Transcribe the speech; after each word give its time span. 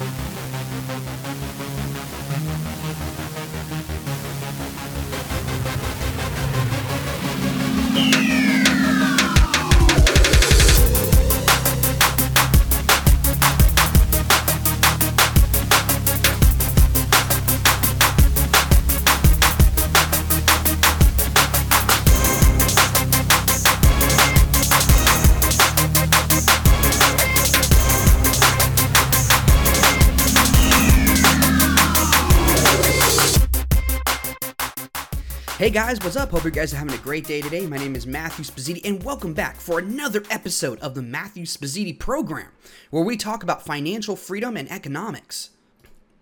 Bye. 0.00 0.33
Hey 35.64 35.70
guys, 35.70 35.98
what's 36.00 36.16
up? 36.16 36.30
Hope 36.30 36.44
you 36.44 36.50
guys 36.50 36.74
are 36.74 36.76
having 36.76 36.92
a 36.92 36.98
great 36.98 37.26
day 37.26 37.40
today. 37.40 37.66
My 37.66 37.78
name 37.78 37.96
is 37.96 38.06
Matthew 38.06 38.44
Spazziti, 38.44 38.82
and 38.84 39.02
welcome 39.02 39.32
back 39.32 39.56
for 39.56 39.78
another 39.78 40.22
episode 40.28 40.78
of 40.80 40.94
the 40.94 41.00
Matthew 41.00 41.46
Spazziti 41.46 41.98
program, 41.98 42.48
where 42.90 43.02
we 43.02 43.16
talk 43.16 43.42
about 43.42 43.64
financial 43.64 44.14
freedom 44.14 44.58
and 44.58 44.70
economics. 44.70 45.48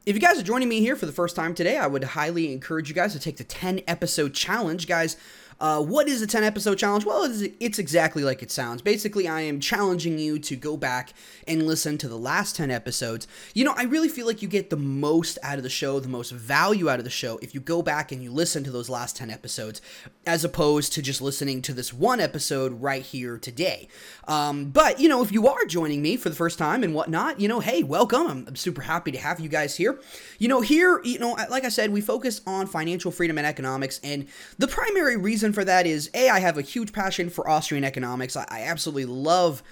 If 0.07 0.15
you 0.15 0.21
guys 0.21 0.39
are 0.39 0.45
joining 0.45 0.69
me 0.69 0.79
here 0.79 0.95
for 0.95 1.07
the 1.07 1.13
first 1.13 1.35
time 1.35 1.57
today, 1.57 1.77
I 1.77 1.89
would 1.89 2.05
highly 2.05 2.53
encourage 2.53 2.89
you 2.89 2.95
guys 2.95 3.15
to 3.15 3.19
take 3.19 3.37
the 3.37 3.43
10 3.43 3.81
episode 3.89 4.33
challenge. 4.33 4.87
Guys, 4.87 5.17
uh, 5.63 5.81
what 5.81 6.09
is 6.09 6.21
a 6.21 6.27
10 6.27 6.43
episode 6.43 6.77
challenge? 6.77 7.05
Well, 7.05 7.23
it's, 7.23 7.55
it's, 7.61 7.79
exactly 7.79 8.25
like 8.25 8.43
it 8.43 8.51
sounds. 8.51 8.83
Basically, 8.83 9.29
I 9.29 9.43
am 9.43 9.61
challenging 9.61 10.19
you 10.19 10.41
to 10.41 10.57
go 10.57 10.77
back 10.77 11.15
and 11.47 11.69
listen 11.69 11.97
to 11.99 12.09
the 12.09 12.19
last 12.19 12.57
10 12.57 12.73
episodes. 12.73 13.29
You 13.55 13.65
know, 13.65 13.73
I 13.77 13.85
really 13.85 14.09
feel 14.09 14.27
like 14.27 14.43
you 14.43 14.49
get 14.49 14.71
the 14.71 14.77
most 14.77 15.39
out 15.41 15.59
of 15.59 15.63
the 15.63 15.71
show, 15.71 16.01
the 16.01 16.09
most 16.09 16.33
value 16.33 16.91
out 16.91 16.99
of 16.99 17.05
the 17.05 17.11
show 17.11 17.39
if 17.43 17.55
you 17.55 17.61
go 17.61 17.81
back 17.81 18.11
and 18.11 18.21
you 18.25 18.33
listen 18.33 18.65
to 18.65 18.73
those 18.73 18.91
last 18.91 19.17
10 19.17 19.31
episodes, 19.31 19.81
as 20.27 20.45
opposed 20.45 20.95
to 20.95 21.03
just 21.03 21.23
listening 21.23 21.63
to 21.63 21.73
this 21.73 21.93
one 21.93 22.19
episode 22.19 22.83
right 22.83 23.03
here 23.03 23.39
today. 23.39 23.87
Um, 24.27 24.71
but, 24.71 24.99
you 24.99 25.09
know, 25.09 25.23
if 25.23 25.31
you 25.31 25.47
are 25.47 25.65
joining 25.67 26.03
me 26.03 26.17
for 26.17 26.29
the 26.29 26.35
first 26.35 26.59
time 26.59 26.83
and 26.83 26.93
whatnot, 26.93 27.39
you 27.39 27.47
know, 27.47 27.61
hey, 27.61 27.85
welcome. 27.85 28.27
I'm, 28.27 28.49
I'm 28.49 28.57
super 28.57 28.83
happy 28.83 29.13
to 29.13 29.19
have 29.19 29.39
you 29.39 29.49
guys 29.49 29.77
here. 29.77 30.01
You 30.41 30.49
know, 30.49 30.61
here, 30.61 31.01
you 31.05 31.21
know, 31.21 31.37
like 31.49 31.65
I 31.65 31.69
said, 31.69 31.93
we 31.93 32.01
focus 32.01 32.41
on 32.49 32.67
financial 32.67 33.13
freedom 33.13 33.39
and 33.39 33.47
economics, 33.47 34.01
and 34.03 34.27
the 34.59 34.67
primary 34.67 35.17
reason 35.17 35.52
for 35.53 35.65
that 35.65 35.87
is 35.87 36.11
A, 36.15 36.29
I 36.29 36.41
have 36.41 36.59
a 36.59 36.63
huge 36.63 36.93
passion 36.93 37.31
for 37.31 37.49
Austrian 37.49 37.85
economics. 37.85 38.37
I, 38.37 38.47
I 38.49 38.63
absolutely 38.63 39.07
love 39.07 39.63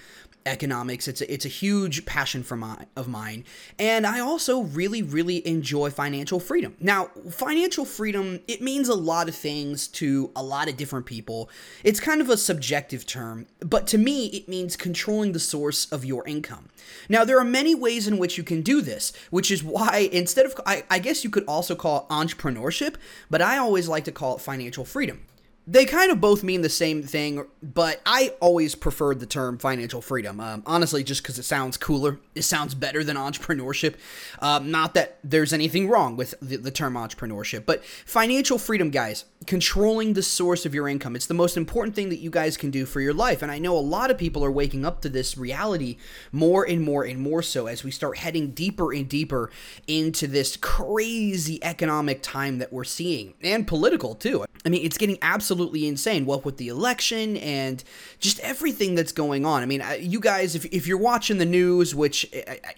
economics. 0.45 1.07
It's 1.07 1.21
a, 1.21 1.31
it's 1.31 1.45
a 1.45 1.49
huge 1.49 2.05
passion 2.05 2.43
for 2.43 2.55
my, 2.55 2.85
of 2.95 3.07
mine. 3.07 3.43
And 3.77 4.07
I 4.07 4.19
also 4.19 4.61
really, 4.61 5.01
really 5.01 5.45
enjoy 5.47 5.89
financial 5.89 6.39
freedom. 6.39 6.75
Now, 6.79 7.05
financial 7.29 7.85
freedom, 7.85 8.39
it 8.47 8.61
means 8.61 8.89
a 8.89 8.95
lot 8.95 9.29
of 9.29 9.35
things 9.35 9.87
to 9.89 10.31
a 10.35 10.43
lot 10.43 10.69
of 10.69 10.77
different 10.77 11.05
people. 11.05 11.49
It's 11.83 11.99
kind 11.99 12.21
of 12.21 12.29
a 12.29 12.37
subjective 12.37 13.05
term, 13.05 13.47
but 13.59 13.87
to 13.87 13.97
me, 13.97 14.27
it 14.27 14.47
means 14.47 14.75
controlling 14.75 15.33
the 15.33 15.39
source 15.39 15.91
of 15.91 16.05
your 16.05 16.27
income. 16.27 16.69
Now, 17.07 17.23
there 17.23 17.39
are 17.39 17.45
many 17.45 17.75
ways 17.75 18.07
in 18.07 18.17
which 18.17 18.37
you 18.37 18.43
can 18.43 18.61
do 18.61 18.81
this, 18.81 19.13
which 19.29 19.51
is 19.51 19.63
why 19.63 20.09
instead 20.11 20.45
of, 20.45 20.59
I, 20.65 20.83
I 20.89 20.99
guess 20.99 21.23
you 21.23 21.29
could 21.29 21.45
also 21.45 21.75
call 21.75 21.99
it 21.99 22.13
entrepreneurship, 22.13 22.95
but 23.29 23.41
I 23.41 23.57
always 23.57 23.87
like 23.87 24.05
to 24.05 24.11
call 24.11 24.35
it 24.35 24.41
financial 24.41 24.85
freedom 24.85 25.21
they 25.67 25.85
kind 25.85 26.11
of 26.11 26.19
both 26.19 26.43
mean 26.43 26.61
the 26.61 26.69
same 26.69 27.03
thing, 27.03 27.45
but 27.61 28.01
I 28.05 28.33
always 28.39 28.73
preferred 28.73 29.19
the 29.19 29.27
term 29.27 29.59
financial 29.59 30.01
freedom. 30.01 30.39
Um, 30.39 30.63
honestly, 30.65 31.03
just 31.03 31.21
because 31.21 31.37
it 31.37 31.43
sounds 31.43 31.77
cooler, 31.77 32.19
it 32.33 32.41
sounds 32.41 32.73
better 32.73 33.03
than 33.03 33.15
entrepreneurship. 33.15 33.95
Um, 34.39 34.71
not 34.71 34.95
that 34.95 35.19
there's 35.23 35.53
anything 35.53 35.87
wrong 35.87 36.17
with 36.17 36.33
the, 36.41 36.57
the 36.57 36.71
term 36.71 36.95
entrepreneurship, 36.95 37.67
but 37.67 37.85
financial 37.85 38.57
freedom, 38.57 38.89
guys, 38.89 39.25
controlling 39.45 40.13
the 40.13 40.23
source 40.23 40.65
of 40.65 40.73
your 40.73 40.89
income. 40.89 41.15
It's 41.15 41.27
the 41.27 41.35
most 41.35 41.55
important 41.55 41.95
thing 41.95 42.09
that 42.09 42.19
you 42.19 42.31
guys 42.31 42.57
can 42.57 42.71
do 42.71 42.87
for 42.87 42.99
your 42.99 43.13
life. 43.13 43.43
And 43.43 43.51
I 43.51 43.59
know 43.59 43.77
a 43.77 43.79
lot 43.79 44.09
of 44.09 44.17
people 44.17 44.43
are 44.43 44.51
waking 44.51 44.83
up 44.83 45.01
to 45.01 45.09
this 45.09 45.37
reality 45.37 45.97
more 46.31 46.67
and 46.67 46.81
more 46.81 47.03
and 47.03 47.19
more 47.19 47.43
so 47.43 47.67
as 47.67 47.83
we 47.83 47.91
start 47.91 48.17
heading 48.17 48.51
deeper 48.51 48.91
and 48.91 49.07
deeper 49.07 49.51
into 49.85 50.25
this 50.25 50.57
crazy 50.57 51.63
economic 51.63 52.23
time 52.23 52.57
that 52.57 52.73
we're 52.73 52.83
seeing 52.83 53.35
and 53.41 53.67
political 53.67 54.15
too. 54.15 54.43
I 54.65 54.69
mean, 54.69 54.85
it's 54.85 54.97
getting 54.97 55.17
absolutely 55.21 55.50
insane. 55.51 56.25
What 56.25 56.45
with 56.45 56.57
the 56.57 56.67
election 56.67 57.37
and 57.37 57.83
just 58.19 58.39
everything 58.39 58.95
that's 58.95 59.11
going 59.11 59.45
on. 59.45 59.63
I 59.63 59.65
mean, 59.65 59.83
you 59.99 60.19
guys, 60.19 60.55
if, 60.55 60.65
if 60.65 60.87
you're 60.87 60.97
watching 60.97 61.37
the 61.37 61.45
news, 61.45 61.95
which 61.95 62.27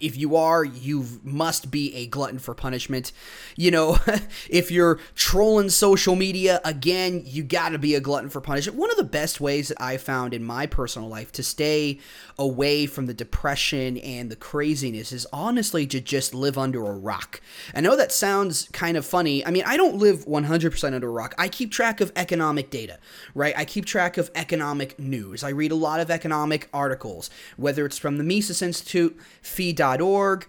if 0.00 0.16
you 0.16 0.36
are, 0.36 0.64
you 0.64 1.06
must 1.22 1.70
be 1.70 1.94
a 1.94 2.06
glutton 2.06 2.38
for 2.38 2.54
punishment. 2.54 3.12
You 3.56 3.70
know, 3.70 3.98
if 4.50 4.70
you're 4.70 4.98
trolling 5.14 5.70
social 5.70 6.16
media, 6.16 6.60
again, 6.64 7.22
you 7.24 7.42
got 7.42 7.70
to 7.70 7.78
be 7.78 7.94
a 7.94 8.00
glutton 8.00 8.30
for 8.30 8.40
punishment. 8.40 8.78
One 8.78 8.90
of 8.90 8.96
the 8.96 9.04
best 9.04 9.40
ways 9.40 9.68
that 9.68 9.80
I 9.80 9.96
found 9.96 10.34
in 10.34 10.42
my 10.44 10.66
personal 10.66 11.08
life 11.08 11.32
to 11.32 11.42
stay 11.42 11.98
away 12.38 12.86
from 12.86 13.06
the 13.06 13.14
depression 13.14 13.98
and 13.98 14.30
the 14.30 14.36
craziness 14.36 15.12
is 15.12 15.26
honestly 15.32 15.86
to 15.86 16.00
just 16.00 16.34
live 16.34 16.58
under 16.58 16.84
a 16.84 16.96
rock. 16.96 17.40
I 17.74 17.80
know 17.80 17.96
that 17.96 18.12
sounds 18.12 18.68
kind 18.72 18.96
of 18.96 19.04
funny. 19.04 19.44
I 19.46 19.50
mean, 19.50 19.64
I 19.66 19.76
don't 19.76 19.96
live 19.96 20.24
100% 20.26 20.94
under 20.94 21.08
a 21.08 21.10
rock. 21.10 21.34
I 21.38 21.48
keep 21.48 21.70
track 21.70 22.00
of 22.00 22.12
economic 22.16 22.63
data, 22.70 22.98
right? 23.34 23.54
I 23.56 23.64
keep 23.64 23.84
track 23.84 24.16
of 24.16 24.30
economic 24.34 24.98
news. 24.98 25.42
I 25.44 25.50
read 25.50 25.72
a 25.72 25.76
lot 25.76 26.00
of 26.00 26.10
economic 26.10 26.68
articles, 26.72 27.30
whether 27.56 27.84
it's 27.86 27.98
from 27.98 28.18
the 28.18 28.24
Mises 28.24 28.62
Institute, 28.62 29.18
fee.org, 29.42 30.46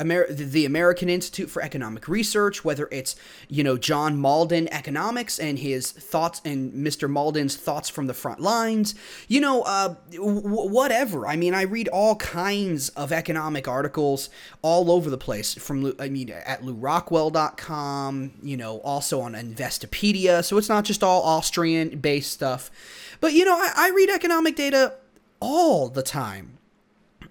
Amer- 0.00 0.32
the 0.32 0.64
American 0.64 1.08
Institute 1.08 1.50
for 1.50 1.62
Economic 1.62 2.08
Research, 2.08 2.64
whether 2.64 2.88
it's, 2.90 3.14
you 3.48 3.62
know, 3.62 3.76
John 3.76 4.16
Mauldin 4.16 4.68
economics 4.70 5.38
and 5.38 5.58
his 5.58 5.92
thoughts 5.92 6.40
and 6.44 6.72
Mr. 6.72 7.10
Mauldin's 7.10 7.56
thoughts 7.56 7.88
from 7.88 8.06
the 8.06 8.14
front 8.14 8.40
lines, 8.40 8.94
you 9.28 9.40
know, 9.40 9.62
uh, 9.62 9.94
w- 10.10 10.40
whatever. 10.40 11.26
I 11.26 11.36
mean, 11.36 11.54
I 11.54 11.62
read 11.62 11.88
all 11.88 12.16
kinds 12.16 12.88
of 12.90 13.12
economic 13.12 13.68
articles 13.68 14.30
all 14.62 14.90
over 14.90 15.10
the 15.10 15.18
place 15.18 15.54
from, 15.54 15.94
I 15.98 16.08
mean, 16.08 16.30
at 16.30 16.62
lewrockwell.com, 16.62 18.32
you 18.42 18.56
know, 18.56 18.78
also 18.78 19.20
on 19.20 19.34
Investopedia. 19.34 20.44
So 20.44 20.56
it's 20.56 20.68
not 20.68 20.84
just 20.84 21.02
all 21.02 21.22
Austrian 21.22 21.98
based 21.98 22.32
stuff. 22.32 22.70
But, 23.20 23.34
you 23.34 23.44
know, 23.44 23.56
I, 23.56 23.72
I 23.76 23.90
read 23.90 24.08
economic 24.08 24.56
data 24.56 24.94
all 25.40 25.88
the 25.88 26.02
time 26.02 26.58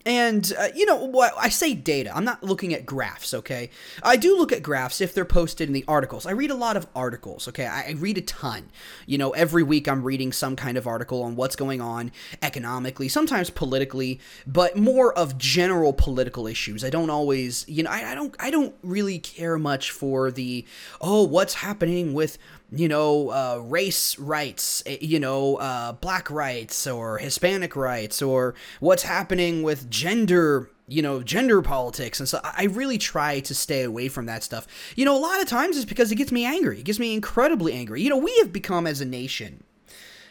and, 0.05 0.51
uh, 0.57 0.67
you 0.73 0.85
know, 0.85 0.95
what 0.95 1.33
I 1.37 1.49
say 1.49 1.73
data, 1.73 2.15
I'm 2.15 2.23
not 2.23 2.43
looking 2.43 2.73
at 2.73 2.85
graphs, 2.85 3.33
okay? 3.33 3.69
I 4.01 4.15
do 4.15 4.37
look 4.37 4.51
at 4.51 4.63
graphs 4.63 5.01
if 5.01 5.13
they're 5.13 5.25
posted 5.25 5.67
in 5.67 5.73
the 5.73 5.85
articles. 5.87 6.25
I 6.25 6.31
read 6.31 6.51
a 6.51 6.55
lot 6.55 6.77
of 6.77 6.87
articles, 6.95 7.47
okay? 7.47 7.67
I, 7.67 7.89
I 7.89 7.91
read 7.97 8.17
a 8.17 8.21
ton. 8.21 8.69
You 9.05 9.17
know, 9.17 9.31
every 9.31 9.63
week 9.63 9.87
I'm 9.87 10.03
reading 10.03 10.31
some 10.31 10.55
kind 10.55 10.77
of 10.77 10.87
article 10.87 11.23
on 11.23 11.35
what's 11.35 11.55
going 11.55 11.81
on 11.81 12.11
economically, 12.41 13.09
sometimes 13.09 13.49
politically, 13.49 14.19
but 14.47 14.77
more 14.77 15.13
of 15.17 15.37
general 15.37 15.93
political 15.93 16.47
issues. 16.47 16.83
I 16.83 16.89
don't 16.89 17.09
always, 17.09 17.65
you 17.67 17.83
know, 17.83 17.91
I, 17.91 18.11
I 18.11 18.15
don't 18.15 18.35
I 18.39 18.51
don't 18.51 18.73
really 18.83 19.19
care 19.19 19.57
much 19.57 19.91
for 19.91 20.31
the 20.31 20.65
oh, 21.01 21.23
what's 21.23 21.55
happening 21.55 22.13
with 22.13 22.37
you 22.71 22.87
know, 22.87 23.29
uh, 23.29 23.61
race 23.63 24.17
rights, 24.19 24.83
eh, 24.85 24.97
you 25.01 25.19
know, 25.19 25.55
uh, 25.57 25.93
black 25.93 26.29
rights 26.29 26.85
or 26.85 27.17
Hispanic 27.17 27.75
rights 27.75 28.21
or 28.21 28.55
what's 28.79 29.03
happening 29.03 29.63
with 29.63 29.89
gender, 29.89 30.69
you 30.87 31.01
know, 31.01 31.23
gender 31.23 31.61
politics. 31.61 32.19
And 32.19 32.29
so 32.29 32.39
I 32.43 32.65
really 32.65 32.97
try 32.97 33.39
to 33.41 33.55
stay 33.55 33.83
away 33.83 34.07
from 34.07 34.27
that 34.27 34.43
stuff. 34.43 34.67
You 34.95 35.05
know, 35.05 35.17
a 35.17 35.19
lot 35.19 35.41
of 35.41 35.47
times 35.47 35.77
it's 35.77 35.85
because 35.85 36.11
it 36.11 36.15
gets 36.15 36.31
me 36.31 36.45
angry. 36.45 36.79
It 36.79 36.85
gets 36.85 36.99
me 36.99 37.13
incredibly 37.13 37.73
angry. 37.73 38.01
You 38.01 38.09
know, 38.09 38.17
we 38.17 38.35
have 38.39 38.53
become 38.53 38.85
as 38.85 39.01
a 39.01 39.05
nation 39.05 39.63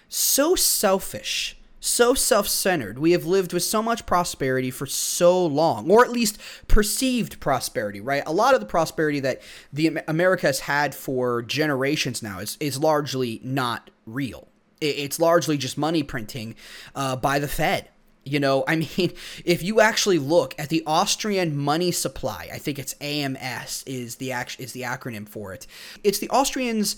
so 0.09 0.55
selfish 0.55 1.58
so 1.89 2.15
self 2.15 2.49
centered. 2.49 2.99
We 2.99 3.13
have 3.13 3.25
lived 3.25 3.53
with 3.53 3.63
so 3.63 3.83
much 3.83 4.07
prosperity 4.07 4.71
for 4.71 4.87
so 4.87 5.45
long, 5.45 5.91
or 5.91 6.05
at 6.05 6.13
least 6.13 6.39
perceived 6.69 7.41
prosperity, 7.41 8.01
right? 8.01 8.23
A 8.27 8.33
lot 8.33 8.55
of 8.55 8.61
the 8.61 8.67
prosperity 8.67 9.21
that 9.21 9.43
the 9.73 9.99
America 10.07 10.47
has 10.47 10.61
had 10.61 10.95
for 10.95 11.43
generations 11.43 12.23
now 12.23 12.41
is, 12.41 12.57
is 12.61 12.79
largely 12.79 13.41
not 13.43 13.91
real. 14.07 14.49
It's 14.81 15.19
largely 15.19 15.57
just 15.57 15.77
money 15.77 16.03
printing 16.03 16.55
uh, 16.95 17.17
by 17.17 17.39
the 17.39 17.49
Fed. 17.49 17.89
You 18.25 18.41
know, 18.41 18.65
I 18.69 18.77
mean, 18.97 19.13
if 19.45 19.63
you 19.63 19.81
actually 19.81 20.19
look 20.19 20.55
at 20.59 20.69
the 20.69 20.83
Austrian 20.87 21.57
money 21.57 21.91
supply, 21.91 22.49
I 22.53 22.59
think 22.59 22.79
it's 22.79 22.95
AMS 23.01 23.85
is 23.87 24.17
the 24.17 24.33
act- 24.33 24.61
is 24.61 24.73
the 24.73 24.83
acronym 24.83 25.29
for 25.29 25.53
it. 25.53 25.67
It's 26.05 26.19
the 26.19 26.31
Austrians 26.31 26.97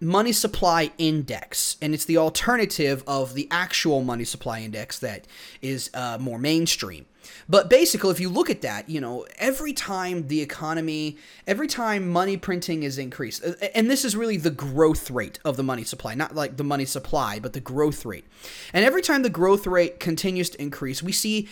money 0.00 0.32
supply 0.32 0.92
index, 0.98 1.76
and 1.80 1.94
it's 1.94 2.04
the 2.04 2.18
alternative 2.18 3.02
of 3.06 3.34
the 3.34 3.48
actual 3.50 4.02
money 4.02 4.24
supply 4.24 4.60
index 4.60 4.98
that 4.98 5.26
is 5.62 5.90
uh, 5.94 6.18
more 6.20 6.38
mainstream. 6.38 7.06
But 7.48 7.68
basically, 7.68 8.10
if 8.10 8.20
you 8.20 8.28
look 8.28 8.50
at 8.50 8.62
that, 8.62 8.88
you 8.88 9.00
know, 9.00 9.26
every 9.38 9.72
time 9.72 10.28
the 10.28 10.40
economy, 10.40 11.16
every 11.46 11.66
time 11.66 12.08
money 12.08 12.36
printing 12.36 12.82
is 12.82 12.98
increased, 12.98 13.44
and 13.74 13.90
this 13.90 14.04
is 14.04 14.14
really 14.14 14.36
the 14.36 14.50
growth 14.50 15.10
rate 15.10 15.38
of 15.44 15.56
the 15.56 15.62
money 15.62 15.82
supply, 15.82 16.14
not 16.14 16.34
like 16.34 16.56
the 16.56 16.64
money 16.64 16.84
supply, 16.84 17.38
but 17.40 17.52
the 17.52 17.60
growth 17.60 18.04
rate. 18.04 18.26
And 18.72 18.84
every 18.84 19.02
time 19.02 19.22
the 19.22 19.30
growth 19.30 19.66
rate 19.66 19.98
continues 19.98 20.50
to 20.50 20.62
increase, 20.62 21.02
we 21.02 21.12
see 21.12 21.48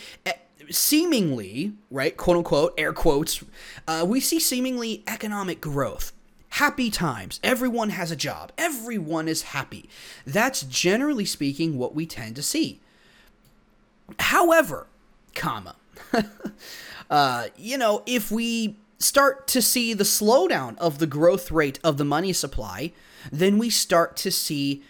seemingly, 0.70 1.72
right, 1.90 2.16
quote 2.16 2.36
unquote, 2.36 2.74
air 2.78 2.92
quotes, 2.92 3.42
uh, 3.88 4.04
we 4.06 4.20
see 4.20 4.38
seemingly 4.38 5.02
economic 5.08 5.60
growth. 5.60 6.12
Happy 6.54 6.88
times. 6.88 7.40
Everyone 7.42 7.90
has 7.90 8.12
a 8.12 8.16
job. 8.16 8.52
Everyone 8.56 9.26
is 9.26 9.42
happy. 9.42 9.88
That's 10.24 10.62
generally 10.62 11.24
speaking 11.24 11.76
what 11.76 11.96
we 11.96 12.06
tend 12.06 12.36
to 12.36 12.44
see. 12.44 12.80
However, 14.20 14.86
comma, 15.34 15.74
uh, 17.10 17.48
you 17.56 17.76
know, 17.76 18.04
if 18.06 18.30
we 18.30 18.76
start 19.00 19.48
to 19.48 19.60
see 19.60 19.94
the 19.94 20.04
slowdown 20.04 20.78
of 20.78 21.00
the 21.00 21.08
growth 21.08 21.50
rate 21.50 21.80
of 21.82 21.96
the 21.96 22.04
money 22.04 22.32
supply, 22.32 22.92
then 23.32 23.58
we 23.58 23.68
start 23.68 24.16
to 24.18 24.30
see 24.30 24.80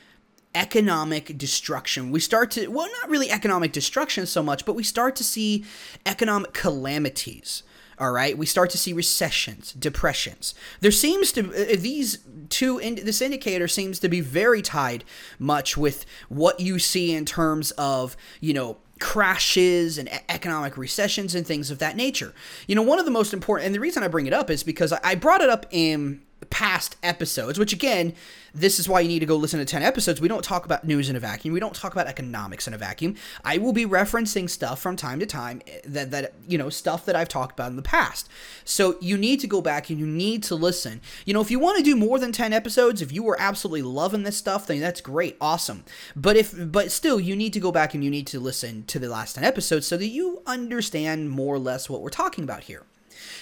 economic 0.54 1.38
destruction. 1.38 2.10
We 2.10 2.20
start 2.20 2.50
to, 2.52 2.66
well, 2.66 2.90
not 3.00 3.08
really 3.08 3.30
economic 3.30 3.72
destruction 3.72 4.26
so 4.26 4.42
much, 4.42 4.66
but 4.66 4.74
we 4.74 4.82
start 4.82 5.16
to 5.16 5.24
see 5.24 5.64
economic 6.04 6.52
calamities. 6.52 7.62
All 7.98 8.10
right, 8.10 8.36
we 8.36 8.46
start 8.46 8.70
to 8.70 8.78
see 8.78 8.92
recessions, 8.92 9.72
depressions. 9.72 10.54
There 10.80 10.90
seems 10.90 11.32
to 11.32 11.50
uh, 11.50 11.76
these 11.78 12.18
two. 12.48 12.78
In, 12.78 12.96
this 12.96 13.22
indicator 13.22 13.68
seems 13.68 13.98
to 14.00 14.08
be 14.08 14.20
very 14.20 14.62
tied 14.62 15.04
much 15.38 15.76
with 15.76 16.04
what 16.28 16.60
you 16.60 16.78
see 16.78 17.14
in 17.14 17.24
terms 17.24 17.70
of 17.72 18.16
you 18.40 18.52
know 18.52 18.78
crashes 19.00 19.98
and 19.98 20.08
economic 20.28 20.76
recessions 20.76 21.34
and 21.34 21.46
things 21.46 21.70
of 21.70 21.78
that 21.78 21.96
nature. 21.96 22.34
You 22.66 22.74
know, 22.74 22.82
one 22.82 22.98
of 22.98 23.04
the 23.04 23.10
most 23.10 23.32
important, 23.32 23.66
and 23.66 23.74
the 23.74 23.80
reason 23.80 24.02
I 24.02 24.08
bring 24.08 24.26
it 24.26 24.32
up 24.32 24.50
is 24.50 24.62
because 24.62 24.92
I 24.92 25.14
brought 25.14 25.40
it 25.40 25.50
up 25.50 25.66
in 25.70 26.22
past 26.44 26.96
episodes, 27.02 27.58
which 27.58 27.72
again, 27.72 28.14
this 28.54 28.78
is 28.78 28.88
why 28.88 29.00
you 29.00 29.08
need 29.08 29.18
to 29.18 29.26
go 29.26 29.34
listen 29.34 29.58
to 29.58 29.64
10 29.64 29.82
episodes. 29.82 30.20
We 30.20 30.28
don't 30.28 30.44
talk 30.44 30.64
about 30.64 30.84
news 30.84 31.10
in 31.10 31.16
a 31.16 31.20
vacuum. 31.20 31.52
We 31.52 31.60
don't 31.60 31.74
talk 31.74 31.92
about 31.92 32.06
economics 32.06 32.68
in 32.68 32.74
a 32.74 32.78
vacuum. 32.78 33.16
I 33.44 33.58
will 33.58 33.72
be 33.72 33.84
referencing 33.84 34.48
stuff 34.48 34.80
from 34.80 34.94
time 34.94 35.18
to 35.18 35.26
time 35.26 35.60
eh, 35.66 35.80
that, 35.86 36.12
that 36.12 36.34
you 36.46 36.56
know, 36.56 36.70
stuff 36.70 37.04
that 37.06 37.16
I've 37.16 37.28
talked 37.28 37.58
about 37.58 37.70
in 37.70 37.76
the 37.76 37.82
past. 37.82 38.28
So 38.64 38.96
you 39.00 39.18
need 39.18 39.40
to 39.40 39.48
go 39.48 39.60
back 39.60 39.90
and 39.90 39.98
you 39.98 40.06
need 40.06 40.44
to 40.44 40.54
listen. 40.54 41.00
You 41.26 41.34
know, 41.34 41.40
if 41.40 41.50
you 41.50 41.58
want 41.58 41.78
to 41.78 41.82
do 41.84 41.96
more 41.96 42.20
than 42.20 42.30
10 42.30 42.52
episodes, 42.52 43.02
if 43.02 43.10
you 43.10 43.24
were 43.24 43.36
absolutely 43.40 43.82
loving 43.82 44.22
this 44.22 44.36
stuff, 44.36 44.68
then 44.68 44.78
that's 44.78 45.00
great. 45.00 45.36
Awesome. 45.40 45.84
But 46.14 46.36
if, 46.36 46.54
but 46.70 46.92
still, 46.92 47.18
you 47.18 47.34
need 47.34 47.52
to 47.54 47.60
go 47.60 47.72
back 47.72 47.92
and 47.94 48.04
you 48.04 48.10
need 48.10 48.28
to 48.28 48.38
listen 48.38 48.84
to 48.84 49.00
the 49.00 49.08
last 49.08 49.34
10 49.34 49.42
episodes 49.42 49.86
so 49.86 49.96
that 49.96 50.06
you 50.06 50.42
understand 50.46 51.30
more 51.30 51.56
or 51.56 51.58
less 51.58 51.90
what 51.90 52.02
we're 52.02 52.10
talking 52.10 52.44
about 52.44 52.64
here 52.64 52.84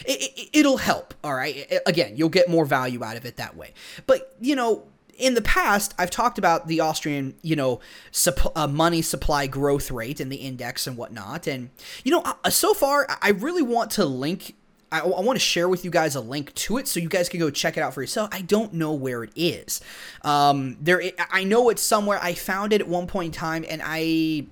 it, 0.04 0.64
will 0.64 0.78
it, 0.78 0.82
help. 0.82 1.14
All 1.22 1.34
right. 1.34 1.72
Again, 1.86 2.16
you'll 2.16 2.28
get 2.28 2.48
more 2.48 2.64
value 2.64 3.02
out 3.04 3.16
of 3.16 3.24
it 3.24 3.36
that 3.36 3.56
way. 3.56 3.72
But, 4.06 4.34
you 4.40 4.56
know, 4.56 4.84
in 5.18 5.34
the 5.34 5.42
past, 5.42 5.94
I've 5.98 6.10
talked 6.10 6.38
about 6.38 6.66
the 6.68 6.80
Austrian, 6.80 7.34
you 7.42 7.56
know, 7.56 7.80
supp- 8.10 8.52
uh, 8.56 8.66
money 8.66 9.02
supply 9.02 9.46
growth 9.46 9.90
rate 9.90 10.20
and 10.20 10.32
the 10.32 10.36
index 10.36 10.86
and 10.86 10.96
whatnot. 10.96 11.46
And, 11.46 11.70
you 12.04 12.10
know, 12.10 12.22
uh, 12.24 12.50
so 12.50 12.74
far, 12.74 13.06
I 13.20 13.30
really 13.30 13.62
want 13.62 13.90
to 13.92 14.04
link 14.04 14.54
I, 14.92 15.00
I, 15.00 15.20
want 15.20 15.36
to 15.36 15.44
share 15.44 15.70
with 15.70 15.86
you 15.86 15.90
guys 15.90 16.14
a 16.14 16.20
link 16.20 16.52
to 16.54 16.76
it 16.76 16.86
so 16.86 17.00
you 17.00 17.08
guys 17.08 17.30
can 17.30 17.40
go 17.40 17.48
check 17.48 17.78
it 17.78 17.80
out 17.80 17.94
for 17.94 18.02
yourself. 18.02 18.28
I 18.30 18.42
don't 18.42 18.74
know 18.74 18.92
where 18.92 19.24
it 19.24 19.30
is. 19.34 19.80
Um, 20.20 20.76
there, 20.80 21.02
I 21.30 21.44
know 21.44 21.70
it's 21.70 21.82
somewhere. 21.82 22.18
I 22.22 22.34
found 22.34 22.74
it 22.74 22.82
at 22.82 22.88
one 22.88 23.06
point 23.06 23.34
in 23.34 23.40
time, 23.40 23.64
and 23.68 23.80
I 23.82 24.46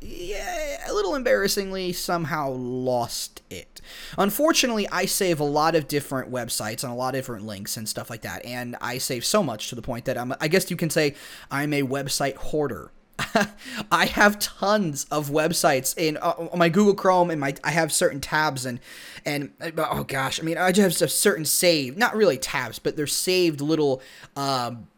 yeah, 0.00 0.90
a 0.90 0.94
little 0.94 1.14
embarrassingly, 1.14 1.92
somehow 1.92 2.50
lost 2.50 3.42
it. 3.50 3.80
Unfortunately, 4.16 4.88
I 4.90 5.04
save 5.04 5.40
a 5.40 5.44
lot 5.44 5.74
of 5.74 5.88
different 5.88 6.32
websites 6.32 6.82
and 6.82 6.92
a 6.92 6.96
lot 6.96 7.14
of 7.14 7.18
different 7.18 7.46
links 7.46 7.76
and 7.76 7.88
stuff 7.88 8.08
like 8.08 8.22
that, 8.22 8.44
and 8.44 8.76
I 8.80 8.98
save 8.98 9.24
so 9.24 9.42
much 9.42 9.68
to 9.68 9.74
the 9.74 9.82
point 9.82 10.06
that 10.06 10.16
I'm, 10.16 10.34
I 10.40 10.48
guess 10.48 10.70
you 10.70 10.76
can 10.76 10.90
say 10.90 11.14
I'm 11.50 11.74
a 11.74 11.82
website 11.82 12.36
hoarder. 12.36 12.92
I 13.92 14.06
have 14.06 14.38
tons 14.38 15.04
of 15.10 15.28
websites 15.28 15.94
in 15.96 16.16
uh, 16.22 16.48
my 16.56 16.70
Google 16.70 16.94
Chrome 16.94 17.30
and 17.30 17.40
my 17.40 17.54
I 17.62 17.70
have 17.70 17.92
certain 17.92 18.20
tabs 18.20 18.64
and 18.64 18.80
and 19.26 19.52
oh 19.76 20.04
gosh, 20.04 20.40
I 20.40 20.42
mean 20.42 20.56
I 20.56 20.72
just 20.72 21.00
have 21.00 21.10
certain 21.10 21.44
saved, 21.44 21.98
not 21.98 22.16
really 22.16 22.38
tabs, 22.38 22.78
but 22.78 22.96
they're 22.96 23.06
saved 23.06 23.60
little 23.60 24.00
um, 24.36 24.88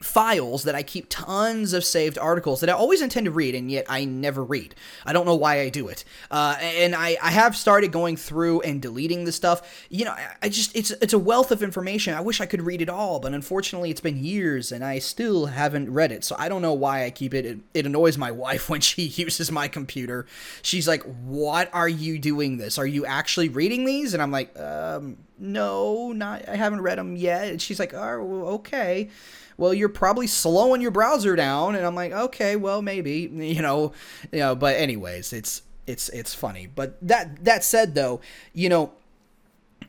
files 0.00 0.64
that 0.64 0.74
I 0.74 0.82
keep 0.82 1.06
tons 1.10 1.72
of 1.74 1.84
saved 1.84 2.18
articles 2.18 2.60
that 2.60 2.70
I 2.70 2.72
always 2.72 3.02
intend 3.02 3.26
to 3.26 3.30
read, 3.30 3.54
and 3.54 3.70
yet 3.70 3.84
I 3.88 4.04
never 4.06 4.42
read. 4.42 4.74
I 5.04 5.12
don't 5.12 5.26
know 5.26 5.34
why 5.34 5.60
I 5.60 5.68
do 5.68 5.88
it. 5.88 6.04
Uh, 6.30 6.56
and 6.58 6.94
I, 6.94 7.18
I 7.22 7.30
have 7.30 7.54
started 7.54 7.92
going 7.92 8.16
through 8.16 8.62
and 8.62 8.80
deleting 8.80 9.24
the 9.24 9.32
stuff. 9.32 9.86
You 9.90 10.06
know, 10.06 10.12
I, 10.12 10.34
I 10.42 10.48
just 10.48 10.74
it's 10.74 10.90
it's 10.90 11.12
a 11.12 11.18
wealth 11.18 11.50
of 11.50 11.62
information. 11.62 12.14
I 12.14 12.20
wish 12.20 12.40
I 12.40 12.46
could 12.46 12.62
read 12.62 12.80
it 12.80 12.88
all, 12.88 13.20
but 13.20 13.34
unfortunately, 13.34 13.90
it's 13.90 14.00
been 14.00 14.22
years 14.22 14.72
and 14.72 14.82
I 14.82 14.98
still 14.98 15.46
haven't 15.46 15.92
read 15.92 16.12
it. 16.12 16.24
So 16.24 16.34
I 16.38 16.48
don't 16.48 16.62
know 16.62 16.72
why 16.72 17.04
I 17.04 17.10
keep 17.10 17.34
it. 17.34 17.44
It, 17.44 17.58
it 17.74 17.86
annoys 17.86 18.16
my 18.16 18.30
wife 18.40 18.70
when 18.70 18.80
she 18.80 19.02
uses 19.02 19.52
my 19.52 19.68
computer. 19.68 20.26
She's 20.62 20.88
like, 20.88 21.02
"What 21.02 21.68
are 21.74 21.88
you 21.88 22.18
doing 22.18 22.56
this? 22.56 22.78
Are 22.78 22.86
you 22.86 23.04
actually 23.04 23.50
reading 23.50 23.84
these?" 23.84 24.14
And 24.14 24.22
I'm 24.22 24.32
like, 24.32 24.58
um, 24.58 25.18
"No, 25.38 26.12
not. 26.12 26.48
I 26.48 26.56
haven't 26.56 26.80
read 26.80 26.98
them 26.98 27.16
yet." 27.16 27.48
And 27.48 27.60
she's 27.60 27.78
like, 27.78 27.92
"Oh, 27.92 28.46
okay." 28.54 29.10
Well, 29.60 29.74
you're 29.74 29.90
probably 29.90 30.26
slowing 30.26 30.80
your 30.80 30.90
browser 30.90 31.36
down. 31.36 31.76
And 31.76 31.84
I'm 31.86 31.94
like, 31.94 32.12
okay, 32.12 32.56
well, 32.56 32.80
maybe, 32.80 33.30
you 33.32 33.60
know, 33.60 33.92
you 34.32 34.38
know, 34.38 34.56
but 34.56 34.76
anyways, 34.76 35.32
it's, 35.32 35.62
it's, 35.86 36.08
it's 36.08 36.34
funny. 36.34 36.66
But 36.66 36.96
that, 37.02 37.44
that 37.44 37.62
said 37.62 37.94
though, 37.94 38.20
you 38.54 38.70
know, 38.70 38.92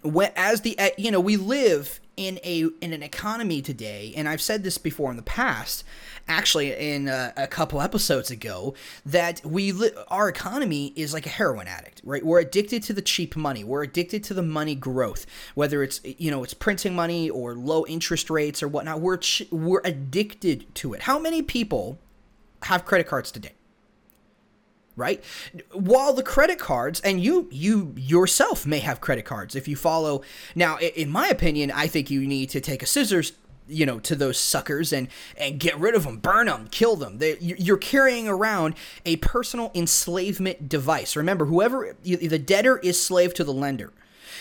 when, 0.01 0.31
as 0.35 0.61
the, 0.61 0.77
eh, 0.77 0.89
you 0.97 1.09
know, 1.09 1.21
we 1.21 1.37
live 1.37 2.01
in 2.17 2.39
a, 2.43 2.67
in 2.81 2.91
an 2.91 3.01
economy 3.01 3.61
today, 3.61 4.13
and 4.15 4.27
I've 4.27 4.41
said 4.41 4.63
this 4.63 4.77
before 4.77 5.09
in 5.09 5.15
the 5.15 5.23
past, 5.23 5.85
actually 6.27 6.73
in 6.73 7.07
a, 7.07 7.33
a 7.37 7.47
couple 7.47 7.81
episodes 7.81 8.31
ago 8.31 8.73
that 9.05 9.45
we 9.45 9.71
li- 9.71 9.91
our 10.07 10.29
economy 10.29 10.93
is 10.95 11.13
like 11.13 11.25
a 11.25 11.29
heroin 11.29 11.67
addict, 11.67 12.01
right? 12.03 12.25
We're 12.25 12.39
addicted 12.39 12.83
to 12.83 12.93
the 12.93 13.01
cheap 13.01 13.35
money. 13.35 13.63
We're 13.63 13.83
addicted 13.83 14.23
to 14.25 14.33
the 14.33 14.43
money 14.43 14.75
growth, 14.75 15.25
whether 15.55 15.83
it's 15.83 16.01
you 16.03 16.31
know 16.31 16.43
it's 16.43 16.53
printing 16.53 16.95
money 16.95 17.29
or 17.29 17.55
low 17.55 17.85
interest 17.85 18.29
rates 18.29 18.61
or 18.63 18.67
whatnot. 18.67 19.01
We're 19.01 19.17
ch- 19.17 19.47
we're 19.51 19.81
addicted 19.83 20.73
to 20.75 20.93
it. 20.93 21.01
How 21.01 21.19
many 21.19 21.41
people 21.41 21.99
have 22.63 22.85
credit 22.85 23.07
cards 23.07 23.31
today? 23.31 23.53
right 24.97 25.23
while 25.71 26.13
the 26.13 26.23
credit 26.23 26.59
cards 26.59 26.99
and 27.01 27.23
you 27.23 27.47
you 27.49 27.93
yourself 27.97 28.65
may 28.65 28.79
have 28.79 28.99
credit 28.99 29.23
cards 29.23 29.55
if 29.55 29.67
you 29.67 29.75
follow 29.75 30.21
now 30.53 30.77
in 30.77 31.09
my 31.09 31.27
opinion 31.29 31.71
i 31.71 31.87
think 31.87 32.11
you 32.11 32.27
need 32.27 32.49
to 32.49 32.59
take 32.59 32.83
a 32.83 32.85
scissors 32.85 33.31
you 33.67 33.85
know 33.85 33.99
to 33.99 34.15
those 34.15 34.39
suckers 34.39 34.91
and 34.91 35.07
and 35.37 35.59
get 35.59 35.77
rid 35.79 35.95
of 35.95 36.03
them 36.03 36.17
burn 36.17 36.47
them 36.47 36.67
kill 36.71 36.95
them 36.95 37.17
they, 37.19 37.37
you're 37.39 37.77
carrying 37.77 38.27
around 38.27 38.75
a 39.05 39.15
personal 39.17 39.71
enslavement 39.73 40.67
device 40.67 41.15
remember 41.15 41.45
whoever 41.45 41.95
the 42.03 42.39
debtor 42.39 42.77
is 42.79 43.01
slave 43.01 43.33
to 43.33 43.43
the 43.43 43.53
lender 43.53 43.91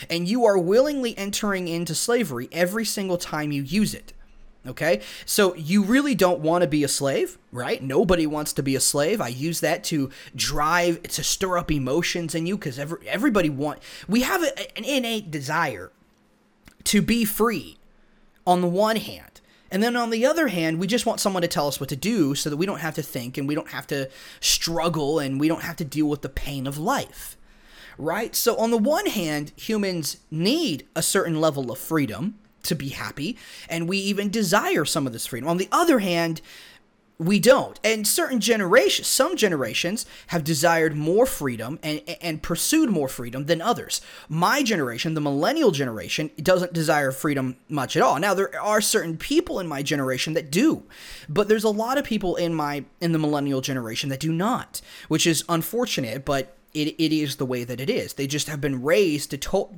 and 0.08 0.28
you 0.28 0.44
are 0.44 0.58
willingly 0.58 1.17
entering 1.19 1.68
into 1.68 1.94
slavery 1.94 2.49
every 2.52 2.85
single 2.85 3.18
time 3.18 3.52
you 3.52 3.62
use 3.62 3.94
it 3.94 4.12
Okay, 4.66 5.00
so 5.25 5.54
you 5.54 5.83
really 5.83 6.14
don't 6.14 6.40
want 6.40 6.61
to 6.62 6.68
be 6.68 6.85
a 6.85 6.88
slave, 6.88 7.38
right? 7.50 7.83
Nobody 7.83 8.26
wants 8.26 8.52
to 8.52 8.62
be 8.62 8.76
a 8.76 8.80
slave. 8.80 9.18
I 9.18 9.28
use 9.28 9.61
that 9.61 9.83
to 9.85 10.11
drive, 10.37 11.02
to 11.04 11.25
stir 11.25 11.56
up 11.56 11.73
emotions 11.73 12.35
in 12.35 12.44
you 12.44 12.59
because 12.59 12.78
every, 12.78 13.09
everybody 13.09 13.49
want. 13.49 13.78
We 14.06 14.21
have 14.21 14.42
a, 14.42 14.76
an 14.76 14.85
innate 14.85 15.30
desire 15.30 15.90
to 16.85 17.00
be 17.00 17.25
free, 17.25 17.78
on 18.50 18.61
the 18.61 18.66
one 18.66 18.97
hand. 18.97 19.40
And 19.71 19.80
then 19.80 19.95
on 19.95 20.11
the 20.11 20.26
other 20.26 20.49
hand, 20.49 20.80
we 20.80 20.88
just 20.88 21.07
want 21.07 21.21
someone 21.21 21.42
to 21.42 21.49
tell 21.49 21.69
us 21.69 21.78
what 21.78 21.88
to 21.90 21.97
do 21.97 22.35
so 22.35 22.50
that 22.50 22.57
we 22.57 22.66
don't 22.66 22.80
have 22.80 22.95
to 22.95 23.02
think 23.02 23.38
and 23.38 23.47
we 23.47 23.54
don't 23.54 23.71
have 23.71 23.87
to 23.87 24.11
struggle 24.40 25.21
and 25.21 25.38
we 25.38 25.47
don't 25.47 25.62
have 25.62 25.76
to 25.76 25.85
deal 25.85 26.09
with 26.09 26.23
the 26.23 26.28
pain 26.28 26.66
of 26.66 26.76
life. 26.76 27.37
Right? 27.97 28.35
So, 28.35 28.57
on 28.57 28.73
the 28.73 28.78
one 28.78 29.07
hand, 29.07 29.52
humans 29.54 30.16
need 30.30 30.87
a 30.97 31.02
certain 31.02 31.40
level 31.40 31.71
of 31.71 31.78
freedom 31.78 32.38
to 32.62 32.75
be 32.75 32.88
happy, 32.88 33.38
and 33.69 33.88
we 33.88 33.99
even 33.99 34.30
desire 34.30 34.85
some 34.85 35.07
of 35.07 35.12
this 35.12 35.26
freedom. 35.26 35.49
On 35.49 35.59
the 35.59 35.69
other 35.71 36.00
hand, 36.00 36.40
we 37.20 37.38
don't. 37.38 37.78
And 37.84 38.06
certain 38.06 38.40
generations, 38.40 39.06
some 39.06 39.36
generations 39.36 40.06
have 40.28 40.42
desired 40.42 40.96
more 40.96 41.26
freedom 41.26 41.78
and, 41.82 42.00
and 42.22 42.42
pursued 42.42 42.88
more 42.88 43.08
freedom 43.08 43.44
than 43.44 43.60
others. 43.60 44.00
My 44.30 44.62
generation, 44.62 45.12
the 45.12 45.20
millennial 45.20 45.70
generation, 45.70 46.30
doesn't 46.42 46.72
desire 46.72 47.12
freedom 47.12 47.56
much 47.68 47.94
at 47.94 48.02
all. 48.02 48.18
Now 48.18 48.32
there 48.32 48.58
are 48.58 48.80
certain 48.80 49.18
people 49.18 49.60
in 49.60 49.68
my 49.68 49.82
generation 49.82 50.32
that 50.32 50.50
do, 50.50 50.84
but 51.28 51.46
there's 51.46 51.62
a 51.62 51.68
lot 51.68 51.98
of 51.98 52.04
people 52.04 52.36
in 52.36 52.54
my 52.54 52.86
in 53.02 53.12
the 53.12 53.18
millennial 53.18 53.60
generation 53.60 54.08
that 54.08 54.20
do 54.20 54.32
not, 54.32 54.80
which 55.08 55.26
is 55.26 55.44
unfortunate, 55.46 56.24
but 56.24 56.56
it, 56.72 56.94
it 56.98 57.12
is 57.12 57.36
the 57.36 57.44
way 57.44 57.64
that 57.64 57.82
it 57.82 57.90
is. 57.90 58.14
They 58.14 58.26
just 58.26 58.48
have 58.48 58.62
been 58.62 58.82
raised 58.82 59.30
to, 59.32 59.36
to 59.36 59.68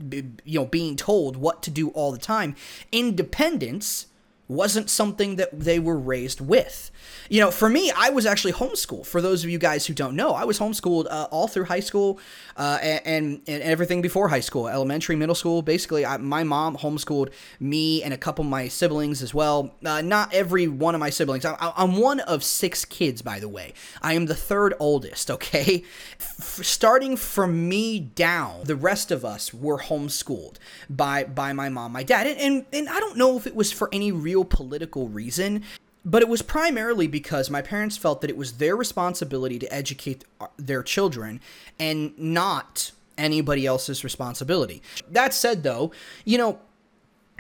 you 0.44 0.60
know, 0.60 0.66
being 0.66 0.94
told 0.94 1.36
what 1.36 1.60
to 1.64 1.72
do 1.72 1.88
all 1.88 2.12
the 2.12 2.18
time. 2.18 2.54
Independence 2.92 4.06
wasn't 4.46 4.90
something 4.90 5.36
that 5.36 5.58
they 5.58 5.80
were 5.80 5.98
raised 5.98 6.40
with. 6.40 6.91
You 7.28 7.40
know, 7.40 7.50
for 7.50 7.68
me, 7.68 7.92
I 7.96 8.10
was 8.10 8.26
actually 8.26 8.52
homeschooled. 8.52 9.06
For 9.06 9.20
those 9.20 9.44
of 9.44 9.50
you 9.50 9.58
guys 9.58 9.86
who 9.86 9.94
don't 9.94 10.16
know, 10.16 10.32
I 10.32 10.44
was 10.44 10.58
homeschooled 10.58 11.06
uh, 11.10 11.28
all 11.30 11.48
through 11.48 11.64
high 11.64 11.80
school 11.80 12.18
uh, 12.56 12.78
and, 12.82 13.40
and 13.46 13.62
everything 13.62 14.02
before 14.02 14.28
high 14.28 14.40
school, 14.40 14.68
elementary, 14.68 15.16
middle 15.16 15.34
school. 15.34 15.62
Basically, 15.62 16.04
I, 16.04 16.16
my 16.16 16.44
mom 16.44 16.76
homeschooled 16.76 17.32
me 17.60 18.02
and 18.02 18.12
a 18.12 18.18
couple 18.18 18.44
of 18.44 18.50
my 18.50 18.68
siblings 18.68 19.22
as 19.22 19.32
well. 19.34 19.74
Uh, 19.84 20.02
not 20.02 20.32
every 20.34 20.68
one 20.68 20.94
of 20.94 21.00
my 21.00 21.10
siblings. 21.10 21.44
I, 21.44 21.56
I'm 21.76 21.96
one 21.96 22.20
of 22.20 22.44
six 22.44 22.84
kids, 22.84 23.22
by 23.22 23.40
the 23.40 23.48
way. 23.48 23.74
I 24.00 24.14
am 24.14 24.26
the 24.26 24.34
third 24.34 24.74
oldest, 24.78 25.30
okay? 25.42 25.84
F- 26.20 26.60
starting 26.62 27.16
from 27.16 27.68
me 27.68 27.98
down, 27.98 28.64
the 28.64 28.76
rest 28.76 29.10
of 29.10 29.24
us 29.24 29.52
were 29.54 29.78
homeschooled 29.78 30.56
by, 30.88 31.24
by 31.24 31.52
my 31.52 31.68
mom, 31.68 31.92
my 31.92 32.02
dad. 32.02 32.26
And, 32.26 32.38
and, 32.38 32.66
and 32.72 32.88
I 32.88 33.00
don't 33.00 33.16
know 33.16 33.36
if 33.36 33.46
it 33.46 33.54
was 33.54 33.72
for 33.72 33.88
any 33.92 34.12
real 34.12 34.44
political 34.44 35.08
reason. 35.08 35.62
But 36.04 36.22
it 36.22 36.28
was 36.28 36.42
primarily 36.42 37.06
because 37.06 37.48
my 37.48 37.62
parents 37.62 37.96
felt 37.96 38.20
that 38.22 38.30
it 38.30 38.36
was 38.36 38.54
their 38.54 38.74
responsibility 38.74 39.58
to 39.60 39.72
educate 39.72 40.24
their 40.56 40.82
children 40.82 41.40
and 41.78 42.18
not 42.18 42.90
anybody 43.16 43.66
else's 43.66 44.02
responsibility. 44.02 44.82
That 45.08 45.32
said, 45.32 45.62
though, 45.62 45.92
you 46.24 46.38
know, 46.38 46.58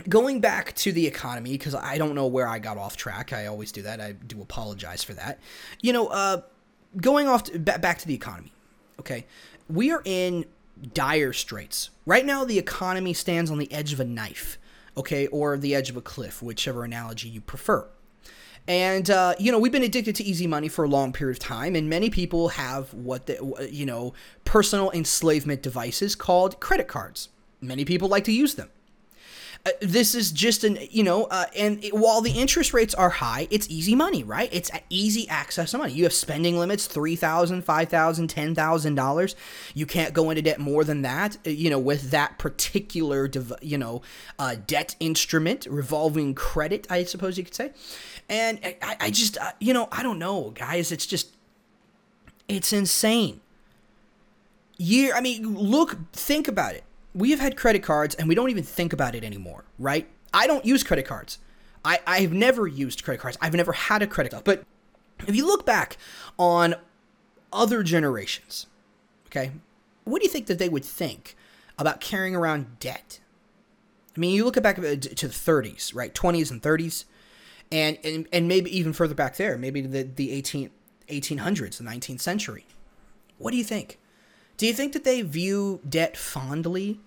going 0.08 0.40
back 0.40 0.74
to 0.76 0.92
the 0.92 1.06
economy, 1.06 1.52
because 1.52 1.74
I 1.74 1.98
don't 1.98 2.14
know 2.14 2.26
where 2.26 2.46
I 2.46 2.58
got 2.58 2.78
off 2.78 2.96
track, 2.96 3.32
I 3.32 3.46
always 3.46 3.72
do 3.72 3.82
that. 3.82 4.00
I 4.00 4.12
do 4.12 4.40
apologize 4.40 5.02
for 5.02 5.14
that. 5.14 5.40
You 5.80 5.92
know, 5.92 6.06
uh, 6.08 6.42
going 6.96 7.28
off 7.28 7.44
to, 7.44 7.58
back 7.58 7.98
to 7.98 8.06
the 8.06 8.14
economy, 8.14 8.52
okay? 9.00 9.26
We 9.68 9.90
are 9.90 10.02
in 10.04 10.44
dire 10.94 11.32
straits. 11.32 11.90
Right 12.06 12.26
now, 12.26 12.44
the 12.44 12.58
economy 12.58 13.12
stands 13.12 13.50
on 13.50 13.58
the 13.58 13.72
edge 13.72 13.92
of 13.92 14.00
a 14.00 14.04
knife, 14.04 14.58
okay, 14.96 15.26
or 15.28 15.56
the 15.56 15.74
edge 15.74 15.90
of 15.90 15.96
a 15.96 16.02
cliff, 16.02 16.42
whichever 16.42 16.84
analogy 16.84 17.28
you 17.28 17.40
prefer. 17.40 17.86
And, 18.68 19.10
uh, 19.10 19.34
you 19.38 19.50
know, 19.50 19.58
we've 19.58 19.72
been 19.72 19.82
addicted 19.82 20.14
to 20.16 20.24
easy 20.24 20.46
money 20.46 20.68
for 20.68 20.84
a 20.84 20.88
long 20.88 21.12
period 21.12 21.36
of 21.36 21.40
time, 21.40 21.74
and 21.74 21.88
many 21.88 22.10
people 22.10 22.50
have 22.50 22.94
what, 22.94 23.26
the, 23.26 23.68
you 23.70 23.84
know, 23.84 24.14
personal 24.44 24.90
enslavement 24.92 25.62
devices 25.62 26.14
called 26.14 26.60
credit 26.60 26.86
cards. 26.86 27.28
Many 27.60 27.84
people 27.84 28.08
like 28.08 28.24
to 28.24 28.32
use 28.32 28.54
them. 28.54 28.70
Uh, 29.64 29.70
this 29.80 30.16
is 30.16 30.32
just 30.32 30.64
an 30.64 30.76
you 30.90 31.04
know 31.04 31.26
uh, 31.26 31.44
and 31.56 31.84
it, 31.84 31.94
while 31.94 32.20
the 32.20 32.32
interest 32.32 32.74
rates 32.74 32.94
are 32.94 33.10
high 33.10 33.46
it's 33.48 33.68
easy 33.70 33.94
money 33.94 34.24
right 34.24 34.48
it's 34.52 34.72
easy 34.90 35.28
access 35.28 35.70
to 35.70 35.78
money 35.78 35.92
you 35.92 36.02
have 36.02 36.12
spending 36.12 36.58
limits 36.58 36.88
$3000 36.88 37.62
$5000 37.62 38.56
$10000 38.56 39.34
you 39.74 39.86
can't 39.86 40.12
go 40.12 40.30
into 40.30 40.42
debt 40.42 40.58
more 40.58 40.82
than 40.82 41.02
that 41.02 41.36
uh, 41.46 41.50
you 41.50 41.70
know 41.70 41.78
with 41.78 42.10
that 42.10 42.38
particular 42.38 43.30
you 43.60 43.78
know 43.78 44.02
uh, 44.40 44.56
debt 44.66 44.96
instrument 44.98 45.64
revolving 45.70 46.34
credit 46.34 46.84
i 46.90 47.04
suppose 47.04 47.38
you 47.38 47.44
could 47.44 47.54
say 47.54 47.70
and 48.28 48.60
i, 48.64 48.96
I 49.00 49.10
just 49.10 49.38
uh, 49.38 49.52
you 49.60 49.72
know 49.72 49.88
i 49.92 50.02
don't 50.02 50.18
know 50.18 50.50
guys 50.50 50.92
it's 50.92 51.06
just 51.06 51.36
it's 52.48 52.72
insane 52.72 53.40
year 54.78 55.14
i 55.14 55.20
mean 55.20 55.56
look 55.56 55.96
think 56.12 56.48
about 56.48 56.74
it 56.74 56.84
we 57.14 57.30
have 57.30 57.40
had 57.40 57.56
credit 57.56 57.82
cards 57.82 58.14
and 58.14 58.28
we 58.28 58.34
don't 58.34 58.50
even 58.50 58.64
think 58.64 58.92
about 58.92 59.14
it 59.14 59.24
anymore, 59.24 59.64
right? 59.78 60.08
I 60.32 60.46
don't 60.46 60.64
use 60.64 60.82
credit 60.82 61.06
cards. 61.06 61.38
I, 61.84 62.00
I've 62.06 62.32
never 62.32 62.66
used 62.66 63.04
credit 63.04 63.20
cards. 63.20 63.36
I've 63.40 63.54
never 63.54 63.72
had 63.72 64.02
a 64.02 64.06
credit 64.06 64.30
card. 64.30 64.44
But 64.44 64.64
if 65.26 65.36
you 65.36 65.46
look 65.46 65.66
back 65.66 65.96
on 66.38 66.74
other 67.52 67.82
generations, 67.82 68.66
okay, 69.26 69.52
what 70.04 70.20
do 70.20 70.24
you 70.24 70.30
think 70.30 70.46
that 70.46 70.58
they 70.58 70.68
would 70.68 70.84
think 70.84 71.36
about 71.78 72.00
carrying 72.00 72.34
around 72.34 72.78
debt? 72.78 73.20
I 74.16 74.20
mean, 74.20 74.34
you 74.34 74.44
look 74.44 74.60
back 74.62 74.76
to 74.76 74.82
the 74.82 74.96
30s, 74.96 75.94
right? 75.94 76.14
20s 76.14 76.50
and 76.50 76.62
30s, 76.62 77.04
and, 77.72 77.98
and, 78.04 78.28
and 78.32 78.46
maybe 78.46 78.76
even 78.76 78.92
further 78.92 79.14
back 79.14 79.36
there, 79.36 79.56
maybe 79.56 79.80
the, 79.80 80.02
the 80.02 80.30
18, 80.32 80.70
1800s, 81.08 81.78
the 81.78 81.84
19th 81.84 82.20
century. 82.20 82.66
What 83.38 83.50
do 83.50 83.56
you 83.56 83.64
think? 83.64 83.98
Do 84.56 84.66
you 84.66 84.74
think 84.74 84.92
that 84.92 85.04
they 85.04 85.22
view 85.22 85.80
debt 85.88 86.16
fondly? 86.16 87.00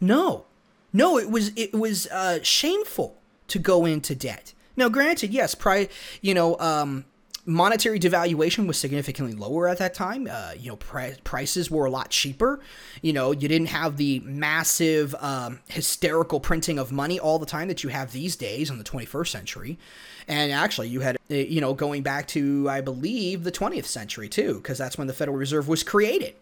No. 0.00 0.46
No, 0.92 1.18
it 1.18 1.30
was 1.30 1.52
it 1.56 1.72
was 1.72 2.06
uh, 2.08 2.40
shameful 2.42 3.16
to 3.48 3.58
go 3.58 3.84
into 3.84 4.14
debt. 4.14 4.52
Now, 4.76 4.88
granted, 4.88 5.32
yes, 5.32 5.54
pri- 5.54 5.88
you 6.20 6.34
know, 6.34 6.58
um, 6.58 7.04
monetary 7.44 7.98
devaluation 7.98 8.66
was 8.66 8.78
significantly 8.78 9.34
lower 9.34 9.68
at 9.68 9.78
that 9.78 9.94
time. 9.94 10.28
Uh, 10.30 10.52
you 10.56 10.68
know, 10.68 10.76
pri- 10.76 11.16
prices 11.24 11.70
were 11.70 11.84
a 11.84 11.90
lot 11.90 12.10
cheaper. 12.10 12.60
You 13.00 13.12
know, 13.12 13.32
you 13.32 13.48
didn't 13.48 13.68
have 13.68 13.96
the 13.96 14.20
massive 14.20 15.14
um, 15.18 15.60
hysterical 15.68 16.38
printing 16.38 16.78
of 16.78 16.92
money 16.92 17.18
all 17.18 17.38
the 17.38 17.46
time 17.46 17.68
that 17.68 17.82
you 17.82 17.90
have 17.90 18.12
these 18.12 18.36
days 18.36 18.70
in 18.70 18.78
the 18.78 18.84
21st 18.84 19.28
century. 19.28 19.78
And 20.28 20.52
actually, 20.52 20.88
you 20.88 21.00
had, 21.00 21.16
uh, 21.30 21.34
you 21.34 21.60
know, 21.60 21.74
going 21.74 22.02
back 22.02 22.28
to, 22.28 22.68
I 22.68 22.80
believe, 22.80 23.42
the 23.42 23.52
20th 23.52 23.86
century 23.86 24.28
too, 24.28 24.54
because 24.54 24.78
that's 24.78 24.96
when 24.96 25.08
the 25.08 25.12
Federal 25.14 25.36
Reserve 25.36 25.66
was 25.66 25.82
created. 25.82 26.34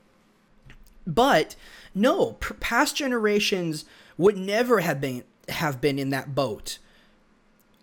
But 1.07 1.57
no, 1.95 2.33
past 2.61 2.95
generations 2.95 3.87
would 4.19 4.37
never 4.37 4.80
have 4.80 5.00
been 5.00 5.25
have 5.49 5.80
been 5.80 5.99
in 5.99 6.11
that 6.11 6.33
boat 6.33 6.78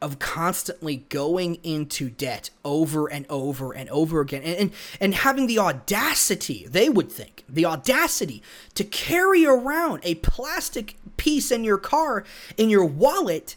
of 0.01 0.19
constantly 0.19 0.97
going 1.09 1.55
into 1.63 2.09
debt 2.09 2.49
over 2.63 3.07
and 3.07 3.25
over 3.29 3.73
and 3.73 3.89
over 3.89 4.21
again 4.21 4.43
and, 4.43 4.55
and, 4.57 4.71
and 4.99 5.15
having 5.15 5.47
the 5.47 5.57
audacity, 5.57 6.67
they 6.69 6.87
would 6.87 7.11
think, 7.11 7.43
the 7.49 7.65
audacity 7.65 8.43
to 8.75 8.83
carry 8.83 9.45
around 9.45 9.99
a 10.03 10.15
plastic 10.15 10.97
piece 11.17 11.51
in 11.51 11.63
your 11.63 11.79
car, 11.79 12.23
in 12.57 12.69
your 12.69 12.85
wallet, 12.85 13.55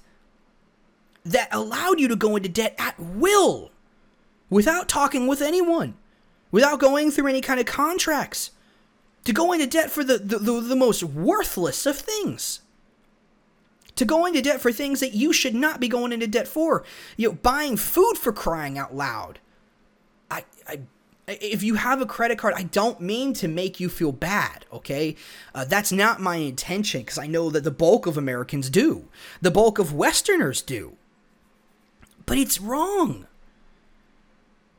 that 1.24 1.48
allowed 1.52 2.00
you 2.00 2.08
to 2.08 2.16
go 2.16 2.36
into 2.36 2.48
debt 2.48 2.74
at 2.78 2.98
will 2.98 3.70
without 4.48 4.88
talking 4.88 5.26
with 5.26 5.42
anyone, 5.42 5.94
without 6.50 6.80
going 6.80 7.10
through 7.10 7.26
any 7.26 7.40
kind 7.40 7.60
of 7.60 7.66
contracts 7.66 8.50
to 9.24 9.32
go 9.32 9.52
into 9.52 9.66
debt 9.66 9.90
for 9.90 10.02
the, 10.02 10.18
the, 10.18 10.38
the, 10.38 10.60
the, 10.60 10.76
most 10.76 11.02
worthless 11.02 11.84
of 11.86 11.98
things. 11.98 12.60
To 14.00 14.06
go 14.06 14.24
into 14.24 14.40
debt 14.40 14.62
for 14.62 14.72
things 14.72 15.00
that 15.00 15.12
you 15.12 15.30
should 15.30 15.54
not 15.54 15.78
be 15.78 15.86
going 15.86 16.10
into 16.10 16.26
debt 16.26 16.48
for. 16.48 16.84
You 17.18 17.28
know, 17.28 17.34
buying 17.34 17.76
food 17.76 18.16
for 18.16 18.32
crying 18.32 18.78
out 18.78 18.94
loud. 18.94 19.40
I, 20.30 20.46
I, 20.66 20.80
if 21.28 21.62
you 21.62 21.74
have 21.74 22.00
a 22.00 22.06
credit 22.06 22.38
card, 22.38 22.54
I 22.56 22.62
don't 22.62 23.02
mean 23.02 23.34
to 23.34 23.46
make 23.46 23.78
you 23.78 23.90
feel 23.90 24.10
bad, 24.10 24.64
okay? 24.72 25.16
Uh, 25.54 25.66
that's 25.66 25.92
not 25.92 26.18
my 26.18 26.36
intention 26.36 27.02
because 27.02 27.18
I 27.18 27.26
know 27.26 27.50
that 27.50 27.62
the 27.62 27.70
bulk 27.70 28.06
of 28.06 28.16
Americans 28.16 28.70
do. 28.70 29.10
The 29.42 29.50
bulk 29.50 29.78
of 29.78 29.92
Westerners 29.92 30.62
do. 30.62 30.96
But 32.24 32.38
it's 32.38 32.58
wrong. 32.58 33.26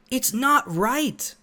It's 0.10 0.34
not 0.34 0.64
right. 0.68 1.36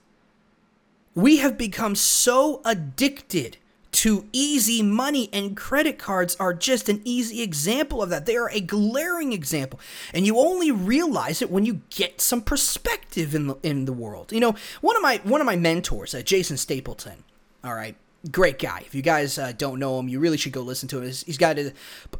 We 1.15 1.37
have 1.37 1.57
become 1.57 1.95
so 1.95 2.61
addicted 2.65 3.57
to 3.91 4.29
easy 4.33 4.83
money, 4.83 5.31
and 5.33 5.57
credit 5.57 5.99
cards 5.99 6.37
are 6.39 6.53
just 6.53 6.89
an 6.89 7.01
easy 7.05 7.43
example 7.43 8.03
of 8.03 8.11
that. 8.11 8.27
They 8.27 8.37
are 8.37 8.51
a 8.51 8.61
glaring 8.61 9.33
example, 9.33 9.81
and 10.13 10.27
you 10.27 10.39
only 10.39 10.71
realize 10.71 11.41
it 11.41 11.51
when 11.51 11.65
you 11.65 11.81
get 11.91 12.21
some 12.21 12.43
perspective 12.43 13.35
in 13.35 13.47
the 13.47 13.57
in 13.63 13.87
the 13.87 13.93
world. 13.93 14.33
You 14.33 14.41
know, 14.41 14.55
one 14.81 14.97
of 14.97 15.03
my 15.03 15.21
one 15.25 15.41
of 15.41 15.47
my 15.47 15.57
mentors, 15.57 16.15
uh, 16.15 16.23
Jason 16.23 16.57
Stapleton. 16.57 17.25
All 17.65 17.75
right, 17.75 17.97
great 18.31 18.59
guy. 18.59 18.83
If 18.87 18.95
you 18.95 19.03
guys 19.03 19.39
uh, 19.39 19.53
don't 19.57 19.79
know 19.79 19.99
him, 19.99 20.09
you 20.09 20.21
really 20.21 20.37
should 20.37 20.53
go 20.53 20.61
listen 20.61 20.89
to 20.91 20.99
him. 20.99 21.05
He's 21.05 21.39
got 21.39 21.59
a, 21.59 21.73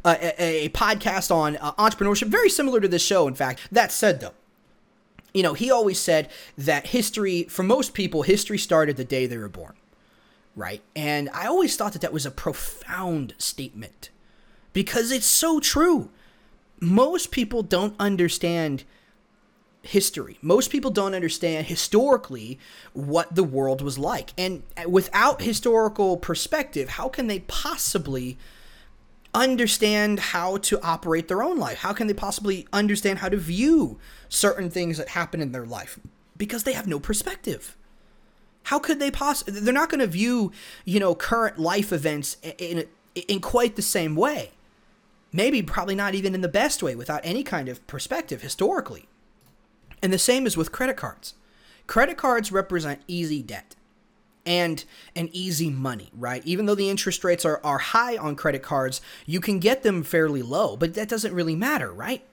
a, 0.05 0.65
a 0.65 0.69
podcast 0.69 1.33
on 1.33 1.57
uh, 1.57 1.73
entrepreneurship, 1.73 2.27
very 2.27 2.49
similar 2.49 2.79
to 2.81 2.87
this 2.87 3.05
show. 3.05 3.27
In 3.27 3.35
fact, 3.35 3.59
that 3.71 3.91
said, 3.91 4.19
though, 4.19 4.33
you 5.33 5.43
know, 5.43 5.53
he 5.53 5.69
always 5.69 5.99
said 5.99 6.29
that 6.57 6.87
history, 6.87 7.43
for 7.43 7.63
most 7.63 7.93
people, 7.93 8.23
history 8.23 8.57
started 8.57 8.97
the 8.97 9.05
day 9.05 9.27
they 9.27 9.37
were 9.37 9.47
born, 9.47 9.73
right? 10.59 10.81
And 10.93 11.29
I 11.33 11.47
always 11.47 11.77
thought 11.77 11.93
that 11.93 12.01
that 12.01 12.11
was 12.11 12.25
a 12.25 12.31
profound 12.31 13.33
statement 13.37 14.09
because 14.73 15.09
it's 15.09 15.25
so 15.25 15.61
true. 15.61 16.11
Most 16.81 17.31
people 17.31 17.63
don't 17.63 17.95
understand 17.97 18.83
history. 19.81 20.37
Most 20.41 20.69
people 20.69 20.91
don't 20.91 21.15
understand 21.15 21.67
historically 21.67 22.59
what 22.91 23.33
the 23.33 23.43
world 23.43 23.81
was 23.81 23.97
like. 23.97 24.33
And 24.37 24.63
without 24.85 25.41
historical 25.41 26.17
perspective, 26.17 26.89
how 26.89 27.07
can 27.07 27.27
they 27.27 27.39
possibly 27.39 28.37
understand 29.33 30.19
how 30.19 30.57
to 30.57 30.81
operate 30.81 31.29
their 31.29 31.41
own 31.41 31.57
life? 31.57 31.77
How 31.79 31.93
can 31.93 32.07
they 32.07 32.13
possibly 32.13 32.67
understand 32.73 33.19
how 33.19 33.29
to 33.29 33.37
view 33.37 33.97
certain 34.27 34.69
things 34.69 34.97
that 34.97 35.09
happen 35.09 35.39
in 35.39 35.53
their 35.53 35.65
life? 35.65 35.97
Because 36.35 36.63
they 36.63 36.73
have 36.73 36.87
no 36.87 36.99
perspective. 36.99 37.77
How 38.63 38.79
could 38.79 38.99
they 38.99 39.11
possibly? 39.11 39.59
They're 39.59 39.73
not 39.73 39.89
going 39.89 39.99
to 39.99 40.07
view, 40.07 40.51
you 40.85 40.99
know, 40.99 41.15
current 41.15 41.57
life 41.57 41.91
events 41.91 42.37
in, 42.43 42.85
in 43.27 43.39
quite 43.39 43.75
the 43.75 43.81
same 43.81 44.15
way. 44.15 44.51
Maybe, 45.31 45.61
probably 45.61 45.95
not 45.95 46.15
even 46.15 46.33
in 46.33 46.41
the 46.41 46.47
best 46.47 46.81
way, 46.81 46.95
without 46.95 47.21
any 47.23 47.43
kind 47.43 47.69
of 47.69 47.85
perspective 47.87 48.41
historically. 48.41 49.07
And 50.01 50.11
the 50.11 50.17
same 50.17 50.47
is 50.47 50.57
with 50.57 50.71
credit 50.71 50.97
cards. 50.97 51.35
Credit 51.87 52.17
cards 52.17 52.51
represent 52.51 53.01
easy 53.07 53.41
debt 53.41 53.75
and 54.45 54.83
an 55.15 55.29
easy 55.31 55.69
money, 55.69 56.09
right? 56.13 56.41
Even 56.45 56.65
though 56.65 56.75
the 56.75 56.89
interest 56.89 57.23
rates 57.23 57.45
are, 57.45 57.59
are 57.63 57.77
high 57.77 58.17
on 58.17 58.35
credit 58.35 58.63
cards, 58.63 59.01
you 59.25 59.39
can 59.39 59.59
get 59.59 59.83
them 59.83 60.03
fairly 60.03 60.41
low, 60.41 60.75
but 60.77 60.93
that 60.95 61.09
doesn't 61.09 61.33
really 61.33 61.55
matter, 61.55 61.91
right? 61.91 62.23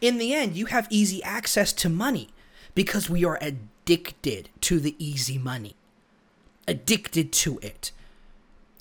In 0.00 0.18
the 0.18 0.32
end, 0.32 0.56
you 0.56 0.66
have 0.66 0.86
easy 0.90 1.22
access 1.22 1.72
to 1.74 1.88
money 1.88 2.28
because 2.74 3.10
we 3.10 3.24
are 3.24 3.38
addicted 3.42 3.68
to 4.60 4.80
the 4.80 4.94
easy 4.98 5.38
money. 5.38 5.74
Addicted 6.66 7.32
to 7.32 7.58
it. 7.62 7.92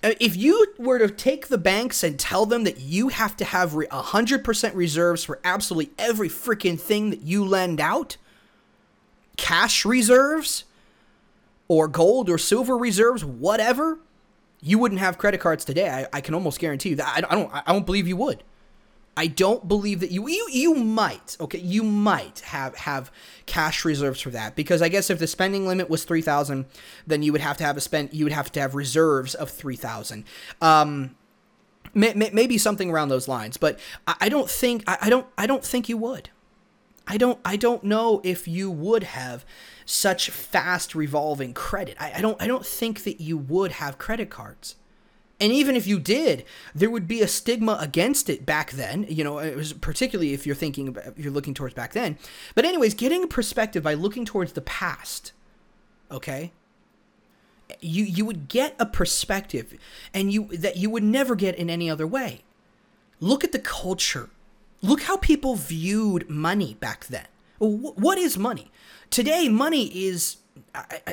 Uh, 0.04 0.12
If 0.20 0.36
you 0.36 0.74
were 0.78 1.00
to 1.00 1.10
take 1.10 1.48
the 1.48 1.58
banks 1.58 2.04
and 2.04 2.20
tell 2.20 2.46
them 2.46 2.64
that 2.66 2.80
you 2.80 3.08
have 3.10 3.38
to 3.38 3.46
have 3.46 3.76
re- 3.76 3.88
100% 3.88 4.76
reserves 4.76 5.24
for 5.24 5.40
absolutely 5.44 5.94
every 5.98 6.30
freaking 6.30 6.80
thing 6.80 7.10
that 7.10 7.22
you 7.22 7.44
lend 7.46 7.80
out, 7.80 8.18
cash 9.38 9.86
reserves, 9.86 10.66
or 11.68 11.88
gold 11.88 12.30
or 12.30 12.38
silver 12.38 12.78
reserves, 12.78 13.24
whatever, 13.26 14.00
you 14.62 14.78
wouldn't 14.80 15.00
have 15.00 15.18
credit 15.18 15.40
cards 15.40 15.64
today. 15.66 15.90
I, 15.90 16.08
I 16.18 16.22
can 16.22 16.34
almost 16.34 16.60
guarantee 16.60 16.90
you 16.90 16.96
that. 16.98 17.24
I, 17.24 17.32
I 17.32 17.36
don't. 17.36 17.52
I 17.54 17.74
don't 17.74 17.86
believe 17.86 18.08
you 18.08 18.18
would. 18.18 18.44
I 19.18 19.26
don't 19.26 19.68
believe 19.68 20.00
that 20.02 20.12
you 20.12 20.28
you 20.30 20.48
you 20.52 20.76
might 20.76 21.36
okay 21.42 21.58
you 21.58 21.82
might 21.82 22.42
have 22.42 22.76
have 22.76 23.12
cash 23.48 23.84
reserves 23.84 24.22
for 24.22 24.30
that 24.30 24.56
because 24.56 24.82
I 24.84 24.90
guess 24.90 25.10
if 25.10 25.18
the 25.18 25.26
spending 25.26 25.66
limit 25.66 25.90
was 25.90 26.06
three 26.06 26.22
thousand, 26.22 26.66
then 27.08 27.24
you 27.24 27.32
would 27.32 27.42
have 27.42 27.58
to 27.58 27.64
have 27.64 27.76
a 27.76 27.82
spend 27.82 28.14
you 28.14 28.26
would 28.26 28.32
have 28.32 28.52
to 28.52 28.62
have 28.62 28.76
reserves 28.76 29.34
of 29.34 29.50
three 29.50 29.76
thousand. 29.76 30.24
Um, 30.62 31.16
may, 31.96 32.14
may, 32.14 32.30
maybe 32.32 32.60
something 32.60 32.92
around 32.92 33.10
those 33.10 33.28
lines, 33.28 33.58
but 33.58 33.80
I, 34.06 34.16
I 34.22 34.30
don't 34.30 34.50
think 34.50 34.84
I, 34.88 34.98
I 35.02 35.10
don't 35.10 35.26
I 35.36 35.48
don't 35.48 35.66
think 35.66 35.90
you 35.90 35.98
would. 35.98 36.30
I 37.08 37.18
don't 37.18 37.40
I 37.44 37.58
don't 37.58 37.84
know 37.84 38.22
if 38.24 38.48
you 38.48 38.70
would 38.70 39.04
have 39.04 39.46
such 39.84 40.30
fast 40.30 40.94
revolving 40.94 41.56
credit. 41.56 41.98
I, 42.00 42.14
I 42.18 42.22
don't 42.22 42.40
I 42.40 42.46
don't 42.46 42.66
think 42.66 43.04
that 43.04 43.20
you 43.20 43.36
would 43.36 43.74
have 43.74 43.98
credit 43.98 44.30
cards. 44.30 44.76
And 45.40 45.52
even 45.52 45.76
if 45.76 45.86
you 45.86 46.00
did, 46.00 46.46
there 46.74 46.90
would 46.90 47.08
be 47.08 47.22
a 47.22 47.28
stigma 47.28 47.78
against 47.80 48.30
it 48.30 48.46
back 48.46 48.72
then. 48.72 49.06
You 49.08 49.24
know, 49.24 49.38
it 49.38 49.56
was 49.56 49.74
particularly 49.74 50.34
if 50.34 50.48
you're 50.48 50.56
thinking 50.56 50.88
about, 50.88 51.06
if 51.06 51.20
you're 51.20 51.32
looking 51.32 51.54
towards 51.54 51.76
back 51.76 51.94
then. 51.94 52.18
But 52.56 52.66
anyways, 52.66 52.96
getting 52.96 53.24
a 53.24 53.28
perspective 53.28 53.84
by 53.84 53.94
looking 53.94 54.26
towards 54.26 54.54
the 54.54 54.62
past. 54.62 55.34
Okay? 56.10 56.52
You 57.82 58.04
you 58.06 58.26
would 58.26 58.48
get 58.48 58.76
a 58.80 58.86
perspective 58.86 59.78
and 60.14 60.32
you 60.32 60.46
that 60.58 60.78
you 60.78 60.90
would 60.90 61.04
never 61.04 61.36
get 61.36 61.56
in 61.56 61.70
any 61.70 61.90
other 61.90 62.08
way. 62.08 62.42
Look 63.20 63.44
at 63.44 63.52
the 63.52 63.60
culture. 63.60 64.30
Look 64.82 65.02
how 65.02 65.18
people 65.18 65.56
viewed 65.56 66.30
money 66.30 66.76
back 66.80 67.08
then. 67.08 67.28
What 67.60 68.18
is 68.18 68.38
money? 68.38 68.72
Today, 69.10 69.50
money 69.50 69.88
is 69.88 70.38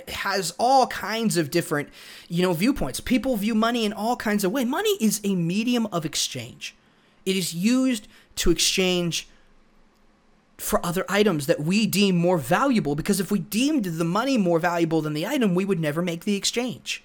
has 0.08 0.54
all 0.58 0.86
kinds 0.88 1.36
of 1.36 1.50
different, 1.50 1.88
you 2.28 2.42
know, 2.42 2.52
viewpoints. 2.52 3.00
People 3.00 3.36
view 3.36 3.54
money 3.54 3.84
in 3.84 3.92
all 3.92 4.16
kinds 4.16 4.44
of 4.44 4.52
ways. 4.52 4.66
Money 4.66 4.96
is 5.00 5.20
a 5.24 5.34
medium 5.34 5.86
of 5.86 6.04
exchange. 6.04 6.74
It 7.24 7.36
is 7.36 7.54
used 7.54 8.08
to 8.36 8.50
exchange 8.50 9.28
for 10.56 10.84
other 10.84 11.04
items 11.08 11.46
that 11.46 11.60
we 11.60 11.86
deem 11.86 12.16
more 12.16 12.38
valuable 12.38 12.94
because 12.94 13.20
if 13.20 13.30
we 13.30 13.38
deemed 13.38 13.84
the 13.84 14.04
money 14.04 14.38
more 14.38 14.58
valuable 14.58 15.02
than 15.02 15.12
the 15.12 15.26
item, 15.26 15.54
we 15.54 15.64
would 15.64 15.80
never 15.80 16.00
make 16.00 16.24
the 16.24 16.36
exchange. 16.36 17.02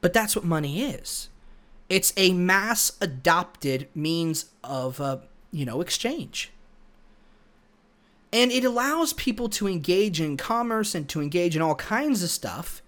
But 0.00 0.12
that's 0.12 0.36
what 0.36 0.44
money 0.44 0.82
is. 0.82 1.28
It's 1.88 2.12
a 2.16 2.32
mass 2.32 2.92
adopted 3.00 3.88
means 3.94 4.46
of, 4.62 5.00
uh, 5.00 5.18
you 5.50 5.64
know, 5.64 5.80
exchange 5.80 6.52
and 8.32 8.50
it 8.50 8.64
allows 8.64 9.12
people 9.12 9.48
to 9.50 9.68
engage 9.68 10.20
in 10.20 10.36
commerce 10.36 10.94
and 10.94 11.08
to 11.10 11.20
engage 11.20 11.54
in 11.54 11.62
all 11.62 11.74
kinds 11.74 12.22
of 12.22 12.30
stuff 12.30 12.82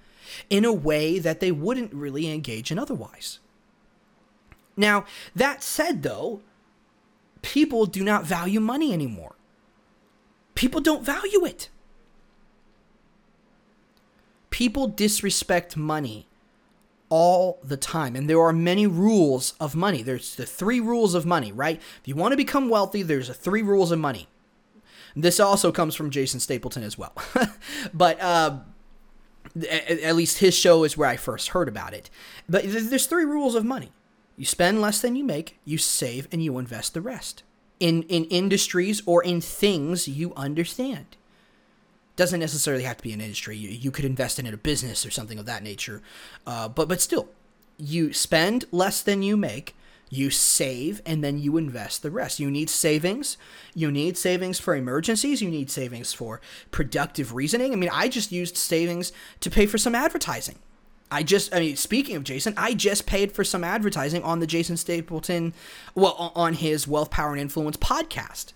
in 0.48 0.64
a 0.64 0.72
way 0.72 1.18
that 1.18 1.40
they 1.40 1.52
wouldn't 1.52 1.92
really 1.92 2.30
engage 2.32 2.70
in 2.70 2.78
otherwise. 2.78 3.38
Now, 4.76 5.04
that 5.36 5.62
said, 5.62 6.02
though, 6.02 6.40
people 7.42 7.86
do 7.86 8.02
not 8.02 8.24
value 8.24 8.58
money 8.58 8.92
anymore. 8.92 9.36
People 10.54 10.80
don't 10.80 11.04
value 11.04 11.44
it. 11.44 11.68
People 14.50 14.86
disrespect 14.86 15.76
money 15.76 16.26
all 17.08 17.58
the 17.62 17.76
time. 17.76 18.16
And 18.16 18.28
there 18.30 18.40
are 18.40 18.52
many 18.52 18.86
rules 18.86 19.54
of 19.60 19.76
money. 19.76 20.02
There's 20.02 20.36
the 20.36 20.46
three 20.46 20.80
rules 20.80 21.14
of 21.14 21.26
money, 21.26 21.52
right? 21.52 21.76
If 21.76 22.08
you 22.08 22.16
want 22.16 22.32
to 22.32 22.36
become 22.36 22.68
wealthy, 22.68 23.02
there's 23.02 23.28
the 23.28 23.34
three 23.34 23.62
rules 23.62 23.92
of 23.92 23.98
money. 23.98 24.28
This 25.16 25.38
also 25.38 25.70
comes 25.70 25.94
from 25.94 26.10
Jason 26.10 26.40
Stapleton 26.40 26.82
as 26.82 26.98
well. 26.98 27.12
but 27.94 28.20
uh, 28.20 28.58
at 29.70 30.16
least 30.16 30.38
his 30.38 30.54
show 30.54 30.84
is 30.84 30.96
where 30.96 31.08
I 31.08 31.16
first 31.16 31.48
heard 31.48 31.68
about 31.68 31.94
it. 31.94 32.10
But 32.48 32.64
there's 32.66 33.06
three 33.06 33.24
rules 33.24 33.54
of 33.54 33.64
money 33.64 33.92
you 34.36 34.44
spend 34.44 34.80
less 34.80 35.00
than 35.00 35.14
you 35.14 35.22
make, 35.22 35.58
you 35.64 35.78
save, 35.78 36.26
and 36.32 36.42
you 36.42 36.58
invest 36.58 36.92
the 36.92 37.00
rest 37.00 37.44
in, 37.78 38.02
in 38.04 38.24
industries 38.24 39.02
or 39.06 39.22
in 39.22 39.40
things 39.40 40.08
you 40.08 40.32
understand. 40.34 41.16
Doesn't 42.16 42.40
necessarily 42.40 42.84
have 42.84 42.96
to 42.98 43.02
be 43.02 43.12
an 43.12 43.20
industry. 43.20 43.56
You, 43.56 43.68
you 43.68 43.90
could 43.90 44.04
invest 44.04 44.38
in 44.38 44.46
a 44.46 44.56
business 44.56 45.04
or 45.04 45.10
something 45.10 45.38
of 45.38 45.46
that 45.46 45.62
nature. 45.62 46.02
Uh, 46.46 46.68
but, 46.68 46.88
but 46.88 47.00
still, 47.00 47.28
you 47.76 48.12
spend 48.12 48.64
less 48.70 49.02
than 49.02 49.22
you 49.22 49.36
make, 49.36 49.74
you 50.14 50.30
save 50.30 51.02
and 51.04 51.22
then 51.22 51.38
you 51.38 51.56
invest 51.56 52.02
the 52.02 52.10
rest. 52.10 52.40
You 52.40 52.50
need 52.50 52.70
savings. 52.70 53.36
You 53.74 53.90
need 53.90 54.16
savings 54.16 54.58
for 54.58 54.74
emergencies. 54.74 55.42
You 55.42 55.50
need 55.50 55.70
savings 55.70 56.12
for 56.12 56.40
productive 56.70 57.34
reasoning. 57.34 57.72
I 57.72 57.76
mean, 57.76 57.90
I 57.92 58.08
just 58.08 58.32
used 58.32 58.56
savings 58.56 59.12
to 59.40 59.50
pay 59.50 59.66
for 59.66 59.78
some 59.78 59.94
advertising. 59.94 60.58
I 61.10 61.22
just, 61.22 61.54
I 61.54 61.60
mean, 61.60 61.76
speaking 61.76 62.16
of 62.16 62.24
Jason, 62.24 62.54
I 62.56 62.74
just 62.74 63.06
paid 63.06 63.32
for 63.32 63.44
some 63.44 63.62
advertising 63.62 64.22
on 64.22 64.40
the 64.40 64.46
Jason 64.46 64.76
Stapleton, 64.76 65.54
well, 65.94 66.32
on 66.34 66.54
his 66.54 66.88
Wealth, 66.88 67.10
Power, 67.10 67.32
and 67.32 67.40
Influence 67.40 67.76
podcast. 67.76 68.52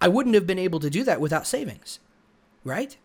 I 0.00 0.08
wouldn't 0.08 0.34
have 0.34 0.46
been 0.46 0.58
able 0.58 0.80
to 0.80 0.90
do 0.90 1.04
that 1.04 1.20
without 1.20 1.46
savings, 1.46 2.00
right? 2.64 2.96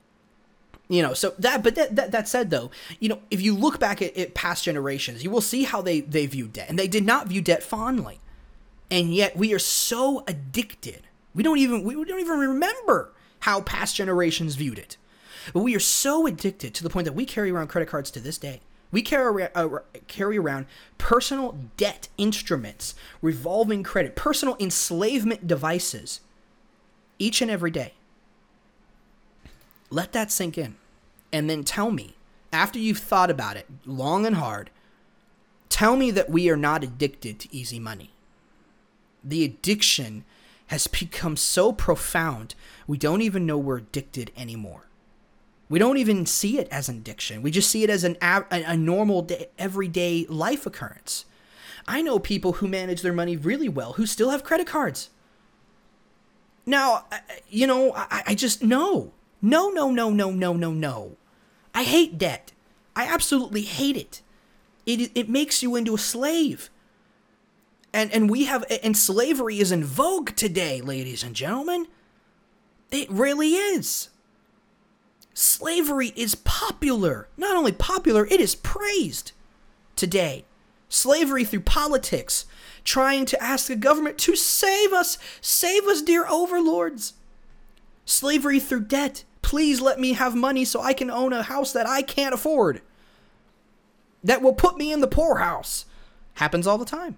You 0.92 1.02
know, 1.02 1.14
so 1.14 1.34
that, 1.40 1.64
but 1.64 1.76
that, 1.76 1.96
that, 1.96 2.12
that 2.12 2.28
said 2.28 2.50
though, 2.50 2.70
you 3.00 3.08
know, 3.08 3.20
if 3.32 3.40
you 3.40 3.56
look 3.56 3.80
back 3.80 4.02
at, 4.02 4.18
at 4.18 4.34
past 4.34 4.66
generations, 4.66 5.24
you 5.24 5.30
will 5.30 5.40
see 5.40 5.64
how 5.64 5.82
they, 5.82 6.02
they 6.02 6.26
view 6.26 6.50
debt. 6.50 6.68
And 6.68 6.78
they 6.78 6.90
did 6.90 7.06
not 7.06 7.28
view 7.28 7.40
debt 7.40 7.64
fondly. 7.64 8.20
And 8.92 9.16
yet 9.16 9.38
we 9.38 9.54
are 9.54 9.60
so 9.60 10.26
addicted. 10.28 11.08
We 11.34 11.44
don't 11.44 11.60
even, 11.60 11.86
we 11.86 11.94
don't 11.94 12.20
even 12.20 12.38
remember 12.38 13.14
how 13.40 13.62
past 13.62 13.96
generations 13.96 14.56
viewed 14.56 14.78
it. 14.78 14.98
But 15.54 15.62
we 15.62 15.78
are 15.78 15.80
so 15.80 16.28
addicted 16.28 16.74
to 16.74 16.84
the 16.84 16.90
point 16.90 17.06
that 17.06 17.14
we 17.14 17.24
carry 17.24 17.52
around 17.52 17.70
credit 17.70 17.88
cards 17.88 18.12
to 18.12 18.20
this 18.20 18.38
day. 18.38 18.60
We 18.92 19.02
carry, 19.02 19.48
uh, 19.56 19.70
carry 20.08 20.38
around 20.38 20.66
personal 20.98 21.58
debt 21.78 22.10
instruments, 22.18 22.96
revolving 23.22 23.82
credit, 23.84 24.18
personal 24.18 24.58
enslavement 24.60 25.48
devices 25.48 26.20
each 27.18 27.42
and 27.42 27.50
every 27.50 27.72
day. 27.72 27.94
Let 29.90 30.12
that 30.12 30.32
sink 30.32 30.58
in 30.58 30.76
and 31.32 31.50
then 31.50 31.64
tell 31.64 31.92
me, 31.92 32.16
after 32.54 32.80
you've 32.80 32.98
thought 32.98 33.30
about 33.30 33.58
it 33.58 33.68
long 33.86 34.26
and 34.26 34.36
hard, 34.36 34.70
tell 35.70 35.96
me 35.96 36.12
that 36.12 36.30
we 36.30 36.50
are 36.50 36.58
not 36.58 36.84
addicted 36.84 37.40
to 37.40 37.56
easy 37.56 37.80
money. 37.80 38.12
The 39.24 39.44
addiction 39.44 40.26
has 40.68 40.88
become 40.88 41.36
so 41.36 41.72
profound, 41.74 42.56
we 42.88 42.98
don't 42.98 43.22
even 43.22 43.46
know 43.46 43.58
we're 43.58 43.78
addicted 43.78 44.32
anymore. 44.38 44.88
We 45.70 45.80
don't 45.80 45.98
even 45.98 46.26
see 46.26 46.60
it 46.60 46.68
as 46.70 46.90
an 46.90 46.98
addiction. 46.98 47.42
We 47.42 47.52
just 47.52 47.70
see 47.70 47.84
it 47.84 47.90
as 47.90 48.04
an 48.04 48.18
a, 48.22 48.44
a 48.52 48.76
normal 48.76 49.22
day, 49.22 49.48
everyday 49.58 50.26
life 50.28 50.66
occurrence. 50.66 51.26
I 51.88 52.02
know 52.02 52.20
people 52.20 52.54
who 52.54 52.68
manage 52.68 53.02
their 53.02 53.14
money 53.14 53.38
really 53.38 53.70
well 53.70 53.94
who 53.94 54.06
still 54.06 54.32
have 54.32 54.44
credit 54.44 54.68
cards. 54.68 55.10
Now, 56.66 57.06
you 57.50 57.68
know, 57.68 57.94
I, 57.96 58.24
I 58.28 58.36
just 58.36 58.62
know. 58.62 59.14
No, 59.42 59.70
no, 59.70 59.90
no, 59.92 60.10
no, 60.10 60.32
no, 60.32 60.54
no, 60.54 60.72
no. 60.72 61.18
I 61.74 61.84
hate 61.84 62.18
debt. 62.18 62.52
I 62.96 63.06
absolutely 63.06 63.62
hate 63.62 63.98
it. 63.98 64.22
It 64.86 65.12
it 65.16 65.30
makes 65.30 65.64
you 65.64 65.76
into 65.76 65.96
a 65.96 66.00
slave. 66.00 66.70
And 67.94 68.12
and 68.14 68.30
we 68.30 68.46
have 68.46 68.66
and 68.84 68.98
slavery 68.98 69.60
is 69.60 69.72
in 69.72 69.84
vogue 69.84 70.36
today, 70.36 70.82
ladies 70.82 71.24
and 71.24 71.36
gentlemen. 71.36 71.88
It 72.92 73.10
really 73.10 73.54
is. 73.54 74.10
Slavery 75.34 76.12
is 76.16 76.36
popular. 76.36 77.30
Not 77.38 77.56
only 77.56 77.72
popular, 77.72 78.26
it 78.26 78.42
is 78.42 78.56
praised 78.56 79.32
today. 79.96 80.46
Slavery 80.90 81.46
through 81.46 81.62
politics, 81.62 82.46
trying 82.84 83.26
to 83.26 83.42
ask 83.42 83.68
the 83.68 83.78
government 83.78 84.18
to 84.20 84.36
save 84.36 84.92
us, 84.92 85.18
save 85.40 85.86
us, 85.86 86.02
dear 86.02 86.28
overlords. 86.28 87.14
Slavery 88.04 88.60
through 88.60 88.86
debt, 88.86 89.24
Please 89.42 89.82
let 89.82 90.00
me 90.00 90.14
have 90.14 90.36
money 90.36 90.66
so 90.66 90.82
I 90.82 90.94
can 90.94 91.10
own 91.10 91.34
a 91.34 91.44
house 91.44 91.74
that 91.74 91.88
I 91.88 92.02
can't 92.02 92.34
afford. 92.34 92.82
That 94.24 94.42
will 94.42 94.54
put 94.54 94.78
me 94.78 94.92
in 94.92 95.02
the 95.02 95.08
poorhouse. 95.08 95.86
Happens 96.36 96.68
all 96.68 96.78
the 96.78 96.86
time. 96.86 97.18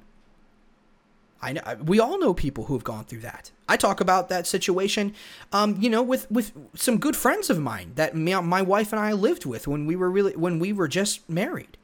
I 1.43 1.51
know 1.51 1.61
we 1.83 1.99
all 1.99 2.17
know 2.19 2.33
people 2.33 2.65
who 2.65 2.73
have 2.73 2.85
gone 2.85 3.03
through 3.03 3.19
that. 3.19 3.51
I 3.67 3.75
talk 3.75 3.99
about 3.99 4.29
that 4.29 4.47
situation, 4.47 5.13
um, 5.51 5.75
you 5.77 5.89
know, 5.89 6.01
with 6.01 6.31
with 6.31 6.53
some 6.73 6.97
good 6.97 7.17
friends 7.17 7.49
of 7.49 7.59
mine 7.59 7.91
that 7.95 8.15
my 8.15 8.61
wife 8.61 8.93
and 8.93 8.99
I 8.99 9.11
lived 9.11 9.45
with 9.45 9.67
when 9.67 9.85
we 9.85 9.97
were 9.97 10.09
really 10.09 10.35
when 10.37 10.57
we 10.57 10.71
were 10.71 10.87
just 10.87 11.29
married. 11.29 11.77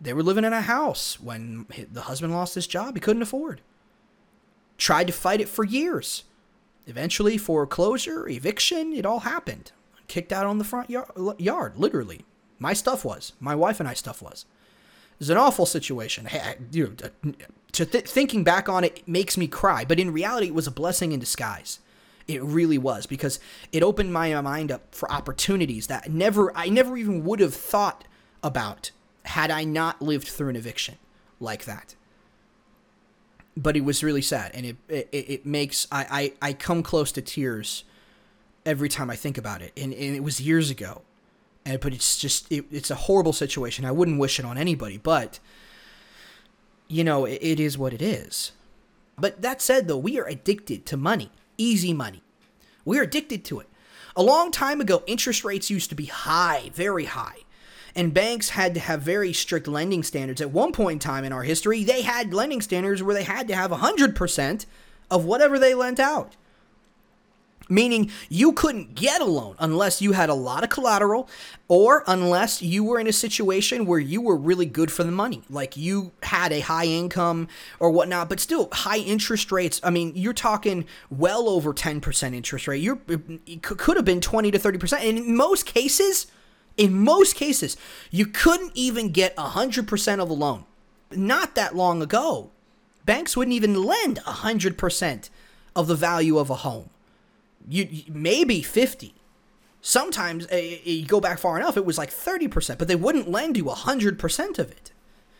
They 0.00 0.14
were 0.14 0.22
living 0.22 0.44
in 0.44 0.54
a 0.54 0.62
house 0.62 1.20
when 1.20 1.66
the 1.92 2.02
husband 2.02 2.32
lost 2.32 2.54
his 2.54 2.66
job; 2.66 2.94
he 2.94 3.00
couldn't 3.00 3.22
afford. 3.22 3.60
Tried 4.78 5.08
to 5.08 5.12
fight 5.12 5.42
it 5.42 5.48
for 5.48 5.62
years. 5.62 6.24
Eventually, 6.86 7.38
foreclosure, 7.38 8.28
eviction, 8.28 8.92
it 8.92 9.06
all 9.06 9.20
happened. 9.20 9.72
Kicked 10.08 10.32
out 10.32 10.46
on 10.46 10.58
the 10.58 10.64
front 10.64 10.90
yard, 10.90 11.76
literally. 11.76 12.24
My 12.58 12.72
stuff 12.72 13.04
was. 13.04 13.32
My 13.38 13.54
wife 13.54 13.80
and 13.80 13.88
I 13.88 13.94
stuff 13.94 14.20
was. 14.20 14.44
It 15.14 15.20
was 15.20 15.30
an 15.30 15.36
awful 15.36 15.66
situation. 15.66 16.26
Hey, 16.26 16.56
you 16.72 16.86
know, 16.86 17.10
uh, 17.28 17.32
to 17.72 17.86
th- 17.86 18.08
thinking 18.08 18.42
back 18.42 18.68
on 18.68 18.84
it, 18.84 18.98
it 18.98 19.08
makes 19.08 19.36
me 19.36 19.46
cry. 19.46 19.84
But 19.84 20.00
in 20.00 20.12
reality, 20.12 20.48
it 20.48 20.54
was 20.54 20.66
a 20.66 20.72
blessing 20.72 21.12
in 21.12 21.20
disguise. 21.20 21.78
It 22.26 22.42
really 22.42 22.78
was 22.78 23.06
because 23.06 23.40
it 23.72 23.82
opened 23.82 24.12
my 24.12 24.40
mind 24.40 24.70
up 24.70 24.94
for 24.94 25.10
opportunities 25.10 25.86
that 25.88 26.10
never 26.10 26.56
I 26.56 26.68
never 26.68 26.96
even 26.96 27.24
would 27.24 27.40
have 27.40 27.54
thought 27.54 28.04
about 28.42 28.90
had 29.24 29.50
I 29.50 29.64
not 29.64 30.00
lived 30.00 30.28
through 30.28 30.48
an 30.48 30.56
eviction 30.56 30.96
like 31.40 31.64
that 31.64 31.94
but 33.60 33.76
it 33.76 33.84
was 33.84 34.02
really 34.02 34.22
sad, 34.22 34.52
and 34.54 34.66
it 34.66 34.76
it, 34.88 35.08
it 35.12 35.46
makes 35.46 35.86
I, 35.92 36.32
I 36.42 36.48
I 36.50 36.52
come 36.52 36.82
close 36.82 37.12
to 37.12 37.22
tears 37.22 37.84
every 38.64 38.88
time 38.88 39.10
I 39.10 39.16
think 39.16 39.38
about 39.38 39.62
it, 39.62 39.72
and, 39.76 39.92
and 39.92 40.16
it 40.16 40.22
was 40.22 40.40
years 40.40 40.70
ago, 40.70 41.02
and 41.64 41.80
but 41.80 41.92
it's 41.92 42.18
just 42.18 42.50
it, 42.50 42.64
it's 42.70 42.90
a 42.90 42.94
horrible 42.94 43.32
situation. 43.32 43.84
I 43.84 43.92
wouldn't 43.92 44.18
wish 44.18 44.38
it 44.38 44.44
on 44.44 44.56
anybody, 44.56 44.98
but 44.98 45.38
you 46.88 47.04
know 47.04 47.24
it, 47.24 47.38
it 47.42 47.60
is 47.60 47.76
what 47.76 47.92
it 47.92 48.02
is. 48.02 48.52
But 49.18 49.42
that 49.42 49.60
said, 49.60 49.86
though, 49.86 49.98
we 49.98 50.18
are 50.18 50.24
addicted 50.24 50.86
to 50.86 50.96
money, 50.96 51.30
easy 51.58 51.92
money. 51.92 52.22
We 52.86 52.98
are 52.98 53.02
addicted 53.02 53.44
to 53.46 53.60
it. 53.60 53.68
A 54.16 54.22
long 54.22 54.50
time 54.50 54.80
ago, 54.80 55.02
interest 55.06 55.44
rates 55.44 55.68
used 55.68 55.90
to 55.90 55.94
be 55.94 56.06
high, 56.06 56.70
very 56.74 57.04
high 57.04 57.44
and 57.94 58.14
banks 58.14 58.50
had 58.50 58.74
to 58.74 58.80
have 58.80 59.02
very 59.02 59.32
strict 59.32 59.68
lending 59.68 60.02
standards. 60.02 60.40
At 60.40 60.50
one 60.50 60.72
point 60.72 60.94
in 60.94 60.98
time 60.98 61.24
in 61.24 61.32
our 61.32 61.42
history, 61.42 61.84
they 61.84 62.02
had 62.02 62.32
lending 62.34 62.60
standards 62.60 63.02
where 63.02 63.14
they 63.14 63.24
had 63.24 63.48
to 63.48 63.54
have 63.54 63.70
100% 63.70 64.66
of 65.10 65.24
whatever 65.24 65.58
they 65.58 65.74
lent 65.74 66.00
out. 66.00 66.36
Meaning 67.72 68.10
you 68.28 68.52
couldn't 68.52 68.96
get 68.96 69.20
a 69.20 69.24
loan 69.24 69.54
unless 69.60 70.02
you 70.02 70.10
had 70.10 70.28
a 70.28 70.34
lot 70.34 70.64
of 70.64 70.70
collateral 70.70 71.28
or 71.68 72.02
unless 72.08 72.60
you 72.60 72.82
were 72.82 72.98
in 72.98 73.06
a 73.06 73.12
situation 73.12 73.86
where 73.86 74.00
you 74.00 74.20
were 74.20 74.36
really 74.36 74.66
good 74.66 74.90
for 74.90 75.04
the 75.04 75.12
money. 75.12 75.42
Like 75.48 75.76
you 75.76 76.10
had 76.24 76.52
a 76.52 76.58
high 76.58 76.86
income 76.86 77.46
or 77.78 77.92
whatnot, 77.92 78.28
but 78.28 78.40
still 78.40 78.68
high 78.72 78.98
interest 78.98 79.52
rates. 79.52 79.80
I 79.84 79.90
mean, 79.90 80.10
you're 80.16 80.32
talking 80.32 80.84
well 81.10 81.48
over 81.48 81.72
10% 81.72 82.34
interest 82.34 82.66
rate. 82.66 82.82
You're, 82.82 82.98
could 83.62 83.96
have 83.96 84.04
been 84.04 84.20
20 84.20 84.50
to 84.50 84.58
30%. 84.58 85.08
And 85.08 85.18
in 85.18 85.36
most 85.36 85.64
cases, 85.64 86.26
in 86.76 86.98
most 86.98 87.34
cases, 87.34 87.76
you 88.10 88.26
couldn't 88.26 88.72
even 88.74 89.10
get 89.10 89.36
100% 89.36 90.18
of 90.20 90.30
a 90.30 90.32
loan. 90.32 90.64
Not 91.10 91.54
that 91.54 91.74
long 91.74 92.02
ago, 92.02 92.50
banks 93.04 93.36
wouldn't 93.36 93.54
even 93.54 93.82
lend 93.82 94.18
100% 94.18 95.30
of 95.76 95.86
the 95.86 95.94
value 95.94 96.38
of 96.38 96.50
a 96.50 96.56
home. 96.56 96.90
You 97.68 98.04
maybe 98.08 98.62
50. 98.62 99.14
Sometimes 99.82 100.46
uh, 100.52 100.56
you 100.56 101.06
go 101.06 101.20
back 101.20 101.38
far 101.38 101.58
enough, 101.58 101.76
it 101.76 101.86
was 101.86 101.98
like 101.98 102.10
30%, 102.10 102.78
but 102.78 102.86
they 102.86 102.96
wouldn't 102.96 103.30
lend 103.30 103.56
you 103.56 103.64
100% 103.64 104.58
of 104.58 104.70
it. 104.70 104.92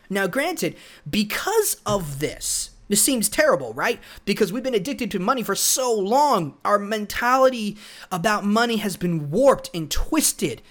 Now, 0.09 0.27
granted, 0.27 0.77
because 1.09 1.77
of 1.87 2.21
this, 2.21 2.71
this 2.89 3.01
seems 3.01 3.29
terrible, 3.29 3.73
right? 3.75 4.01
Because 4.25 4.53
we've 4.53 4.65
been 4.65 4.75
addicted 4.75 5.11
to 5.13 5.21
money 5.21 5.45
for 5.45 5.55
so 5.55 5.95
long. 5.95 6.57
Our 6.65 6.79
mentality 6.79 7.77
about 8.11 8.45
money 8.45 8.79
has 8.79 8.97
been 8.97 9.31
warped 9.31 9.71
and 9.73 9.89
twisted 9.89 10.63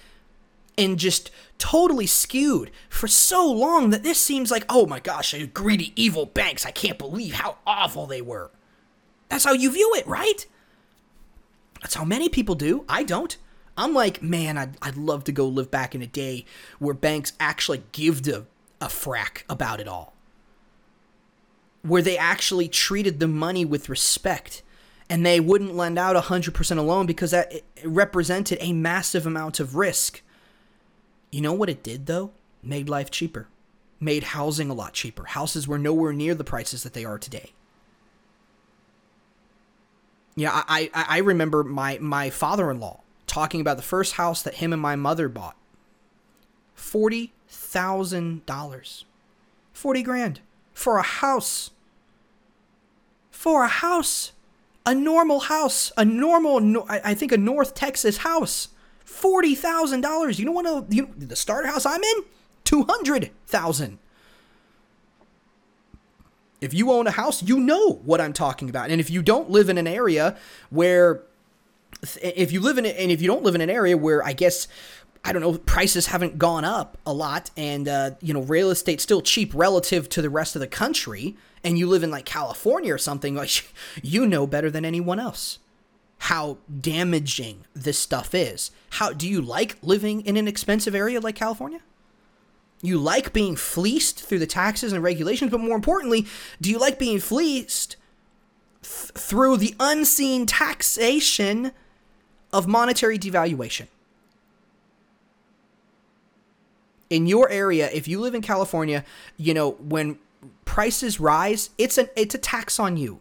and 0.80 0.98
just 0.98 1.30
totally 1.58 2.06
skewed 2.06 2.70
for 2.88 3.06
so 3.06 3.46
long 3.50 3.90
that 3.90 4.02
this 4.02 4.18
seems 4.18 4.50
like, 4.50 4.64
oh 4.68 4.86
my 4.86 4.98
gosh, 4.98 5.34
greedy, 5.52 5.92
evil 5.94 6.26
banks. 6.26 6.64
I 6.64 6.70
can't 6.70 6.98
believe 6.98 7.34
how 7.34 7.58
awful 7.66 8.06
they 8.06 8.22
were. 8.22 8.50
That's 9.28 9.44
how 9.44 9.52
you 9.52 9.70
view 9.70 9.92
it, 9.94 10.06
right? 10.06 10.46
That's 11.82 11.94
how 11.94 12.04
many 12.04 12.28
people 12.28 12.54
do. 12.54 12.84
I 12.88 13.02
don't. 13.02 13.36
I'm 13.76 13.94
like, 13.94 14.22
man, 14.22 14.58
I'd, 14.58 14.76
I'd 14.82 14.96
love 14.96 15.24
to 15.24 15.32
go 15.32 15.46
live 15.46 15.70
back 15.70 15.94
in 15.94 16.02
a 16.02 16.06
day 16.06 16.44
where 16.78 16.94
banks 16.94 17.34
actually 17.38 17.82
give 17.92 18.26
a, 18.26 18.46
a 18.80 18.88
frack 18.88 19.42
about 19.48 19.80
it 19.80 19.88
all. 19.88 20.14
Where 21.82 22.02
they 22.02 22.18
actually 22.18 22.68
treated 22.68 23.20
the 23.20 23.28
money 23.28 23.64
with 23.64 23.88
respect 23.88 24.62
and 25.08 25.24
they 25.24 25.40
wouldn't 25.40 25.74
lend 25.74 25.98
out 25.98 26.16
100% 26.16 26.78
a 26.78 26.82
loan 26.82 27.06
because 27.06 27.32
that 27.32 27.52
represented 27.84 28.58
a 28.60 28.72
massive 28.72 29.26
amount 29.26 29.60
of 29.60 29.76
risk 29.76 30.22
you 31.30 31.40
know 31.40 31.52
what 31.52 31.68
it 31.68 31.82
did 31.82 32.06
though? 32.06 32.32
Made 32.62 32.88
life 32.88 33.10
cheaper. 33.10 33.48
Made 34.00 34.24
housing 34.24 34.70
a 34.70 34.74
lot 34.74 34.92
cheaper. 34.92 35.24
Houses 35.24 35.68
were 35.68 35.78
nowhere 35.78 36.12
near 36.12 36.34
the 36.34 36.44
prices 36.44 36.82
that 36.82 36.94
they 36.94 37.04
are 37.04 37.18
today. 37.18 37.52
Yeah, 40.36 40.50
I, 40.68 40.90
I, 40.94 41.04
I 41.08 41.18
remember 41.18 41.62
my, 41.62 41.98
my 41.98 42.30
father 42.30 42.70
in 42.70 42.80
law 42.80 43.00
talking 43.26 43.60
about 43.60 43.76
the 43.76 43.82
first 43.82 44.14
house 44.14 44.42
that 44.42 44.54
him 44.54 44.72
and 44.72 44.80
my 44.80 44.96
mother 44.96 45.28
bought. 45.28 45.56
Forty 46.74 47.32
thousand 47.48 48.46
dollars. 48.46 49.04
Forty 49.72 50.02
grand. 50.02 50.40
For 50.72 50.96
a 50.96 51.02
house. 51.02 51.70
For 53.30 53.64
a 53.64 53.68
house. 53.68 54.32
A 54.86 54.94
normal 54.94 55.40
house. 55.40 55.92
A 55.96 56.04
normal 56.04 56.86
I 56.88 57.14
think 57.14 57.32
a 57.32 57.36
North 57.36 57.74
Texas 57.74 58.18
house 58.18 58.68
forty 59.10 59.54
thousand 59.54 60.00
dollars. 60.00 60.38
You 60.38 60.46
don't 60.46 60.54
want 60.54 60.90
to. 60.90 60.94
You 60.94 61.10
the 61.16 61.36
starter 61.36 61.68
house 61.68 61.84
I'm 61.84 62.02
in, 62.02 62.24
two 62.64 62.84
hundred 62.84 63.30
thousand. 63.46 63.98
If 66.60 66.74
you 66.74 66.92
own 66.92 67.06
a 67.06 67.10
house, 67.10 67.42
you 67.42 67.58
know 67.58 67.94
what 68.04 68.20
I'm 68.20 68.32
talking 68.32 68.68
about. 68.68 68.90
And 68.90 69.00
if 69.00 69.10
you 69.10 69.22
don't 69.22 69.50
live 69.50 69.70
in 69.70 69.78
an 69.78 69.86
area 69.86 70.36
where, 70.68 71.22
if 72.22 72.52
you 72.52 72.60
live 72.60 72.76
in, 72.76 72.84
it 72.84 72.96
and 72.98 73.10
if 73.10 73.22
you 73.22 73.28
don't 73.28 73.42
live 73.42 73.54
in 73.54 73.62
an 73.62 73.70
area 73.70 73.96
where 73.96 74.24
I 74.24 74.32
guess 74.32 74.68
I 75.24 75.32
don't 75.32 75.42
know, 75.42 75.58
prices 75.58 76.06
haven't 76.06 76.38
gone 76.38 76.64
up 76.64 76.96
a 77.04 77.12
lot, 77.12 77.50
and 77.56 77.88
uh, 77.88 78.12
you 78.20 78.32
know, 78.32 78.42
real 78.42 78.70
estate's 78.70 79.02
still 79.02 79.22
cheap 79.22 79.52
relative 79.54 80.08
to 80.10 80.22
the 80.22 80.30
rest 80.30 80.54
of 80.54 80.60
the 80.60 80.66
country, 80.66 81.36
and 81.64 81.78
you 81.78 81.88
live 81.88 82.02
in 82.02 82.10
like 82.10 82.26
California 82.26 82.94
or 82.94 82.98
something, 82.98 83.34
like 83.42 83.72
you 84.02 84.26
know 84.26 84.46
better 84.46 84.70
than 84.70 84.84
anyone 84.84 85.18
else 85.18 85.58
how 86.20 86.58
damaging 86.80 87.64
this 87.72 87.98
stuff 87.98 88.34
is. 88.34 88.70
How 88.90 89.12
do 89.12 89.26
you 89.26 89.40
like 89.40 89.78
living 89.82 90.20
in 90.20 90.36
an 90.36 90.46
expensive 90.46 90.94
area 90.94 91.18
like 91.18 91.34
California? 91.34 91.80
You 92.82 92.98
like 92.98 93.32
being 93.32 93.56
fleeced 93.56 94.20
through 94.20 94.38
the 94.38 94.46
taxes 94.46 94.92
and 94.92 95.02
regulations, 95.02 95.50
but 95.50 95.60
more 95.60 95.74
importantly, 95.74 96.26
do 96.60 96.70
you 96.70 96.78
like 96.78 96.98
being 96.98 97.20
fleeced 97.20 97.96
th- 98.82 99.12
through 99.12 99.56
the 99.56 99.74
unseen 99.80 100.44
taxation 100.44 101.72
of 102.52 102.68
monetary 102.68 103.18
devaluation? 103.18 103.86
In 107.08 107.26
your 107.26 107.48
area, 107.48 107.90
if 107.92 108.06
you 108.06 108.20
live 108.20 108.34
in 108.34 108.42
California, 108.42 109.06
you 109.38 109.54
know, 109.54 109.70
when 109.72 110.18
prices 110.66 111.18
rise, 111.18 111.70
it's 111.78 111.96
an 111.96 112.10
it's 112.14 112.34
a 112.34 112.38
tax 112.38 112.78
on 112.78 112.98
you. 112.98 113.20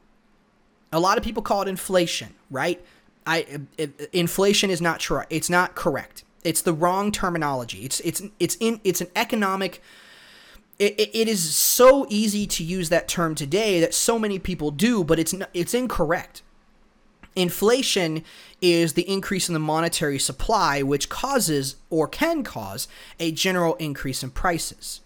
A 0.92 1.00
lot 1.00 1.18
of 1.18 1.24
people 1.24 1.44
call 1.44 1.62
it 1.62 1.68
inflation, 1.68 2.34
right? 2.50 2.84
I 3.26 3.62
it, 3.78 4.10
inflation 4.14 4.70
is 4.70 4.82
not 4.82 5.00
true. 5.00 5.22
It's 5.30 5.50
not 5.50 5.76
correct. 5.76 6.24
It's 6.44 6.62
the 6.62 6.74
wrong 6.74 7.12
terminology. 7.12 7.86
It's 7.86 8.00
it's 8.02 8.24
it's 8.40 8.58
in 8.60 8.82
it's 8.84 9.02
an 9.02 9.10
economic. 9.16 9.82
It, 10.80 10.98
it 10.98 11.28
is 11.28 11.54
so 11.54 12.08
easy 12.10 12.48
to 12.48 12.64
use 12.64 12.88
that 12.88 13.10
term 13.10 13.36
today 13.36 13.82
that 13.82 13.94
so 13.94 14.18
many 14.18 14.40
people 14.40 14.72
do, 14.72 15.04
but 15.04 15.20
it's 15.20 15.36
it's 15.54 15.74
incorrect. 15.74 16.42
Inflation 17.36 18.24
is 18.62 18.94
the 18.94 19.08
increase 19.10 19.48
in 19.48 19.54
the 19.54 19.60
monetary 19.60 20.18
supply, 20.20 20.82
which 20.82 21.10
causes 21.10 21.76
or 21.90 22.08
can 22.08 22.44
cause 22.44 22.88
a 23.20 23.32
general 23.32 23.76
increase 23.76 24.24
in 24.24 24.32
prices. 24.32 25.02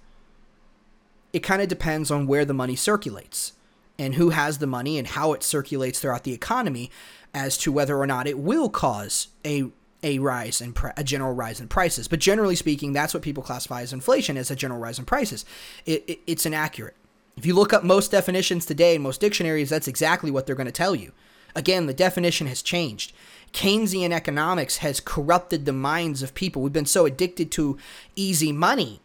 It 1.34 1.40
kind 1.40 1.62
of 1.62 1.68
depends 1.68 2.10
on 2.10 2.28
where 2.28 2.46
the 2.46 2.54
money 2.54 2.76
circulates 2.76 3.54
and 3.98 4.16
who 4.16 4.32
has 4.32 4.58
the 4.58 4.68
money 4.68 4.98
and 4.98 5.08
how 5.10 5.34
it 5.34 5.44
circulates 5.44 6.00
throughout 6.00 6.24
the 6.24 6.34
economy 6.34 6.90
as 7.34 7.58
to 7.60 7.72
whether 7.72 7.98
or 7.98 8.08
not 8.08 8.28
it 8.28 8.40
will 8.40 8.70
cause 8.70 9.30
a 9.46 9.66
a 10.06 10.20
rise 10.20 10.60
in 10.60 10.76
a 10.98 11.04
general 11.04 11.34
rise 11.34 11.62
in 11.62 11.68
prices. 11.70 12.10
But 12.10 12.20
generally 12.20 12.58
speaking, 12.58 12.92
that's 12.92 13.14
what 13.14 13.24
people 13.24 13.42
classify 13.42 13.82
as 13.82 13.94
inflation 13.94 14.36
as 14.36 14.52
a 14.52 14.56
general 14.56 14.82
rise 14.82 15.00
in 15.00 15.06
prices. 15.06 15.46
It, 15.86 16.04
it, 16.08 16.20
it's 16.28 16.46
inaccurate. 16.46 16.96
If 17.38 17.46
you 17.46 17.56
look 17.56 17.72
up 17.72 17.84
most 17.86 18.12
definitions 18.12 18.66
today 18.66 18.96
in 18.96 19.02
most 19.02 19.22
dictionaries, 19.22 19.70
that's 19.70 19.88
exactly 19.88 20.30
what 20.30 20.46
they're 20.46 20.58
going 20.58 20.66
to 20.66 20.74
tell 20.74 20.94
you. 20.94 21.14
Again, 21.56 21.86
the 21.86 21.94
definition 21.94 22.48
has 22.48 22.62
changed. 22.62 23.14
Keynesian 23.54 24.12
economics 24.12 24.78
has 24.78 25.00
corrupted 25.00 25.66
the 25.66 25.72
minds 25.72 26.22
of 26.22 26.34
people. 26.34 26.62
We've 26.62 26.74
been 26.74 26.86
so 26.86 27.06
addicted 27.06 27.52
to 27.52 27.78
easy 28.16 28.52
money 28.52 29.00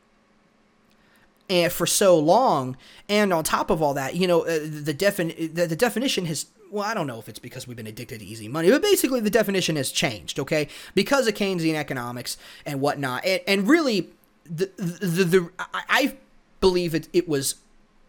and 1.48 1.72
for 1.72 1.86
so 1.86 2.18
long. 2.18 2.76
And 3.08 3.32
on 3.32 3.44
top 3.44 3.70
of 3.70 3.82
all 3.82 3.94
that 3.94 4.16
you 4.16 4.26
know 4.26 4.42
uh, 4.42 4.58
the 4.60 4.94
defin 4.94 5.54
the, 5.54 5.66
the 5.66 5.76
definition 5.76 6.26
has 6.26 6.46
well 6.70 6.84
i 6.84 6.92
don't 6.92 7.06
know 7.06 7.18
if 7.18 7.28
it's 7.28 7.38
because 7.38 7.66
we've 7.66 7.78
been 7.78 7.86
addicted 7.86 8.20
to 8.20 8.26
easy 8.26 8.46
money 8.46 8.70
but 8.70 8.82
basically 8.82 9.20
the 9.20 9.30
definition 9.30 9.76
has 9.76 9.90
changed 9.90 10.38
okay? 10.38 10.68
Because 10.94 11.26
of 11.26 11.34
keynesian 11.34 11.74
economics 11.74 12.36
and 12.66 12.80
whatnot. 12.80 13.24
And, 13.24 13.40
and 13.46 13.68
really 13.68 14.10
the, 14.44 14.70
the, 14.76 15.24
the 15.24 15.50
i 15.58 16.16
believe 16.60 16.94
it, 16.94 17.08
it 17.12 17.28
was 17.28 17.56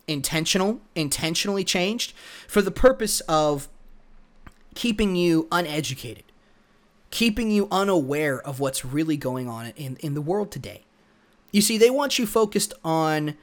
intentional, 0.08 0.82
intentionally 0.96 1.64
changed 1.64 2.14
for 2.48 2.62
the 2.62 2.72
purpose 2.72 3.22
of 3.22 3.68
keeping 4.76 5.16
you 5.16 5.48
uneducated, 5.52 6.24
keeping 7.12 7.52
you 7.52 7.68
unaware 7.72 8.42
of 8.42 8.60
what's 8.60 8.84
really 8.84 9.18
going 9.18 9.48
on 9.48 9.68
in, 9.76 9.98
in 9.98 10.16
the 10.16 10.22
world 10.22 10.52
today. 10.52 10.84
You 11.52 11.62
see, 11.62 11.78
they 11.78 11.90
want 11.90 12.20
you 12.20 12.28
focused 12.28 12.74
on 12.84 13.36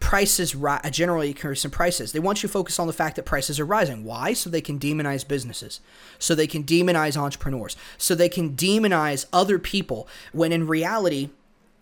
prices, 0.00 0.54
ri- 0.54 0.78
a 0.84 0.90
general 0.90 1.22
increase 1.22 1.64
in 1.64 1.70
prices. 1.70 2.12
They 2.12 2.18
want 2.18 2.42
you 2.42 2.48
focused 2.48 2.78
on 2.78 2.86
the 2.86 2.92
fact 2.92 3.16
that 3.16 3.24
prices 3.24 3.58
are 3.58 3.64
rising. 3.64 4.04
Why? 4.04 4.32
So 4.32 4.50
they 4.50 4.60
can 4.60 4.78
demonize 4.78 5.26
businesses, 5.26 5.80
so 6.18 6.34
they 6.34 6.46
can 6.46 6.64
demonize 6.64 7.16
entrepreneurs, 7.16 7.76
so 7.98 8.14
they 8.14 8.28
can 8.28 8.54
demonize 8.54 9.26
other 9.32 9.58
people. 9.58 10.08
When 10.32 10.52
in 10.52 10.66
reality, 10.66 11.30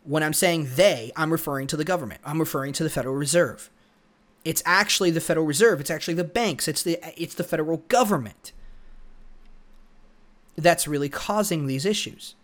when 0.05 0.23
I'm 0.23 0.33
saying 0.33 0.71
they, 0.75 1.13
I'm 1.17 1.33
referring 1.33 1.67
to 1.69 1.77
the 1.77 1.85
government. 1.85 2.21
I'm 2.25 2.39
referring 2.39 2.73
to 2.75 2.85
the 2.85 2.91
Federal 2.91 3.15
Reserve. 3.15 3.71
It's 4.45 4.63
actually 4.67 5.11
the 5.11 5.21
Federal 5.21 5.47
Reserve. 5.47 5.81
It's 5.81 5.91
actually 5.91 6.15
the 6.15 6.25
banks. 6.25 6.69
It's 6.69 6.83
the 6.83 6.99
it's 7.21 7.35
the 7.35 7.45
federal 7.45 7.79
government 7.89 8.53
that's 10.57 10.87
really 10.87 11.09
causing 11.09 11.67
these 11.67 11.85
issues 11.85 12.37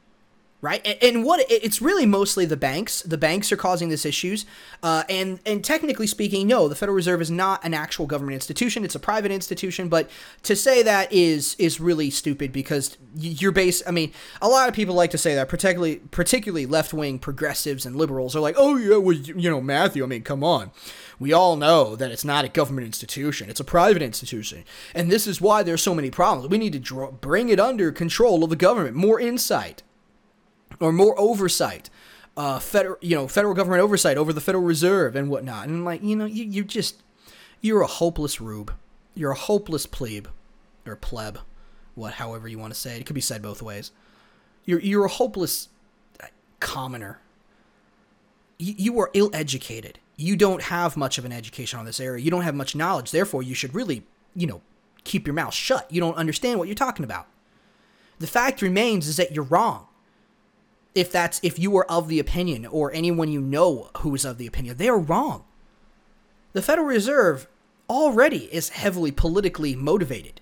right? 0.62 0.84
And, 0.84 0.98
and, 1.02 1.24
what 1.24 1.44
it's 1.48 1.80
really 1.80 2.06
mostly 2.06 2.44
the 2.44 2.56
banks. 2.56 3.02
The 3.02 3.18
banks 3.18 3.50
are 3.52 3.56
causing 3.56 3.88
these 3.88 4.04
issues, 4.04 4.44
uh, 4.82 5.04
and 5.08 5.40
and 5.46 5.64
technically 5.64 6.06
speaking, 6.06 6.46
no, 6.46 6.68
the 6.68 6.74
Federal 6.74 6.96
Reserve 6.96 7.20
is 7.22 7.30
not 7.30 7.64
an 7.64 7.74
actual 7.74 8.06
government 8.06 8.34
institution; 8.34 8.84
it's 8.84 8.94
a 8.94 9.00
private 9.00 9.30
institution. 9.30 9.88
But 9.88 10.10
to 10.42 10.54
say 10.54 10.82
that 10.82 11.12
is 11.12 11.56
is 11.58 11.80
really 11.80 12.10
stupid 12.10 12.52
because 12.52 12.96
you're 13.16 13.52
based. 13.52 13.82
I 13.86 13.90
mean, 13.90 14.12
a 14.42 14.48
lot 14.48 14.68
of 14.68 14.74
people 14.74 14.94
like 14.94 15.10
to 15.10 15.18
say 15.18 15.34
that, 15.34 15.48
particularly 15.48 15.96
particularly 16.10 16.66
left 16.66 16.92
wing 16.92 17.18
progressives 17.18 17.86
and 17.86 17.96
liberals 17.96 18.36
are 18.36 18.40
like, 18.40 18.56
oh 18.58 18.76
yeah, 18.76 18.96
well 18.96 19.16
you 19.16 19.50
know 19.50 19.60
Matthew. 19.60 20.04
I 20.04 20.06
mean, 20.06 20.22
come 20.22 20.44
on. 20.44 20.70
We 21.18 21.34
all 21.34 21.56
know 21.56 21.96
that 21.96 22.10
it's 22.10 22.24
not 22.24 22.46
a 22.46 22.48
government 22.48 22.86
institution; 22.86 23.50
it's 23.50 23.60
a 23.60 23.64
private 23.64 24.02
institution, 24.02 24.64
and 24.94 25.10
this 25.10 25.26
is 25.26 25.40
why 25.40 25.62
there's 25.62 25.82
so 25.82 25.94
many 25.94 26.10
problems. 26.10 26.50
We 26.50 26.58
need 26.58 26.72
to 26.72 26.78
draw, 26.78 27.10
bring 27.10 27.50
it 27.50 27.60
under 27.60 27.92
control 27.92 28.42
of 28.42 28.50
the 28.50 28.56
government, 28.56 28.96
more 28.96 29.20
insight 29.20 29.82
or 30.80 30.92
more 30.92 31.18
oversight, 31.20 31.90
uh, 32.36 32.58
federal, 32.58 32.96
you 33.00 33.14
know, 33.14 33.28
federal 33.28 33.54
government 33.54 33.82
oversight 33.82 34.16
over 34.16 34.32
the 34.32 34.40
Federal 34.40 34.64
Reserve 34.64 35.14
and 35.14 35.28
whatnot. 35.28 35.68
And 35.68 35.76
I'm 35.76 35.84
like, 35.84 36.02
you 36.02 36.16
know, 36.16 36.24
you, 36.24 36.44
you 36.44 36.64
just, 36.64 37.02
you're 37.60 37.82
a 37.82 37.86
hopeless 37.86 38.40
rube. 38.40 38.72
You're 39.14 39.32
a 39.32 39.36
hopeless 39.36 39.86
plebe 39.86 40.28
or 40.86 40.96
pleb, 40.96 41.40
what, 41.94 42.14
however 42.14 42.48
you 42.48 42.58
want 42.58 42.72
to 42.72 42.78
say 42.78 42.96
it. 42.96 43.00
It 43.00 43.04
could 43.04 43.14
be 43.14 43.20
said 43.20 43.42
both 43.42 43.60
ways. 43.60 43.92
You're, 44.64 44.80
you're 44.80 45.04
a 45.04 45.10
hopeless 45.10 45.68
uh, 46.22 46.26
commoner. 46.60 47.20
You, 48.58 48.74
you 48.76 49.00
are 49.00 49.10
ill 49.12 49.30
educated. 49.34 49.98
You 50.16 50.36
don't 50.36 50.62
have 50.62 50.96
much 50.96 51.18
of 51.18 51.24
an 51.24 51.32
education 51.32 51.78
on 51.78 51.84
this 51.84 52.00
area. 52.00 52.22
You 52.22 52.30
don't 52.30 52.42
have 52.42 52.54
much 52.54 52.74
knowledge. 52.74 53.10
Therefore, 53.10 53.42
you 53.42 53.54
should 53.54 53.74
really, 53.74 54.04
you 54.34 54.46
know, 54.46 54.62
keep 55.04 55.26
your 55.26 55.34
mouth 55.34 55.54
shut. 55.54 55.90
You 55.90 56.00
don't 56.00 56.16
understand 56.16 56.58
what 56.58 56.68
you're 56.68 56.74
talking 56.74 57.04
about. 57.04 57.26
The 58.18 58.26
fact 58.26 58.62
remains 58.62 59.08
is 59.08 59.16
that 59.16 59.32
you're 59.32 59.44
wrong 59.44 59.86
if 60.94 61.12
that's 61.12 61.40
if 61.42 61.58
you 61.58 61.76
are 61.76 61.90
of 61.90 62.08
the 62.08 62.18
opinion 62.18 62.66
or 62.66 62.92
anyone 62.92 63.30
you 63.30 63.40
know 63.40 63.90
who 63.98 64.14
is 64.14 64.24
of 64.24 64.38
the 64.38 64.46
opinion 64.46 64.76
they 64.76 64.88
are 64.88 64.98
wrong. 64.98 65.44
The 66.52 66.62
federal 66.62 66.86
reserve 66.86 67.46
already 67.88 68.52
is 68.52 68.70
heavily 68.70 69.12
politically 69.12 69.76
motivated. 69.76 70.40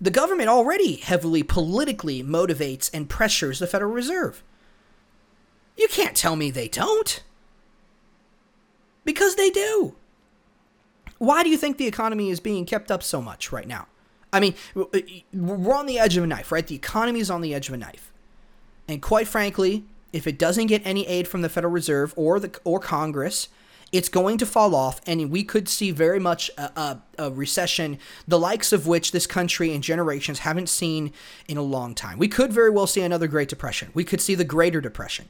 The 0.00 0.10
government 0.10 0.48
already 0.48 0.96
heavily 0.96 1.42
politically 1.42 2.22
motivates 2.22 2.90
and 2.92 3.08
pressures 3.08 3.58
the 3.58 3.66
federal 3.66 3.92
reserve. 3.92 4.42
You 5.76 5.88
can't 5.88 6.16
tell 6.16 6.36
me 6.36 6.50
they 6.50 6.68
don't. 6.68 7.22
Because 9.04 9.36
they 9.36 9.50
do. 9.50 9.94
Why 11.18 11.42
do 11.42 11.50
you 11.50 11.56
think 11.56 11.78
the 11.78 11.86
economy 11.86 12.30
is 12.30 12.40
being 12.40 12.64
kept 12.64 12.90
up 12.90 13.02
so 13.02 13.20
much 13.20 13.52
right 13.52 13.66
now? 13.66 13.86
I 14.32 14.40
mean 14.40 14.54
we're 15.32 15.74
on 15.74 15.86
the 15.86 15.98
edge 15.98 16.16
of 16.16 16.24
a 16.24 16.26
knife 16.26 16.52
right? 16.52 16.66
The 16.66 16.74
economy 16.74 17.20
is 17.20 17.30
on 17.30 17.40
the 17.40 17.54
edge 17.54 17.68
of 17.68 17.74
a 17.74 17.78
knife 17.78 18.07
and 18.88 19.02
quite 19.02 19.28
frankly, 19.28 19.84
if 20.12 20.26
it 20.26 20.38
doesn't 20.38 20.66
get 20.66 20.82
any 20.84 21.06
aid 21.06 21.28
from 21.28 21.42
the 21.42 21.48
Federal 21.48 21.72
Reserve 21.72 22.14
or 22.16 22.40
the 22.40 22.58
or 22.64 22.80
Congress, 22.80 23.48
it's 23.92 24.08
going 24.08 24.36
to 24.38 24.46
fall 24.46 24.74
off, 24.74 25.00
and 25.06 25.30
we 25.30 25.42
could 25.44 25.68
see 25.68 25.90
very 25.90 26.18
much 26.18 26.50
a, 26.58 26.62
a, 26.62 27.02
a, 27.18 27.30
recession, 27.30 27.98
the 28.26 28.38
likes 28.38 28.72
of 28.72 28.86
which 28.86 29.12
this 29.12 29.26
country 29.26 29.72
and 29.72 29.82
generations 29.82 30.40
haven't 30.40 30.68
seen 30.68 31.12
in 31.46 31.56
a 31.56 31.62
long 31.62 31.94
time. 31.94 32.18
We 32.18 32.28
could 32.28 32.52
very 32.52 32.68
well 32.68 32.86
see 32.86 33.00
another 33.00 33.26
Great 33.26 33.48
Depression. 33.48 33.90
We 33.94 34.04
could 34.04 34.20
see 34.20 34.34
the 34.34 34.44
Greater 34.44 34.80
Depression. 34.80 35.28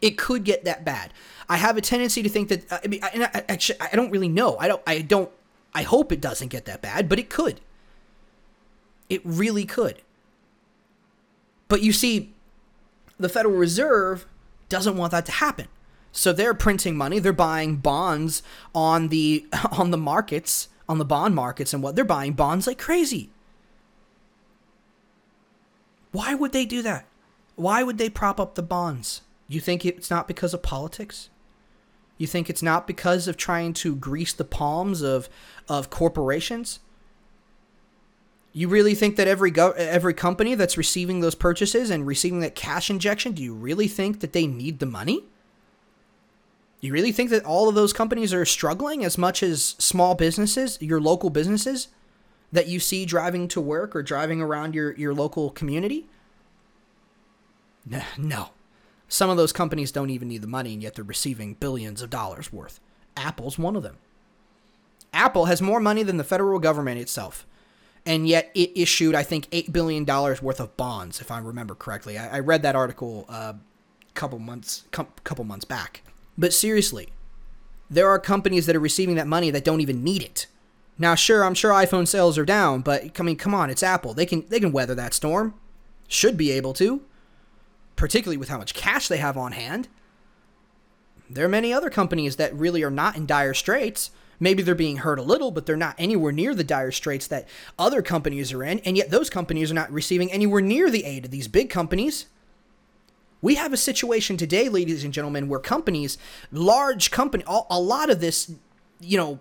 It 0.00 0.18
could 0.18 0.42
get 0.42 0.64
that 0.64 0.84
bad. 0.84 1.12
I 1.48 1.56
have 1.56 1.76
a 1.76 1.80
tendency 1.80 2.22
to 2.22 2.28
think 2.28 2.48
that. 2.48 2.72
Uh, 2.72 2.78
I 2.84 2.88
mean, 2.88 3.02
I, 3.04 3.30
I, 3.32 3.44
actually, 3.48 3.80
I 3.80 3.94
don't 3.94 4.10
really 4.10 4.28
know. 4.28 4.56
I 4.58 4.66
don't. 4.66 4.82
I 4.86 5.00
don't. 5.00 5.30
I 5.72 5.82
hope 5.82 6.10
it 6.10 6.20
doesn't 6.20 6.48
get 6.48 6.64
that 6.64 6.82
bad, 6.82 7.08
but 7.08 7.20
it 7.20 7.30
could. 7.30 7.60
It 9.08 9.20
really 9.24 9.64
could. 9.64 10.02
But 11.68 11.82
you 11.82 11.92
see, 11.92 12.34
the 13.22 13.28
Federal 13.28 13.54
Reserve 13.54 14.26
doesn't 14.68 14.96
want 14.96 15.12
that 15.12 15.26
to 15.26 15.32
happen. 15.32 15.68
So 16.12 16.32
they're 16.32 16.54
printing 16.54 16.96
money, 16.96 17.18
they're 17.18 17.32
buying 17.32 17.76
bonds 17.76 18.42
on 18.74 19.08
the 19.08 19.46
on 19.72 19.90
the 19.90 19.98
markets, 19.98 20.68
on 20.88 20.98
the 20.98 21.04
bond 21.04 21.34
markets 21.34 21.72
and 21.72 21.82
what 21.82 21.96
they're 21.96 22.04
buying 22.04 22.34
bonds 22.34 22.66
like 22.66 22.78
crazy. 22.78 23.30
Why 26.12 26.34
would 26.34 26.52
they 26.52 26.66
do 26.66 26.82
that? 26.82 27.06
Why 27.56 27.82
would 27.82 27.98
they 27.98 28.10
prop 28.10 28.38
up 28.38 28.54
the 28.54 28.62
bonds? 28.62 29.22
You 29.48 29.60
think 29.60 29.84
it's 29.84 30.10
not 30.10 30.28
because 30.28 30.52
of 30.52 30.62
politics? 30.62 31.30
You 32.18 32.26
think 32.26 32.50
it's 32.50 32.62
not 32.62 32.86
because 32.86 33.26
of 33.26 33.36
trying 33.36 33.72
to 33.74 33.96
grease 33.96 34.32
the 34.34 34.44
palms 34.44 35.02
of 35.02 35.28
of 35.68 35.90
corporations? 35.90 36.80
You 38.52 38.68
really 38.68 38.94
think 38.94 39.16
that 39.16 39.26
every 39.26 39.52
every 39.56 40.12
company 40.12 40.54
that's 40.54 40.76
receiving 40.76 41.20
those 41.20 41.34
purchases 41.34 41.88
and 41.88 42.06
receiving 42.06 42.40
that 42.40 42.54
cash 42.54 42.90
injection, 42.90 43.32
do 43.32 43.42
you 43.42 43.54
really 43.54 43.88
think 43.88 44.20
that 44.20 44.32
they 44.32 44.46
need 44.46 44.78
the 44.78 44.86
money? 44.86 45.24
You 46.80 46.92
really 46.92 47.12
think 47.12 47.30
that 47.30 47.44
all 47.44 47.68
of 47.68 47.74
those 47.74 47.92
companies 47.92 48.34
are 48.34 48.44
struggling 48.44 49.04
as 49.04 49.16
much 49.16 49.42
as 49.42 49.76
small 49.78 50.14
businesses, 50.14 50.78
your 50.80 51.00
local 51.00 51.30
businesses 51.30 51.88
that 52.50 52.68
you 52.68 52.80
see 52.80 53.06
driving 53.06 53.48
to 53.48 53.60
work 53.60 53.96
or 53.96 54.02
driving 54.02 54.42
around 54.42 54.74
your, 54.74 54.92
your 54.96 55.14
local 55.14 55.50
community? 55.50 56.08
No. 58.18 58.50
Some 59.08 59.30
of 59.30 59.36
those 59.36 59.52
companies 59.52 59.92
don't 59.92 60.10
even 60.10 60.28
need 60.28 60.42
the 60.42 60.48
money, 60.48 60.74
and 60.74 60.82
yet 60.82 60.94
they're 60.94 61.04
receiving 61.04 61.54
billions 61.54 62.02
of 62.02 62.10
dollars 62.10 62.52
worth. 62.52 62.80
Apple's 63.16 63.58
one 63.58 63.76
of 63.76 63.82
them. 63.82 63.98
Apple 65.12 65.46
has 65.46 65.62
more 65.62 65.80
money 65.80 66.02
than 66.02 66.16
the 66.16 66.24
federal 66.24 66.58
government 66.58 67.00
itself 67.00 67.46
and 68.04 68.26
yet 68.26 68.50
it 68.54 68.72
issued, 68.74 69.14
I 69.14 69.22
think, 69.22 69.46
eight 69.52 69.72
billion 69.72 70.04
dollars 70.04 70.42
worth 70.42 70.60
of 70.60 70.76
bonds, 70.76 71.20
if 71.20 71.30
I 71.30 71.38
remember 71.38 71.74
correctly. 71.74 72.18
I, 72.18 72.36
I 72.36 72.40
read 72.40 72.62
that 72.62 72.74
article 72.74 73.26
a 73.28 73.32
uh, 73.32 73.52
couple 74.14 74.38
months, 74.38 74.84
couple 74.90 75.44
months 75.44 75.64
back. 75.64 76.02
But 76.36 76.52
seriously, 76.52 77.08
there 77.88 78.08
are 78.08 78.18
companies 78.18 78.66
that 78.66 78.76
are 78.76 78.80
receiving 78.80 79.16
that 79.16 79.26
money 79.26 79.50
that 79.50 79.64
don't 79.64 79.80
even 79.80 80.02
need 80.02 80.22
it. 80.22 80.46
Now, 80.98 81.14
sure, 81.14 81.44
I'm 81.44 81.54
sure 81.54 81.72
iPhone 81.72 82.06
sales 82.06 82.38
are 82.38 82.44
down, 82.44 82.80
but 82.80 83.18
I 83.18 83.22
mean, 83.22 83.36
come 83.36 83.54
on, 83.54 83.70
it's 83.70 83.82
Apple. 83.82 84.14
They 84.14 84.26
can 84.26 84.44
they 84.48 84.60
can 84.60 84.72
weather 84.72 84.94
that 84.94 85.14
storm. 85.14 85.54
Should 86.08 86.36
be 86.36 86.50
able 86.50 86.74
to, 86.74 87.02
particularly 87.96 88.36
with 88.36 88.50
how 88.50 88.58
much 88.58 88.74
cash 88.74 89.08
they 89.08 89.16
have 89.16 89.36
on 89.36 89.52
hand. 89.52 89.88
There 91.30 91.46
are 91.46 91.50
many 91.50 91.72
other 91.72 91.88
companies 91.88 92.36
that 92.36 92.54
really 92.54 92.82
are 92.82 92.90
not 92.90 93.16
in 93.16 93.24
dire 93.24 93.54
straits 93.54 94.10
Maybe 94.42 94.64
they're 94.64 94.74
being 94.74 94.96
hurt 94.96 95.20
a 95.20 95.22
little, 95.22 95.52
but 95.52 95.66
they're 95.66 95.76
not 95.76 95.94
anywhere 95.98 96.32
near 96.32 96.52
the 96.52 96.64
dire 96.64 96.90
straits 96.90 97.28
that 97.28 97.46
other 97.78 98.02
companies 98.02 98.52
are 98.52 98.64
in, 98.64 98.80
and 98.80 98.96
yet 98.96 99.08
those 99.08 99.30
companies 99.30 99.70
are 99.70 99.74
not 99.74 99.92
receiving 99.92 100.32
anywhere 100.32 100.60
near 100.60 100.90
the 100.90 101.04
aid 101.04 101.24
of 101.24 101.30
these 101.30 101.46
big 101.46 101.70
companies. 101.70 102.26
We 103.40 103.54
have 103.54 103.72
a 103.72 103.76
situation 103.76 104.36
today, 104.36 104.68
ladies 104.68 105.04
and 105.04 105.14
gentlemen, 105.14 105.48
where 105.48 105.60
companies, 105.60 106.18
large 106.50 107.12
company, 107.12 107.44
a 107.46 107.78
lot 107.78 108.10
of 108.10 108.20
this, 108.20 108.50
you 108.98 109.16
know, 109.16 109.38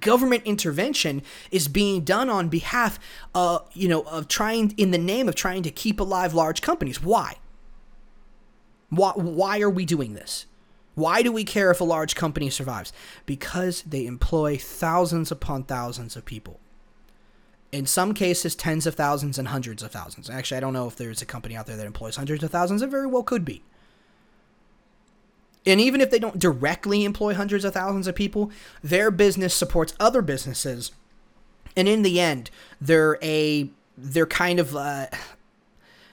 government 0.00 0.44
intervention 0.46 1.20
is 1.50 1.68
being 1.68 2.00
done 2.00 2.30
on 2.30 2.48
behalf, 2.48 2.98
uh, 3.34 3.58
you 3.74 3.88
know, 3.88 4.04
of 4.04 4.26
trying 4.26 4.70
in 4.78 4.90
the 4.90 4.96
name 4.96 5.28
of 5.28 5.34
trying 5.34 5.62
to 5.64 5.70
keep 5.70 6.00
alive 6.00 6.32
large 6.32 6.62
companies. 6.62 7.02
Why? 7.02 7.34
Why? 8.88 9.12
Why 9.12 9.60
are 9.60 9.68
we 9.68 9.84
doing 9.84 10.14
this? 10.14 10.46
Why 10.94 11.22
do 11.22 11.32
we 11.32 11.44
care 11.44 11.70
if 11.70 11.80
a 11.80 11.84
large 11.84 12.14
company 12.14 12.50
survives? 12.50 12.92
Because 13.26 13.82
they 13.82 14.06
employ 14.06 14.56
thousands 14.56 15.30
upon 15.30 15.64
thousands 15.64 16.16
of 16.16 16.24
people. 16.24 16.60
In 17.72 17.86
some 17.86 18.14
cases, 18.14 18.56
tens 18.56 18.86
of 18.86 18.96
thousands 18.96 19.38
and 19.38 19.48
hundreds 19.48 19.82
of 19.82 19.92
thousands. 19.92 20.28
Actually, 20.28 20.56
I 20.56 20.60
don't 20.60 20.72
know 20.72 20.88
if 20.88 20.96
there's 20.96 21.22
a 21.22 21.26
company 21.26 21.56
out 21.56 21.66
there 21.66 21.76
that 21.76 21.86
employs 21.86 22.16
hundreds 22.16 22.42
of 22.42 22.50
thousands. 22.50 22.82
It 22.82 22.90
very 22.90 23.06
well 23.06 23.22
could 23.22 23.44
be. 23.44 23.62
And 25.66 25.80
even 25.80 26.00
if 26.00 26.10
they 26.10 26.18
don't 26.18 26.38
directly 26.38 27.04
employ 27.04 27.34
hundreds 27.34 27.64
of 27.64 27.74
thousands 27.74 28.06
of 28.06 28.14
people, 28.14 28.50
their 28.82 29.10
business 29.10 29.54
supports 29.54 29.94
other 30.00 30.22
businesses. 30.22 30.90
And 31.76 31.86
in 31.86 32.02
the 32.02 32.18
end, 32.18 32.50
they're 32.80 33.18
a 33.22 33.70
they're 33.96 34.26
kind 34.26 34.58
of 34.58 34.74
uh, 34.74 35.06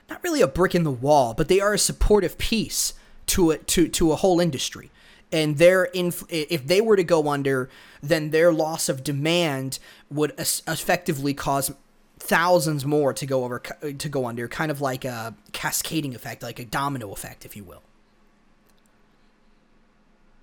not 0.09 0.23
really 0.23 0.41
a 0.41 0.47
brick 0.47 0.75
in 0.75 0.83
the 0.83 0.91
wall, 0.91 1.33
but 1.33 1.47
they 1.47 1.59
are 1.59 1.73
a 1.73 1.79
supportive 1.79 2.37
piece 2.37 2.93
to 3.27 3.51
a 3.51 3.57
to 3.57 3.87
to 3.87 4.11
a 4.11 4.15
whole 4.15 4.39
industry. 4.39 4.89
and 5.31 5.57
their 5.57 5.85
inf- 5.93 6.23
if 6.29 6.65
they 6.65 6.79
were 6.79 6.95
to 6.95 7.03
go 7.03 7.27
under, 7.27 7.69
then 8.01 8.31
their 8.31 8.53
loss 8.53 8.87
of 8.87 9.03
demand 9.03 9.77
would 10.09 10.33
es- 10.37 10.61
effectively 10.65 11.33
cause 11.33 11.71
thousands 12.17 12.85
more 12.85 13.13
to 13.13 13.25
go 13.25 13.43
over 13.43 13.61
uh, 13.83 13.89
to 13.97 14.09
go 14.09 14.25
under, 14.25 14.47
kind 14.47 14.71
of 14.71 14.79
like 14.79 15.03
a 15.05 15.35
cascading 15.51 16.15
effect, 16.15 16.41
like 16.41 16.59
a 16.59 16.65
domino 16.65 17.11
effect, 17.11 17.45
if 17.45 17.55
you 17.57 17.63
will. 17.65 17.83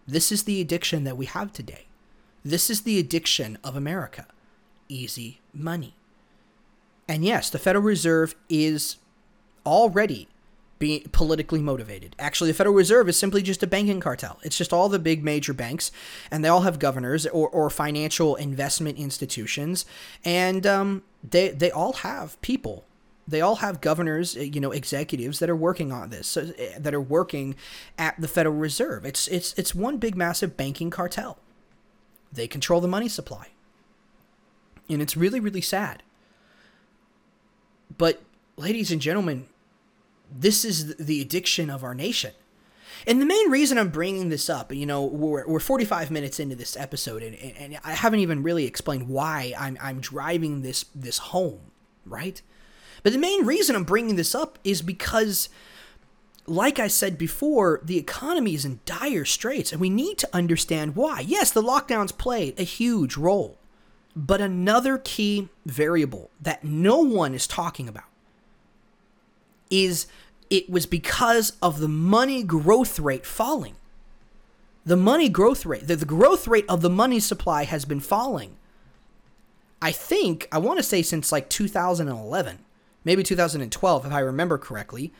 This 0.06 0.30
is 0.30 0.42
the 0.44 0.60
addiction 0.60 1.04
that 1.04 1.16
we 1.16 1.26
have 1.26 1.52
today. 1.52 1.86
This 2.44 2.68
is 2.68 2.82
the 2.82 2.98
addiction 2.98 3.56
of 3.64 3.74
America. 3.74 4.26
Easy 4.88 5.40
money. 5.54 5.94
And 7.08 7.24
yes, 7.24 7.48
the 7.48 7.58
Federal 7.58 7.84
Reserve 7.84 8.34
is 8.50 8.96
already 9.64 10.28
being 10.84 11.08
politically 11.12 11.62
motivated. 11.62 12.14
Actually, 12.18 12.50
the 12.50 12.54
Federal 12.58 12.74
Reserve 12.74 13.08
is 13.08 13.16
simply 13.16 13.40
just 13.40 13.62
a 13.62 13.66
banking 13.66 14.00
cartel. 14.00 14.38
It's 14.42 14.58
just 14.58 14.70
all 14.70 14.90
the 14.90 14.98
big 14.98 15.24
major 15.24 15.54
banks, 15.54 15.90
and 16.30 16.44
they 16.44 16.48
all 16.50 16.60
have 16.60 16.78
governors 16.78 17.24
or, 17.24 17.48
or 17.48 17.70
financial 17.70 18.36
investment 18.36 18.98
institutions, 18.98 19.86
and 20.26 20.66
um, 20.66 21.02
they 21.26 21.48
they 21.48 21.70
all 21.70 21.94
have 21.94 22.38
people. 22.42 22.84
They 23.26 23.40
all 23.40 23.56
have 23.56 23.80
governors, 23.80 24.34
you 24.36 24.60
know, 24.60 24.72
executives 24.72 25.38
that 25.38 25.48
are 25.48 25.56
working 25.56 25.90
on 25.90 26.10
this, 26.10 26.26
so, 26.26 26.52
eh, 26.58 26.78
that 26.78 26.92
are 26.92 27.00
working 27.00 27.54
at 27.96 28.20
the 28.20 28.28
Federal 28.28 28.56
Reserve. 28.56 29.06
It's 29.06 29.26
it's 29.28 29.54
it's 29.54 29.74
one 29.74 29.96
big 29.96 30.16
massive 30.16 30.54
banking 30.54 30.90
cartel. 30.90 31.38
They 32.30 32.46
control 32.46 32.82
the 32.82 32.88
money 32.88 33.08
supply, 33.08 33.46
and 34.90 35.00
it's 35.00 35.16
really 35.16 35.40
really 35.40 35.62
sad. 35.62 36.02
But, 37.96 38.20
ladies 38.58 38.92
and 38.92 39.00
gentlemen, 39.00 39.46
this 40.36 40.64
is 40.64 40.96
the 40.96 41.20
addiction 41.20 41.70
of 41.70 41.84
our 41.84 41.94
nation. 41.94 42.32
And 43.06 43.20
the 43.20 43.26
main 43.26 43.50
reason 43.50 43.78
I'm 43.78 43.90
bringing 43.90 44.30
this 44.30 44.48
up, 44.48 44.72
you 44.72 44.86
know, 44.86 45.04
we're, 45.04 45.46
we're 45.46 45.60
45 45.60 46.10
minutes 46.10 46.40
into 46.40 46.56
this 46.56 46.76
episode, 46.76 47.22
and, 47.22 47.34
and 47.34 47.78
I 47.84 47.92
haven't 47.92 48.20
even 48.20 48.42
really 48.42 48.64
explained 48.66 49.08
why 49.08 49.52
I'm, 49.58 49.76
I'm 49.80 50.00
driving 50.00 50.62
this 50.62 50.86
this 50.94 51.18
home, 51.18 51.60
right? 52.06 52.40
But 53.02 53.12
the 53.12 53.18
main 53.18 53.44
reason 53.44 53.76
I'm 53.76 53.84
bringing 53.84 54.16
this 54.16 54.34
up 54.34 54.58
is 54.64 54.80
because, 54.80 55.50
like 56.46 56.78
I 56.78 56.88
said 56.88 57.18
before, 57.18 57.80
the 57.84 57.98
economy 57.98 58.54
is 58.54 58.64
in 58.64 58.80
dire 58.86 59.26
straits, 59.26 59.70
and 59.70 59.80
we 59.80 59.90
need 59.90 60.16
to 60.18 60.28
understand 60.32 60.96
why. 60.96 61.20
Yes, 61.20 61.50
the 61.50 61.62
lockdowns 61.62 62.16
played 62.16 62.58
a 62.58 62.64
huge 62.64 63.18
role, 63.18 63.58
but 64.16 64.40
another 64.40 64.96
key 64.96 65.50
variable 65.66 66.30
that 66.40 66.64
no 66.64 67.00
one 67.00 67.34
is 67.34 67.46
talking 67.46 67.86
about 67.86 68.04
is 69.70 70.06
it 70.50 70.68
was 70.70 70.86
because 70.86 71.54
of 71.62 71.80
the 71.80 71.88
money 71.88 72.42
growth 72.42 72.98
rate 72.98 73.26
falling. 73.26 73.76
The 74.84 74.96
money 74.96 75.28
growth 75.28 75.64
rate, 75.64 75.86
the, 75.86 75.96
the 75.96 76.04
growth 76.04 76.46
rate 76.46 76.66
of 76.68 76.82
the 76.82 76.90
money 76.90 77.20
supply 77.20 77.64
has 77.64 77.84
been 77.84 78.00
falling. 78.00 78.56
I 79.80 79.92
think, 79.92 80.48
I 80.52 80.58
want 80.58 80.78
to 80.78 80.82
say 80.82 81.02
since 81.02 81.32
like 81.32 81.48
2011, 81.48 82.58
maybe 83.04 83.22
2012, 83.22 84.06
if 84.06 84.12
I 84.12 84.18
remember 84.18 84.58
correctly. 84.58 85.12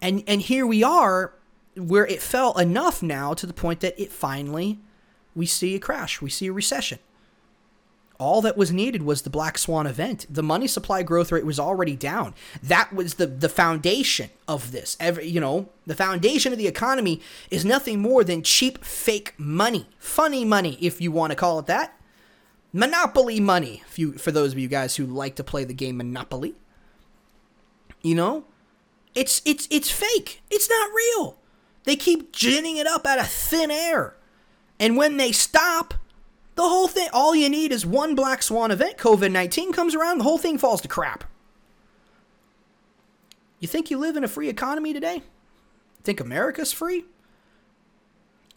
And, 0.00 0.22
and 0.26 0.42
here 0.42 0.66
we 0.66 0.82
are 0.82 1.32
where 1.76 2.06
it 2.06 2.22
fell 2.22 2.58
enough 2.58 3.02
now 3.02 3.34
to 3.34 3.46
the 3.46 3.52
point 3.52 3.80
that 3.80 4.00
it 4.00 4.10
finally, 4.10 4.78
we 5.34 5.46
see 5.46 5.74
a 5.74 5.78
crash, 5.78 6.20
we 6.20 6.30
see 6.30 6.46
a 6.46 6.52
recession 6.52 6.98
all 8.18 8.40
that 8.42 8.56
was 8.56 8.72
needed 8.72 9.02
was 9.02 9.22
the 9.22 9.30
black 9.30 9.58
swan 9.58 9.86
event. 9.86 10.26
The 10.28 10.42
money 10.42 10.66
supply 10.66 11.02
growth 11.02 11.32
rate 11.32 11.46
was 11.46 11.60
already 11.60 11.96
down. 11.96 12.34
That 12.62 12.92
was 12.92 13.14
the 13.14 13.26
the 13.26 13.48
foundation 13.48 14.30
of 14.48 14.72
this. 14.72 14.96
Every 15.00 15.26
you 15.26 15.40
know 15.40 15.68
the 15.86 15.94
foundation 15.94 16.52
of 16.52 16.58
the 16.58 16.66
economy 16.66 17.20
is 17.50 17.64
nothing 17.64 18.00
more 18.00 18.24
than 18.24 18.42
cheap 18.42 18.84
fake 18.84 19.34
money. 19.38 19.88
Funny 19.98 20.44
money 20.44 20.78
if 20.80 21.00
you 21.00 21.12
want 21.12 21.30
to 21.32 21.36
call 21.36 21.58
it 21.58 21.66
that. 21.66 21.98
Monopoly 22.72 23.40
money 23.40 23.82
if 23.88 23.98
you 23.98 24.12
for 24.12 24.32
those 24.32 24.52
of 24.52 24.58
you 24.58 24.68
guys 24.68 24.96
who 24.96 25.06
like 25.06 25.36
to 25.36 25.44
play 25.44 25.64
the 25.64 25.74
game 25.74 25.96
monopoly. 25.96 26.54
You 28.02 28.14
know? 28.14 28.44
It's 29.14 29.40
it's 29.44 29.66
it's 29.70 29.90
fake. 29.90 30.42
It's 30.50 30.68
not 30.68 30.90
real. 30.94 31.38
They 31.84 31.96
keep 31.96 32.32
ginning 32.32 32.76
it 32.76 32.86
up 32.86 33.06
out 33.06 33.18
of 33.18 33.28
thin 33.28 33.70
air. 33.70 34.14
And 34.78 34.96
when 34.96 35.16
they 35.16 35.32
stop 35.32 35.94
the 36.56 36.62
whole 36.62 36.88
thing, 36.88 37.08
all 37.12 37.34
you 37.34 37.48
need 37.48 37.70
is 37.70 37.86
one 37.86 38.14
black 38.14 38.42
swan 38.42 38.70
event. 38.70 38.96
COVID 38.96 39.30
19 39.30 39.72
comes 39.72 39.94
around, 39.94 40.18
the 40.18 40.24
whole 40.24 40.38
thing 40.38 40.58
falls 40.58 40.80
to 40.80 40.88
crap. 40.88 41.24
You 43.60 43.68
think 43.68 43.90
you 43.90 43.98
live 43.98 44.16
in 44.16 44.24
a 44.24 44.28
free 44.28 44.48
economy 44.48 44.92
today? 44.92 45.22
Think 46.02 46.20
America's 46.20 46.72
free? 46.72 47.04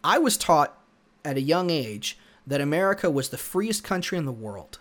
I 0.04 0.18
was 0.18 0.38
taught 0.38 0.78
at 1.24 1.38
a 1.38 1.42
young 1.42 1.70
age 1.70 2.18
that 2.48 2.62
America 2.62 3.10
was 3.10 3.30
the 3.30 3.38
freest 3.38 3.84
country 3.84 4.18
in 4.18 4.26
the 4.26 4.32
world. 4.32 4.80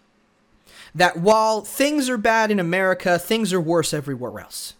That 0.94 1.18
while 1.18 1.60
things 1.62 2.08
are 2.08 2.16
bad 2.16 2.50
in 2.50 2.58
America, 2.58 3.18
things 3.18 3.52
are 3.52 3.60
worse 3.60 3.92
everywhere 3.92 4.40
else 4.40 4.74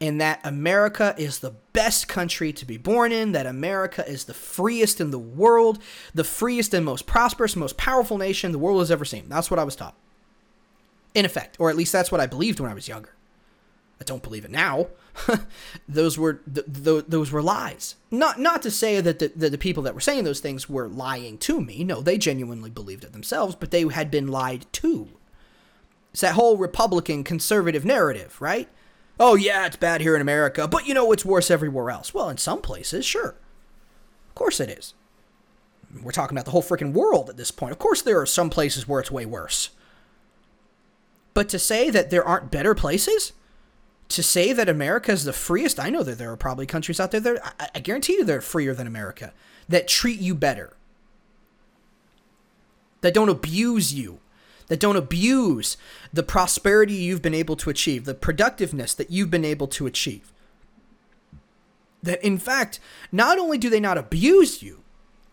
and 0.00 0.20
that 0.20 0.40
America 0.44 1.14
is 1.18 1.40
the 1.40 1.50
best 1.72 2.08
country 2.08 2.52
to 2.54 2.64
be 2.64 2.78
born 2.78 3.12
in, 3.12 3.32
that 3.32 3.46
America 3.46 4.06
is 4.08 4.24
the 4.24 4.34
freest 4.34 5.00
in 5.00 5.10
the 5.10 5.18
world, 5.18 5.78
the 6.14 6.24
freest 6.24 6.72
and 6.72 6.84
most 6.84 7.06
prosperous, 7.06 7.54
most 7.54 7.76
powerful 7.76 8.16
nation 8.16 8.52
the 8.52 8.58
world 8.58 8.80
has 8.80 8.90
ever 8.90 9.04
seen. 9.04 9.28
That's 9.28 9.50
what 9.50 9.60
I 9.60 9.64
was 9.64 9.76
taught. 9.76 9.94
In 11.14 11.24
effect, 11.24 11.56
or 11.58 11.70
at 11.70 11.76
least 11.76 11.92
that's 11.92 12.10
what 12.10 12.20
I 12.20 12.26
believed 12.26 12.60
when 12.60 12.70
I 12.70 12.74
was 12.74 12.88
younger. 12.88 13.14
I 14.00 14.04
don't 14.04 14.22
believe 14.22 14.46
it 14.46 14.50
now. 14.50 14.86
those 15.88 16.16
were 16.16 16.34
th- 16.54 16.66
th- 16.84 17.04
those 17.08 17.30
were 17.30 17.42
lies. 17.42 17.96
Not 18.10 18.40
not 18.40 18.62
to 18.62 18.70
say 18.70 19.00
that 19.00 19.18
the, 19.18 19.28
the, 19.36 19.50
the 19.50 19.58
people 19.58 19.82
that 19.82 19.94
were 19.94 20.00
saying 20.00 20.24
those 20.24 20.40
things 20.40 20.70
were 20.70 20.88
lying 20.88 21.36
to 21.38 21.60
me. 21.60 21.84
No, 21.84 22.00
they 22.00 22.16
genuinely 22.16 22.70
believed 22.70 23.04
it 23.04 23.12
themselves, 23.12 23.54
but 23.54 23.70
they 23.70 23.86
had 23.88 24.10
been 24.10 24.28
lied 24.28 24.64
to. 24.74 25.08
It's 26.12 26.22
that 26.22 26.34
whole 26.34 26.56
Republican 26.56 27.24
conservative 27.24 27.84
narrative, 27.84 28.40
right? 28.40 28.68
Oh, 29.20 29.34
yeah, 29.36 29.66
it's 29.66 29.76
bad 29.76 30.00
here 30.00 30.16
in 30.16 30.22
America, 30.22 30.66
but 30.66 30.88
you 30.88 30.94
know 30.94 31.12
it's 31.12 31.24
worse 31.24 31.50
everywhere 31.50 31.90
else. 31.90 32.12
Well, 32.12 32.30
in 32.30 32.38
some 32.38 32.62
places, 32.62 33.04
sure. 33.04 33.36
Of 34.28 34.34
course 34.34 34.58
it 34.58 34.70
is. 34.70 34.94
We're 36.02 36.12
talking 36.12 36.36
about 36.36 36.46
the 36.46 36.52
whole 36.52 36.62
freaking 36.62 36.92
world 36.92 37.28
at 37.28 37.36
this 37.36 37.50
point. 37.50 37.72
Of 37.72 37.78
course, 37.78 38.00
there 38.00 38.20
are 38.20 38.26
some 38.26 38.48
places 38.48 38.88
where 38.88 39.00
it's 39.00 39.10
way 39.10 39.26
worse. 39.26 39.70
But 41.34 41.48
to 41.50 41.58
say 41.58 41.90
that 41.90 42.10
there 42.10 42.24
aren't 42.24 42.50
better 42.50 42.74
places, 42.74 43.32
to 44.08 44.22
say 44.22 44.52
that 44.52 44.68
America 44.68 45.12
is 45.12 45.24
the 45.24 45.32
freest, 45.32 45.78
I 45.78 45.90
know 45.90 46.02
that 46.02 46.18
there 46.18 46.32
are 46.32 46.36
probably 46.36 46.66
countries 46.66 46.98
out 46.98 47.10
there 47.10 47.20
that 47.20 47.54
I, 47.60 47.68
I 47.76 47.78
guarantee 47.80 48.14
you 48.14 48.24
they're 48.24 48.40
freer 48.40 48.74
than 48.74 48.86
America, 48.86 49.32
that 49.68 49.86
treat 49.86 50.20
you 50.20 50.34
better, 50.34 50.76
that 53.02 53.14
don't 53.14 53.28
abuse 53.28 53.92
you, 53.92 54.19
that 54.70 54.78
don't 54.78 54.96
abuse 54.96 55.76
the 56.12 56.22
prosperity 56.22 56.94
you've 56.94 57.20
been 57.20 57.34
able 57.34 57.56
to 57.56 57.70
achieve, 57.70 58.04
the 58.04 58.14
productiveness 58.14 58.94
that 58.94 59.10
you've 59.10 59.30
been 59.30 59.44
able 59.44 59.66
to 59.66 59.84
achieve. 59.84 60.32
That 62.04 62.24
in 62.24 62.38
fact, 62.38 62.78
not 63.10 63.36
only 63.36 63.58
do 63.58 63.68
they 63.68 63.80
not 63.80 63.98
abuse 63.98 64.62
you, 64.62 64.84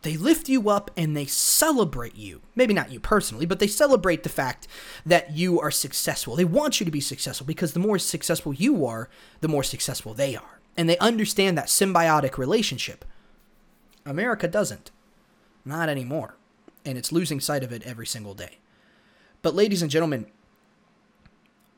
they 0.01 0.17
lift 0.17 0.49
you 0.49 0.71
up 0.71 0.89
and 0.97 1.15
they 1.15 1.27
celebrate 1.27 2.15
you. 2.15 2.41
Maybe 2.55 2.73
not 2.73 2.91
you 2.91 2.99
personally, 2.99 3.45
but 3.45 3.59
they 3.59 3.67
celebrate 3.67 4.23
the 4.23 4.29
fact 4.29 4.67
that 5.05 5.33
you 5.33 5.59
are 5.61 5.69
successful. 5.69 6.35
They 6.35 6.43
want 6.43 6.79
you 6.79 6.85
to 6.85 6.91
be 6.91 6.99
successful 6.99 7.45
because 7.45 7.73
the 7.73 7.79
more 7.79 7.99
successful 7.99 8.55
you 8.55 8.87
are, 8.87 9.07
the 9.41 9.47
more 9.47 9.63
successful 9.63 10.15
they 10.15 10.35
are. 10.35 10.61
And 10.75 10.89
they 10.89 10.97
understand 10.97 11.59
that 11.59 11.67
symbiotic 11.67 12.39
relationship. 12.39 13.05
America 14.03 14.47
doesn't. 14.47 14.89
Not 15.63 15.89
anymore. 15.89 16.37
And 16.83 16.97
it's 16.97 17.11
losing 17.11 17.39
sight 17.39 17.63
of 17.63 17.71
it 17.71 17.83
every 17.85 18.07
single 18.07 18.33
day. 18.33 18.57
But, 19.41 19.55
ladies 19.55 19.81
and 19.81 19.91
gentlemen, 19.91 20.27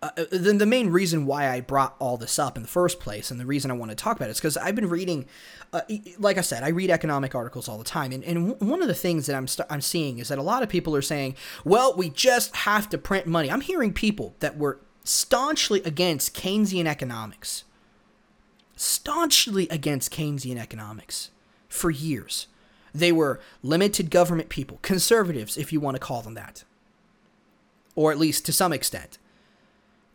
uh, 0.02 0.10
uh 0.18 0.26
the, 0.32 0.54
the 0.54 0.66
main 0.66 0.90
reason 0.90 1.26
why 1.26 1.50
I 1.50 1.62
brought 1.62 1.96
all 2.00 2.18
this 2.18 2.40
up 2.40 2.56
in 2.56 2.64
the 2.64 2.70
first 2.70 3.00
place, 3.00 3.32
and 3.32 3.40
the 3.40 3.46
reason 3.46 3.70
I 3.70 3.74
want 3.74 3.92
to 3.92 3.96
talk 3.96 4.18
about 4.18 4.30
it, 4.30 4.32
is 4.32 4.38
because 4.38 4.58
I've 4.58 4.76
been 4.76 4.90
reading, 4.90 5.26
uh, 5.74 5.82
like 6.18 6.38
I 6.38 6.42
said, 6.42 6.64
I 6.64 6.70
read 6.70 6.90
economic 6.90 7.36
articles 7.36 7.68
all 7.68 7.78
the 7.78 7.84
time, 7.84 8.12
and, 8.12 8.24
and 8.24 8.60
one 8.62 8.82
of 8.82 8.88
the 8.88 8.94
things 8.94 9.26
that 9.26 9.36
I'm 9.36 9.48
st- 9.48 9.68
I'm 9.70 9.82
seeing 9.82 10.20
is 10.20 10.30
that 10.30 10.38
a 10.38 10.44
lot 10.44 10.64
of 10.64 10.70
people 10.70 10.96
are 10.96 11.02
saying, 11.02 11.36
"Well, 11.64 11.94
we 11.96 12.10
just 12.10 12.56
have 12.58 12.90
to 12.90 12.98
print 12.98 13.28
money." 13.28 13.52
I'm 13.52 13.62
hearing 13.62 13.94
people 13.94 14.36
that 14.40 14.58
were 14.58 14.80
staunchly 15.04 15.82
against 15.84 16.36
Keynesian 16.36 16.86
economics, 16.86 17.66
staunchly 18.76 19.68
against 19.70 20.14
Keynesian 20.14 20.58
economics 20.58 21.32
for 21.68 21.92
years. 21.92 22.48
They 22.94 23.12
were 23.12 23.40
limited 23.62 24.10
government 24.10 24.50
people, 24.50 24.80
conservatives, 24.82 25.58
if 25.58 25.72
you 25.72 25.80
want 25.80 25.96
to 25.96 26.00
call 26.00 26.22
them 26.22 26.34
that 26.36 26.64
or 28.00 28.14
at 28.14 28.18
least 28.18 28.46
to 28.46 28.54
some 28.54 28.72
extent. 28.72 29.18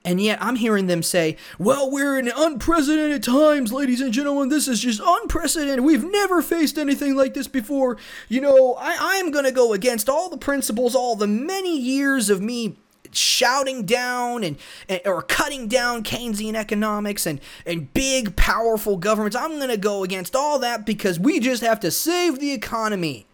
And 0.07 0.18
yet 0.18 0.38
I'm 0.40 0.57
hearing 0.57 0.87
them 0.87 1.03
say, 1.03 1.37
well, 1.58 1.90
we're 1.90 2.19
in 2.19 2.33
unprecedented 2.35 3.23
times, 3.23 3.75
ladies 3.75 4.00
and 4.00 4.11
gentlemen. 4.11 4.48
This 4.48 4.69
is 4.69 4.81
just 4.81 5.02
unprecedented. 5.04 5.85
We've 5.85 6.02
never 6.02 6.40
faced 6.40 6.79
anything 6.79 7.15
like 7.15 7.35
this 7.35 7.46
before. 7.46 7.98
You 8.31 8.40
know, 8.40 8.75
I, 8.79 8.96
I'm 8.98 9.31
going 9.31 9.44
to 9.44 9.52
go 9.52 9.75
against 9.75 10.08
all 10.08 10.31
the 10.31 10.38
principles, 10.38 10.94
all 10.94 11.15
the 11.15 11.27
many 11.27 11.79
years 11.79 12.31
of 12.31 12.40
me 12.40 12.79
shouting 13.13 13.85
down 13.85 14.44
and, 14.44 14.56
and 14.88 15.02
or 15.04 15.21
cutting 15.21 15.69
down 15.69 16.04
Keynesian 16.04 16.54
economics 16.54 17.27
and 17.27 17.38
and 17.67 17.92
big 17.92 18.35
powerful 18.35 18.96
governments. 18.96 19.37
I'm 19.37 19.58
going 19.58 19.69
to 19.69 19.77
go 19.77 20.04
against 20.04 20.35
all 20.35 20.58
that 20.61 20.87
because 20.87 21.21
we 21.21 21.38
just 21.38 21.63
have 21.63 21.81
to 21.81 21.90
save 21.90 22.40
the 22.40 22.52
economy. 22.52 23.27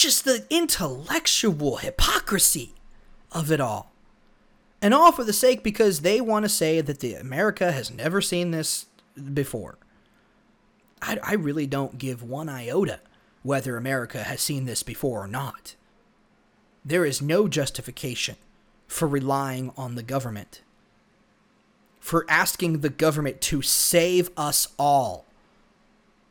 Just 0.00 0.24
the 0.24 0.46
intellectual 0.48 1.76
hypocrisy 1.76 2.72
of 3.32 3.52
it 3.52 3.60
all. 3.60 3.92
And 4.80 4.94
all 4.94 5.12
for 5.12 5.24
the 5.24 5.34
sake 5.34 5.62
because 5.62 6.00
they 6.00 6.22
want 6.22 6.46
to 6.46 6.48
say 6.48 6.80
that 6.80 7.00
the 7.00 7.12
America 7.12 7.70
has 7.70 7.90
never 7.90 8.22
seen 8.22 8.50
this 8.50 8.86
before. 9.34 9.76
I, 11.02 11.18
I 11.22 11.34
really 11.34 11.66
don't 11.66 11.98
give 11.98 12.22
one 12.22 12.48
iota 12.48 13.00
whether 13.42 13.76
America 13.76 14.22
has 14.22 14.40
seen 14.40 14.64
this 14.64 14.82
before 14.82 15.24
or 15.24 15.28
not. 15.28 15.74
There 16.82 17.04
is 17.04 17.20
no 17.20 17.46
justification 17.46 18.36
for 18.86 19.06
relying 19.06 19.70
on 19.76 19.96
the 19.96 20.02
government, 20.02 20.62
for 21.98 22.24
asking 22.26 22.80
the 22.80 22.88
government 22.88 23.42
to 23.42 23.60
save 23.60 24.30
us 24.34 24.68
all. 24.78 25.26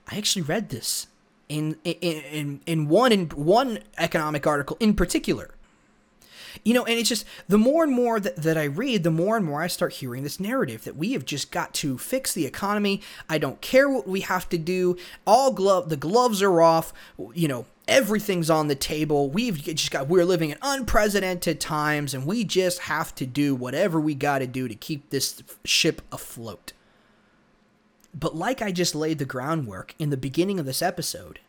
I 0.07 0.17
actually 0.17 0.41
read 0.41 0.69
this 0.69 1.05
in 1.49 1.75
in 1.83 2.61
in, 2.65 2.87
one 2.87 3.11
in 3.11 3.27
one 3.29 3.79
economic 3.97 4.47
article 4.47 4.77
in 4.79 4.93
particular 4.93 5.51
you 6.63 6.73
know, 6.73 6.85
and 6.85 6.99
it's 6.99 7.09
just 7.09 7.25
the 7.47 7.57
more 7.57 7.83
and 7.83 7.93
more 7.93 8.19
that, 8.19 8.35
that 8.37 8.57
I 8.57 8.65
read, 8.65 9.03
the 9.03 9.11
more 9.11 9.37
and 9.37 9.45
more 9.45 9.61
I 9.61 9.67
start 9.67 9.93
hearing 9.93 10.23
this 10.23 10.39
narrative 10.39 10.83
that 10.83 10.95
we 10.95 11.13
have 11.13 11.25
just 11.25 11.51
got 11.51 11.73
to 11.75 11.97
fix 11.97 12.33
the 12.33 12.45
economy. 12.45 13.01
I 13.29 13.37
don't 13.37 13.61
care 13.61 13.89
what 13.89 14.07
we 14.07 14.21
have 14.21 14.49
to 14.49 14.57
do. 14.57 14.97
All 15.25 15.51
glove, 15.51 15.89
the 15.89 15.97
gloves 15.97 16.41
are 16.41 16.61
off. 16.61 16.93
You 17.33 17.47
know, 17.47 17.65
everything's 17.87 18.49
on 18.49 18.67
the 18.67 18.75
table. 18.75 19.29
We've 19.29 19.57
just 19.57 19.91
got, 19.91 20.07
we're 20.07 20.25
living 20.25 20.49
in 20.49 20.57
unprecedented 20.61 21.59
times 21.59 22.13
and 22.13 22.25
we 22.25 22.43
just 22.43 22.79
have 22.79 23.15
to 23.15 23.25
do 23.25 23.55
whatever 23.55 23.99
we 23.99 24.15
got 24.15 24.39
to 24.39 24.47
do 24.47 24.67
to 24.67 24.75
keep 24.75 25.09
this 25.09 25.41
ship 25.63 26.01
afloat. 26.11 26.73
But 28.13 28.35
like 28.35 28.61
I 28.61 28.71
just 28.71 28.95
laid 28.95 29.19
the 29.19 29.25
groundwork 29.25 29.93
in 29.99 30.09
the 30.09 30.17
beginning 30.17 30.59
of 30.59 30.65
this 30.65 30.81
episode, 30.81 31.39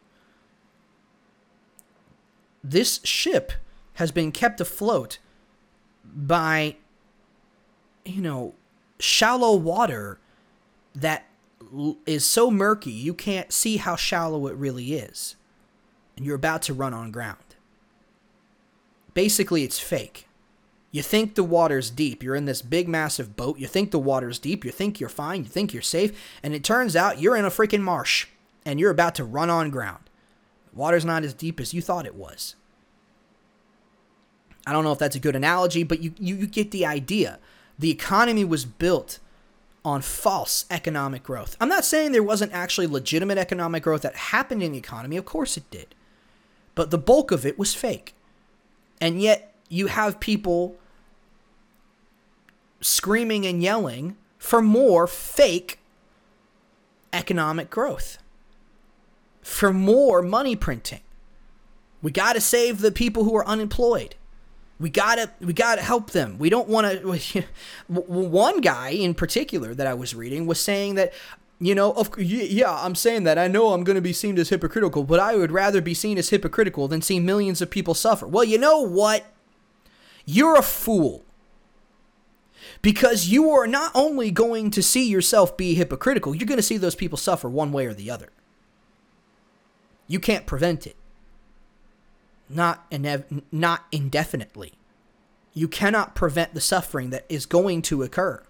this 2.63 3.01
ship 3.05 3.53
has 3.95 4.13
been 4.13 4.33
kept 4.33 4.61
afloat 4.61 5.19
by, 6.05 6.77
you 8.05 8.21
know, 8.21 8.55
shallow 8.99 9.57
water 9.57 10.19
that 10.95 11.27
is 12.07 12.25
so 12.25 12.51
murky 12.51 12.91
you 12.91 13.15
can't 13.15 13.53
see 13.53 13.77
how 13.77 13.97
shallow 13.97 14.47
it 14.47 14.57
really 14.57 14.95
is. 14.95 15.37
And 16.17 16.27
you're 16.27 16.37
about 16.37 16.63
to 16.63 16.75
run 16.75 16.93
on 16.93 17.11
ground. 17.11 17.39
Basically, 19.15 19.65
it's 19.65 19.79
fake. 19.79 20.27
You 20.93 21.03
think 21.03 21.35
the 21.35 21.45
water's 21.45 21.91
deep. 21.91 22.23
You're 22.23 22.35
in 22.35 22.47
this 22.47 22.63
big, 22.63 22.89
massive 22.89 23.37
boat. 23.37 23.59
You 23.59 23.67
think 23.67 23.91
the 23.91 23.99
water's 23.99 24.39
deep. 24.39 24.65
You 24.65 24.73
think 24.73 24.99
you're 24.99 25.09
fine. 25.09 25.45
You 25.45 25.49
think 25.49 25.73
you're 25.73 25.83
safe. 25.83 26.19
And 26.43 26.53
it 26.53 26.65
turns 26.65 26.97
out 26.97 27.21
you're 27.21 27.37
in 27.37 27.45
a 27.45 27.51
freaking 27.51 27.83
marsh 27.83 28.27
and 28.65 28.81
you're 28.81 28.91
about 28.91 29.15
to 29.17 29.25
run 29.25 29.51
on 29.51 29.71
ground. 29.71 30.11
water's 30.75 31.05
not 31.05 31.25
as 31.25 31.35
deep 31.35 31.61
as 31.61 31.73
you 31.73 31.81
thought 31.81 32.07
it 32.07 32.15
was. 32.15 32.57
I 34.67 34.73
don't 34.73 34.85
know 34.85 34.93
if 34.93 34.99
that's 34.99 35.17
a 35.17 35.21
good 35.21 35.37
analogy, 35.37 35.85
but 35.85 36.01
you, 36.01 36.13
you, 36.19 36.37
you 36.37 36.47
get 36.47 36.71
the 36.71 36.85
idea. 36.85 37.39
The 37.79 37.91
economy 37.91 38.45
was 38.45 38.65
built 38.65 39.19
on 39.85 40.03
false 40.03 40.67
economic 40.71 41.23
growth. 41.23 41.57
I'm 41.61 41.69
not 41.69 41.85
saying 41.85 42.13
there 42.13 42.23
wasn't 42.23 42.53
actually 42.53 42.87
legitimate 42.87 43.39
economic 43.39 43.83
growth 43.83 44.03
that 44.03 44.15
happened 44.15 44.63
in 44.63 44.73
the 44.73 44.79
economy. 44.79 45.17
Of 45.17 45.25
course 45.25 45.57
it 45.57 45.71
did. 45.71 45.95
But 46.75 46.91
the 46.91 46.99
bulk 46.99 47.31
of 47.31 47.47
it 47.47 47.59
was 47.59 47.75
fake. 47.75 48.15
And 49.01 49.23
yet 49.23 49.55
you 49.69 49.87
have 49.87 50.21
people 50.21 50.77
screaming 52.81 53.47
and 53.47 53.63
yelling 53.63 54.17
for 54.39 54.63
more 54.63 55.07
fake 55.07 55.79
economic 57.13 57.71
growth, 57.71 58.19
for 59.43 59.73
more 59.73 60.23
money 60.23 60.57
printing. 60.57 61.01
We 62.03 62.11
got 62.11 62.35
to 62.35 62.41
save 62.41 62.81
the 62.81 62.93
people 62.93 63.25
who 63.25 63.37
are 63.37 63.47
unemployed. 63.47 64.15
We 64.79 64.89
gotta 64.89 65.31
we 65.41 65.53
gotta 65.53 65.83
help 65.83 66.13
them. 66.13 66.39
We 66.39 66.49
don't 66.49 66.67
want 66.67 67.03
to. 67.03 67.45
One 67.89 68.63
guy 68.63 68.91
in 68.91 69.13
particular 69.13 69.75
that 69.75 69.87
I 69.87 69.93
was 69.93 70.15
reading 70.15 70.47
was 70.47 70.59
saying 70.59 70.95
that 70.95 71.13
you 71.61 71.75
know, 71.75 71.93
of 71.93 72.19
yeah, 72.19 72.75
I'm 72.75 72.95
saying 72.95 73.25
that. 73.25 73.37
I 73.37 73.47
know 73.47 73.75
I'm 73.75 73.85
going 73.85 73.97
to 73.97 74.01
be 74.01 74.15
seen 74.15 74.39
as 74.39 74.49
hypocritical, 74.49 75.05
but 75.05 75.21
I 75.21 75.37
would 75.37 75.53
rather 75.53 75.83
be 75.83 75.93
seen 75.93 76.17
as 76.17 76.31
hypocritical 76.31 76.89
than 76.89 77.03
see 77.03 77.21
millions 77.21 77.61
of 77.61 77.69
people 77.69 77.93
suffer. 77.93 78.27
Well, 78.27 78.45
you 78.45 78.57
know 78.57 78.81
what? 78.81 79.27
You're 80.25 80.57
a 80.57 80.63
fool. 80.63 81.23
Because 82.83 83.29
you 83.29 83.51
are 83.51 83.67
not 83.67 83.93
only 83.95 84.31
going 84.31 84.71
to 84.71 84.83
see 84.83 85.09
yourself 85.09 85.57
be 85.57 85.75
hypocritical, 85.75 86.35
you're 86.35 86.47
going 86.47 86.57
to 86.57 86.63
see 86.63 86.79
those 86.79 86.95
people 86.95 87.19
suffer 87.19 87.49
one 87.49 87.73
way 87.73 87.87
or 87.87 87.93
the 87.93 88.11
other. 88.11 88.31
You 90.07 90.19
can't 90.19 90.47
prevent 90.47 90.87
it 90.87 90.97
not 92.51 92.91
inev- 92.91 93.43
not 93.53 93.87
indefinitely. 93.93 94.75
You 95.55 95.69
cannot 95.69 96.15
prevent 96.15 96.55
the 96.55 96.61
suffering 96.61 97.11
that 97.11 97.25
is 97.29 97.47
going 97.47 97.83
to 97.83 98.03
occur. 98.03 98.43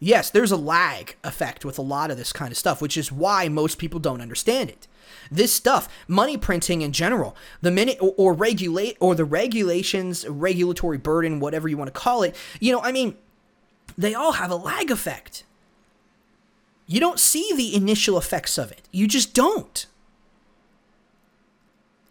Yes, 0.00 0.28
there's 0.28 0.52
a 0.52 0.56
lag 0.56 1.16
effect 1.24 1.64
with 1.64 1.78
a 1.78 1.82
lot 1.82 2.10
of 2.10 2.16
this 2.16 2.32
kind 2.32 2.52
of 2.52 2.58
stuff, 2.58 2.82
which 2.82 2.96
is 2.96 3.10
why 3.10 3.48
most 3.48 3.78
people 3.78 4.00
don't 4.00 4.20
understand 4.20 4.70
it. 4.70 4.86
This 5.30 5.52
stuff, 5.52 5.88
money 6.08 6.36
printing 6.36 6.82
in 6.82 6.92
general, 6.92 7.36
the 7.60 7.70
minute 7.70 7.98
or, 8.00 8.14
or 8.16 8.32
regulate 8.32 8.96
or 9.00 9.14
the 9.14 9.24
regulations, 9.24 10.26
regulatory 10.28 10.98
burden, 10.98 11.40
whatever 11.40 11.68
you 11.68 11.76
want 11.76 11.88
to 11.88 11.98
call 11.98 12.22
it, 12.22 12.36
you 12.60 12.72
know, 12.72 12.80
I 12.80 12.92
mean, 12.92 13.16
they 13.96 14.14
all 14.14 14.32
have 14.32 14.50
a 14.50 14.56
lag 14.56 14.90
effect. 14.90 15.44
You 16.86 17.00
don't 17.00 17.18
see 17.18 17.52
the 17.54 17.74
initial 17.74 18.18
effects 18.18 18.58
of 18.58 18.70
it. 18.70 18.82
You 18.90 19.08
just 19.08 19.34
don't. 19.34 19.86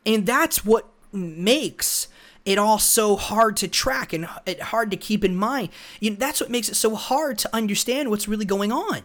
And 0.06 0.26
that's 0.26 0.66
what 0.66 0.88
makes 1.12 2.08
it 2.46 2.58
all 2.58 2.80
so 2.80 3.16
hard 3.16 3.56
to 3.58 3.68
track 3.68 4.12
and 4.14 4.26
hard 4.26 4.92
to 4.92 4.98
keep 4.98 5.24
in 5.24 5.36
mind. 5.36 5.70
You 6.00 6.12
know, 6.12 6.16
that's 6.18 6.42
what 6.42 6.50
makes 6.50 6.70
it 6.70 6.76
so 6.76 6.96
hard 6.96 7.38
to 7.40 7.56
understand 7.56 8.10
what's 8.10 8.28
really 8.28 8.46
going 8.46 8.72
on. 8.72 9.04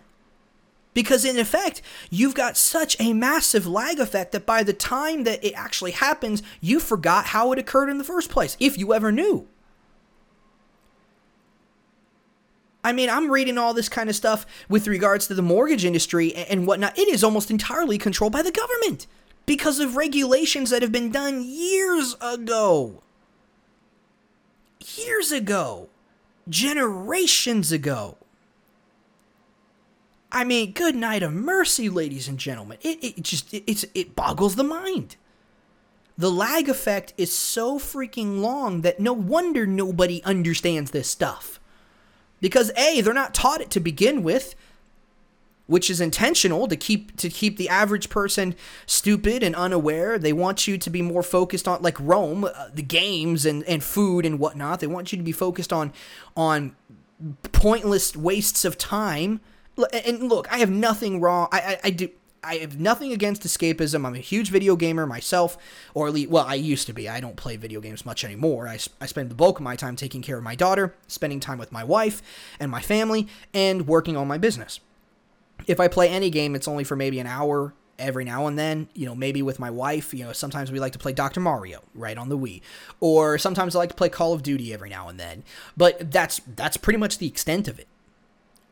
Because 0.99 1.24
in 1.24 1.38
effect, 1.38 1.80
you've 2.11 2.34
got 2.34 2.57
such 2.57 2.96
a 2.99 3.12
massive 3.12 3.68
lag 3.68 4.01
effect 4.01 4.32
that 4.32 4.44
by 4.44 4.64
the 4.64 4.72
time 4.72 5.22
that 5.22 5.44
it 5.44 5.53
actually 5.53 5.92
happens, 5.92 6.42
you 6.61 6.80
forgot 6.80 7.26
how 7.26 7.53
it 7.53 7.59
occurred 7.61 7.88
in 7.88 7.99
the 7.99 8.05
first 8.05 8.32
place, 8.32 8.57
if 8.59 8.76
you 8.76 8.92
ever 8.92 9.12
knew. 9.12 9.46
I 12.82 12.92
mean, 12.92 13.09
I'm 13.09 13.30
reading 13.30 13.59
all 13.59 13.74
this 13.74 13.88
kind 13.88 14.11
of 14.11 14.16
stuff 14.16 14.44
with 14.68 14.88
regards 14.88 15.28
to 15.28 15.34
the 15.34 15.40
mortgage 15.40 15.84
industry 15.84 16.34
and 16.34 16.66
whatnot. 16.66 16.99
It 16.99 17.07
is 17.07 17.22
almost 17.22 17.49
entirely 17.49 17.96
controlled 17.96 18.32
by 18.32 18.42
the 18.42 18.51
government 18.51 19.07
because 19.46 19.78
of 19.78 19.94
regulations 19.94 20.70
that 20.70 20.82
have 20.82 20.90
been 20.90 21.12
done 21.12 21.44
years 21.44 22.16
ago. 22.20 23.05
Years 24.96 25.30
ago. 25.30 25.90
Generations 26.49 27.70
ago. 27.70 28.18
I 30.31 30.45
mean, 30.45 30.72
good 30.72 30.95
night 30.95 31.22
of 31.22 31.33
mercy, 31.33 31.89
ladies 31.89 32.29
and 32.29 32.39
gentlemen. 32.39 32.79
It, 32.83 33.03
it 33.03 33.22
just 33.22 33.53
it, 33.55 33.64
it's 33.66 33.85
it 33.95 34.14
boggles 34.14 34.57
the 34.57 34.64
mind. 34.64 35.16
The 36.16 36.31
lag 36.31 36.68
effect 36.68 37.14
is 37.16 37.37
so 37.37 37.79
freaking 37.79 38.41
long 38.41 38.83
that 38.83 38.99
no 38.99 39.12
wonder 39.12 39.66
nobody 39.66 40.22
understands 40.24 40.91
this 40.91 41.09
stuff. 41.09 41.61
Because 42.41 42.72
A, 42.76 43.01
they're 43.01 43.14
not 43.14 43.35
taught 43.35 43.61
it 43.61 43.70
to 43.70 43.81
begin 43.81 44.22
with 44.22 44.55
which 45.68 45.91
is 45.91 46.01
intentional 46.01 46.66
to 46.66 46.74
keep 46.74 47.14
to 47.16 47.29
keep 47.29 47.59
the 47.59 47.68
average 47.68 48.09
person 48.09 48.57
stupid 48.87 49.43
and 49.43 49.55
unaware. 49.55 50.18
They 50.18 50.33
want 50.33 50.66
you 50.66 50.79
to 50.79 50.91
be 50.91 51.03
more 51.03 51.22
focused 51.22 51.68
on 51.68 51.83
like 51.83 52.01
Rome, 52.01 52.45
uh, 52.45 52.68
the 52.74 52.83
games 52.83 53.47
and 53.47 53.62
and 53.64 53.85
food 53.85 54.24
and 54.24 54.41
whatnot. 54.41 54.81
They 54.81 54.87
want 54.87 55.12
you 55.12 55.18
to 55.18 55.22
be 55.22 55.31
focused 55.31 55.72
on 55.72 55.93
on 56.37 56.74
pointless 57.53 58.16
wastes 58.16 58.64
of 58.64 58.79
time. 58.79 59.41
And 59.93 60.29
look, 60.29 60.53
I 60.53 60.59
have 60.59 60.70
nothing 60.70 61.20
wrong. 61.20 61.49
I 61.53 61.59
I, 61.59 61.81
I 61.85 61.91
do. 61.91 62.09
I 62.41 62.57
have 62.59 62.79
nothing 62.79 63.12
against 63.12 63.43
escapism. 63.43 64.07
I'm 64.07 64.14
a 64.14 64.18
huge 64.18 64.51
video 64.51 64.76
gamer 64.76 65.07
myself, 65.07 65.59
or 65.93 66.07
at 66.07 66.14
least, 66.14 66.31
well, 66.31 66.45
I 66.47 66.55
used 66.55 66.87
to 66.87 66.93
be. 66.93 67.09
I 67.09 67.18
don't 67.18 67.37
play 67.37 67.57
video 67.57 67.81
games 67.81 68.07
much 68.07 68.24
anymore. 68.24 68.68
I, 68.68 68.79
I 69.01 69.07
spend 69.07 69.29
the 69.29 69.35
bulk 69.35 69.59
of 69.59 69.64
my 69.64 69.74
time 69.74 69.97
taking 69.97 70.22
care 70.22 70.39
of 70.39 70.45
my 70.45 70.55
daughter, 70.55 70.95
spending 71.09 71.41
time 71.41 71.59
with 71.59 71.72
my 71.72 71.83
wife 71.83 72.22
and 72.61 72.70
my 72.70 72.81
family, 72.81 73.26
and 73.53 73.89
working 73.89 74.16
on 74.16 74.29
my 74.29 74.39
business 74.39 74.79
if 75.66 75.81
I 75.81 75.89
play 75.89 76.09
any 76.09 76.31
game, 76.31 76.55
it's 76.55 76.68
only 76.68 76.85
for 76.85 76.97
maybe 76.97 77.18
an 77.18 77.26
hour 77.26 77.74
every 77.99 78.24
now 78.24 78.47
and 78.47 78.59
then, 78.59 78.89
you 78.95 79.07
know, 79.07 79.14
maybe 79.14 79.43
with 79.43 79.59
my 79.59 79.70
wife, 79.70 80.14
you 80.14 80.24
know, 80.24 80.33
sometimes 80.33 80.70
we 80.70 80.79
like 80.79 80.93
to 80.93 80.99
play 80.99 81.12
Dr. 81.12 81.41
Mario 81.41 81.83
right 81.95 82.16
on 82.16 82.29
the 82.29 82.39
Wii. 82.39 82.61
Or 83.01 83.39
sometimes 83.39 83.74
I 83.74 83.81
like 83.81 83.89
to 83.91 83.95
play 83.95 84.09
Call 84.09 84.33
of 84.33 84.43
Duty 84.43 84.72
every 84.72 84.89
now 84.89 85.09
and 85.09 85.18
then. 85.18 85.43
But 85.76 86.11
that's 86.12 86.41
that's 86.55 86.76
pretty 86.76 86.99
much 86.99 87.18
the 87.18 87.26
extent 87.26 87.66
of 87.66 87.79
it. 87.79 87.89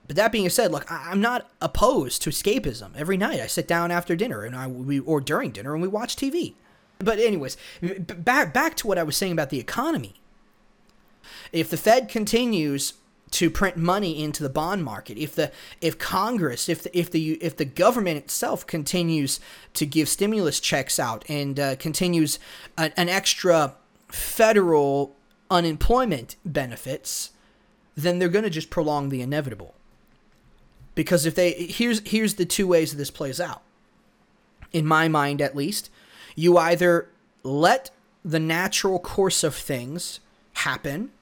But 0.07 0.17
that 0.17 0.33
being 0.33 0.49
said, 0.49 0.71
look, 0.71 0.91
I'm 0.91 1.21
not 1.21 1.51
opposed 1.61 2.23
to 2.23 2.31
escapism. 2.31 2.91
Every 2.97 3.17
night 3.17 3.41
I 3.41 3.47
sit 3.47 3.67
down 3.67 3.91
after 3.91 4.15
dinner 4.15 4.43
and 4.45 4.55
I 4.55 4.67
we 4.67 5.01
or 5.01 5.21
during 5.21 5.51
dinner 5.51 5.73
and 5.73 5.83
we 5.83 5.89
watch 5.89 6.17
TV. 6.17 6.55
But 6.99 7.19
anyways, 7.19 7.57
back 7.83 8.55
back 8.55 8.77
to 8.77 8.87
what 8.87 8.99
I 8.99 9.03
was 9.03 9.17
saying 9.17 9.33
about 9.33 9.51
the 9.51 9.61
economy. 9.61 10.15
If 11.53 11.71
the 11.71 11.77
Fed 11.77 12.09
continues 12.09 12.95
to 13.33 13.51
print 13.51 13.77
money 13.77 14.23
into 14.23 14.43
the 14.43 14.49
bond 14.49 14.85
market, 14.85 15.19
if 15.19 15.35
the 15.35 15.51
if 15.81 15.99
Congress, 15.99 16.69
if 16.69 16.83
the 16.83 16.97
if 16.97 17.11
the 17.11 17.33
if 17.43 17.57
the 17.57 17.65
government 17.65 18.17
itself 18.17 18.67
continues 18.67 19.41
to 19.75 19.85
give 19.85 20.09
stimulus 20.09 20.61
checks 20.61 20.99
out 20.99 21.25
and 21.29 21.59
uh, 21.59 21.77
continues 21.77 22.39
an 22.79 23.09
extra 23.09 23.75
federal 24.09 25.17
unemployment 25.51 26.37
benefits, 26.45 27.31
then 27.95 28.19
they're 28.19 28.29
going 28.29 28.45
to 28.45 28.51
just 28.51 28.71
prolong 28.71 29.09
the 29.09 29.23
inevitable. 29.23 29.75
Because 30.97 31.27
if 31.27 31.37
they 31.37 31.53
here's 31.53 32.01
here's 32.05 32.35
the 32.35 32.45
two 32.45 32.67
ways 32.67 32.97
this 32.97 33.13
plays 33.13 33.41
out. 33.41 33.63
In 34.73 34.85
my 34.85 35.07
mind 35.07 35.41
at 35.41 35.55
least, 35.55 35.89
you 36.35 36.59
either 36.59 37.09
let 37.45 37.91
the 38.25 38.41
natural 38.41 38.99
course 38.99 39.45
of 39.45 39.55
things 39.55 40.19
happen 40.55 41.13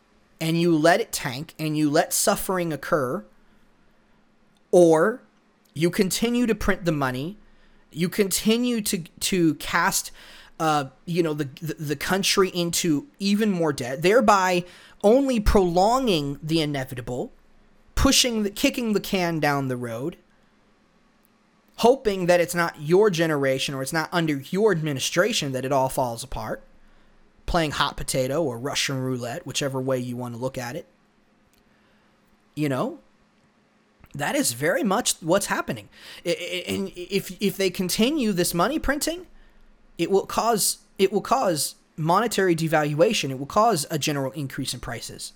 and 0.41 0.59
you 0.59 0.75
let 0.75 1.01
it 1.01 1.13
tank 1.13 1.55
and 1.59 1.77
you 1.77 1.91
let 1.91 2.15
suffering 2.15 2.73
occur, 2.73 3.25
or 4.71 5.23
you 5.75 5.91
continue 5.91 6.47
to 6.47 6.55
print 6.55 6.85
the 6.85 6.93
money, 6.93 7.37
you 7.91 8.09
continue 8.09 8.81
to 8.81 8.99
to 9.21 9.55
cast 9.55 10.13
uh, 10.61 10.87
you 11.05 11.23
know 11.23 11.35
the, 11.35 11.49
the 11.61 11.75
the 11.75 11.97
country 11.97 12.49
into 12.49 13.09
even 13.19 13.51
more 13.51 13.73
debt, 13.73 14.03
thereby 14.03 14.65
only 15.03 15.41
prolonging 15.41 16.39
the 16.43 16.61
inevitable, 16.61 17.33
pushing 17.95 18.43
the 18.43 18.51
kicking 18.51 18.93
the 18.93 19.01
can 19.01 19.41
down 19.41 19.69
the 19.69 19.77
road, 19.77 20.17
hoping 21.79 22.27
that 22.27 22.41
it's 22.41 22.55
not 22.55 22.81
your 22.81 23.11
generation 23.11 23.75
or 23.75 23.83
it's 23.83 23.93
not 23.93 24.09
under 24.13 24.39
your 24.51 24.73
administration 24.73 25.53
that 25.53 25.65
it 25.65 25.73
all 25.73 25.89
falls 25.89 26.23
apart 26.23 26.63
playing 27.47 27.73
hot 27.73 27.97
potato 27.97 28.43
or 28.43 28.59
Russian 28.59 29.01
roulette, 29.01 29.47
whichever 29.47 29.81
way 29.81 29.99
you 29.99 30.17
want 30.17 30.35
to 30.35 30.41
look 30.41 30.59
at 30.59 30.77
it. 30.77 30.87
You 32.55 32.69
know, 32.69 32.99
that 34.15 34.37
is 34.37 34.53
very 34.53 34.85
much 34.85 35.15
what's 35.21 35.47
happening. 35.47 35.89
And 36.25 36.93
if 36.95 37.37
if 37.43 37.57
they 37.57 37.71
continue 37.71 38.33
this 38.33 38.55
money 38.55 38.79
printing, 38.79 39.27
it 39.99 40.11
will 40.11 40.27
cause 40.27 40.79
it 40.99 41.13
will 41.13 41.21
cause 41.21 41.75
monetary 41.97 42.55
devaluation. 42.55 43.31
It 43.31 43.39
will 43.39 43.47
cause 43.47 43.87
a 43.91 43.99
general 43.99 44.33
increase 44.33 44.73
in 44.73 44.81
prices. 44.81 45.33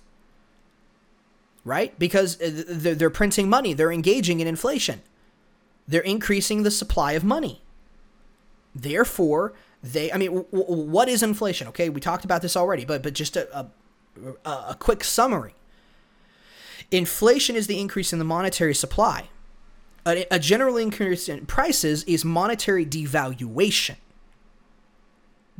Right? 1.65 1.97
Because 1.99 2.39
uh, 2.41 2.63
they're 2.97 3.09
printing 3.09 3.49
money, 3.49 3.73
they're 3.73 3.91
engaging 3.91 4.39
in 4.39 4.47
inflation. 4.47 5.01
They're 5.87 6.01
increasing 6.01 6.63
the 6.63 6.71
supply 6.71 7.13
of 7.13 7.23
money. 7.23 7.61
Therefore, 8.73 9.53
they, 9.81 10.11
I 10.11 10.17
mean, 10.17 10.29
what 10.29 11.09
is 11.09 11.23
inflation? 11.23 11.67
Okay, 11.69 11.89
we 11.89 11.99
talked 11.99 12.25
about 12.25 12.41
this 12.41 12.55
already, 12.55 12.85
but 12.85 13.01
but 13.01 13.13
just 13.13 13.35
a, 13.35 13.67
a, 14.45 14.49
a 14.49 14.77
quick 14.79 15.03
summary. 15.03 15.55
Inflation 16.91 17.55
is 17.55 17.67
the 17.67 17.79
increase 17.79 18.13
in 18.13 18.19
the 18.19 18.25
monetary 18.25 18.73
supply. 18.73 19.29
A, 20.05 20.25
a 20.31 20.39
general 20.39 20.77
increase 20.77 21.29
in 21.29 21.45
prices 21.45 22.03
is 22.03 22.25
monetary 22.25 22.85
devaluation. 22.85 23.95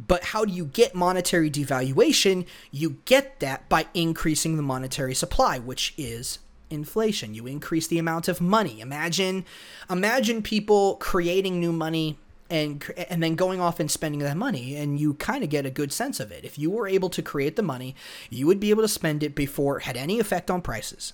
But 0.07 0.25
how 0.25 0.45
do 0.45 0.53
you 0.53 0.65
get 0.65 0.95
monetary 0.95 1.51
devaluation? 1.51 2.45
You 2.71 2.97
get 3.03 3.41
that 3.41 3.67
by 3.67 3.87
increasing 3.93 4.55
the 4.55 4.63
monetary 4.63 5.13
supply, 5.13 5.59
which 5.59 5.93
is 5.97 6.39
inflation. 6.69 7.33
You 7.33 7.47
increase 7.47 7.87
the 7.87 7.99
amount 7.99 8.27
of 8.27 8.39
money. 8.39 8.79
Imagine 8.79 9.43
imagine 9.89 10.41
people 10.41 10.95
creating 10.95 11.59
new 11.59 11.73
money 11.73 12.17
and 12.49 12.83
and 13.09 13.21
then 13.21 13.35
going 13.35 13.59
off 13.59 13.79
and 13.79 13.91
spending 13.91 14.21
that 14.21 14.37
money 14.37 14.75
and 14.75 14.99
you 14.99 15.13
kind 15.15 15.43
of 15.43 15.49
get 15.49 15.65
a 15.65 15.71
good 15.71 15.93
sense 15.93 16.19
of 16.19 16.31
it 16.31 16.43
if 16.43 16.57
you 16.57 16.71
were 16.71 16.87
able 16.87 17.09
to 17.09 17.21
create 17.21 17.55
the 17.55 17.61
money 17.61 17.95
you 18.29 18.47
would 18.47 18.59
be 18.59 18.71
able 18.71 18.81
to 18.81 18.87
spend 18.87 19.21
it 19.21 19.35
before 19.35 19.77
it 19.77 19.83
had 19.83 19.95
any 19.95 20.19
effect 20.19 20.49
on 20.49 20.61
prices 20.61 21.13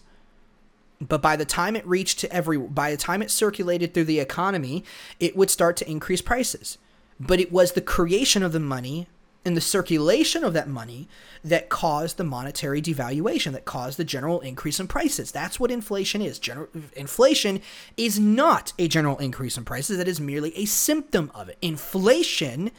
but 1.01 1.21
by 1.21 1.35
the 1.35 1.43
time 1.43 1.75
it 1.75 1.85
reached 1.85 2.19
to 2.19 2.31
every 2.31 2.57
by 2.57 2.89
the 2.89 2.95
time 2.95 3.21
it 3.21 3.29
circulated 3.29 3.93
through 3.93 4.05
the 4.05 4.19
economy 4.19 4.83
it 5.19 5.35
would 5.35 5.49
start 5.49 5.75
to 5.75 5.89
increase 5.91 6.21
prices 6.21 6.77
but 7.19 7.39
it 7.39 7.51
was 7.51 7.71
the 7.71 7.81
creation 7.81 8.43
of 8.43 8.51
the 8.51 8.59
money 8.59 9.07
and 9.45 9.55
the 9.55 9.61
circulation 9.61 10.43
of 10.43 10.53
that 10.53 10.67
money 10.67 11.07
that 11.43 11.69
caused 11.69 12.17
the 12.17 12.23
monetary 12.23 12.81
devaluation, 12.81 13.51
that 13.51 13.63
caused 13.63 13.99
the 13.99 14.03
general 14.03 14.39
increase 14.39 14.79
in 14.79 14.87
prices. 14.87 15.31
That's 15.31 15.59
what 15.59 15.69
inflation 15.69 16.21
is. 16.21 16.39
General, 16.39 16.67
inflation 16.95 17.61
is 17.95 18.19
not 18.19 18.73
a 18.79 18.87
general 18.87 19.17
increase 19.19 19.55
in 19.55 19.63
prices, 19.63 19.97
that 19.97 20.07
is 20.07 20.19
merely 20.19 20.57
a 20.57 20.65
symptom 20.65 21.31
of 21.35 21.47
it. 21.47 21.59
Inflation 21.61 22.71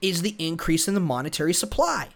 is 0.00 0.22
the 0.22 0.34
increase 0.38 0.88
in 0.88 0.94
the 0.94 1.00
monetary 1.00 1.52
supply. 1.52 2.08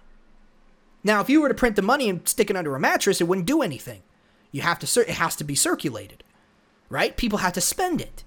Now, 1.04 1.20
if 1.20 1.28
you 1.28 1.42
were 1.42 1.48
to 1.48 1.54
print 1.54 1.76
the 1.76 1.82
money 1.82 2.08
and 2.08 2.26
stick 2.26 2.50
it 2.50 2.56
under 2.56 2.74
a 2.74 2.80
mattress, 2.80 3.20
it 3.20 3.28
wouldn't 3.28 3.46
do 3.46 3.62
anything. 3.62 4.02
You 4.50 4.62
have 4.62 4.78
to 4.80 5.00
it 5.00 5.10
has 5.10 5.36
to 5.36 5.44
be 5.44 5.54
circulated. 5.54 6.24
Right? 6.88 7.16
People 7.16 7.40
have 7.40 7.52
to 7.52 7.60
spend 7.60 8.00
it. 8.00 8.24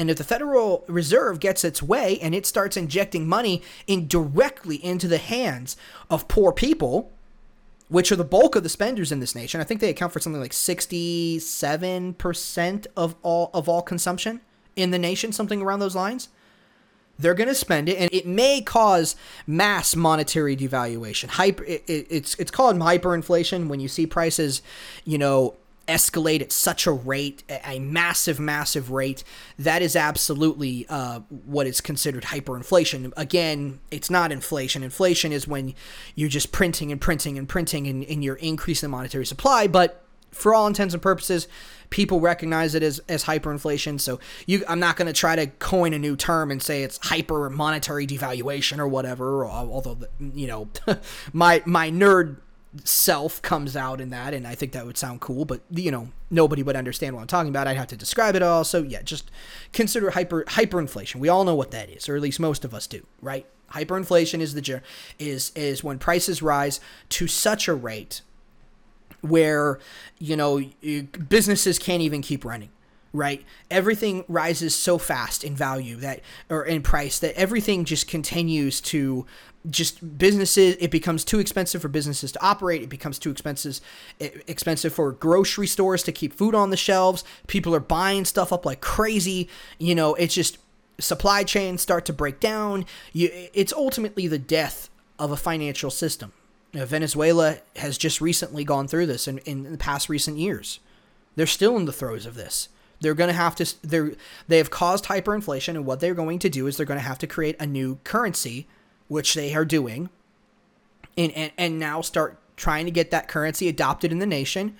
And 0.00 0.08
if 0.08 0.16
the 0.16 0.24
Federal 0.24 0.82
Reserve 0.88 1.40
gets 1.40 1.62
its 1.62 1.82
way 1.82 2.18
and 2.20 2.34
it 2.34 2.46
starts 2.46 2.74
injecting 2.74 3.28
money 3.28 3.60
in 3.86 4.08
directly 4.08 4.82
into 4.82 5.06
the 5.06 5.18
hands 5.18 5.76
of 6.08 6.26
poor 6.26 6.52
people, 6.52 7.12
which 7.88 8.10
are 8.10 8.16
the 8.16 8.24
bulk 8.24 8.56
of 8.56 8.62
the 8.62 8.70
spenders 8.70 9.12
in 9.12 9.20
this 9.20 9.34
nation, 9.34 9.60
I 9.60 9.64
think 9.64 9.82
they 9.82 9.90
account 9.90 10.14
for 10.14 10.20
something 10.20 10.40
like 10.40 10.52
67% 10.52 12.86
of 12.96 13.14
all 13.22 13.50
of 13.52 13.68
all 13.68 13.82
consumption 13.82 14.40
in 14.74 14.90
the 14.90 14.98
nation, 14.98 15.32
something 15.32 15.60
around 15.60 15.80
those 15.80 15.94
lines. 15.94 16.30
They're 17.18 17.34
going 17.34 17.50
to 17.50 17.54
spend 17.54 17.90
it, 17.90 17.98
and 17.98 18.08
it 18.10 18.26
may 18.26 18.62
cause 18.62 19.16
mass 19.46 19.94
monetary 19.94 20.56
devaluation. 20.56 21.26
Hyper, 21.26 21.62
it, 21.64 21.84
it, 21.86 22.06
it's 22.08 22.36
it's 22.36 22.50
called 22.50 22.76
hyperinflation 22.76 23.68
when 23.68 23.80
you 23.80 23.88
see 23.88 24.06
prices, 24.06 24.62
you 25.04 25.18
know, 25.18 25.56
escalate 25.90 26.40
at 26.40 26.52
such 26.52 26.86
a 26.86 26.92
rate, 26.92 27.42
a 27.48 27.78
massive, 27.80 28.38
massive 28.38 28.90
rate, 28.90 29.24
that 29.58 29.82
is 29.82 29.96
absolutely 29.96 30.86
uh, 30.88 31.20
what 31.28 31.66
is 31.66 31.80
considered 31.80 32.24
hyperinflation. 32.24 33.12
Again, 33.16 33.80
it's 33.90 34.08
not 34.08 34.30
inflation. 34.32 34.82
Inflation 34.82 35.32
is 35.32 35.48
when 35.48 35.74
you're 36.14 36.28
just 36.28 36.52
printing 36.52 36.92
and 36.92 37.00
printing 37.00 37.36
and 37.36 37.48
printing 37.48 37.86
and, 37.86 38.04
and 38.04 38.22
you're 38.22 38.36
increasing 38.36 38.88
the 38.88 38.96
monetary 38.96 39.26
supply. 39.26 39.66
But 39.66 40.04
for 40.30 40.54
all 40.54 40.66
intents 40.66 40.94
and 40.94 41.02
purposes, 41.02 41.48
people 41.90 42.20
recognize 42.20 42.74
it 42.74 42.82
as, 42.82 43.00
as 43.08 43.24
hyperinflation. 43.24 44.00
So 44.00 44.20
you, 44.46 44.64
I'm 44.68 44.80
not 44.80 44.96
going 44.96 45.06
to 45.06 45.12
try 45.12 45.36
to 45.36 45.48
coin 45.48 45.92
a 45.92 45.98
new 45.98 46.16
term 46.16 46.50
and 46.50 46.62
say 46.62 46.82
it's 46.82 46.98
hyper 47.02 47.50
monetary 47.50 48.06
devaluation 48.06 48.78
or 48.78 48.88
whatever. 48.88 49.44
Although, 49.44 49.98
you 50.20 50.46
know, 50.46 50.68
my 51.32 51.62
my 51.66 51.90
nerd 51.90 52.36
self 52.84 53.42
comes 53.42 53.76
out 53.76 54.00
in 54.00 54.10
that 54.10 54.32
and 54.32 54.46
i 54.46 54.54
think 54.54 54.70
that 54.70 54.86
would 54.86 54.96
sound 54.96 55.20
cool 55.20 55.44
but 55.44 55.60
you 55.70 55.90
know 55.90 56.08
nobody 56.30 56.62
would 56.62 56.76
understand 56.76 57.14
what 57.14 57.20
i'm 57.20 57.26
talking 57.26 57.48
about. 57.48 57.66
I'd 57.66 57.76
have 57.76 57.88
to 57.88 57.96
describe 57.96 58.36
it 58.36 58.42
all. 58.42 58.64
So 58.64 58.82
yeah 58.82 59.02
just 59.02 59.30
consider 59.72 60.10
hyper 60.10 60.44
hyperinflation. 60.44 61.16
We 61.16 61.28
all 61.28 61.44
know 61.44 61.54
what 61.54 61.72
that 61.72 61.90
is 61.90 62.08
or 62.08 62.16
at 62.16 62.22
least 62.22 62.38
most 62.38 62.64
of 62.64 62.72
us 62.72 62.86
do 62.86 63.04
right? 63.20 63.46
Hyperinflation 63.72 64.40
is 64.40 64.54
the 64.54 64.82
is 65.18 65.52
is 65.54 65.82
when 65.82 65.98
prices 65.98 66.42
rise 66.42 66.80
to 67.10 67.26
such 67.26 67.68
a 67.68 67.74
rate 67.74 68.22
where 69.20 69.78
you 70.18 70.36
know 70.36 70.62
businesses 71.28 71.78
can't 71.78 72.02
even 72.02 72.22
keep 72.22 72.44
running 72.44 72.70
right? 73.12 73.44
Everything 73.70 74.24
rises 74.28 74.74
so 74.76 74.96
fast 74.96 75.42
in 75.42 75.56
value 75.56 75.96
that 75.96 76.20
or 76.48 76.64
in 76.64 76.82
price 76.82 77.18
that 77.18 77.34
everything 77.34 77.84
just 77.84 78.06
continues 78.06 78.80
to 78.80 79.26
just 79.68 80.16
businesses 80.18 80.76
it 80.80 80.90
becomes 80.90 81.24
too 81.24 81.38
expensive 81.38 81.82
for 81.82 81.88
businesses 81.88 82.32
to 82.32 82.42
operate. 82.42 82.82
It 82.82 82.88
becomes 82.88 83.18
too 83.18 83.30
expensive 83.30 83.80
expensive 84.18 84.94
for 84.94 85.12
grocery 85.12 85.66
stores 85.66 86.02
to 86.04 86.12
keep 86.12 86.32
food 86.32 86.54
on 86.54 86.70
the 86.70 86.76
shelves. 86.76 87.24
People 87.46 87.74
are 87.74 87.80
buying 87.80 88.24
stuff 88.24 88.52
up 88.52 88.64
like 88.64 88.80
crazy. 88.80 89.48
You 89.78 89.94
know 89.94 90.14
it's 90.14 90.34
just 90.34 90.58
supply 90.98 91.44
chains 91.44 91.82
start 91.82 92.04
to 92.06 92.12
break 92.12 92.40
down. 92.40 92.86
You, 93.12 93.30
it's 93.52 93.72
ultimately 93.72 94.26
the 94.26 94.38
death 94.38 94.88
of 95.18 95.30
a 95.30 95.36
financial 95.36 95.90
system. 95.90 96.32
Venezuela 96.72 97.58
has 97.76 97.98
just 97.98 98.20
recently 98.20 98.64
gone 98.64 98.86
through 98.86 99.06
this 99.06 99.26
in, 99.26 99.38
in 99.38 99.72
the 99.72 99.78
past 99.78 100.08
recent 100.08 100.38
years. 100.38 100.78
They're 101.36 101.46
still 101.46 101.76
in 101.76 101.84
the 101.84 101.92
throes 101.92 102.26
of 102.26 102.34
this. 102.34 102.68
They're 103.00 103.14
going 103.14 103.28
to 103.28 103.34
have 103.34 103.56
to 103.56 103.74
they're 103.86 104.12
they 104.48 104.58
have 104.58 104.70
caused 104.70 105.06
hyperinflation 105.06 105.74
and 105.74 105.84
what 105.84 106.00
they're 106.00 106.14
going 106.14 106.38
to 106.40 106.48
do 106.48 106.66
is 106.66 106.76
they're 106.76 106.86
going 106.86 107.00
to 107.00 107.06
have 107.06 107.18
to 107.18 107.26
create 107.26 107.56
a 107.58 107.66
new 107.66 107.98
currency 108.04 108.66
which 109.10 109.34
they 109.34 109.54
are 109.54 109.64
doing, 109.64 110.08
and, 111.18 111.32
and, 111.32 111.52
and 111.58 111.78
now 111.80 112.00
start 112.00 112.38
trying 112.56 112.84
to 112.84 112.92
get 112.92 113.10
that 113.10 113.26
currency 113.26 113.68
adopted 113.68 114.12
in 114.12 114.20
the 114.20 114.26
nation. 114.26 114.76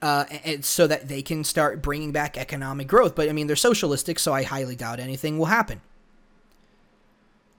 Uh, 0.00 0.24
and 0.44 0.64
so 0.64 0.86
that 0.86 1.08
they 1.08 1.20
can 1.20 1.44
start 1.44 1.82
bringing 1.82 2.10
back 2.10 2.38
economic 2.38 2.86
growth. 2.88 3.14
But 3.14 3.28
I 3.28 3.32
mean, 3.32 3.48
they're 3.48 3.56
socialistic, 3.56 4.18
so 4.18 4.32
I 4.32 4.44
highly 4.44 4.74
doubt 4.74 4.98
anything 4.98 5.36
will 5.36 5.46
happen. 5.46 5.82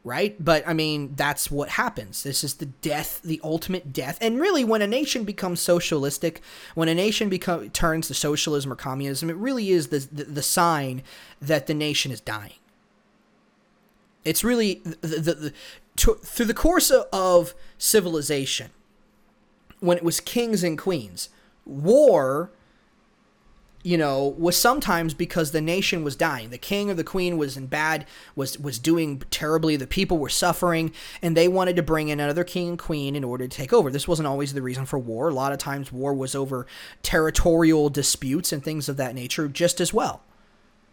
Right? 0.03 0.43
But 0.43 0.67
I 0.67 0.73
mean, 0.73 1.13
that's 1.15 1.51
what 1.51 1.69
happens. 1.69 2.23
This 2.23 2.43
is 2.43 2.55
the 2.55 2.65
death, 2.65 3.21
the 3.21 3.39
ultimate 3.43 3.93
death. 3.93 4.17
And 4.21 4.39
really, 4.39 4.63
when 4.63 4.81
a 4.81 4.87
nation 4.87 5.23
becomes 5.23 5.59
socialistic, 5.59 6.41
when 6.73 6.89
a 6.89 6.95
nation 6.95 7.29
become, 7.29 7.69
turns 7.69 8.07
to 8.07 8.15
socialism 8.15 8.71
or 8.71 8.75
communism, 8.75 9.29
it 9.29 9.35
really 9.35 9.69
is 9.69 9.89
the, 9.89 9.99
the, 10.11 10.23
the 10.23 10.41
sign 10.41 11.03
that 11.39 11.67
the 11.67 11.75
nation 11.75 12.11
is 12.11 12.21
dying. 12.21 12.53
It's 14.23 14.43
really 14.43 14.81
the, 14.83 15.07
the, 15.07 15.33
the 15.33 15.53
to, 15.97 16.15
through 16.15 16.45
the 16.45 16.53
course 16.53 16.91
of 16.91 17.53
civilization, 17.77 18.71
when 19.79 19.97
it 19.97 20.03
was 20.03 20.19
kings 20.19 20.63
and 20.63 20.77
queens, 20.77 21.29
war 21.65 22.51
you 23.83 23.97
know, 23.97 24.35
was 24.37 24.55
sometimes 24.55 25.13
because 25.13 25.51
the 25.51 25.61
nation 25.61 26.03
was 26.03 26.15
dying. 26.15 26.49
The 26.49 26.57
king 26.57 26.89
or 26.89 26.93
the 26.93 27.03
queen 27.03 27.37
was 27.37 27.57
in 27.57 27.67
bad, 27.67 28.05
was 28.35 28.59
was 28.59 28.79
doing 28.79 29.23
terribly. 29.31 29.75
The 29.75 29.87
people 29.87 30.17
were 30.17 30.29
suffering, 30.29 30.91
and 31.21 31.35
they 31.35 31.47
wanted 31.47 31.75
to 31.77 31.83
bring 31.83 32.09
in 32.09 32.19
another 32.19 32.43
king 32.43 32.69
and 32.69 32.79
queen 32.79 33.15
in 33.15 33.23
order 33.23 33.47
to 33.47 33.55
take 33.55 33.73
over. 33.73 33.89
This 33.89 34.07
wasn't 34.07 34.27
always 34.27 34.53
the 34.53 34.61
reason 34.61 34.85
for 34.85 34.99
war. 34.99 35.29
A 35.29 35.33
lot 35.33 35.51
of 35.51 35.57
times, 35.57 35.91
war 35.91 36.13
was 36.13 36.35
over 36.35 36.67
territorial 37.01 37.89
disputes 37.89 38.53
and 38.53 38.63
things 38.63 38.87
of 38.87 38.97
that 38.97 39.15
nature, 39.15 39.47
just 39.47 39.81
as 39.81 39.93
well. 39.93 40.21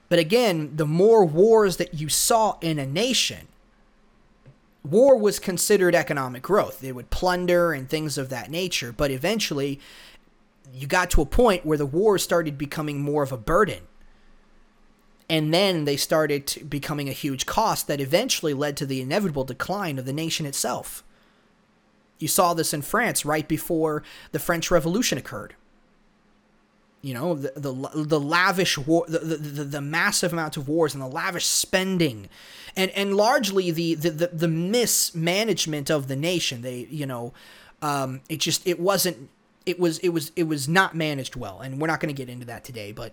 But 0.09 0.19
again, 0.19 0.77
the 0.77 0.87
more 0.87 1.25
wars 1.25 1.77
that 1.77 1.95
you 1.95 2.09
saw 2.09 2.59
in 2.61 2.79
a 2.79 2.87
nation, 2.87 3.49
war 4.83 5.19
was 5.19 5.39
considered 5.39 5.95
economic 5.95 6.43
growth. 6.43 6.81
They 6.81 6.93
would 6.93 7.11
plunder 7.11 7.73
and 7.73 7.89
things 7.89 8.17
of 8.17 8.31
that 8.31 8.51
nature. 8.51 8.93
But 8.93 9.11
eventually, 9.11 9.81
you 10.73 10.87
got 10.87 11.11
to 11.11 11.23
a 11.23 11.27
point 11.27 11.67
where 11.67 11.79
the 11.79 11.87
wars 11.87 12.23
started 12.23 12.57
becoming 12.57 13.01
more 13.01 13.23
of 13.23 13.33
a 13.33 13.37
burden. 13.37 13.81
And 15.31 15.53
then 15.53 15.85
they 15.85 15.99
started 15.99 16.67
becoming 16.71 17.09
a 17.09 17.13
huge 17.13 17.45
cost 17.45 17.87
that 17.87 18.01
eventually 18.01 18.55
led 18.55 18.79
to 18.79 18.87
the 18.87 19.03
inevitable 19.03 19.45
decline 19.45 19.99
of 19.99 20.07
the 20.07 20.13
nation 20.13 20.47
itself. 20.47 21.05
You 22.19 22.29
saw 22.29 22.55
this 22.55 22.73
in 22.73 22.83
France 22.83 23.27
right 23.27 23.47
before 23.47 24.03
the 24.33 24.39
French 24.39 24.71
Revolution 24.71 25.19
occurred. 25.19 25.55
You 27.01 27.15
know, 27.15 27.35
the 27.35 27.53
the, 27.55 28.05
the 28.05 28.21
lavish 28.21 28.77
war, 28.77 29.05
the, 29.07 29.19
the, 29.21 29.65
the, 29.65 29.81
massive 29.81 30.33
amount 30.33 30.57
of 30.57 30.69
wars 30.69 30.95
and 30.95 31.03
the 31.03 31.07
lavish 31.07 31.47
spending, 31.47 32.29
and 32.77 32.91
and 32.91 33.17
largely 33.17 33.71
the 33.71 33.95
the, 33.95 34.11
the, 34.11 34.27
the 34.29 34.49
mismanagement 34.49 35.91
of 35.91 36.09
the 36.09 36.17
nation. 36.17 36.63
They, 36.63 36.89
you 36.91 37.07
know, 37.07 37.33
um, 37.83 38.23
it 38.29 38.39
just 38.39 38.67
it 38.67 38.81
wasn't 38.81 39.31
it 39.65 39.79
was 39.79 39.99
it 39.99 40.09
was 40.09 40.33
it 40.35 40.45
was 40.45 40.69
not 40.69 40.97
managed 40.97 41.37
well, 41.37 41.61
and 41.61 41.81
we're 41.81 41.87
not 41.87 42.01
going 42.01 42.15
to 42.15 42.19
get 42.19 42.29
into 42.29 42.47
that 42.47 42.65
today. 42.65 42.91
But 42.91 43.13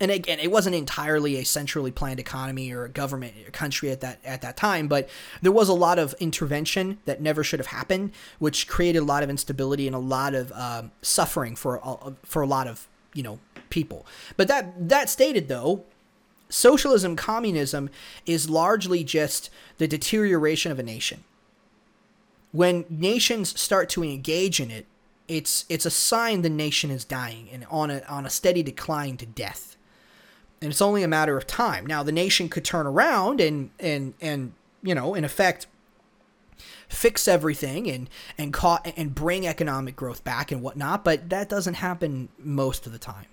and 0.00 0.10
again, 0.10 0.38
it 0.38 0.50
wasn't 0.50 0.76
entirely 0.76 1.36
a 1.36 1.44
centrally 1.44 1.90
planned 1.90 2.20
economy 2.20 2.72
or 2.72 2.84
a 2.84 2.88
government 2.88 3.34
or 3.46 3.50
country 3.50 3.90
at 3.90 4.00
that 4.00 4.18
at 4.24 4.42
that 4.42 4.56
time, 4.56 4.88
but 4.88 5.08
there 5.42 5.52
was 5.52 5.68
a 5.68 5.74
lot 5.74 5.98
of 5.98 6.14
intervention 6.20 6.98
that 7.04 7.20
never 7.20 7.42
should 7.42 7.60
have 7.60 7.68
happened, 7.68 8.12
which 8.38 8.68
created 8.68 9.00
a 9.00 9.04
lot 9.04 9.22
of 9.22 9.30
instability 9.30 9.86
and 9.86 9.96
a 9.96 10.00
lot 10.00 10.34
of 10.34 10.52
um, 10.52 10.90
suffering 11.02 11.56
for 11.56 11.80
a, 11.82 12.12
for 12.22 12.42
a 12.42 12.46
lot 12.46 12.66
of 12.66 12.86
you 13.14 13.22
know 13.22 13.38
people. 13.70 14.06
But 14.36 14.48
that 14.48 14.88
that 14.88 15.10
stated 15.10 15.48
though, 15.48 15.84
socialism, 16.48 17.16
communism 17.16 17.90
is 18.26 18.50
largely 18.50 19.04
just 19.04 19.50
the 19.78 19.88
deterioration 19.88 20.70
of 20.72 20.78
a 20.78 20.82
nation. 20.82 21.24
When 22.52 22.84
nations 22.88 23.58
start 23.60 23.88
to 23.90 24.02
engage 24.02 24.60
in 24.60 24.70
it, 24.70 24.86
it's 25.28 25.64
it's 25.68 25.86
a 25.86 25.90
sign 25.90 26.42
the 26.42 26.50
nation 26.50 26.90
is 26.90 27.04
dying 27.04 27.48
and 27.52 27.64
on 27.70 27.90
a 27.90 28.02
on 28.08 28.26
a 28.26 28.30
steady 28.30 28.62
decline 28.62 29.16
to 29.18 29.26
death. 29.26 29.76
And 30.62 30.70
it's 30.70 30.82
only 30.82 31.02
a 31.02 31.08
matter 31.08 31.36
of 31.36 31.46
time. 31.46 31.86
Now 31.86 32.02
the 32.02 32.12
nation 32.12 32.48
could 32.48 32.64
turn 32.64 32.86
around 32.86 33.40
and 33.40 33.70
and 33.78 34.14
and 34.20 34.52
you 34.82 34.94
know, 34.94 35.14
in 35.14 35.24
effect 35.24 35.66
fix 36.88 37.28
everything 37.28 37.88
and 37.88 38.10
and 38.36 38.52
caught 38.52 38.92
and 38.96 39.14
bring 39.14 39.46
economic 39.46 39.96
growth 39.96 40.22
back 40.24 40.52
and 40.52 40.62
whatnot, 40.62 41.04
but 41.04 41.30
that 41.30 41.48
doesn't 41.48 41.74
happen 41.74 42.28
most 42.38 42.86
of 42.86 42.92
the 42.92 42.98
time. 42.98 43.26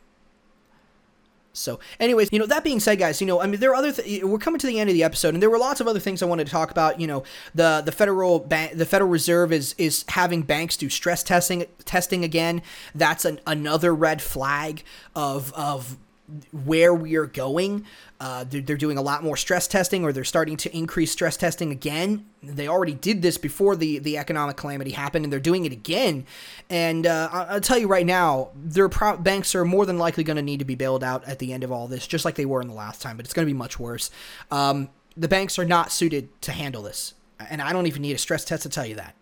So, 1.58 1.80
anyways, 2.00 2.30
you 2.32 2.38
know, 2.38 2.46
that 2.46 2.64
being 2.64 2.80
said, 2.80 3.00
guys, 3.00 3.20
you 3.20 3.26
know, 3.26 3.42
I 3.42 3.48
mean, 3.48 3.60
there 3.60 3.72
are 3.72 3.76
other. 3.76 3.92
Th- 3.92 4.24
we're 4.24 4.38
coming 4.38 4.60
to 4.60 4.68
the 4.68 4.80
end 4.80 4.92
of 4.92 4.94
the 4.94 5.04
episode, 5.04 5.34
and 5.34 5.42
there 5.42 5.50
were 5.50 5.58
lots 5.58 5.82
of 5.82 5.88
other 5.88 6.00
things 6.00 6.22
I 6.22 6.28
wanted 6.28 6.46
to 6.46 6.52
talk 6.52 6.70
about. 6.70 7.02
You 7.02 7.08
know, 7.08 7.24
the 7.56 7.82
the 7.84 7.92
federal 7.92 8.38
bank, 8.40 8.78
the 8.78 8.86
Federal 8.86 9.10
Reserve 9.10 9.52
is 9.52 9.74
is 9.80 10.06
having 10.10 10.44
banks 10.44 10.78
do 10.78 10.88
stress 10.88 11.24
testing 11.24 11.66
testing 11.84 12.24
again. 12.24 12.62
That's 12.94 13.26
an, 13.26 13.40
another 13.48 13.96
red 13.96 14.22
flag 14.22 14.84
of 15.16 15.52
of 15.54 15.98
where 16.52 16.94
we 16.94 17.16
are 17.16 17.26
going. 17.26 17.86
Uh, 18.20 18.44
they're, 18.44 18.62
they're, 18.62 18.78
doing 18.78 18.98
a 18.98 19.02
lot 19.02 19.24
more 19.24 19.38
stress 19.38 19.68
testing, 19.68 20.04
or 20.04 20.12
they're 20.12 20.24
starting 20.24 20.58
to 20.58 20.76
increase 20.76 21.12
stress 21.12 21.38
testing 21.38 21.72
again. 21.72 22.26
They 22.44 22.68
already 22.68 22.94
did 22.94 23.22
this 23.22 23.38
before 23.38 23.76
the, 23.76 24.00
the 24.00 24.18
economic 24.18 24.58
calamity 24.58 24.92
happened, 24.92 25.24
and 25.24 25.32
they're 25.32 25.40
doing 25.40 25.66
it 25.66 25.72
again. 25.72 26.26
And 26.70 27.08
uh, 27.08 27.30
I'll 27.32 27.62
tell 27.62 27.78
you 27.78 27.88
right 27.88 28.06
now, 28.06 28.50
their 28.56 28.90
pro- 28.90 29.18
banks 29.18 29.56
are 29.56 29.64
more 29.64 29.86
than 29.86 29.98
likely 29.98 30.24
going 30.24 30.38
to 30.38 30.44
need 30.44 30.60
to 30.60 30.66
be 30.66 30.76
bailed 30.76 31.04
out 31.04 31.24
at 31.26 31.40
the 31.40 31.54
end 31.54 31.64
of 31.64 31.72
all 31.72 31.88
this, 31.88 32.08
just 32.08 32.26
like 32.26 32.36
they 32.36 32.46
were 32.46 32.62
in 32.62 32.68
the 32.68 32.74
last 32.74 33.02
time. 33.02 33.18
But 33.18 33.26
it's 33.26 33.34
going 33.34 33.48
to 33.48 33.54
be 33.54 33.58
much 33.58 33.80
worse. 33.80 34.10
Um, 34.52 34.90
the 35.16 35.28
banks 35.28 35.58
are 35.58 35.66
not 35.66 35.92
suited 35.92 36.42
to 36.42 36.52
handle 36.52 36.82
this, 36.82 37.14
and 37.40 37.62
I 37.62 37.72
don't 37.72 37.88
even 37.88 38.02
need 38.02 38.14
a 38.14 38.18
stress 38.18 38.44
test 38.44 38.64
to 38.64 38.70
tell 38.70 38.86
you 38.86 38.96
that. 38.96 39.16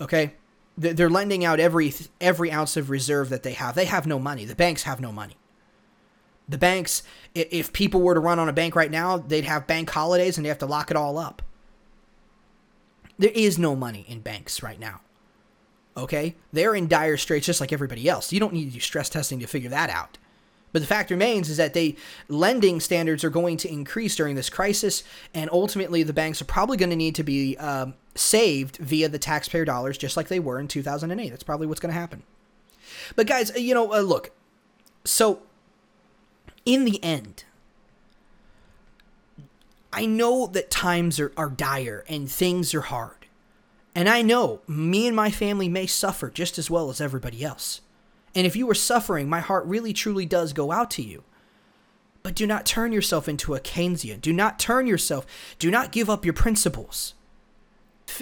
Okay, 0.00 0.32
they're 0.76 1.10
lending 1.10 1.44
out 1.44 1.60
every 1.60 1.92
every 2.20 2.50
ounce 2.50 2.76
of 2.76 2.88
reserve 2.88 3.28
that 3.28 3.42
they 3.42 3.52
have. 3.52 3.74
They 3.74 3.84
have 3.84 4.06
no 4.06 4.18
money. 4.18 4.44
The 4.44 4.54
banks 4.54 4.84
have 4.84 5.00
no 5.00 5.12
money. 5.12 5.36
The 6.50 6.58
banks, 6.58 7.04
if 7.32 7.72
people 7.72 8.00
were 8.02 8.14
to 8.14 8.20
run 8.20 8.40
on 8.40 8.48
a 8.48 8.52
bank 8.52 8.74
right 8.74 8.90
now, 8.90 9.18
they'd 9.18 9.44
have 9.44 9.68
bank 9.68 9.88
holidays 9.88 10.36
and 10.36 10.44
they 10.44 10.48
have 10.48 10.58
to 10.58 10.66
lock 10.66 10.90
it 10.90 10.96
all 10.96 11.16
up. 11.16 11.42
There 13.18 13.30
is 13.32 13.56
no 13.56 13.76
money 13.76 14.04
in 14.08 14.20
banks 14.20 14.62
right 14.62 14.80
now. 14.80 15.00
Okay? 15.96 16.34
They're 16.52 16.74
in 16.74 16.88
dire 16.88 17.16
straits 17.16 17.46
just 17.46 17.60
like 17.60 17.72
everybody 17.72 18.08
else. 18.08 18.32
You 18.32 18.40
don't 18.40 18.52
need 18.52 18.66
to 18.66 18.72
do 18.72 18.80
stress 18.80 19.08
testing 19.08 19.38
to 19.40 19.46
figure 19.46 19.70
that 19.70 19.90
out. 19.90 20.18
But 20.72 20.82
the 20.82 20.88
fact 20.88 21.10
remains 21.10 21.48
is 21.48 21.56
that 21.56 21.74
they 21.74 21.96
lending 22.28 22.80
standards 22.80 23.24
are 23.24 23.30
going 23.30 23.56
to 23.58 23.70
increase 23.70 24.16
during 24.16 24.36
this 24.36 24.48
crisis, 24.48 25.02
and 25.34 25.50
ultimately 25.50 26.02
the 26.02 26.12
banks 26.12 26.40
are 26.40 26.46
probably 26.46 26.76
going 26.76 26.90
to 26.90 26.96
need 26.96 27.16
to 27.16 27.24
be 27.24 27.56
um, 27.58 27.94
saved 28.14 28.76
via 28.76 29.08
the 29.08 29.18
taxpayer 29.18 29.64
dollars, 29.64 29.98
just 29.98 30.16
like 30.16 30.28
they 30.28 30.38
were 30.38 30.60
in 30.60 30.68
2008. 30.68 31.28
That's 31.28 31.42
probably 31.42 31.66
what's 31.66 31.80
going 31.80 31.92
to 31.92 31.98
happen. 31.98 32.22
But 33.16 33.26
guys, 33.26 33.52
you 33.56 33.74
know, 33.74 33.92
uh, 33.92 34.00
look. 34.00 34.30
So 35.04 35.42
in 36.64 36.84
the 36.84 37.02
end, 37.02 37.44
I 39.92 40.06
know 40.06 40.46
that 40.46 40.70
times 40.70 41.18
are, 41.18 41.32
are 41.36 41.48
dire 41.48 42.04
and 42.08 42.30
things 42.30 42.74
are 42.74 42.82
hard. 42.82 43.26
And 43.94 44.08
I 44.08 44.22
know 44.22 44.60
me 44.68 45.06
and 45.06 45.16
my 45.16 45.30
family 45.30 45.68
may 45.68 45.86
suffer 45.86 46.30
just 46.30 46.58
as 46.58 46.70
well 46.70 46.90
as 46.90 47.00
everybody 47.00 47.44
else. 47.44 47.80
And 48.34 48.46
if 48.46 48.54
you 48.54 48.70
are 48.70 48.74
suffering, 48.74 49.28
my 49.28 49.40
heart 49.40 49.66
really 49.66 49.92
truly 49.92 50.24
does 50.26 50.52
go 50.52 50.70
out 50.70 50.90
to 50.92 51.02
you. 51.02 51.24
But 52.22 52.34
do 52.34 52.46
not 52.46 52.66
turn 52.66 52.92
yourself 52.92 53.28
into 53.28 53.54
a 53.54 53.60
Keynesian. 53.60 54.20
Do 54.20 54.32
not 54.32 54.58
turn 54.58 54.86
yourself, 54.86 55.26
do 55.58 55.70
not 55.70 55.90
give 55.90 56.08
up 56.08 56.24
your 56.24 56.34
principles 56.34 57.14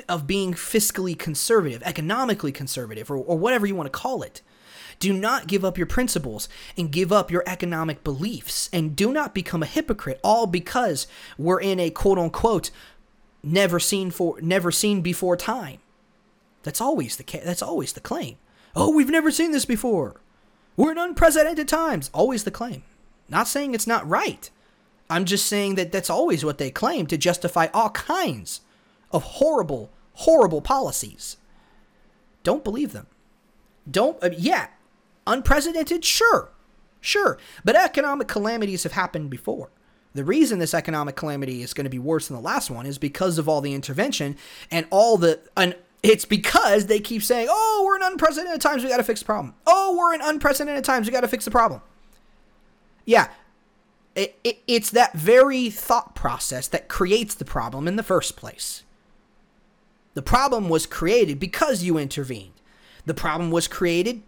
of 0.08 0.26
being 0.26 0.54
fiscally 0.54 1.18
conservative, 1.18 1.82
economically 1.82 2.52
conservative, 2.52 3.10
or, 3.10 3.16
or 3.16 3.36
whatever 3.38 3.66
you 3.66 3.74
want 3.74 3.86
to 3.86 3.98
call 3.98 4.22
it. 4.22 4.42
Do 4.98 5.12
not 5.12 5.46
give 5.46 5.64
up 5.64 5.78
your 5.78 5.86
principles 5.86 6.48
and 6.76 6.90
give 6.90 7.12
up 7.12 7.30
your 7.30 7.44
economic 7.46 8.02
beliefs. 8.02 8.68
And 8.72 8.96
do 8.96 9.12
not 9.12 9.34
become 9.34 9.62
a 9.62 9.66
hypocrite, 9.66 10.20
all 10.24 10.46
because 10.46 11.06
we're 11.36 11.60
in 11.60 11.78
a 11.78 11.90
quote 11.90 12.18
unquote 12.18 12.70
never 13.42 13.78
seen 13.78 14.10
for 14.10 14.40
never 14.40 14.70
seen 14.72 15.00
before 15.00 15.36
time. 15.36 15.78
That's 16.62 16.80
always 16.80 17.16
the 17.16 17.24
that's 17.44 17.62
always 17.62 17.92
the 17.92 18.00
claim. 18.00 18.36
Oh, 18.74 18.90
we've 18.90 19.10
never 19.10 19.30
seen 19.30 19.52
this 19.52 19.64
before. 19.64 20.20
We're 20.76 20.92
in 20.92 20.98
unprecedented 20.98 21.68
times. 21.68 22.10
Always 22.12 22.44
the 22.44 22.50
claim. 22.50 22.82
Not 23.28 23.48
saying 23.48 23.74
it's 23.74 23.86
not 23.86 24.08
right. 24.08 24.50
I'm 25.10 25.24
just 25.24 25.46
saying 25.46 25.76
that 25.76 25.90
that's 25.90 26.10
always 26.10 26.44
what 26.44 26.58
they 26.58 26.70
claim 26.70 27.06
to 27.06 27.16
justify 27.16 27.68
all 27.72 27.90
kinds 27.90 28.60
of 29.10 29.22
horrible, 29.22 29.90
horrible 30.14 30.60
policies. 30.60 31.36
Don't 32.42 32.64
believe 32.64 32.92
them. 32.92 33.06
Don't, 33.90 34.22
uh, 34.22 34.30
yeah, 34.36 34.68
Unprecedented? 35.28 36.04
Sure. 36.04 36.50
Sure. 37.00 37.38
But 37.64 37.76
economic 37.76 38.26
calamities 38.26 38.82
have 38.82 38.92
happened 38.92 39.30
before. 39.30 39.70
The 40.14 40.24
reason 40.24 40.58
this 40.58 40.74
economic 40.74 41.14
calamity 41.14 41.62
is 41.62 41.74
going 41.74 41.84
to 41.84 41.90
be 41.90 41.98
worse 41.98 42.28
than 42.28 42.36
the 42.36 42.42
last 42.42 42.70
one 42.70 42.86
is 42.86 42.98
because 42.98 43.38
of 43.38 43.48
all 43.48 43.60
the 43.60 43.74
intervention 43.74 44.36
and 44.70 44.86
all 44.90 45.16
the. 45.16 45.40
And 45.56 45.76
it's 46.02 46.24
because 46.24 46.86
they 46.86 46.98
keep 46.98 47.22
saying, 47.22 47.48
oh, 47.50 47.84
we're 47.86 47.96
in 47.96 48.02
unprecedented 48.02 48.60
times, 48.60 48.82
we 48.82 48.88
got 48.88 48.96
to 48.96 49.04
fix 49.04 49.20
the 49.20 49.26
problem. 49.26 49.54
Oh, 49.66 49.96
we're 49.96 50.14
in 50.14 50.20
unprecedented 50.22 50.84
times, 50.84 51.06
we 51.06 51.12
got 51.12 51.20
to 51.20 51.28
fix 51.28 51.44
the 51.44 51.50
problem. 51.50 51.82
Yeah. 53.04 53.28
It, 54.14 54.38
it, 54.42 54.58
it's 54.66 54.90
that 54.90 55.12
very 55.12 55.70
thought 55.70 56.14
process 56.16 56.66
that 56.68 56.88
creates 56.88 57.34
the 57.34 57.44
problem 57.44 57.86
in 57.86 57.96
the 57.96 58.02
first 58.02 58.36
place. 58.36 58.82
The 60.14 60.22
problem 60.22 60.68
was 60.68 60.86
created 60.86 61.38
because 61.38 61.84
you 61.84 61.98
intervened. 61.98 62.54
The 63.06 63.14
problem 63.14 63.50
was 63.50 63.68
created 63.68 64.22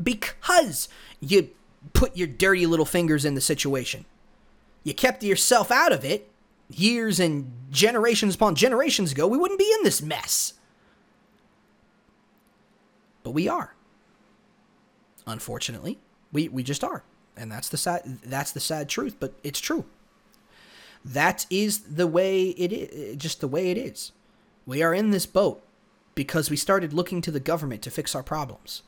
because 0.00 0.88
you 1.20 1.50
put 1.92 2.16
your 2.16 2.28
dirty 2.28 2.66
little 2.66 2.86
fingers 2.86 3.24
in 3.24 3.34
the 3.34 3.40
situation. 3.40 4.04
You 4.84 4.94
kept 4.94 5.22
yourself 5.22 5.70
out 5.70 5.92
of 5.92 6.04
it 6.04 6.28
years 6.78 7.20
and 7.20 7.52
generations 7.70 8.34
upon 8.34 8.54
generations 8.54 9.12
ago, 9.12 9.26
we 9.26 9.38
wouldn't 9.38 9.58
be 9.58 9.72
in 9.78 9.84
this 9.84 10.02
mess. 10.02 10.54
But 13.22 13.32
we 13.32 13.48
are. 13.48 13.74
Unfortunately, 15.26 15.98
we, 16.32 16.48
we 16.48 16.62
just 16.62 16.82
are. 16.82 17.04
And 17.36 17.50
that's 17.50 17.68
the 17.68 17.76
sad 17.76 18.18
that's 18.24 18.52
the 18.52 18.60
sad 18.60 18.88
truth, 18.88 19.16
but 19.18 19.34
it's 19.42 19.60
true. 19.60 19.86
That 21.04 21.46
is 21.50 21.80
the 21.80 22.06
way 22.06 22.48
it 22.50 22.72
is, 22.72 23.16
just 23.16 23.40
the 23.40 23.48
way 23.48 23.70
it 23.70 23.78
is. 23.78 24.12
We 24.66 24.82
are 24.82 24.92
in 24.92 25.10
this 25.10 25.26
boat 25.26 25.64
because 26.14 26.50
we 26.50 26.56
started 26.56 26.92
looking 26.92 27.20
to 27.22 27.30
the 27.30 27.40
government 27.40 27.82
to 27.82 27.90
fix 27.90 28.14
our 28.14 28.22
problems. 28.22 28.82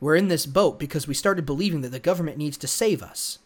We're 0.00 0.16
in 0.16 0.28
this 0.28 0.46
boat 0.46 0.78
because 0.78 1.06
we 1.06 1.14
started 1.14 1.46
believing 1.46 1.82
that 1.82 1.90
the 1.90 1.98
government 1.98 2.38
needs 2.38 2.56
to 2.58 2.66
save 2.66 3.02
us. 3.02 3.38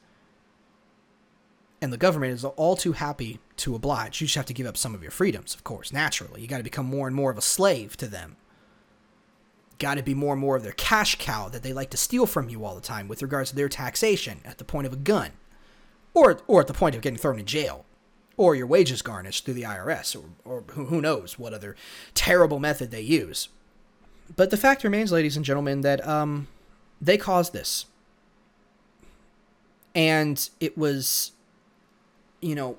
And 1.83 1.93
the 1.93 1.99
government 1.99 2.33
is 2.33 2.45
all 2.45 2.77
too 2.77 2.93
happy 2.93 3.41
to 3.57 3.75
oblige. 3.75 4.21
You 4.21 4.27
just 4.27 4.37
have 4.37 4.47
to 4.47 4.55
give 4.55 4.67
up 4.67 4.77
some 4.77 4.95
of 4.95 5.03
your 5.03 5.11
freedoms, 5.11 5.55
of 5.55 5.65
course, 5.65 5.93
naturally. 5.93 6.41
You 6.41 6.47
got 6.47 6.59
to 6.59 6.65
become 6.65 6.87
more 6.87 7.07
and 7.07 7.15
more 7.15 7.31
of 7.31 7.37
a 7.37 7.43
slave 7.43 7.97
to 7.99 8.07
them. 8.07 8.37
Got 9.79 9.97
to 9.97 10.03
be 10.03 10.15
more 10.15 10.33
and 10.33 10.41
more 10.41 10.57
of 10.57 10.63
their 10.63 10.73
cash 10.73 11.17
cow 11.17 11.49
that 11.49 11.63
they 11.63 11.73
like 11.73 11.91
to 11.91 11.97
steal 11.97 12.27
from 12.27 12.49
you 12.49 12.65
all 12.65 12.77
the 12.77 12.81
time 12.81 13.09
with 13.09 13.23
regards 13.23 13.51
to 13.51 13.57
their 13.57 13.69
taxation 13.69 14.41
at 14.45 14.59
the 14.59 14.65
point 14.65 14.87
of 14.87 14.93
a 14.93 14.97
gun 14.97 15.33
or, 16.15 16.41
or 16.47 16.61
at 16.61 16.69
the 16.69 16.73
point 16.73 16.95
of 16.95 17.03
getting 17.03 17.19
thrown 17.19 17.41
in 17.41 17.45
jail 17.45 17.85
or 18.37 18.55
your 18.55 18.67
wages 18.67 19.03
garnished 19.03 19.45
through 19.45 19.55
the 19.55 19.63
IRS, 19.63 20.17
or, 20.17 20.25
or 20.45 20.63
who 20.73 21.01
knows 21.01 21.39
what 21.39 21.53
other 21.53 21.77
terrible 22.15 22.59
method 22.59 22.91
they 22.91 23.01
use. 23.01 23.49
But 24.37 24.51
the 24.51 24.57
fact 24.57 24.85
remains, 24.85 25.12
ladies 25.12 25.37
and 25.37 25.45
gentlemen, 25.45 25.83
that 25.83 26.07
um, 26.07 26.49
they 27.01 27.16
caused 27.16 27.53
this. 27.53 27.87
And 29.95 30.49
it 30.61 30.77
was, 30.77 31.33
you 32.41 32.55
know, 32.55 32.77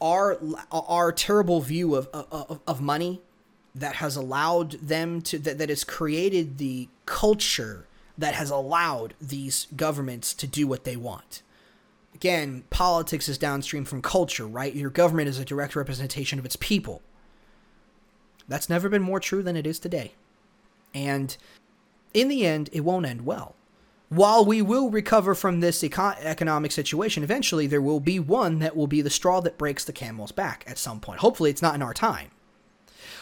our 0.00 0.38
our 0.70 1.12
terrible 1.12 1.60
view 1.60 1.94
of, 1.94 2.08
of, 2.08 2.60
of 2.66 2.80
money 2.80 3.20
that 3.74 3.96
has 3.96 4.16
allowed 4.16 4.72
them 4.72 5.20
to 5.22 5.38
that, 5.38 5.58
that 5.58 5.68
has 5.68 5.84
created 5.84 6.58
the 6.58 6.88
culture 7.04 7.86
that 8.16 8.34
has 8.34 8.50
allowed 8.50 9.12
these 9.20 9.66
governments 9.76 10.32
to 10.32 10.46
do 10.46 10.66
what 10.66 10.84
they 10.84 10.96
want 10.96 11.42
again, 12.16 12.64
politics 12.70 13.28
is 13.28 13.36
downstream 13.36 13.84
from 13.84 14.00
culture, 14.00 14.46
right? 14.46 14.74
Your 14.74 14.88
government 14.88 15.28
is 15.28 15.38
a 15.38 15.44
direct 15.44 15.76
representation 15.76 16.38
of 16.38 16.46
its 16.46 16.56
people. 16.56 17.02
That's 18.48 18.70
never 18.70 18.88
been 18.88 19.02
more 19.02 19.20
true 19.20 19.42
than 19.42 19.54
it 19.54 19.66
is 19.66 19.78
today. 19.78 20.14
And 20.96 21.36
in 22.14 22.28
the 22.28 22.46
end, 22.46 22.70
it 22.72 22.80
won't 22.80 23.04
end 23.04 23.26
well. 23.26 23.54
While 24.08 24.46
we 24.46 24.62
will 24.62 24.88
recover 24.88 25.34
from 25.34 25.60
this 25.60 25.84
eco- 25.84 26.14
economic 26.20 26.72
situation, 26.72 27.22
eventually 27.22 27.66
there 27.66 27.82
will 27.82 28.00
be 28.00 28.18
one 28.18 28.60
that 28.60 28.74
will 28.74 28.86
be 28.86 29.02
the 29.02 29.10
straw 29.10 29.42
that 29.42 29.58
breaks 29.58 29.84
the 29.84 29.92
camel's 29.92 30.32
back 30.32 30.64
at 30.66 30.78
some 30.78 31.00
point. 31.00 31.20
Hopefully, 31.20 31.50
it's 31.50 31.60
not 31.60 31.74
in 31.74 31.82
our 31.82 31.92
time. 31.92 32.30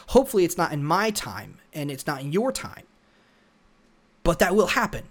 Hopefully, 0.09 0.45
it's 0.45 0.57
not 0.57 0.72
in 0.72 0.85
my 0.85 1.11
time 1.11 1.59
and 1.72 1.91
it's 1.91 2.07
not 2.07 2.20
in 2.20 2.31
your 2.31 2.53
time. 2.53 2.85
But 4.22 4.39
that 4.39 4.55
will 4.55 4.68
happen. 4.68 5.09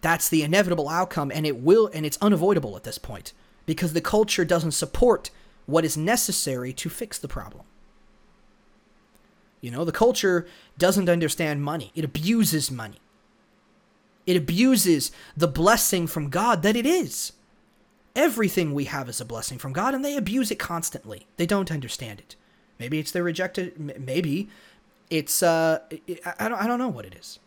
That's 0.00 0.28
the 0.28 0.44
inevitable 0.44 0.88
outcome, 0.88 1.32
and 1.34 1.44
it 1.44 1.56
will, 1.56 1.90
and 1.92 2.06
it's 2.06 2.18
unavoidable 2.22 2.76
at 2.76 2.84
this 2.84 2.98
point 2.98 3.32
because 3.66 3.94
the 3.94 4.00
culture 4.00 4.44
doesn't 4.44 4.72
support 4.72 5.30
what 5.66 5.84
is 5.84 5.96
necessary 5.96 6.72
to 6.74 6.88
fix 6.88 7.18
the 7.18 7.26
problem. 7.26 7.64
You 9.60 9.70
know, 9.70 9.84
the 9.84 9.92
culture 9.92 10.46
doesn't 10.76 11.08
understand 11.08 11.62
money, 11.62 11.92
it 11.94 12.04
abuses 12.04 12.70
money. 12.70 13.00
It 14.26 14.36
abuses 14.36 15.10
the 15.36 15.48
blessing 15.48 16.06
from 16.06 16.28
God 16.28 16.62
that 16.62 16.76
it 16.76 16.84
is. 16.84 17.32
Everything 18.14 18.74
we 18.74 18.84
have 18.84 19.08
is 19.08 19.22
a 19.22 19.24
blessing 19.24 19.58
from 19.58 19.72
God, 19.72 19.94
and 19.94 20.04
they 20.04 20.16
abuse 20.16 20.50
it 20.50 20.58
constantly. 20.58 21.26
They 21.38 21.46
don't 21.46 21.72
understand 21.72 22.20
it. 22.20 22.36
Maybe 22.78 22.98
it's 22.98 23.10
their 23.10 23.22
rejected. 23.22 23.98
Maybe 23.98 24.50
it's 25.08 25.42
uh, 25.42 25.78
I 26.38 26.48
don't 26.48 26.60
I 26.60 26.66
don't 26.66 26.78
know 26.78 26.88
what 26.88 27.06
it 27.06 27.14
is 27.14 27.38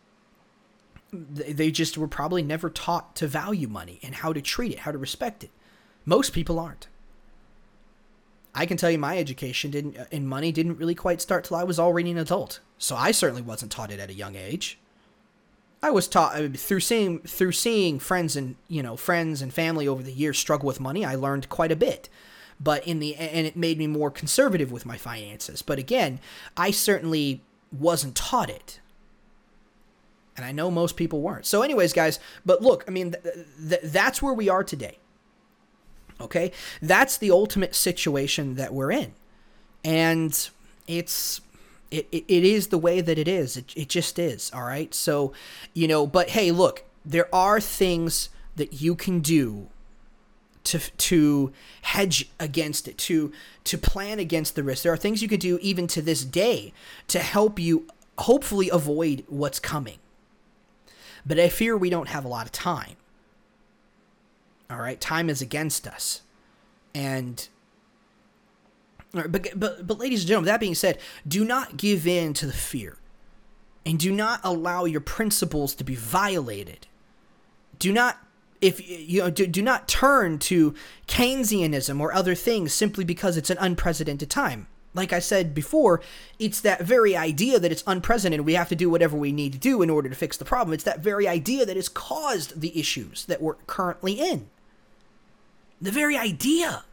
they 1.11 1.71
just 1.71 1.97
were 1.97 2.07
probably 2.07 2.41
never 2.41 2.69
taught 2.69 3.15
to 3.17 3.27
value 3.27 3.67
money 3.67 3.99
and 4.01 4.15
how 4.15 4.31
to 4.31 4.41
treat 4.41 4.71
it, 4.71 4.79
how 4.79 4.91
to 4.91 4.97
respect 4.97 5.43
it. 5.43 5.51
Most 6.05 6.33
people 6.33 6.59
aren't. 6.59 6.87
I 8.53 8.65
can 8.65 8.77
tell 8.77 8.91
you 8.91 8.97
my 8.97 9.17
education 9.17 9.71
didn't 9.71 9.97
uh, 9.97 10.05
in 10.11 10.27
money 10.27 10.51
didn't 10.51 10.77
really 10.77 10.95
quite 10.95 11.21
start 11.21 11.45
till 11.45 11.57
I 11.57 11.63
was 11.63 11.79
already 11.79 12.11
an 12.11 12.17
adult. 12.17 12.59
So 12.77 12.95
I 12.95 13.11
certainly 13.11 13.41
wasn't 13.41 13.71
taught 13.71 13.91
it 13.91 13.99
at 13.99 14.09
a 14.09 14.13
young 14.13 14.35
age. 14.35 14.77
I 15.83 15.89
was 15.89 16.07
taught 16.07 16.35
uh, 16.35 16.49
through 16.49 16.81
seeing 16.81 17.19
through 17.19 17.53
seeing 17.53 17.99
friends 17.99 18.35
and 18.35 18.55
you 18.67 18.83
know 18.83 18.97
friends 18.97 19.41
and 19.41 19.53
family 19.53 19.87
over 19.87 20.03
the 20.03 20.11
years 20.11 20.37
struggle 20.37 20.67
with 20.67 20.79
money. 20.79 21.05
I 21.05 21.15
learned 21.15 21.49
quite 21.49 21.71
a 21.71 21.75
bit, 21.75 22.09
but 22.59 22.85
in 22.87 22.99
the 22.99 23.15
and 23.15 23.47
it 23.47 23.55
made 23.55 23.77
me 23.77 23.87
more 23.87 24.11
conservative 24.11 24.71
with 24.71 24.85
my 24.85 24.97
finances. 24.97 25.61
But 25.61 25.79
again, 25.79 26.19
I 26.57 26.71
certainly 26.71 27.41
wasn't 27.71 28.15
taught 28.15 28.49
it. 28.49 28.79
And 30.37 30.45
I 30.45 30.51
know 30.51 30.71
most 30.71 30.95
people 30.95 31.21
weren't. 31.21 31.45
So, 31.45 31.61
anyways, 31.61 31.93
guys, 31.93 32.19
but 32.45 32.61
look, 32.61 32.85
I 32.87 32.91
mean, 32.91 33.11
th- 33.11 33.35
th- 33.69 33.81
that's 33.83 34.21
where 34.21 34.33
we 34.33 34.49
are 34.49 34.63
today. 34.63 34.97
Okay? 36.21 36.51
That's 36.81 37.17
the 37.17 37.31
ultimate 37.31 37.75
situation 37.75 38.55
that 38.55 38.73
we're 38.73 38.91
in. 38.91 39.13
And 39.83 40.49
it's. 40.87 41.41
It, 41.89 42.07
it, 42.09 42.45
is 42.45 42.67
the 42.67 42.77
way 42.77 43.01
that 43.01 43.17
it 43.17 43.27
is. 43.27 43.57
It, 43.57 43.73
it 43.75 43.89
just 43.89 44.17
is. 44.17 44.49
All 44.53 44.63
right. 44.63 44.93
So, 44.93 45.33
you 45.73 45.89
know, 45.89 46.07
but 46.07 46.29
hey, 46.29 46.49
look, 46.49 46.85
there 47.03 47.27
are 47.35 47.59
things 47.59 48.29
that 48.55 48.81
you 48.81 48.95
can 48.95 49.19
do 49.19 49.67
to 50.63 50.79
to 50.79 51.51
hedge 51.81 52.29
against 52.39 52.87
it 52.87 52.97
to 52.97 53.33
to 53.65 53.77
plan 53.77 54.19
against 54.19 54.55
the 54.55 54.61
risk 54.61 54.83
there 54.83 54.93
are 54.93 54.97
things 54.97 55.21
you 55.21 55.27
could 55.27 55.39
do 55.39 55.57
even 55.59 55.87
to 55.87 56.03
this 56.03 56.23
day 56.23 56.71
to 57.07 57.17
help 57.17 57.57
you 57.57 57.87
hopefully 58.19 58.69
avoid 58.69 59.25
what's 59.27 59.59
coming 59.59 59.97
but 61.25 61.39
I 61.39 61.49
fear 61.49 61.77
we 61.77 61.89
don't 61.89 62.09
have 62.09 62.25
a 62.25 62.27
lot 62.27 62.45
of 62.45 62.51
time. 62.51 62.95
All 64.71 64.79
right, 64.79 64.99
time 64.99 65.29
is 65.29 65.41
against 65.41 65.85
us. 65.85 66.21
And 66.95 67.47
but, 69.11 69.59
but 69.59 69.85
but 69.85 69.99
ladies 69.99 70.21
and 70.21 70.29
gentlemen, 70.29 70.47
that 70.47 70.59
being 70.59 70.75
said, 70.75 70.97
do 71.27 71.43
not 71.43 71.77
give 71.77 72.07
in 72.07 72.33
to 72.35 72.45
the 72.45 72.53
fear. 72.53 72.97
And 73.85 73.99
do 73.99 74.11
not 74.11 74.39
allow 74.43 74.85
your 74.85 75.01
principles 75.01 75.73
to 75.75 75.83
be 75.83 75.95
violated. 75.95 76.87
Do 77.79 77.91
not 77.91 78.19
if 78.61 78.87
you 78.89 79.21
know 79.21 79.29
do, 79.29 79.47
do 79.47 79.61
not 79.61 79.87
turn 79.87 80.39
to 80.39 80.75
Keynesianism 81.07 81.99
or 81.99 82.13
other 82.13 82.35
things 82.35 82.73
simply 82.73 83.03
because 83.03 83.37
it's 83.37 83.49
an 83.49 83.57
unprecedented 83.59 84.29
time 84.29 84.67
like 84.93 85.13
I 85.13 85.19
said 85.19 85.53
before, 85.53 86.01
it's 86.39 86.61
that 86.61 86.81
very 86.81 87.15
idea 87.15 87.59
that 87.59 87.71
it's 87.71 87.83
unprecedented. 87.87 88.45
We 88.45 88.55
have 88.55 88.69
to 88.69 88.75
do 88.75 88.89
whatever 88.89 89.17
we 89.17 89.31
need 89.31 89.53
to 89.53 89.59
do 89.59 89.81
in 89.81 89.89
order 89.89 90.09
to 90.09 90.15
fix 90.15 90.37
the 90.37 90.45
problem. 90.45 90.73
It's 90.73 90.83
that 90.83 90.99
very 90.99 91.27
idea 91.27 91.65
that 91.65 91.75
has 91.75 91.89
caused 91.89 92.59
the 92.59 92.77
issues 92.77 93.25
that 93.25 93.41
we're 93.41 93.55
currently 93.67 94.13
in. 94.13 94.49
The 95.81 95.91
very 95.91 96.17
idea. 96.17 96.83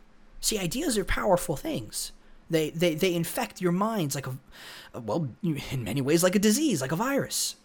See, 0.41 0.59
ideas 0.59 0.97
are 0.97 1.05
powerful 1.05 1.57
things. 1.57 2.13
They, 2.51 2.71
they, 2.71 2.95
they 2.95 3.15
infect 3.15 3.61
your 3.61 3.73
minds 3.73 4.15
like 4.15 4.27
a, 4.27 4.39
well, 4.99 5.29
in 5.43 5.85
many 5.85 6.01
ways, 6.01 6.23
like 6.23 6.35
a 6.35 6.39
disease, 6.39 6.81
like 6.81 6.93
a 6.93 6.97
virus. 6.97 7.57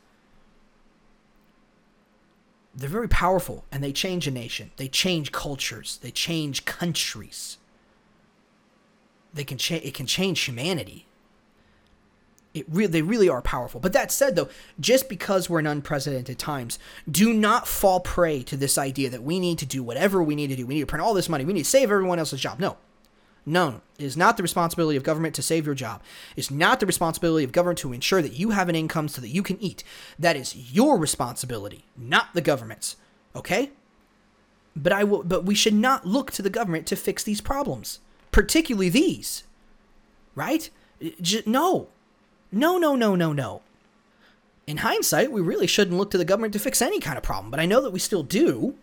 They're 2.76 2.90
very 2.90 3.08
powerful 3.08 3.66
and 3.72 3.84
they 3.84 3.94
change 3.94 4.28
a 4.28 4.32
nation. 4.32 4.72
They 4.78 4.88
change 4.88 5.32
cultures. 5.32 6.00
They 6.02 6.12
change 6.12 6.66
countries 6.66 7.58
they 9.34 9.44
can 9.44 9.58
change 9.58 9.84
it 9.84 9.94
can 9.94 10.06
change 10.06 10.42
humanity 10.42 11.08
it 12.54 12.66
re- 12.70 12.86
they 12.86 13.02
really 13.02 13.30
are 13.30 13.42
powerful. 13.42 13.80
But 13.80 13.94
that 13.94 14.12
said, 14.12 14.36
though, 14.36 14.50
just 14.80 15.10
because 15.10 15.50
we're 15.50 15.60
in 15.60 15.68
unprecedented 15.68 16.38
times, 16.38 16.80
do 17.10 17.34
not 17.34 17.68
fall 17.68 18.00
prey 18.00 18.44
to 18.44 18.58
this 18.58 18.78
idea 18.78 19.10
that 19.10 19.24
we 19.24 19.40
need 19.40 19.60
to 19.60 19.66
do 19.66 19.84
whatever 19.84 20.22
we 20.22 20.36
need 20.36 20.48
to 20.48 20.56
do. 20.56 20.66
We 20.66 20.76
need 20.76 20.82
to 20.82 20.86
print 20.88 21.04
all 21.04 21.14
this 21.14 21.30
money. 21.30 21.46
We 21.46 21.54
need 21.54 21.64
to 21.64 21.70
save 21.70 21.92
everyone 21.92 22.20
else's 22.20 22.42
job. 22.42 22.60
No. 22.60 22.78
No, 23.46 23.82
it 24.00 24.06
is 24.06 24.16
not 24.16 24.38
the 24.38 24.44
responsibility 24.44 24.96
of 24.96 25.04
government 25.04 25.36
to 25.36 25.42
save 25.42 25.66
your 25.66 25.76
job. 25.76 26.02
It's 26.38 26.50
not 26.50 26.80
the 26.80 26.86
responsibility 26.86 27.44
of 27.44 27.52
government 27.52 27.80
to 27.80 27.92
ensure 27.92 28.22
that 28.22 28.40
you 28.40 28.52
have 28.52 28.70
an 28.70 28.76
income 28.76 29.10
so 29.10 29.20
that 29.20 29.28
you 29.28 29.44
can 29.44 29.62
eat. 29.62 29.84
That 30.18 30.38
is 30.38 30.74
your 30.74 30.98
responsibility, 30.98 31.84
not 31.98 32.34
the 32.34 32.40
government's. 32.40 32.96
Okay? 33.36 33.72
But 34.78 34.94
I 34.94 35.04
will 35.04 35.24
but 35.24 35.44
we 35.44 35.56
should 35.56 35.74
not 35.74 36.06
look 36.06 36.32
to 36.32 36.42
the 36.42 36.50
government 36.50 36.88
to 36.88 36.96
fix 36.96 37.22
these 37.22 37.42
problems 37.42 38.00
particularly 38.34 38.90
these. 38.90 39.44
Right? 40.36 40.70
J- 41.22 41.44
no. 41.46 41.88
No, 42.54 42.78
no, 42.78 42.96
no, 42.96 43.16
no, 43.16 43.34
no. 43.34 43.62
In 44.68 44.78
hindsight, 44.78 45.32
we 45.32 45.42
really 45.42 45.68
shouldn't 45.68 45.98
look 45.98 46.12
to 46.12 46.18
the 46.18 46.24
government 46.24 46.54
to 46.54 46.60
fix 46.60 46.82
any 46.82 47.00
kind 47.00 47.18
of 47.18 47.24
problem, 47.24 47.52
but 47.52 47.60
I 47.60 47.66
know 47.66 47.82
that 47.82 47.92
we 47.92 48.00
still 48.00 48.24
do. 48.24 48.76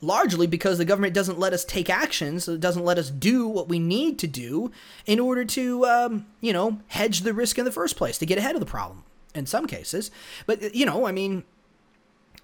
Largely 0.00 0.46
because 0.46 0.78
the 0.78 0.84
government 0.84 1.12
doesn't 1.12 1.40
let 1.40 1.52
us 1.52 1.64
take 1.64 1.90
actions, 1.90 2.46
it 2.46 2.60
doesn't 2.60 2.84
let 2.84 2.98
us 2.98 3.10
do 3.10 3.48
what 3.48 3.68
we 3.68 3.80
need 3.80 4.16
to 4.20 4.28
do 4.28 4.70
in 5.06 5.18
order 5.18 5.44
to, 5.44 5.84
um, 5.86 6.26
you 6.40 6.52
know, 6.52 6.78
hedge 6.86 7.22
the 7.22 7.34
risk 7.34 7.58
in 7.58 7.64
the 7.64 7.72
first 7.72 7.96
place, 7.96 8.16
to 8.18 8.26
get 8.26 8.38
ahead 8.38 8.54
of 8.54 8.60
the 8.60 8.66
problem 8.66 9.02
in 9.34 9.44
some 9.44 9.66
cases. 9.66 10.12
But, 10.46 10.72
you 10.72 10.86
know, 10.86 11.08
I 11.08 11.10
mean, 11.10 11.42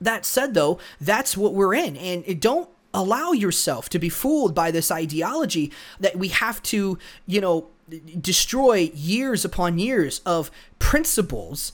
that 0.01 0.24
said, 0.26 0.55
though, 0.55 0.80
that's 1.01 1.36
what 1.36 1.55
we're 1.55 1.74
in. 1.74 1.97
And 1.97 2.40
don't 2.40 2.68
allow 2.92 3.30
yourself 3.30 3.88
to 3.90 4.01
be 4.01 4.09
fooled 4.09 4.55
by 4.55 4.72
this 4.72 4.90
ideology 4.90 5.72
that 6.01 6.16
we 6.16 6.28
have 6.28 6.61
to, 6.64 6.99
you 7.26 7.40
know, 7.40 7.68
destroy 7.89 8.91
years 8.95 9.45
upon 9.45 9.78
years 9.78 10.20
of 10.20 10.51
principles, 10.78 11.72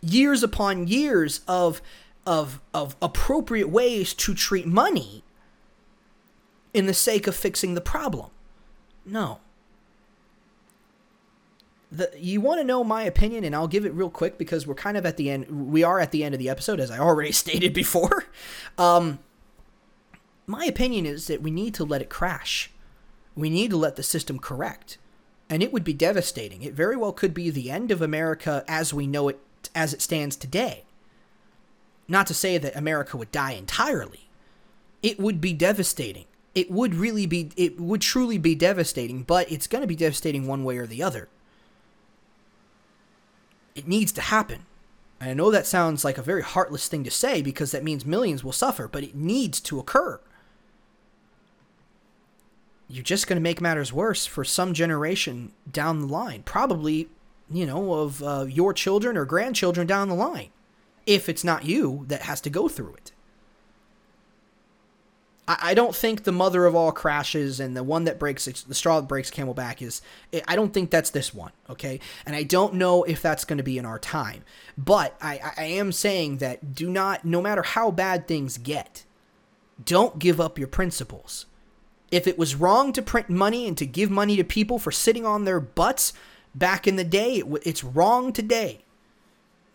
years 0.00 0.42
upon 0.42 0.86
years 0.86 1.40
of 1.48 1.80
of 2.26 2.60
of 2.72 2.96
appropriate 3.02 3.68
ways 3.68 4.14
to 4.14 4.34
treat 4.34 4.66
money 4.66 5.24
in 6.72 6.86
the 6.86 6.94
sake 6.94 7.26
of 7.26 7.36
fixing 7.36 7.74
the 7.74 7.80
problem. 7.80 8.30
No. 9.06 9.40
The, 11.92 12.10
you 12.18 12.40
want 12.40 12.60
to 12.60 12.64
know 12.64 12.82
my 12.82 13.04
opinion, 13.04 13.44
and 13.44 13.54
I'll 13.54 13.68
give 13.68 13.86
it 13.86 13.92
real 13.92 14.10
quick 14.10 14.36
because 14.36 14.66
we're 14.66 14.74
kind 14.74 14.96
of 14.96 15.06
at 15.06 15.16
the 15.16 15.30
end. 15.30 15.70
We 15.70 15.84
are 15.84 16.00
at 16.00 16.10
the 16.10 16.24
end 16.24 16.34
of 16.34 16.40
the 16.40 16.48
episode, 16.48 16.80
as 16.80 16.90
I 16.90 16.98
already 16.98 17.32
stated 17.44 17.72
before. 17.72 18.24
Um, 18.76 19.20
my 20.46 20.64
opinion 20.64 21.06
is 21.06 21.28
that 21.28 21.40
we 21.40 21.50
need 21.50 21.74
to 21.74 21.84
let 21.84 22.02
it 22.02 22.10
crash. 22.10 22.70
We 23.36 23.50
need 23.50 23.70
to 23.70 23.76
let 23.76 23.96
the 23.96 24.02
system 24.02 24.38
correct. 24.38 24.98
And 25.50 25.62
it 25.62 25.72
would 25.72 25.84
be 25.84 25.92
devastating. 25.92 26.62
It 26.62 26.74
very 26.74 26.96
well 26.96 27.12
could 27.12 27.34
be 27.34 27.50
the 27.50 27.70
end 27.70 27.90
of 27.90 28.00
America 28.00 28.64
as 28.66 28.94
we 28.94 29.06
know 29.06 29.28
it, 29.28 29.38
as 29.74 29.92
it 29.92 30.02
stands 30.02 30.36
today. 30.36 30.84
Not 32.08 32.26
to 32.28 32.34
say 32.34 32.58
that 32.58 32.76
America 32.76 33.16
would 33.16 33.32
die 33.32 33.52
entirely. 33.52 34.28
It 35.02 35.18
would 35.18 35.40
be 35.40 35.52
devastating. 35.52 36.24
It 36.54 36.70
would 36.70 36.94
really 36.94 37.26
be, 37.26 37.50
it 37.56 37.80
would 37.80 38.00
truly 38.00 38.38
be 38.38 38.54
devastating, 38.54 39.22
but 39.22 39.50
it's 39.50 39.66
going 39.66 39.82
to 39.82 39.88
be 39.88 39.96
devastating 39.96 40.46
one 40.46 40.64
way 40.64 40.78
or 40.78 40.86
the 40.86 41.02
other. 41.02 41.28
It 43.74 43.88
needs 43.88 44.12
to 44.12 44.20
happen. 44.20 44.66
And 45.20 45.30
I 45.30 45.34
know 45.34 45.50
that 45.50 45.66
sounds 45.66 46.04
like 46.04 46.18
a 46.18 46.22
very 46.22 46.42
heartless 46.42 46.86
thing 46.86 47.02
to 47.04 47.10
say 47.10 47.42
because 47.42 47.72
that 47.72 47.84
means 47.84 48.06
millions 48.06 48.44
will 48.44 48.52
suffer, 48.52 48.86
but 48.86 49.02
it 49.02 49.14
needs 49.14 49.60
to 49.60 49.80
occur 49.80 50.20
you're 52.88 53.02
just 53.02 53.26
going 53.26 53.36
to 53.36 53.42
make 53.42 53.60
matters 53.60 53.92
worse 53.92 54.26
for 54.26 54.44
some 54.44 54.74
generation 54.74 55.52
down 55.70 56.00
the 56.00 56.06
line. 56.06 56.42
Probably, 56.42 57.08
you 57.50 57.66
know, 57.66 57.94
of 57.94 58.22
uh, 58.22 58.46
your 58.48 58.72
children 58.72 59.16
or 59.16 59.24
grandchildren 59.24 59.86
down 59.86 60.08
the 60.08 60.14
line, 60.14 60.50
if 61.06 61.28
it's 61.28 61.44
not 61.44 61.64
you 61.64 62.04
that 62.08 62.22
has 62.22 62.40
to 62.42 62.50
go 62.50 62.68
through 62.68 62.94
it. 62.94 63.12
I, 65.48 65.58
I 65.62 65.74
don't 65.74 65.94
think 65.94 66.24
the 66.24 66.32
mother 66.32 66.66
of 66.66 66.74
all 66.74 66.92
crashes 66.92 67.58
and 67.58 67.76
the 67.76 67.82
one 67.82 68.04
that 68.04 68.18
breaks 68.18 68.44
the 68.44 68.74
straw 68.74 69.00
that 69.00 69.08
breaks 69.08 69.30
camel 69.30 69.54
back 69.54 69.80
is. 69.80 70.02
I 70.46 70.54
don't 70.54 70.74
think 70.74 70.90
that's 70.90 71.10
this 71.10 71.32
one, 71.32 71.52
okay? 71.70 72.00
And 72.26 72.36
I 72.36 72.42
don't 72.42 72.74
know 72.74 73.02
if 73.04 73.22
that's 73.22 73.44
going 73.44 73.58
to 73.58 73.64
be 73.64 73.78
in 73.78 73.86
our 73.86 73.98
time. 73.98 74.44
But 74.76 75.16
I, 75.22 75.40
I 75.56 75.64
am 75.64 75.90
saying 75.90 76.38
that 76.38 76.74
do 76.74 76.90
not, 76.90 77.24
no 77.24 77.40
matter 77.40 77.62
how 77.62 77.90
bad 77.90 78.28
things 78.28 78.58
get, 78.58 79.04
don't 79.82 80.18
give 80.18 80.40
up 80.40 80.58
your 80.58 80.68
principles 80.68 81.46
if 82.14 82.26
it 82.26 82.38
was 82.38 82.54
wrong 82.54 82.92
to 82.92 83.02
print 83.02 83.28
money 83.28 83.66
and 83.66 83.76
to 83.78 83.86
give 83.86 84.10
money 84.10 84.36
to 84.36 84.44
people 84.44 84.78
for 84.78 84.92
sitting 84.92 85.26
on 85.26 85.44
their 85.44 85.60
butts 85.60 86.12
back 86.54 86.86
in 86.86 86.96
the 86.96 87.04
day, 87.04 87.42
it's 87.64 87.82
wrong 87.82 88.32
today. 88.32 88.84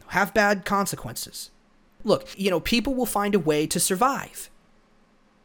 Have 0.08 0.34
bad 0.34 0.66
consequences. 0.66 1.52
Look, 2.04 2.28
you 2.38 2.50
know, 2.50 2.60
people 2.60 2.96
will 2.96 3.06
find 3.06 3.36
a 3.36 3.40
way 3.40 3.68
to 3.68 3.80
survive. 3.80 4.50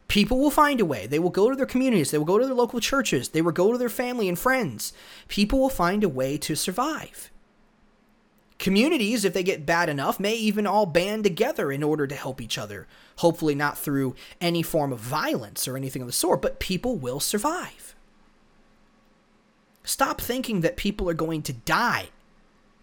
People 0.07 0.39
will 0.39 0.51
find 0.51 0.81
a 0.81 0.85
way. 0.85 1.07
They 1.07 1.19
will 1.19 1.31
go 1.31 1.51
to 1.51 1.57
their 1.57 1.67
communities. 1.67 2.11
They 2.11 2.19
will 2.19 2.25
go 2.25 2.39
to 2.39 2.47
their 2.47 2.55
local 2.55 2.79
churches. 2.79 3.31
They 3.31 3.43
will 3.43 3.53
go 3.53 3.73
to 3.73 3.79
their 3.79 3.89
family 3.89 4.29
and 4.29 4.39
friends. 4.39 4.93
People 5.27 5.59
will 5.59 5.71
find 5.71 6.05
a 6.05 6.09
way 6.09 6.37
to 6.39 6.55
survive. 6.55 7.31
Communities, 8.59 9.25
if 9.25 9.35
they 9.35 9.43
get 9.43 9.67
bad 9.67 9.89
enough, 9.89 10.21
may 10.21 10.35
even 10.35 10.67
all 10.67 10.87
band 10.87 11.25
together 11.25 11.73
in 11.73 11.83
order 11.83 12.07
to 12.07 12.15
help 12.15 12.41
each 12.41 12.57
other. 12.57 12.87
Hopefully, 13.17 13.55
not 13.55 13.79
through 13.79 14.15
any 14.41 14.63
form 14.63 14.93
of 14.93 14.99
violence 14.99 15.69
or 15.69 15.77
anything 15.77 16.03
of 16.03 16.09
the 16.09 16.13
sort, 16.13 16.43
but 16.43 16.59
people 16.59 16.97
will 16.97 17.21
survive. 17.21 17.95
Stop 19.85 20.21
thinking 20.21 20.63
that 20.63 20.77
people 20.77 21.09
are 21.09 21.15
going 21.15 21.43
to 21.43 21.53
die 21.53 22.09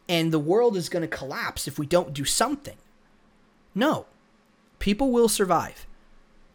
and 0.08 0.32
the 0.32 0.40
world 0.40 0.76
is 0.76 0.90
going 0.90 1.02
to 1.02 1.08
collapse 1.08 1.68
if 1.68 1.80
we 1.80 1.86
don't 1.86 2.14
do 2.14 2.26
something. 2.26 2.78
No, 3.74 4.06
people 4.80 5.12
will 5.12 5.30
survive. 5.30 5.88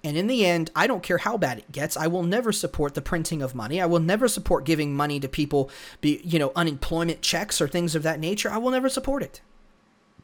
And 0.04 0.16
in 0.16 0.26
the 0.26 0.46
end, 0.46 0.70
I 0.76 0.86
don't 0.86 1.02
care 1.02 1.18
how 1.18 1.36
bad 1.36 1.58
it 1.58 1.72
gets. 1.72 1.96
I 1.96 2.06
will 2.06 2.22
never 2.22 2.52
support 2.52 2.94
the 2.94 3.02
printing 3.02 3.42
of 3.42 3.54
money. 3.54 3.80
I 3.80 3.86
will 3.86 3.98
never 3.98 4.28
support 4.28 4.66
giving 4.66 4.94
money 4.94 5.18
to 5.18 5.26
people, 5.26 5.70
be 6.00 6.20
you 6.22 6.38
know, 6.38 6.52
unemployment 6.54 7.22
checks 7.22 7.60
or 7.60 7.66
things 7.66 7.94
of 7.94 8.04
that 8.04 8.20
nature. 8.20 8.50
I 8.50 8.58
will 8.58 8.70
never 8.70 8.88
support 8.88 9.22
it. 9.22 9.40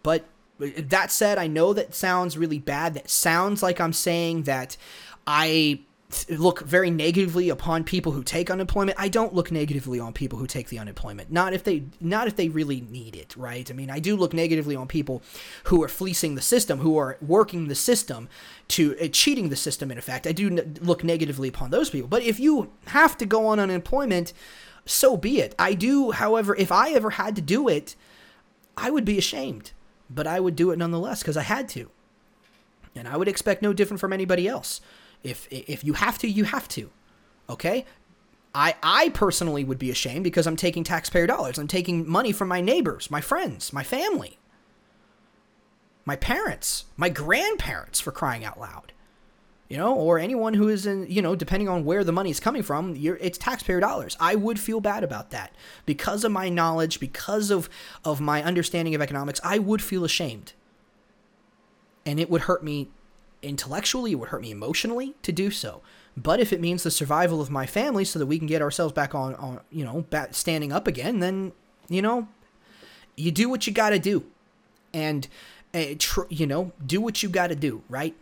But 0.02 0.24
that 0.76 1.10
said, 1.10 1.38
I 1.38 1.46
know 1.46 1.72
that 1.72 1.94
sounds 1.94 2.38
really 2.38 2.58
bad. 2.58 2.94
That 2.94 3.10
sounds 3.10 3.62
like 3.62 3.80
I'm 3.80 3.92
saying 3.92 4.44
that 4.44 4.76
I 5.26 5.80
look 6.28 6.60
very 6.60 6.90
negatively 6.90 7.48
upon 7.48 7.84
people 7.84 8.12
who 8.12 8.22
take 8.22 8.50
unemployment. 8.50 8.98
I 9.00 9.08
don't 9.08 9.34
look 9.34 9.50
negatively 9.50 9.98
on 9.98 10.12
people 10.12 10.38
who 10.38 10.46
take 10.46 10.68
the 10.68 10.78
unemployment. 10.78 11.30
Not 11.30 11.54
if 11.54 11.64
they 11.64 11.84
not 12.00 12.26
if 12.26 12.36
they 12.36 12.48
really 12.48 12.82
need 12.82 13.16
it, 13.16 13.34
right? 13.36 13.70
I 13.70 13.74
mean, 13.74 13.90
I 13.90 13.98
do 13.98 14.16
look 14.16 14.34
negatively 14.34 14.76
on 14.76 14.88
people 14.88 15.22
who 15.64 15.82
are 15.82 15.88
fleecing 15.88 16.34
the 16.34 16.42
system, 16.42 16.80
who 16.80 16.98
are 16.98 17.16
working 17.20 17.68
the 17.68 17.74
system 17.74 18.28
to 18.68 18.96
uh, 19.00 19.08
cheating 19.08 19.48
the 19.48 19.56
system 19.56 19.90
in 19.90 19.98
effect. 19.98 20.26
I 20.26 20.32
do 20.32 20.48
n- 20.48 20.76
look 20.80 21.02
negatively 21.02 21.48
upon 21.48 21.70
those 21.70 21.90
people. 21.90 22.08
But 22.08 22.22
if 22.22 22.38
you 22.38 22.70
have 22.88 23.16
to 23.18 23.26
go 23.26 23.46
on 23.46 23.58
unemployment, 23.58 24.32
so 24.84 25.16
be 25.16 25.40
it. 25.40 25.54
I 25.58 25.74
do, 25.74 26.10
however, 26.10 26.54
if 26.56 26.72
I 26.72 26.90
ever 26.92 27.10
had 27.10 27.36
to 27.36 27.42
do 27.42 27.68
it, 27.68 27.96
I 28.76 28.90
would 28.90 29.04
be 29.04 29.18
ashamed, 29.18 29.72
but 30.14 30.26
I 30.26 30.40
would 30.40 30.56
do 30.56 30.70
it 30.70 30.78
nonetheless 30.78 31.22
because 31.22 31.36
I 31.36 31.42
had 31.42 31.68
to. 31.70 31.90
And 32.94 33.08
I 33.08 33.16
would 33.16 33.28
expect 33.28 33.62
no 33.62 33.72
different 33.72 34.00
from 34.00 34.12
anybody 34.12 34.46
else. 34.46 34.80
If 35.22 35.48
if 35.50 35.84
you 35.84 35.94
have 35.94 36.18
to, 36.18 36.28
you 36.28 36.44
have 36.44 36.68
to. 36.68 36.90
Okay? 37.48 37.84
I 38.54 38.74
I 38.82 39.08
personally 39.10 39.64
would 39.64 39.78
be 39.78 39.90
ashamed 39.90 40.24
because 40.24 40.46
I'm 40.46 40.56
taking 40.56 40.84
taxpayer 40.84 41.26
dollars. 41.26 41.58
I'm 41.58 41.68
taking 41.68 42.08
money 42.08 42.32
from 42.32 42.48
my 42.48 42.60
neighbors, 42.60 43.10
my 43.10 43.20
friends, 43.20 43.72
my 43.72 43.82
family, 43.82 44.38
my 46.04 46.16
parents, 46.16 46.84
my 46.96 47.08
grandparents 47.08 48.00
for 48.00 48.12
crying 48.12 48.44
out 48.44 48.60
loud. 48.60 48.91
You 49.72 49.78
know, 49.78 49.94
or 49.94 50.18
anyone 50.18 50.52
who 50.52 50.68
is 50.68 50.84
in, 50.84 51.06
you 51.10 51.22
know, 51.22 51.34
depending 51.34 51.66
on 51.66 51.86
where 51.86 52.04
the 52.04 52.12
money 52.12 52.28
is 52.28 52.38
coming 52.38 52.62
from, 52.62 52.94
it's 52.94 53.38
taxpayer 53.38 53.80
dollars. 53.80 54.18
I 54.20 54.34
would 54.34 54.60
feel 54.60 54.82
bad 54.82 55.02
about 55.02 55.30
that 55.30 55.54
because 55.86 56.24
of 56.24 56.30
my 56.30 56.50
knowledge, 56.50 57.00
because 57.00 57.50
of 57.50 57.70
of 58.04 58.20
my 58.20 58.42
understanding 58.42 58.94
of 58.94 59.00
economics. 59.00 59.40
I 59.42 59.58
would 59.58 59.80
feel 59.80 60.04
ashamed, 60.04 60.52
and 62.04 62.20
it 62.20 62.28
would 62.28 62.42
hurt 62.42 62.62
me 62.62 62.90
intellectually, 63.40 64.12
it 64.12 64.16
would 64.16 64.28
hurt 64.28 64.42
me 64.42 64.50
emotionally 64.50 65.14
to 65.22 65.32
do 65.32 65.50
so. 65.50 65.80
But 66.18 66.38
if 66.38 66.52
it 66.52 66.60
means 66.60 66.82
the 66.82 66.90
survival 66.90 67.40
of 67.40 67.48
my 67.48 67.64
family 67.64 68.04
so 68.04 68.18
that 68.18 68.26
we 68.26 68.36
can 68.36 68.46
get 68.46 68.60
ourselves 68.60 68.92
back 68.92 69.14
on, 69.14 69.34
on 69.36 69.60
you 69.70 69.86
know, 69.86 70.02
back 70.10 70.34
standing 70.34 70.70
up 70.70 70.86
again, 70.86 71.20
then, 71.20 71.52
you 71.88 72.02
know, 72.02 72.28
you 73.16 73.30
do 73.30 73.48
what 73.48 73.66
you 73.66 73.72
got 73.72 73.88
to 73.90 73.98
do. 73.98 74.26
And, 74.92 75.26
uh, 75.72 75.94
tr- 75.98 76.28
you 76.28 76.46
know, 76.46 76.72
do 76.84 77.00
what 77.00 77.22
you 77.22 77.30
got 77.30 77.46
to 77.46 77.56
do, 77.56 77.82
right? 77.88 78.14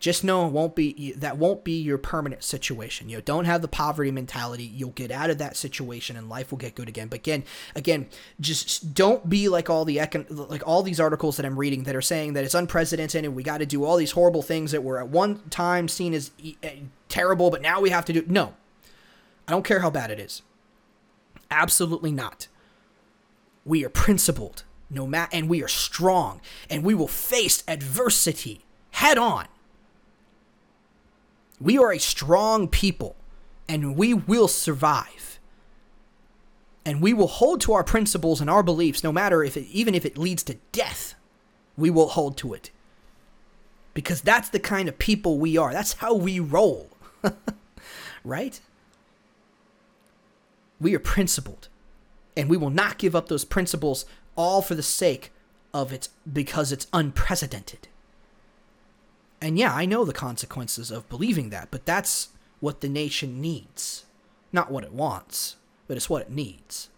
Just 0.00 0.24
know 0.24 0.46
it 0.46 0.52
won't 0.52 0.74
be 0.74 1.12
that 1.12 1.36
won't 1.36 1.62
be 1.62 1.78
your 1.78 1.98
permanent 1.98 2.42
situation. 2.42 3.10
You 3.10 3.18
know, 3.18 3.20
don't 3.20 3.44
have 3.44 3.60
the 3.60 3.68
poverty 3.68 4.10
mentality. 4.10 4.64
You'll 4.64 4.90
get 4.90 5.10
out 5.10 5.28
of 5.28 5.36
that 5.38 5.58
situation 5.58 6.16
and 6.16 6.30
life 6.30 6.50
will 6.50 6.58
get 6.58 6.74
good 6.74 6.88
again. 6.88 7.08
But 7.08 7.18
again, 7.18 7.44
again, 7.74 8.08
just 8.40 8.94
don't 8.94 9.28
be 9.28 9.48
like 9.50 9.68
all 9.68 9.84
the 9.84 9.98
econ- 9.98 10.26
like 10.48 10.66
all 10.66 10.82
these 10.82 10.98
articles 10.98 11.36
that 11.36 11.44
I'm 11.44 11.58
reading 11.58 11.82
that 11.84 11.94
are 11.94 12.00
saying 12.00 12.32
that 12.32 12.44
it's 12.44 12.54
unprecedented 12.54 13.26
and 13.26 13.36
we 13.36 13.42
got 13.42 13.58
to 13.58 13.66
do 13.66 13.84
all 13.84 13.98
these 13.98 14.12
horrible 14.12 14.40
things 14.40 14.72
that 14.72 14.82
were 14.82 14.98
at 14.98 15.08
one 15.08 15.40
time 15.50 15.86
seen 15.86 16.14
as 16.14 16.30
eh, 16.62 16.76
terrible, 17.10 17.50
but 17.50 17.60
now 17.60 17.78
we 17.80 17.90
have 17.90 18.06
to 18.06 18.14
do. 18.14 18.24
No, 18.26 18.54
I 19.46 19.52
don't 19.52 19.66
care 19.66 19.80
how 19.80 19.90
bad 19.90 20.10
it 20.10 20.18
is. 20.18 20.40
Absolutely 21.50 22.10
not. 22.10 22.48
We 23.66 23.84
are 23.84 23.90
principled, 23.90 24.64
no 24.88 25.06
matter, 25.06 25.36
and 25.36 25.46
we 25.46 25.62
are 25.62 25.68
strong, 25.68 26.40
and 26.70 26.82
we 26.82 26.94
will 26.94 27.06
face 27.06 27.62
adversity 27.68 28.64
head 28.92 29.18
on 29.18 29.46
we 31.60 31.78
are 31.78 31.92
a 31.92 31.98
strong 31.98 32.68
people 32.68 33.16
and 33.68 33.96
we 33.96 34.14
will 34.14 34.48
survive. 34.48 35.38
And 36.84 37.02
we 37.02 37.12
will 37.12 37.28
hold 37.28 37.60
to 37.62 37.72
our 37.74 37.84
principles 37.84 38.40
and 38.40 38.48
our 38.48 38.62
beliefs 38.62 39.04
no 39.04 39.12
matter 39.12 39.44
if 39.44 39.56
it 39.56 39.66
even 39.70 39.94
if 39.94 40.04
it 40.04 40.18
leads 40.18 40.42
to 40.44 40.56
death. 40.72 41.14
We 41.76 41.90
will 41.90 42.08
hold 42.08 42.36
to 42.38 42.54
it. 42.54 42.70
Because 43.92 44.22
that's 44.22 44.48
the 44.48 44.58
kind 44.58 44.88
of 44.88 44.98
people 44.98 45.38
we 45.38 45.56
are. 45.56 45.72
That's 45.72 45.94
how 45.94 46.14
we 46.14 46.40
roll. 46.40 46.90
right? 48.24 48.60
We 50.80 50.94
are 50.94 51.00
principled. 51.00 51.68
And 52.36 52.48
we 52.48 52.56
will 52.56 52.70
not 52.70 52.98
give 52.98 53.14
up 53.14 53.28
those 53.28 53.44
principles 53.44 54.06
all 54.36 54.62
for 54.62 54.74
the 54.74 54.82
sake 54.82 55.32
of 55.74 55.92
it 55.92 56.08
because 56.30 56.72
it's 56.72 56.86
unprecedented. 56.92 57.88
And 59.40 59.58
yeah, 59.58 59.74
I 59.74 59.86
know 59.86 60.04
the 60.04 60.12
consequences 60.12 60.90
of 60.90 61.08
believing 61.08 61.50
that, 61.50 61.68
but 61.70 61.86
that's 61.86 62.28
what 62.60 62.80
the 62.80 62.88
nation 62.88 63.40
needs. 63.40 64.04
Not 64.52 64.70
what 64.70 64.84
it 64.84 64.92
wants, 64.92 65.56
but 65.86 65.96
it's 65.96 66.10
what 66.10 66.22
it 66.22 66.30
needs. 66.30 66.88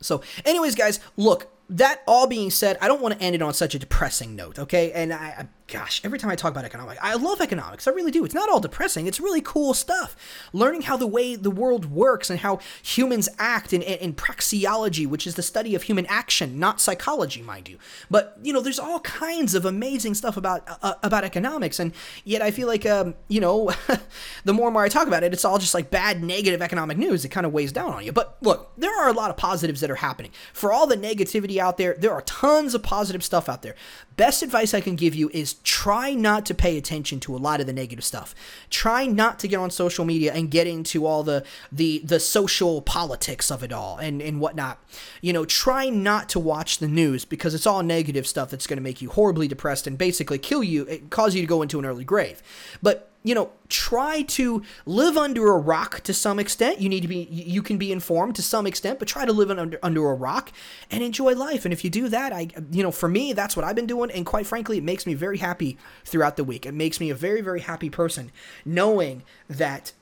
So, 0.00 0.22
anyways, 0.44 0.74
guys, 0.74 0.98
look, 1.16 1.48
that 1.68 2.02
all 2.06 2.26
being 2.26 2.50
said, 2.50 2.78
I 2.80 2.88
don't 2.88 3.02
want 3.02 3.18
to 3.18 3.24
end 3.24 3.34
it 3.34 3.42
on 3.42 3.52
such 3.52 3.74
a 3.74 3.78
depressing 3.78 4.34
note, 4.34 4.58
okay? 4.58 4.92
And 4.92 5.12
I, 5.12 5.48
gosh, 5.70 6.00
every 6.04 6.18
time 6.18 6.30
I 6.30 6.36
talk 6.36 6.50
about 6.50 6.64
economics, 6.64 7.00
I 7.00 7.14
love 7.14 7.40
economics. 7.40 7.86
I 7.86 7.92
really 7.92 8.10
do. 8.10 8.24
It's 8.24 8.34
not 8.34 8.48
all 8.50 8.60
depressing. 8.60 9.06
It's 9.06 9.20
really 9.20 9.40
cool 9.40 9.72
stuff. 9.72 10.16
Learning 10.52 10.82
how 10.82 10.96
the 10.96 11.06
way 11.06 11.36
the 11.36 11.50
world 11.50 11.86
works 11.86 12.28
and 12.28 12.40
how 12.40 12.58
humans 12.82 13.28
act 13.38 13.72
in, 13.72 13.80
in, 13.80 13.98
in 13.98 14.14
praxeology, 14.14 15.06
which 15.06 15.26
is 15.26 15.36
the 15.36 15.42
study 15.42 15.74
of 15.74 15.84
human 15.84 16.06
action, 16.06 16.58
not 16.58 16.80
psychology, 16.80 17.40
mind 17.40 17.68
you. 17.68 17.78
But 18.10 18.36
you 18.42 18.52
know, 18.52 18.60
there's 18.60 18.78
all 18.78 19.00
kinds 19.00 19.54
of 19.54 19.64
amazing 19.64 20.14
stuff 20.14 20.36
about 20.36 20.68
uh, 20.68 20.76
uh 20.82 20.94
about 21.02 21.24
economics, 21.24 21.78
and 21.78 21.92
yet 22.24 22.42
I 22.42 22.50
feel 22.50 22.66
like 22.66 22.84
um, 22.84 23.14
you 23.28 23.40
know, 23.40 23.72
the 24.44 24.52
more 24.52 24.66
and 24.66 24.74
more 24.74 24.82
I 24.82 24.88
talk 24.88 25.06
about 25.06 25.22
it, 25.22 25.32
it's 25.32 25.44
all 25.44 25.58
just 25.58 25.74
like 25.74 25.90
bad, 25.90 26.22
negative 26.22 26.60
economic 26.60 26.98
news. 26.98 27.24
It 27.24 27.28
kind 27.28 27.46
of 27.46 27.52
weighs 27.52 27.72
down 27.72 27.92
on 27.92 28.04
you. 28.04 28.12
But 28.12 28.36
look, 28.42 28.72
there 28.76 28.94
are 29.00 29.08
a 29.08 29.12
lot 29.12 29.30
of 29.30 29.36
positives 29.36 29.80
that 29.80 29.90
are 29.90 29.96
happening. 29.96 30.32
For 30.52 30.72
all 30.72 30.86
the 30.86 30.96
negativity 30.96 31.58
out 31.58 31.76
there, 31.78 31.94
there 31.96 32.12
are 32.12 32.22
tons 32.22 32.74
of 32.74 32.82
positive 32.82 33.22
stuff 33.22 33.48
out 33.48 33.62
there. 33.62 33.76
Best 34.20 34.42
advice 34.42 34.74
I 34.74 34.82
can 34.82 34.96
give 34.96 35.14
you 35.14 35.30
is 35.32 35.54
try 35.64 36.12
not 36.12 36.44
to 36.44 36.54
pay 36.54 36.76
attention 36.76 37.20
to 37.20 37.34
a 37.34 37.38
lot 37.38 37.58
of 37.58 37.66
the 37.66 37.72
negative 37.72 38.04
stuff. 38.04 38.34
Try 38.68 39.06
not 39.06 39.38
to 39.38 39.48
get 39.48 39.56
on 39.56 39.70
social 39.70 40.04
media 40.04 40.34
and 40.34 40.50
get 40.50 40.66
into 40.66 41.06
all 41.06 41.22
the 41.22 41.42
the 41.72 42.02
the 42.04 42.20
social 42.20 42.82
politics 42.82 43.50
of 43.50 43.62
it 43.62 43.72
all 43.72 43.96
and 43.96 44.20
and 44.20 44.38
whatnot. 44.38 44.78
You 45.22 45.32
know, 45.32 45.46
try 45.46 45.88
not 45.88 46.28
to 46.28 46.38
watch 46.38 46.80
the 46.80 46.86
news 46.86 47.24
because 47.24 47.54
it's 47.54 47.66
all 47.66 47.82
negative 47.82 48.26
stuff 48.26 48.50
that's 48.50 48.66
going 48.66 48.76
to 48.76 48.82
make 48.82 49.00
you 49.00 49.08
horribly 49.08 49.48
depressed 49.48 49.86
and 49.86 49.96
basically 49.96 50.36
kill 50.36 50.62
you, 50.62 50.86
eh, 50.90 50.98
cause 51.08 51.34
you 51.34 51.40
to 51.40 51.46
go 51.46 51.62
into 51.62 51.78
an 51.78 51.86
early 51.86 52.04
grave. 52.04 52.42
But 52.82 53.09
you 53.22 53.34
know, 53.34 53.50
try 53.68 54.22
to 54.22 54.62
live 54.86 55.16
under 55.16 55.50
a 55.50 55.58
rock 55.58 56.00
to 56.00 56.14
some 56.14 56.38
extent. 56.38 56.80
You 56.80 56.88
need 56.88 57.02
to 57.02 57.08
be, 57.08 57.28
you 57.30 57.62
can 57.62 57.76
be 57.76 57.92
informed 57.92 58.34
to 58.36 58.42
some 58.42 58.66
extent, 58.66 58.98
but 58.98 59.08
try 59.08 59.26
to 59.26 59.32
live 59.32 59.50
under, 59.50 59.78
under 59.82 60.10
a 60.10 60.14
rock 60.14 60.50
and 60.90 61.02
enjoy 61.02 61.34
life. 61.34 61.64
And 61.66 61.72
if 61.72 61.84
you 61.84 61.90
do 61.90 62.08
that, 62.08 62.32
I, 62.32 62.48
you 62.70 62.82
know, 62.82 62.90
for 62.90 63.08
me, 63.08 63.34
that's 63.34 63.56
what 63.56 63.64
I've 63.64 63.76
been 63.76 63.86
doing. 63.86 64.10
And 64.10 64.24
quite 64.24 64.46
frankly, 64.46 64.78
it 64.78 64.84
makes 64.84 65.06
me 65.06 65.12
very 65.12 65.38
happy 65.38 65.76
throughout 66.04 66.36
the 66.36 66.44
week. 66.44 66.64
It 66.64 66.72
makes 66.72 66.98
me 66.98 67.10
a 67.10 67.14
very, 67.14 67.42
very 67.42 67.60
happy 67.60 67.90
person 67.90 68.32
knowing 68.64 69.22
that 69.48 69.92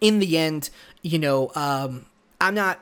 in 0.00 0.18
the 0.18 0.36
end, 0.36 0.68
you 1.02 1.18
know, 1.18 1.50
um, 1.54 2.04
I'm 2.38 2.54
not 2.54 2.80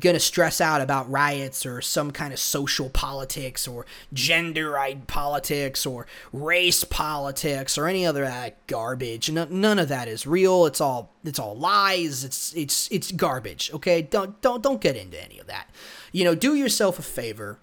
gonna 0.00 0.20
stress 0.20 0.60
out 0.60 0.80
about 0.80 1.10
riots 1.10 1.64
or 1.64 1.80
some 1.80 2.10
kind 2.10 2.32
of 2.32 2.38
social 2.38 2.90
politics 2.90 3.68
or 3.68 3.86
gender 4.12 4.76
politics 5.06 5.86
or 5.86 6.06
race 6.32 6.82
politics 6.82 7.78
or 7.78 7.86
any 7.86 8.04
other 8.04 8.52
garbage. 8.66 9.30
none 9.30 9.78
of 9.78 9.88
that 9.88 10.08
is 10.08 10.26
real. 10.26 10.66
It's 10.66 10.80
all 10.80 11.12
it's 11.24 11.38
all 11.38 11.56
lies. 11.56 12.24
It's 12.24 12.52
it's 12.54 12.88
it's 12.90 13.12
garbage. 13.12 13.70
Okay, 13.72 14.02
don't 14.02 14.40
don't 14.40 14.62
don't 14.62 14.80
get 14.80 14.96
into 14.96 15.22
any 15.22 15.38
of 15.38 15.46
that. 15.46 15.70
You 16.12 16.24
know, 16.24 16.34
do 16.34 16.54
yourself 16.54 16.98
a 16.98 17.02
favor 17.02 17.58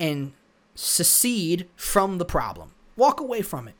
and 0.00 0.32
secede 0.74 1.68
from 1.76 2.18
the 2.18 2.24
problem. 2.24 2.72
Walk 2.96 3.20
away 3.20 3.42
from 3.42 3.68
it 3.68 3.74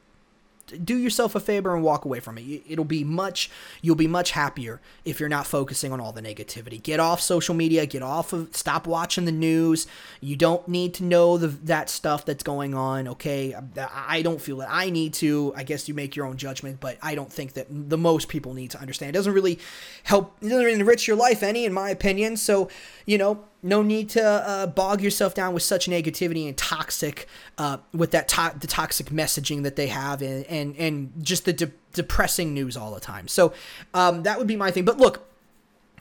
do 0.83 0.97
yourself 0.97 1.35
a 1.35 1.41
favor 1.41 1.75
and 1.75 1.83
walk 1.83 2.05
away 2.05 2.21
from 2.21 2.39
it. 2.39 2.63
It'll 2.69 2.85
be 2.85 3.05
much 3.05 3.51
you'll 3.83 3.97
be 3.97 4.07
much 4.07 4.33
happier 4.33 4.81
if 5.05 5.21
you're 5.21 5.29
not 5.29 5.47
focusing 5.47 5.93
on 5.93 6.01
all 6.01 6.13
the 6.13 6.23
negativity. 6.23 6.83
Get 6.83 7.01
off 7.01 7.21
social 7.21 7.55
media, 7.55 7.87
get 7.87 8.03
off 8.03 8.33
of 8.33 8.55
stop 8.57 8.87
watching 8.87 9.25
the 9.25 9.33
news. 9.33 9.87
You 10.21 10.37
don't 10.37 10.67
need 10.69 10.95
to 10.95 11.05
know 11.05 11.39
the, 11.39 11.49
that 11.49 11.91
stuff 11.91 12.25
that's 12.25 12.43
going 12.43 12.75
on, 12.75 13.09
okay? 13.09 13.55
I 13.79 14.23
don't 14.23 14.41
feel 14.41 14.59
that 14.59 14.69
I 14.71 14.91
need 14.91 15.15
to. 15.15 15.53
I 15.57 15.63
guess 15.65 15.89
you 15.89 15.95
make 15.95 16.17
your 16.17 16.27
own 16.27 16.37
judgment, 16.37 16.81
but 16.81 16.99
I 17.03 17.15
don't 17.15 17.33
think 17.33 17.55
that 17.55 17.67
the 17.71 17.99
most 17.99 18.29
people 18.29 18.55
need 18.55 18.71
to 18.71 18.81
understand. 18.81 19.11
It 19.11 19.19
doesn't 19.19 19.33
really 19.33 19.59
help 20.05 20.37
it 20.41 20.49
doesn't 20.49 20.67
enrich 20.67 21.07
your 21.07 21.17
life 21.17 21.43
any 21.43 21.65
in 21.65 21.73
my 21.73 21.91
opinion. 21.91 22.37
So, 22.37 22.69
you 23.07 23.19
know, 23.19 23.45
no 23.65 23.83
need 23.83 24.11
to 24.11 24.23
uh, 24.23 24.67
bog 24.67 25.01
yourself 25.01 25.35
down 25.35 25.55
with 25.55 25.63
such 25.63 25.87
negativity 25.87 26.47
and 26.47 26.57
toxic, 26.57 27.27
uh, 27.59 27.79
with 27.93 28.11
that 28.13 28.29
to- 28.29 28.55
the 28.59 28.67
toxic 28.67 29.07
messaging 29.07 29.63
that 29.65 29.75
they 29.75 29.89
have, 29.89 30.23
and 30.23 30.45
and, 30.47 30.77
and 30.77 31.13
just 31.23 31.47
the 31.47 31.53
de- 31.53 31.73
depressing 31.93 32.53
news 32.55 32.77
all 32.77 32.95
the 32.95 33.01
time. 33.01 33.27
So 33.27 33.53
um, 33.95 34.23
that 34.25 34.39
would 34.39 34.47
be 34.47 34.57
my 34.57 34.71
thing. 34.71 34.85
But 34.85 34.99
look, 34.99 35.27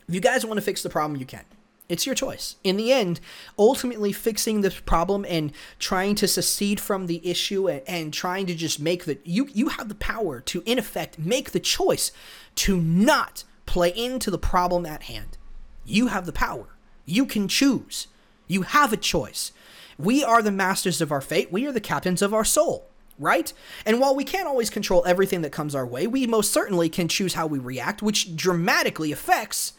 if 0.06 0.14
you 0.14 0.20
guys 0.20 0.44
want 0.44 0.58
to 0.58 0.62
fix 0.62 0.82
the 0.82 0.90
problem, 0.90 1.18
you 1.18 1.26
can. 1.26 1.44
It's 1.88 2.06
your 2.06 2.14
choice. 2.14 2.56
In 2.64 2.76
the 2.76 2.92
end, 2.92 3.20
ultimately 3.58 4.12
fixing 4.12 4.62
the 4.62 4.70
problem 4.70 5.26
and 5.28 5.52
trying 5.78 6.14
to 6.16 6.28
secede 6.28 6.80
from 6.80 7.06
the 7.06 7.26
issue 7.28 7.68
and, 7.68 7.82
and 7.86 8.12
trying 8.12 8.46
to 8.46 8.54
just 8.54 8.80
make 8.80 9.04
the 9.04 9.18
you 9.24 9.48
you 9.52 9.68
have 9.68 9.88
the 9.88 9.94
power 9.94 10.40
to 10.40 10.62
in 10.66 10.78
effect 10.78 11.18
make 11.18 11.52
the 11.52 11.60
choice 11.60 12.12
to 12.56 12.78
not 12.78 13.44
play 13.66 13.90
into 13.90 14.30
the 14.30 14.38
problem 14.38 14.86
at 14.86 15.04
hand. 15.04 15.38
You 15.84 16.08
have 16.08 16.26
the 16.26 16.32
power. 16.32 16.73
You 17.04 17.26
can 17.26 17.48
choose. 17.48 18.08
You 18.46 18.62
have 18.62 18.92
a 18.92 18.96
choice. 18.96 19.52
We 19.98 20.24
are 20.24 20.42
the 20.42 20.50
masters 20.50 21.00
of 21.00 21.12
our 21.12 21.20
fate. 21.20 21.52
We 21.52 21.66
are 21.66 21.72
the 21.72 21.80
captains 21.80 22.22
of 22.22 22.34
our 22.34 22.44
soul, 22.44 22.86
right? 23.18 23.52
And 23.86 24.00
while 24.00 24.14
we 24.14 24.24
can't 24.24 24.48
always 24.48 24.70
control 24.70 25.04
everything 25.06 25.42
that 25.42 25.52
comes 25.52 25.74
our 25.74 25.86
way, 25.86 26.06
we 26.06 26.26
most 26.26 26.52
certainly 26.52 26.88
can 26.88 27.08
choose 27.08 27.34
how 27.34 27.46
we 27.46 27.58
react, 27.58 28.02
which 28.02 28.34
dramatically 28.36 29.12
affects 29.12 29.74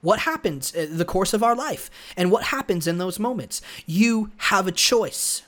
what 0.00 0.20
happens 0.20 0.74
in 0.74 0.94
uh, 0.94 0.96
the 0.96 1.04
course 1.04 1.34
of 1.34 1.42
our 1.42 1.54
life 1.54 1.90
and 2.16 2.30
what 2.30 2.44
happens 2.44 2.86
in 2.86 2.98
those 2.98 3.18
moments. 3.18 3.60
You 3.86 4.30
have 4.38 4.66
a 4.66 4.72
choice. 4.72 5.42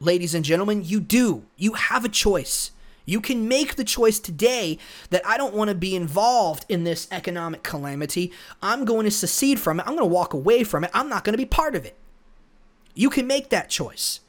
Ladies 0.00 0.34
and 0.34 0.44
gentlemen, 0.44 0.82
you 0.84 1.00
do. 1.00 1.44
You 1.56 1.74
have 1.74 2.04
a 2.04 2.08
choice. 2.08 2.70
You 3.06 3.20
can 3.20 3.48
make 3.48 3.76
the 3.76 3.84
choice 3.84 4.18
today 4.18 4.78
that 5.10 5.26
I 5.26 5.36
don't 5.36 5.54
want 5.54 5.68
to 5.68 5.74
be 5.74 5.94
involved 5.94 6.64
in 6.68 6.84
this 6.84 7.06
economic 7.10 7.62
calamity. 7.62 8.32
I'm 8.62 8.84
going 8.84 9.04
to 9.04 9.10
secede 9.10 9.60
from 9.60 9.78
it. 9.78 9.86
I'm 9.86 9.94
going 9.94 10.08
to 10.08 10.14
walk 10.14 10.32
away 10.32 10.64
from 10.64 10.84
it. 10.84 10.90
I'm 10.94 11.08
not 11.08 11.24
going 11.24 11.34
to 11.34 11.38
be 11.38 11.46
part 11.46 11.74
of 11.74 11.84
it. 11.84 11.96
You 12.94 13.10
can 13.10 13.26
make 13.26 13.50
that 13.50 13.68
choice. 13.68 14.20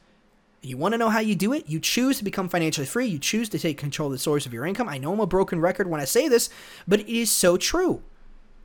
You 0.62 0.78
want 0.78 0.94
to 0.94 0.98
know 0.98 1.10
how 1.10 1.20
you 1.20 1.36
do 1.36 1.54
it? 1.54 1.70
You 1.70 1.80
choose 1.80 2.18
to 2.18 2.24
become 2.24 2.50
financially 2.50 2.88
free. 2.88 3.06
You 3.06 3.20
choose 3.20 3.50
to 3.50 3.60
take 3.60 3.78
control 3.78 4.08
of 4.08 4.14
the 4.14 4.18
source 4.18 4.48
of 4.48 4.54
your 4.54 4.66
income. 4.66 4.90
I 4.90 4.98
know 4.98 5.14
I'm 5.14 5.20
a 5.20 5.28
broken 5.28 5.62
record 5.62 5.88
when 5.88 6.02
I 6.02 6.06
say 6.06 6.28
this, 6.28 6.50
but 6.88 7.02
it 7.02 7.08
is 7.08 7.32
so 7.32 7.56
true. 7.56 8.02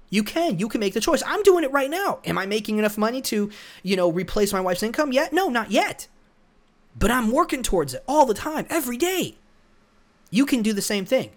You 0.08 0.24
can. 0.24 0.58
You 0.58 0.68
can 0.68 0.80
make 0.80 0.94
the 0.94 1.00
choice. 1.00 1.22
I'm 1.24 1.42
doing 1.42 1.62
it 1.62 1.70
right 1.72 1.90
now. 1.90 2.20
Am 2.24 2.38
I 2.38 2.46
making 2.46 2.78
enough 2.78 2.98
money 2.98 3.20
to, 3.22 3.50
you 3.82 3.96
know, 3.96 4.10
replace 4.10 4.52
my 4.52 4.60
wife's 4.60 4.82
income 4.82 5.12
yet? 5.12 5.32
No, 5.32 5.50
not 5.50 5.70
yet. 5.70 6.08
But 6.98 7.10
I'm 7.10 7.30
working 7.30 7.62
towards 7.62 7.94
it 7.94 8.02
all 8.08 8.26
the 8.26 8.34
time, 8.34 8.66
every 8.70 8.96
day. 8.96 9.36
You 10.30 10.46
can 10.46 10.62
do 10.62 10.72
the 10.72 10.82
same 10.82 11.04
thing. 11.04 11.30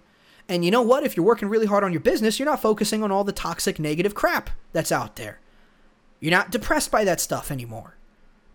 And 0.47 0.63
you 0.65 0.71
know 0.71 0.81
what? 0.81 1.03
If 1.03 1.15
you're 1.15 1.25
working 1.25 1.49
really 1.49 1.65
hard 1.65 1.83
on 1.83 1.91
your 1.91 2.01
business, 2.01 2.37
you're 2.37 2.49
not 2.49 2.61
focusing 2.61 3.03
on 3.03 3.11
all 3.11 3.23
the 3.23 3.31
toxic, 3.31 3.79
negative 3.79 4.13
crap 4.13 4.49
that's 4.71 4.91
out 4.91 5.15
there. 5.15 5.39
You're 6.19 6.31
not 6.31 6.51
depressed 6.51 6.91
by 6.91 7.03
that 7.05 7.21
stuff 7.21 7.51
anymore. 7.51 7.95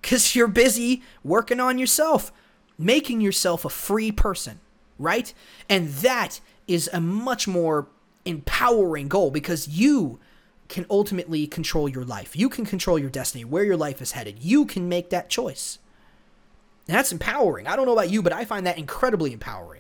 Because 0.01 0.35
you're 0.35 0.49
busy 0.49 1.03
working 1.25 1.61
on 1.61 1.79
yourself, 1.79 2.33
making 2.79 3.21
yourself 3.21 3.65
a 3.65 3.71
free 3.71 4.13
person, 4.13 4.61
right? 4.99 5.33
And 5.69 5.89
that 5.89 6.41
is 6.67 6.91
a 6.93 7.01
much 7.01 7.49
more 7.49 7.89
empowering 8.25 9.09
goal 9.09 9.31
because 9.31 9.69
you 9.69 10.21
can 10.69 10.85
ultimately 10.91 11.47
control 11.47 11.89
your 11.89 12.05
life. 12.05 12.37
You 12.37 12.51
can 12.51 12.67
control 12.67 12.99
your 12.99 13.09
destiny, 13.09 13.45
where 13.45 13.65
your 13.65 13.77
life 13.77 14.03
is 14.03 14.13
headed. 14.13 14.39
You 14.41 14.67
can 14.67 14.89
make 14.89 15.09
that 15.11 15.31
choice. 15.31 15.79
And 16.87 16.97
that's 16.97 17.13
empowering. 17.13 17.67
I 17.67 17.75
don't 17.75 17.87
know 17.87 17.93
about 17.93 18.11
you, 18.11 18.23
but 18.23 18.33
I 18.33 18.45
find 18.45 18.67
that 18.67 18.79
incredibly 18.79 19.33
empowering. 19.33 19.78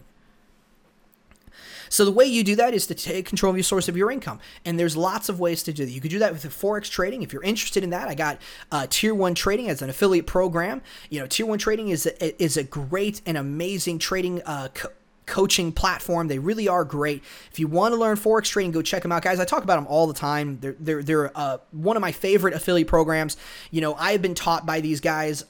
So 1.88 2.04
the 2.04 2.12
way 2.12 2.24
you 2.24 2.44
do 2.44 2.56
that 2.56 2.74
is 2.74 2.86
to 2.88 2.94
take 2.94 3.26
control 3.26 3.50
of 3.50 3.56
your 3.56 3.64
source 3.64 3.88
of 3.88 3.96
your 3.96 4.10
income, 4.10 4.40
and 4.64 4.78
there's 4.78 4.96
lots 4.96 5.28
of 5.28 5.40
ways 5.40 5.62
to 5.64 5.72
do 5.72 5.84
that. 5.84 5.92
You 5.92 6.00
could 6.00 6.10
do 6.10 6.18
that 6.20 6.32
with 6.32 6.44
forex 6.44 6.90
trading 6.90 7.22
if 7.22 7.32
you're 7.32 7.42
interested 7.42 7.84
in 7.84 7.90
that. 7.90 8.08
I 8.08 8.14
got 8.14 8.40
uh, 8.72 8.86
Tier 8.88 9.14
One 9.14 9.34
Trading 9.34 9.68
as 9.68 9.82
an 9.82 9.90
affiliate 9.90 10.26
program. 10.26 10.82
You 11.10 11.20
know, 11.20 11.26
Tier 11.26 11.46
One 11.46 11.58
Trading 11.58 11.88
is 11.88 12.06
a, 12.06 12.42
is 12.42 12.56
a 12.56 12.64
great 12.64 13.20
and 13.26 13.36
amazing 13.36 13.98
trading. 13.98 14.42
Uh, 14.44 14.68
co- 14.72 14.90
coaching 15.28 15.70
platform. 15.70 16.26
They 16.26 16.38
really 16.38 16.66
are 16.68 16.84
great. 16.84 17.22
If 17.52 17.60
you 17.60 17.68
want 17.68 17.92
to 17.92 18.00
learn 18.00 18.16
forex 18.16 18.44
trading, 18.44 18.72
go 18.72 18.82
check 18.82 19.02
them 19.02 19.12
out, 19.12 19.22
guys. 19.22 19.38
I 19.38 19.44
talk 19.44 19.62
about 19.62 19.76
them 19.76 19.86
all 19.86 20.06
the 20.06 20.14
time. 20.14 20.58
They're 20.60 20.76
they're 20.80 21.02
they're 21.02 21.38
uh, 21.38 21.58
one 21.70 21.96
of 21.96 22.00
my 22.00 22.12
favorite 22.12 22.54
affiliate 22.54 22.88
programs. 22.88 23.36
You 23.70 23.82
know, 23.82 23.94
I 23.94 24.12
have 24.12 24.22
been 24.22 24.34
taught 24.34 24.66
by 24.66 24.80
these 24.80 25.00
guys 25.00 25.44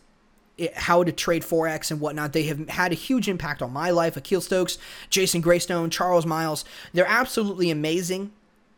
how 0.74 1.04
to 1.04 1.12
trade 1.12 1.42
forex 1.42 1.90
and 1.90 2.00
whatnot. 2.00 2.32
They 2.32 2.44
have 2.44 2.68
had 2.68 2.92
a 2.92 2.96
huge 2.96 3.28
impact 3.28 3.62
on 3.62 3.72
my 3.72 3.90
life. 3.90 4.16
Akil 4.16 4.40
Stokes, 4.40 4.78
Jason 5.10 5.42
Graystone, 5.42 5.90
Charles 5.90 6.26
Miles. 6.26 6.64
They're 6.92 7.06
absolutely 7.06 7.70
amazing. 7.70 8.32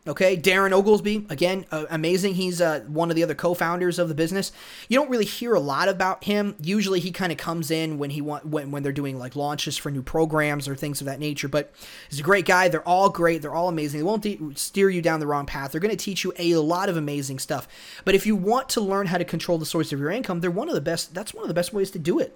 Okay, 0.07 0.35
Darren 0.35 0.71
Oglesby, 0.71 1.27
again, 1.29 1.63
uh, 1.71 1.85
amazing. 1.91 2.33
He's 2.33 2.59
uh, 2.59 2.79
one 2.87 3.11
of 3.11 3.15
the 3.15 3.21
other 3.21 3.35
co-founders 3.35 3.99
of 3.99 4.07
the 4.07 4.15
business. 4.15 4.51
You 4.89 4.97
don't 4.97 5.11
really 5.11 5.25
hear 5.25 5.53
a 5.53 5.59
lot 5.59 5.89
about 5.89 6.23
him. 6.23 6.55
Usually, 6.59 6.99
he 6.99 7.11
kind 7.11 7.31
of 7.31 7.37
comes 7.37 7.69
in 7.69 7.99
when 7.99 8.09
he 8.09 8.19
want 8.19 8.47
when 8.47 8.71
when 8.71 8.81
they're 8.81 8.93
doing 8.93 9.19
like 9.19 9.35
launches 9.35 9.77
for 9.77 9.91
new 9.91 10.01
programs 10.01 10.67
or 10.67 10.75
things 10.75 11.01
of 11.01 11.05
that 11.05 11.19
nature. 11.19 11.47
But 11.47 11.71
he's 12.09 12.19
a 12.19 12.23
great 12.23 12.47
guy. 12.47 12.67
They're 12.67 12.87
all 12.87 13.09
great. 13.09 13.43
They're 13.43 13.53
all 13.53 13.69
amazing. 13.69 13.99
They 13.99 14.03
won't 14.03 14.23
de- 14.23 14.39
steer 14.55 14.89
you 14.89 15.03
down 15.03 15.19
the 15.19 15.27
wrong 15.27 15.45
path. 15.45 15.71
They're 15.71 15.79
going 15.79 15.95
to 15.95 16.03
teach 16.03 16.23
you 16.23 16.33
a 16.39 16.55
lot 16.55 16.89
of 16.89 16.97
amazing 16.97 17.37
stuff. 17.37 17.67
But 18.03 18.15
if 18.15 18.25
you 18.25 18.35
want 18.35 18.69
to 18.69 18.81
learn 18.81 19.05
how 19.05 19.19
to 19.19 19.25
control 19.25 19.59
the 19.59 19.67
source 19.67 19.93
of 19.93 19.99
your 19.99 20.09
income, 20.09 20.39
they're 20.39 20.49
one 20.49 20.67
of 20.67 20.73
the 20.73 20.81
best. 20.81 21.13
That's 21.13 21.31
one 21.31 21.43
of 21.43 21.47
the 21.47 21.53
best 21.53 21.73
ways 21.73 21.91
to 21.91 21.99
do 21.99 22.17
it. 22.17 22.35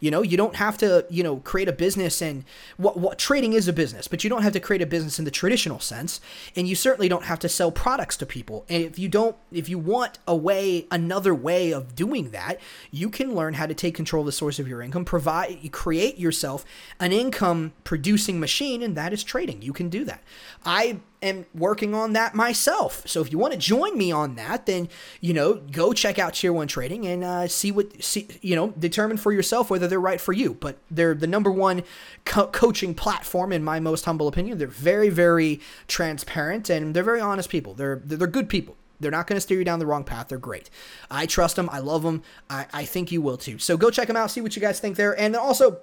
You 0.00 0.10
know, 0.10 0.22
you 0.22 0.36
don't 0.36 0.56
have 0.56 0.78
to, 0.78 1.06
you 1.08 1.22
know, 1.22 1.36
create 1.38 1.68
a 1.68 1.72
business 1.72 2.20
and 2.22 2.44
what, 2.76 2.96
what 2.96 3.18
trading 3.18 3.52
is 3.52 3.68
a 3.68 3.72
business, 3.72 4.08
but 4.08 4.24
you 4.24 4.30
don't 4.30 4.42
have 4.42 4.52
to 4.52 4.60
create 4.60 4.82
a 4.82 4.86
business 4.86 5.18
in 5.18 5.24
the 5.24 5.30
traditional 5.30 5.80
sense. 5.80 6.20
And 6.54 6.68
you 6.68 6.74
certainly 6.74 7.08
don't 7.08 7.24
have 7.24 7.38
to 7.40 7.48
sell 7.48 7.70
products 7.70 8.16
to 8.18 8.26
people. 8.26 8.64
And 8.68 8.82
if 8.82 8.98
you 8.98 9.08
don't, 9.08 9.36
if 9.50 9.68
you 9.68 9.78
want 9.78 10.18
a 10.26 10.36
way, 10.36 10.86
another 10.90 11.34
way 11.34 11.72
of 11.72 11.94
doing 11.94 12.30
that, 12.30 12.60
you 12.90 13.10
can 13.10 13.34
learn 13.34 13.54
how 13.54 13.66
to 13.66 13.74
take 13.74 13.94
control 13.94 14.22
of 14.22 14.26
the 14.26 14.32
source 14.32 14.58
of 14.58 14.68
your 14.68 14.82
income, 14.82 15.04
provide, 15.04 15.70
create 15.72 16.18
yourself 16.18 16.64
an 17.00 17.12
income 17.12 17.72
producing 17.84 18.40
machine, 18.40 18.82
and 18.82 18.96
that 18.96 19.12
is 19.12 19.22
trading. 19.24 19.62
You 19.62 19.72
can 19.72 19.88
do 19.88 20.04
that. 20.04 20.22
I 20.64 21.00
am 21.22 21.46
working 21.54 21.94
on 21.94 22.12
that 22.12 22.34
myself. 22.34 23.02
So 23.06 23.20
if 23.20 23.32
you 23.32 23.38
want 23.38 23.52
to 23.52 23.58
join 23.58 23.96
me 23.96 24.12
on 24.12 24.34
that, 24.36 24.66
then 24.66 24.88
you 25.20 25.32
know 25.32 25.54
go 25.54 25.92
check 25.92 26.18
out 26.18 26.34
Tier 26.34 26.52
One 26.52 26.68
Trading 26.68 27.06
and 27.06 27.24
uh, 27.24 27.48
see 27.48 27.70
what 27.70 28.02
see 28.02 28.28
you 28.42 28.54
know 28.54 28.70
determine 28.70 29.16
for 29.16 29.32
yourself 29.32 29.70
whether 29.70 29.88
they're 29.88 30.00
right 30.00 30.20
for 30.20 30.32
you. 30.32 30.54
But 30.54 30.78
they're 30.90 31.14
the 31.14 31.26
number 31.26 31.50
one 31.50 31.82
co- 32.24 32.48
coaching 32.48 32.94
platform 32.94 33.52
in 33.52 33.64
my 33.64 33.80
most 33.80 34.04
humble 34.04 34.28
opinion. 34.28 34.58
They're 34.58 34.68
very 34.68 35.08
very 35.08 35.60
transparent 35.88 36.70
and 36.70 36.94
they're 36.94 37.02
very 37.02 37.20
honest 37.20 37.48
people. 37.48 37.74
They're 37.74 38.00
they're 38.04 38.26
good 38.26 38.48
people. 38.48 38.76
They're 39.00 39.10
not 39.10 39.26
going 39.26 39.36
to 39.36 39.40
steer 39.40 39.58
you 39.58 39.64
down 39.64 39.78
the 39.78 39.86
wrong 39.86 40.04
path. 40.04 40.28
They're 40.28 40.38
great. 40.38 40.70
I 41.10 41.26
trust 41.26 41.56
them. 41.56 41.68
I 41.70 41.80
love 41.80 42.02
them. 42.02 42.22
I, 42.48 42.66
I 42.72 42.84
think 42.84 43.12
you 43.12 43.20
will 43.20 43.36
too. 43.36 43.58
So 43.58 43.76
go 43.76 43.90
check 43.90 44.08
them 44.08 44.16
out. 44.16 44.30
See 44.30 44.40
what 44.40 44.56
you 44.56 44.62
guys 44.62 44.80
think 44.80 44.96
there. 44.96 45.18
And 45.18 45.36
also, 45.36 45.80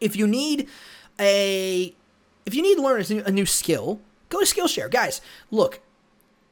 if 0.00 0.14
you 0.14 0.26
need 0.26 0.68
a 1.18 1.94
if 2.46 2.54
you 2.54 2.62
need 2.62 2.76
to 2.76 2.82
learn 2.82 3.00
a 3.00 3.12
new, 3.12 3.22
a 3.24 3.30
new 3.30 3.46
skill 3.46 4.00
Go 4.28 4.40
to 4.40 4.46
Skillshare. 4.46 4.90
Guys, 4.90 5.20
look, 5.50 5.80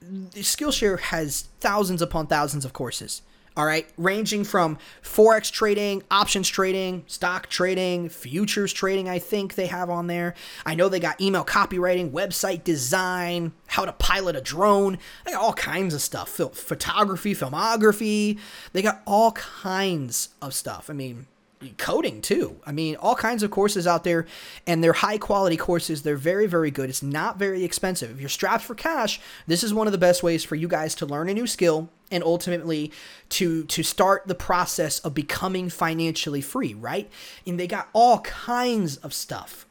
Skillshare 0.03 1.01
has 1.01 1.49
thousands 1.61 2.03
upon 2.03 2.27
thousands 2.27 2.65
of 2.65 2.73
courses. 2.73 3.23
All 3.57 3.65
right, 3.65 3.89
ranging 3.97 4.45
from 4.45 4.77
forex 5.03 5.51
trading, 5.51 6.03
options 6.11 6.47
trading, 6.47 7.05
stock 7.07 7.49
trading, 7.49 8.11
futures 8.11 8.71
trading. 8.71 9.09
I 9.09 9.19
think 9.19 9.55
they 9.55 9.67
have 9.69 9.89
on 9.89 10.09
there. 10.09 10.35
I 10.67 10.75
know 10.75 10.91
they 10.91 11.01
got 11.01 11.19
email 11.23 11.43
copywriting, 11.43 12.11
website 12.11 12.65
design, 12.65 13.53
how 13.69 13.87
to 13.87 13.93
pilot 13.93 14.37
a 14.37 14.43
drone. 14.43 14.99
They 15.25 15.33
got 15.33 15.41
all 15.41 15.55
kinds 15.55 15.95
of 15.95 16.03
stuff. 16.03 16.29
Photography, 16.29 17.35
filmography. 17.35 18.39
They 18.75 18.83
got 18.83 19.01
all 19.07 19.33
kinds 19.33 20.29
of 20.43 20.53
stuff. 20.53 20.91
I 20.91 20.93
mean, 20.93 21.27
coding 21.79 22.21
too. 22.21 22.57
I 22.67 22.73
mean, 22.73 22.97
all 22.97 23.15
kinds 23.15 23.43
of 23.43 23.51
courses 23.51 23.87
out 23.87 24.05
there, 24.05 24.27
and 24.67 24.83
they're 24.83 24.93
high 24.93 25.19
quality 25.19 25.57
courses. 25.57 26.03
They're 26.03 26.17
very, 26.17 26.47
very 26.47 26.71
good. 26.71 26.91
It's 26.91 27.03
not 27.03 27.39
very 27.39 27.65
expensive. 27.65 28.11
If 28.11 28.21
you're 28.21 28.29
strapped 28.29 28.65
for 28.65 28.75
cash, 28.75 29.21
this 29.47 29.65
is 29.65 29.73
one 29.73 29.87
of 29.87 29.93
the 29.93 29.99
best 29.99 30.23
ways 30.23 30.45
for 30.45 30.55
you 30.55 30.69
guys 30.69 30.95
to 30.97 31.07
learn 31.07 31.29
a 31.29 31.35
new 31.35 31.47
skill 31.47 31.89
and 32.11 32.23
ultimately 32.23 32.93
to 33.31 33.65
to 33.65 33.83
start 33.83 34.27
the 34.27 34.35
process 34.35 34.99
of 35.01 35.15
becoming 35.15 35.69
financially 35.69 36.41
free, 36.41 36.75
right? 36.75 37.11
And 37.47 37.59
they 37.59 37.67
got 37.67 37.89
all 37.93 38.21
kinds 38.21 38.97
of 38.99 39.13
stuff. 39.13 39.67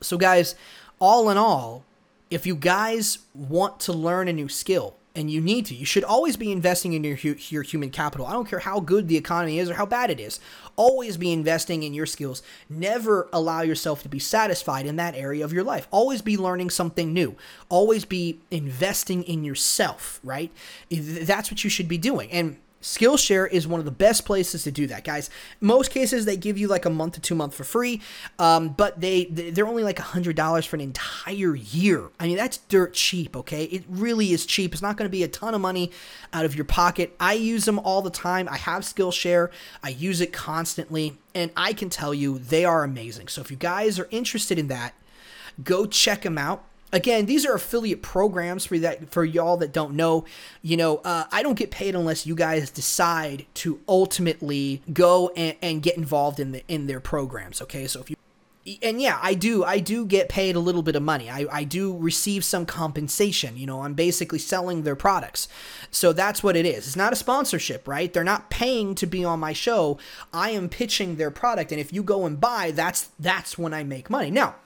So 0.00 0.16
guys, 0.16 0.54
all 0.98 1.30
in 1.30 1.36
all, 1.36 1.84
if 2.30 2.46
you 2.46 2.54
guys 2.54 3.18
want 3.34 3.80
to 3.80 3.92
learn 3.92 4.28
a 4.28 4.32
new 4.32 4.48
skill, 4.48 4.96
and 5.16 5.30
you 5.30 5.40
need 5.40 5.64
to. 5.66 5.74
You 5.74 5.86
should 5.86 6.04
always 6.04 6.36
be 6.36 6.52
investing 6.52 6.92
in 6.92 7.02
your 7.02 7.16
your 7.16 7.62
human 7.62 7.90
capital. 7.90 8.26
I 8.26 8.32
don't 8.32 8.48
care 8.48 8.58
how 8.58 8.80
good 8.80 9.08
the 9.08 9.16
economy 9.16 9.58
is 9.58 9.70
or 9.70 9.74
how 9.74 9.86
bad 9.86 10.10
it 10.10 10.20
is. 10.20 10.38
Always 10.76 11.16
be 11.16 11.32
investing 11.32 11.82
in 11.82 11.94
your 11.94 12.06
skills. 12.06 12.42
Never 12.68 13.28
allow 13.32 13.62
yourself 13.62 14.02
to 14.02 14.08
be 14.08 14.18
satisfied 14.18 14.86
in 14.86 14.96
that 14.96 15.14
area 15.14 15.44
of 15.44 15.52
your 15.52 15.64
life. 15.64 15.88
Always 15.90 16.22
be 16.22 16.36
learning 16.36 16.70
something 16.70 17.12
new. 17.12 17.36
Always 17.68 18.04
be 18.04 18.40
investing 18.50 19.22
in 19.22 19.42
yourself, 19.44 20.20
right? 20.22 20.50
That's 20.90 21.50
what 21.50 21.64
you 21.64 21.70
should 21.70 21.88
be 21.88 21.98
doing. 21.98 22.30
And 22.30 22.58
Skillshare 22.86 23.50
is 23.50 23.66
one 23.66 23.80
of 23.80 23.84
the 23.84 23.90
best 23.90 24.24
places 24.24 24.62
to 24.62 24.70
do 24.70 24.86
that, 24.86 25.02
guys. 25.02 25.28
Most 25.60 25.90
cases 25.90 26.24
they 26.24 26.36
give 26.36 26.56
you 26.56 26.68
like 26.68 26.84
a 26.84 26.90
month 26.90 27.14
to 27.14 27.20
two 27.20 27.34
month 27.34 27.52
for 27.52 27.64
free, 27.64 28.00
um, 28.38 28.68
but 28.68 29.00
they 29.00 29.24
they're 29.24 29.66
only 29.66 29.82
like 29.82 29.98
a 29.98 30.02
hundred 30.02 30.36
dollars 30.36 30.64
for 30.64 30.76
an 30.76 30.80
entire 30.80 31.56
year. 31.56 32.10
I 32.20 32.28
mean 32.28 32.36
that's 32.36 32.58
dirt 32.58 32.94
cheap. 32.94 33.36
Okay, 33.36 33.64
it 33.64 33.82
really 33.88 34.32
is 34.32 34.46
cheap. 34.46 34.72
It's 34.72 34.82
not 34.82 34.96
going 34.96 35.08
to 35.08 35.12
be 35.12 35.24
a 35.24 35.28
ton 35.28 35.52
of 35.52 35.60
money 35.60 35.90
out 36.32 36.44
of 36.44 36.54
your 36.54 36.64
pocket. 36.64 37.16
I 37.18 37.32
use 37.32 37.64
them 37.64 37.80
all 37.80 38.02
the 38.02 38.10
time. 38.10 38.48
I 38.48 38.56
have 38.56 38.82
Skillshare. 38.82 39.50
I 39.82 39.88
use 39.88 40.20
it 40.20 40.32
constantly, 40.32 41.18
and 41.34 41.50
I 41.56 41.72
can 41.72 41.90
tell 41.90 42.14
you 42.14 42.38
they 42.38 42.64
are 42.64 42.84
amazing. 42.84 43.26
So 43.26 43.40
if 43.40 43.50
you 43.50 43.56
guys 43.56 43.98
are 43.98 44.06
interested 44.12 44.60
in 44.60 44.68
that, 44.68 44.94
go 45.64 45.86
check 45.86 46.22
them 46.22 46.38
out 46.38 46.64
again 46.92 47.26
these 47.26 47.44
are 47.44 47.54
affiliate 47.54 48.02
programs 48.02 48.66
for 48.66 48.78
that 48.78 49.10
for 49.10 49.24
y'all 49.24 49.56
that 49.56 49.72
don't 49.72 49.94
know. 49.94 50.24
You 50.62 50.76
know 50.76 50.96
uh, 50.98 51.24
i 51.32 51.42
don't 51.42 51.54
get 51.54 51.70
paid 51.70 51.94
unless 51.94 52.26
you 52.26 52.34
guys 52.34 52.70
decide 52.70 53.46
to 53.54 53.80
ultimately 53.88 54.82
go 54.92 55.30
and, 55.36 55.56
and 55.62 55.82
get 55.82 55.96
involved 55.96 56.40
in 56.40 56.52
the 56.52 56.62
in 56.68 56.86
their 56.86 57.00
programs 57.00 57.60
okay? 57.62 57.86
So 57.86 58.00
if 58.00 58.10
you 58.10 58.16
and 58.82 59.00
yeah 59.00 59.18
i 59.22 59.32
do 59.32 59.62
i 59.62 59.78
do 59.78 60.04
get 60.04 60.28
paid 60.28 60.56
a 60.56 60.60
little 60.60 60.82
bit 60.82 60.96
of 60.96 61.02
money. 61.02 61.30
I, 61.30 61.46
I 61.52 61.64
do 61.64 61.96
receive 61.96 62.44
some 62.44 62.66
compensation 62.66 63.56
you 63.56 63.66
know 63.66 63.82
i'm 63.82 63.94
basically 63.94 64.40
selling 64.40 64.82
their 64.82 64.96
products. 64.96 65.48
So 65.90 66.12
that's 66.12 66.42
what 66.42 66.56
it 66.56 66.66
is. 66.66 66.86
It's 66.86 66.96
not 66.96 67.12
a 67.12 67.16
sponsorship 67.16 67.86
right? 67.86 68.12
They're 68.12 68.24
not 68.24 68.50
paying 68.50 68.94
to 68.96 69.06
be 69.06 69.24
on 69.24 69.38
my 69.40 69.52
show. 69.52 69.98
I 70.32 70.50
am 70.50 70.68
pitching 70.68 71.16
their 71.16 71.30
product 71.30 71.70
and 71.70 71.80
if 71.80 71.92
you 71.92 72.02
go 72.02 72.26
and 72.26 72.40
buy 72.40 72.72
that's 72.72 73.10
that's 73.20 73.56
when 73.56 73.72
i 73.72 73.84
make 73.84 74.10
money. 74.10 74.30
Now 74.30 74.56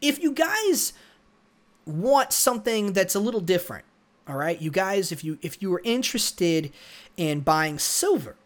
if 0.00 0.22
you 0.22 0.32
guys 0.32 0.94
want 1.86 2.32
something 2.32 2.92
that's 2.92 3.14
a 3.14 3.20
little 3.20 3.40
different, 3.40 3.84
all 4.28 4.36
right, 4.36 4.60
you 4.60 4.70
guys, 4.70 5.12
if 5.12 5.24
you 5.24 5.38
if 5.42 5.60
you 5.62 5.72
are 5.74 5.82
interested 5.84 6.72
in 7.16 7.40
buying 7.40 7.78
silver, 7.78 8.36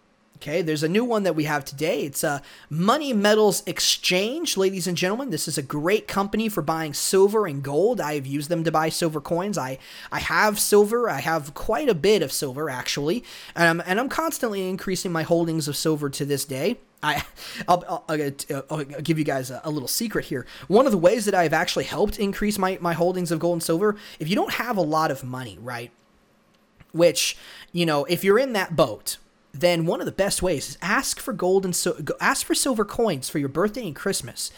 Okay, 0.44 0.62
there's 0.62 0.82
a 0.82 0.88
new 0.88 1.06
one 1.06 1.22
that 1.22 1.36
we 1.36 1.44
have 1.44 1.64
today. 1.64 2.02
It's 2.02 2.22
a 2.22 2.42
Money 2.68 3.14
Metals 3.14 3.62
Exchange, 3.66 4.58
ladies 4.58 4.86
and 4.86 4.94
gentlemen. 4.94 5.30
This 5.30 5.48
is 5.48 5.56
a 5.56 5.62
great 5.62 6.06
company 6.06 6.50
for 6.50 6.60
buying 6.60 6.92
silver 6.92 7.46
and 7.46 7.62
gold. 7.62 8.00
I've 8.00 8.26
used 8.26 8.50
them 8.50 8.62
to 8.64 8.70
buy 8.70 8.90
silver 8.90 9.22
coins. 9.22 9.56
I 9.56 9.78
I 10.12 10.18
have 10.18 10.58
silver. 10.60 11.08
I 11.08 11.20
have 11.20 11.54
quite 11.54 11.88
a 11.88 11.94
bit 11.94 12.20
of 12.20 12.32
silver 12.32 12.68
actually, 12.68 13.24
um, 13.56 13.82
and 13.86 13.98
I'm 13.98 14.10
constantly 14.10 14.68
increasing 14.68 15.12
my 15.12 15.22
holdings 15.22 15.66
of 15.66 15.76
silver 15.76 16.10
to 16.10 16.26
this 16.26 16.44
day. 16.44 16.76
I, 17.04 17.22
I'll, 17.68 17.84
I'll, 18.08 18.64
I'll, 18.70 18.84
give 18.84 19.18
you 19.18 19.24
guys 19.24 19.50
a, 19.50 19.60
a, 19.64 19.70
little 19.70 19.88
secret 19.88 20.24
here. 20.24 20.46
One 20.68 20.86
of 20.86 20.92
the 20.92 20.98
ways 20.98 21.26
that 21.26 21.34
I've 21.34 21.52
actually 21.52 21.84
helped 21.84 22.18
increase 22.18 22.58
my, 22.58 22.78
my 22.80 22.94
holdings 22.94 23.30
of 23.30 23.38
gold 23.38 23.56
and 23.56 23.62
silver, 23.62 23.96
if 24.18 24.28
you 24.28 24.34
don't 24.34 24.54
have 24.54 24.76
a 24.78 24.82
lot 24.82 25.10
of 25.10 25.22
money, 25.22 25.58
right? 25.60 25.90
Which, 26.92 27.36
you 27.72 27.84
know, 27.84 28.04
if 28.06 28.24
you're 28.24 28.38
in 28.38 28.54
that 28.54 28.74
boat, 28.74 29.18
then 29.54 29.86
one 29.86 30.00
of 30.00 30.06
the 30.06 30.12
best 30.12 30.42
ways 30.42 30.70
is 30.70 30.78
ask 30.82 31.20
for 31.20 31.32
gold 31.32 31.64
and 31.64 31.74
so 31.74 31.96
ask 32.20 32.44
for 32.44 32.54
silver 32.54 32.84
coins 32.84 33.28
for 33.28 33.38
your 33.38 33.48
birthday 33.48 33.86
and 33.86 33.94
Christmas. 33.94 34.50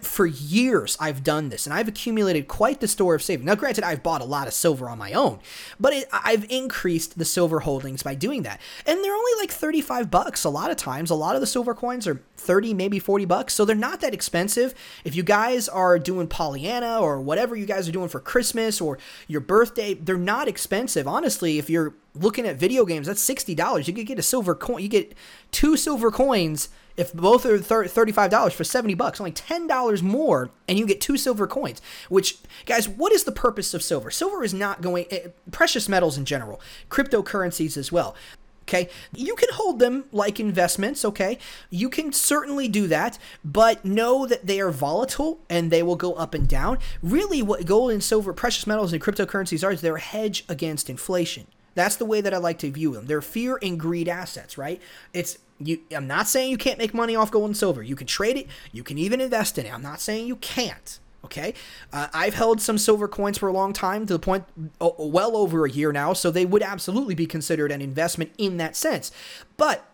For 0.00 0.26
years, 0.26 0.96
I've 0.98 1.22
done 1.22 1.48
this, 1.50 1.66
and 1.66 1.74
I've 1.74 1.88
accumulated 1.88 2.48
quite 2.48 2.80
the 2.80 2.88
store 2.88 3.14
of 3.14 3.22
savings. 3.22 3.46
Now, 3.46 3.54
granted, 3.54 3.84
I've 3.84 4.02
bought 4.02 4.20
a 4.20 4.26
lot 4.26 4.46
of 4.46 4.52
silver 4.52 4.88
on 4.88 4.98
my 4.98 5.12
own, 5.12 5.38
but 5.78 5.92
it, 5.92 6.08
I've 6.12 6.50
increased 6.50 7.18
the 7.18 7.24
silver 7.24 7.60
holdings 7.60 8.02
by 8.02 8.14
doing 8.14 8.42
that, 8.42 8.60
and 8.86 9.02
they're 9.02 9.14
only 9.14 9.32
like 9.38 9.50
thirty-five 9.50 10.10
bucks. 10.10 10.44
A 10.44 10.50
lot 10.50 10.70
of 10.70 10.76
times, 10.76 11.10
a 11.10 11.14
lot 11.14 11.34
of 11.34 11.40
the 11.40 11.46
silver 11.46 11.74
coins 11.74 12.06
are 12.06 12.22
thirty, 12.36 12.74
maybe 12.74 12.98
forty 12.98 13.24
bucks, 13.24 13.54
so 13.54 13.64
they're 13.64 13.76
not 13.76 14.00
that 14.00 14.14
expensive. 14.14 14.74
If 15.04 15.14
you 15.14 15.22
guys 15.22 15.68
are 15.68 15.98
doing 15.98 16.26
Pollyanna 16.26 16.98
or 16.98 17.20
whatever 17.20 17.56
you 17.56 17.66
guys 17.66 17.88
are 17.88 17.92
doing 17.92 18.08
for 18.08 18.20
Christmas 18.20 18.80
or 18.80 18.98
your 19.28 19.40
birthday, 19.40 19.94
they're 19.94 20.16
not 20.16 20.48
expensive. 20.48 21.08
Honestly, 21.08 21.58
if 21.58 21.70
you're 21.70 21.94
looking 22.14 22.46
at 22.46 22.56
video 22.56 22.84
games, 22.84 23.06
that's 23.06 23.22
sixty 23.22 23.54
dollars. 23.54 23.88
You 23.88 23.94
could 23.94 24.06
get 24.06 24.18
a 24.18 24.22
silver 24.22 24.54
coin. 24.54 24.82
You 24.82 24.88
get 24.88 25.14
two 25.50 25.76
silver 25.76 26.10
coins 26.10 26.68
if 26.96 27.12
both 27.12 27.46
are 27.46 27.58
thirty-five 27.58 28.30
dollars 28.30 28.52
for 28.52 28.64
seventy 28.64 28.94
bucks. 28.94 29.20
Only 29.20 29.32
ten 29.32 29.66
dollars 29.66 30.02
more, 30.02 30.50
and 30.68 30.78
you 30.78 30.86
get 30.86 31.00
two 31.00 31.16
silver 31.16 31.46
coins. 31.46 31.80
Which, 32.08 32.38
guys, 32.66 32.88
what 32.88 33.12
is 33.12 33.24
the 33.24 33.32
purpose 33.32 33.74
of 33.74 33.82
silver? 33.82 34.10
Silver 34.10 34.42
is 34.44 34.54
not 34.54 34.82
going. 34.82 35.06
Eh, 35.10 35.28
precious 35.50 35.88
metals 35.88 36.18
in 36.18 36.24
general, 36.24 36.60
cryptocurrencies 36.90 37.76
as 37.76 37.92
well. 37.92 38.14
Okay, 38.68 38.88
you 39.12 39.34
can 39.34 39.48
hold 39.52 39.80
them 39.80 40.04
like 40.12 40.38
investments. 40.38 41.04
Okay, 41.04 41.38
you 41.70 41.88
can 41.88 42.12
certainly 42.12 42.68
do 42.68 42.86
that, 42.86 43.18
but 43.44 43.84
know 43.84 44.26
that 44.26 44.46
they 44.46 44.60
are 44.60 44.70
volatile 44.70 45.40
and 45.48 45.72
they 45.72 45.82
will 45.82 45.96
go 45.96 46.12
up 46.14 46.34
and 46.34 46.46
down. 46.46 46.78
Really, 47.02 47.42
what 47.42 47.66
gold 47.66 47.90
and 47.90 48.02
silver, 48.02 48.32
precious 48.32 48.68
metals, 48.68 48.92
and 48.92 49.02
cryptocurrencies 49.02 49.64
are 49.64 49.72
is 49.72 49.80
they're 49.80 49.96
a 49.96 50.00
hedge 50.00 50.44
against 50.48 50.88
inflation. 50.88 51.48
That's 51.74 51.96
the 51.96 52.04
way 52.04 52.20
that 52.20 52.34
I 52.34 52.38
like 52.38 52.58
to 52.58 52.70
view 52.70 52.92
them. 52.92 53.06
They're 53.06 53.22
fear 53.22 53.58
and 53.62 53.78
greed 53.78 54.08
assets, 54.08 54.58
right? 54.58 54.80
It's 55.12 55.38
you 55.58 55.80
I'm 55.94 56.06
not 56.06 56.28
saying 56.28 56.50
you 56.50 56.58
can't 56.58 56.78
make 56.78 56.94
money 56.94 57.14
off 57.14 57.30
gold 57.30 57.46
and 57.46 57.56
silver. 57.56 57.82
You 57.82 57.96
can 57.96 58.06
trade 58.06 58.36
it, 58.36 58.46
you 58.72 58.82
can 58.82 58.98
even 58.98 59.20
invest 59.20 59.58
in 59.58 59.66
it. 59.66 59.74
I'm 59.74 59.82
not 59.82 60.00
saying 60.00 60.26
you 60.26 60.36
can't. 60.36 60.98
Okay, 61.22 61.52
uh, 61.92 62.08
I've 62.14 62.32
held 62.32 62.62
some 62.62 62.78
silver 62.78 63.06
coins 63.06 63.36
for 63.36 63.46
a 63.46 63.52
long 63.52 63.74
time, 63.74 64.06
to 64.06 64.14
the 64.14 64.18
point, 64.18 64.44
well 64.80 65.36
over 65.36 65.66
a 65.66 65.70
year 65.70 65.92
now, 65.92 66.14
so 66.14 66.30
they 66.30 66.46
would 66.46 66.62
absolutely 66.62 67.14
be 67.14 67.26
considered 67.26 67.70
an 67.70 67.82
investment 67.82 68.32
in 68.38 68.56
that 68.56 68.74
sense. 68.74 69.12
But 69.58 69.89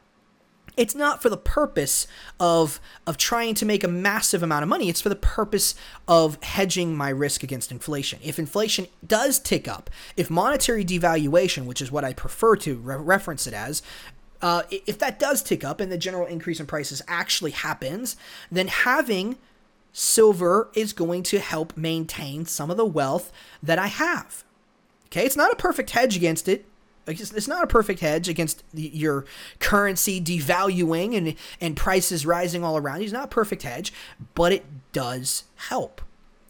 it's 0.76 0.94
not 0.94 1.22
for 1.22 1.28
the 1.28 1.36
purpose 1.36 2.06
of 2.38 2.80
of 3.06 3.16
trying 3.16 3.54
to 3.54 3.64
make 3.64 3.82
a 3.82 3.88
massive 3.88 4.42
amount 4.42 4.62
of 4.62 4.68
money 4.68 4.88
it's 4.88 5.00
for 5.00 5.08
the 5.08 5.16
purpose 5.16 5.74
of 6.06 6.42
hedging 6.42 6.94
my 6.94 7.08
risk 7.08 7.42
against 7.42 7.70
inflation 7.70 8.18
if 8.22 8.38
inflation 8.38 8.86
does 9.06 9.38
tick 9.38 9.66
up 9.66 9.90
if 10.16 10.30
monetary 10.30 10.84
devaluation 10.84 11.64
which 11.64 11.80
is 11.80 11.90
what 11.90 12.04
i 12.04 12.12
prefer 12.12 12.56
to 12.56 12.76
re- 12.76 12.96
reference 12.96 13.46
it 13.46 13.54
as 13.54 13.82
uh, 14.42 14.62
if 14.70 14.98
that 14.98 15.18
does 15.18 15.42
tick 15.42 15.64
up 15.64 15.80
and 15.80 15.90
the 15.90 15.98
general 15.98 16.26
increase 16.26 16.60
in 16.60 16.66
prices 16.66 17.02
actually 17.08 17.52
happens, 17.52 18.16
then 18.52 18.68
having 18.68 19.36
silver 19.92 20.68
is 20.74 20.92
going 20.92 21.22
to 21.22 21.38
help 21.38 21.76
maintain 21.76 22.44
some 22.44 22.70
of 22.70 22.76
the 22.76 22.84
wealth 22.84 23.32
that 23.62 23.78
I 23.78 23.86
have. 23.86 24.44
Okay, 25.06 25.24
it's 25.24 25.36
not 25.36 25.52
a 25.52 25.56
perfect 25.56 25.90
hedge 25.90 26.16
against 26.16 26.48
it. 26.48 26.66
It's 27.06 27.48
not 27.48 27.62
a 27.62 27.66
perfect 27.66 28.00
hedge 28.00 28.28
against 28.28 28.64
the, 28.74 28.82
your 28.82 29.24
currency 29.60 30.20
devaluing 30.20 31.16
and, 31.16 31.34
and 31.60 31.76
prices 31.76 32.26
rising 32.26 32.64
all 32.64 32.76
around. 32.76 33.02
It's 33.02 33.12
not 33.12 33.26
a 33.26 33.28
perfect 33.28 33.62
hedge, 33.62 33.92
but 34.34 34.52
it 34.52 34.64
does 34.92 35.44
help. 35.56 36.00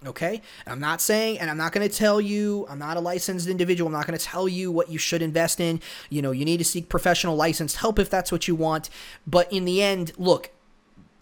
Okay? 0.05 0.41
And 0.65 0.73
I'm 0.73 0.81
not 0.81 1.01
saying, 1.01 1.39
and 1.39 1.51
I'm 1.51 1.57
not 1.57 1.73
going 1.73 1.87
to 1.87 1.95
tell 1.95 2.21
you, 2.21 2.67
I'm 2.71 2.79
not 2.79 2.97
a 2.97 3.01
licensed 3.01 3.49
individual. 3.49 3.89
I'm 3.89 3.93
not 3.93 4.07
going 4.07 4.19
to 4.19 4.25
tell 4.25 4.49
you 4.49 4.71
what 4.71 4.89
you 4.89 4.99
should 4.99 5.21
invest 5.21 5.61
in. 5.61 5.81
You 6.11 6.23
know, 6.23 6.31
you 6.31 6.45
need 6.45 6.59
to 6.59 6.65
seek 6.65 6.89
professional 6.89 7.37
licensed 7.37 7.77
help 7.77 7.99
if 7.99 8.09
that's 8.09 8.33
what 8.33 8.49
you 8.49 8.55
want. 8.55 8.89
But 9.27 9.53
in 9.53 9.65
the 9.65 9.83
end, 9.83 10.13
look, 10.17 10.51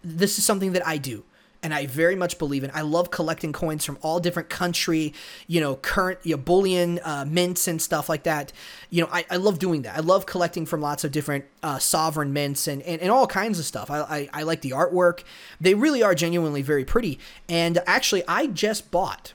this 0.03 0.39
is 0.39 0.45
something 0.45 0.73
that 0.73 0.87
I 0.87 0.99
do 0.99 1.25
and 1.65 1.73
I 1.73 1.87
very 1.87 2.15
much 2.15 2.39
believe 2.39 2.63
in. 2.63 2.71
I 2.75 2.83
love 2.83 3.11
collecting 3.11 3.53
coins 3.53 3.85
from 3.87 3.99
all 4.03 4.21
different 4.21 4.51
country, 4.51 5.15
you 5.47 5.61
know, 5.61 5.77
current 5.77 6.19
you 6.23 6.37
know, 6.37 6.43
bullion 6.43 7.01
uh, 7.03 7.25
mints 7.27 7.67
and 7.67 7.81
stuff 7.81 8.09
like 8.09 8.25
that. 8.25 8.53
You 8.91 9.03
know, 9.03 9.09
I, 9.11 9.25
I 9.31 9.37
love 9.37 9.59
doing 9.59 9.83
that. 9.83 9.97
I 9.97 10.01
love 10.01 10.27
collecting 10.27 10.67
from 10.67 10.83
lots 10.83 11.05
of 11.05 11.11
different 11.11 11.47
uh, 11.63 11.79
sovereign 11.79 12.35
mints 12.35 12.69
and, 12.69 12.83
and, 12.83 13.01
and 13.01 13.11
all 13.11 13.27
kinds 13.27 13.59
of 13.59 13.65
stuff. 13.65 13.91
I, 13.91 14.01
I, 14.01 14.29
I 14.33 14.43
like 14.43 14.61
the 14.61 14.73
artwork. 14.73 15.25
They 15.59 15.73
really 15.73 16.03
are 16.03 16.15
genuinely 16.15 16.61
very 16.61 16.85
pretty. 16.85 17.19
And 17.49 17.83
actually, 17.87 18.23
I 18.29 18.47
just 18.47 18.91
bought 18.91 19.33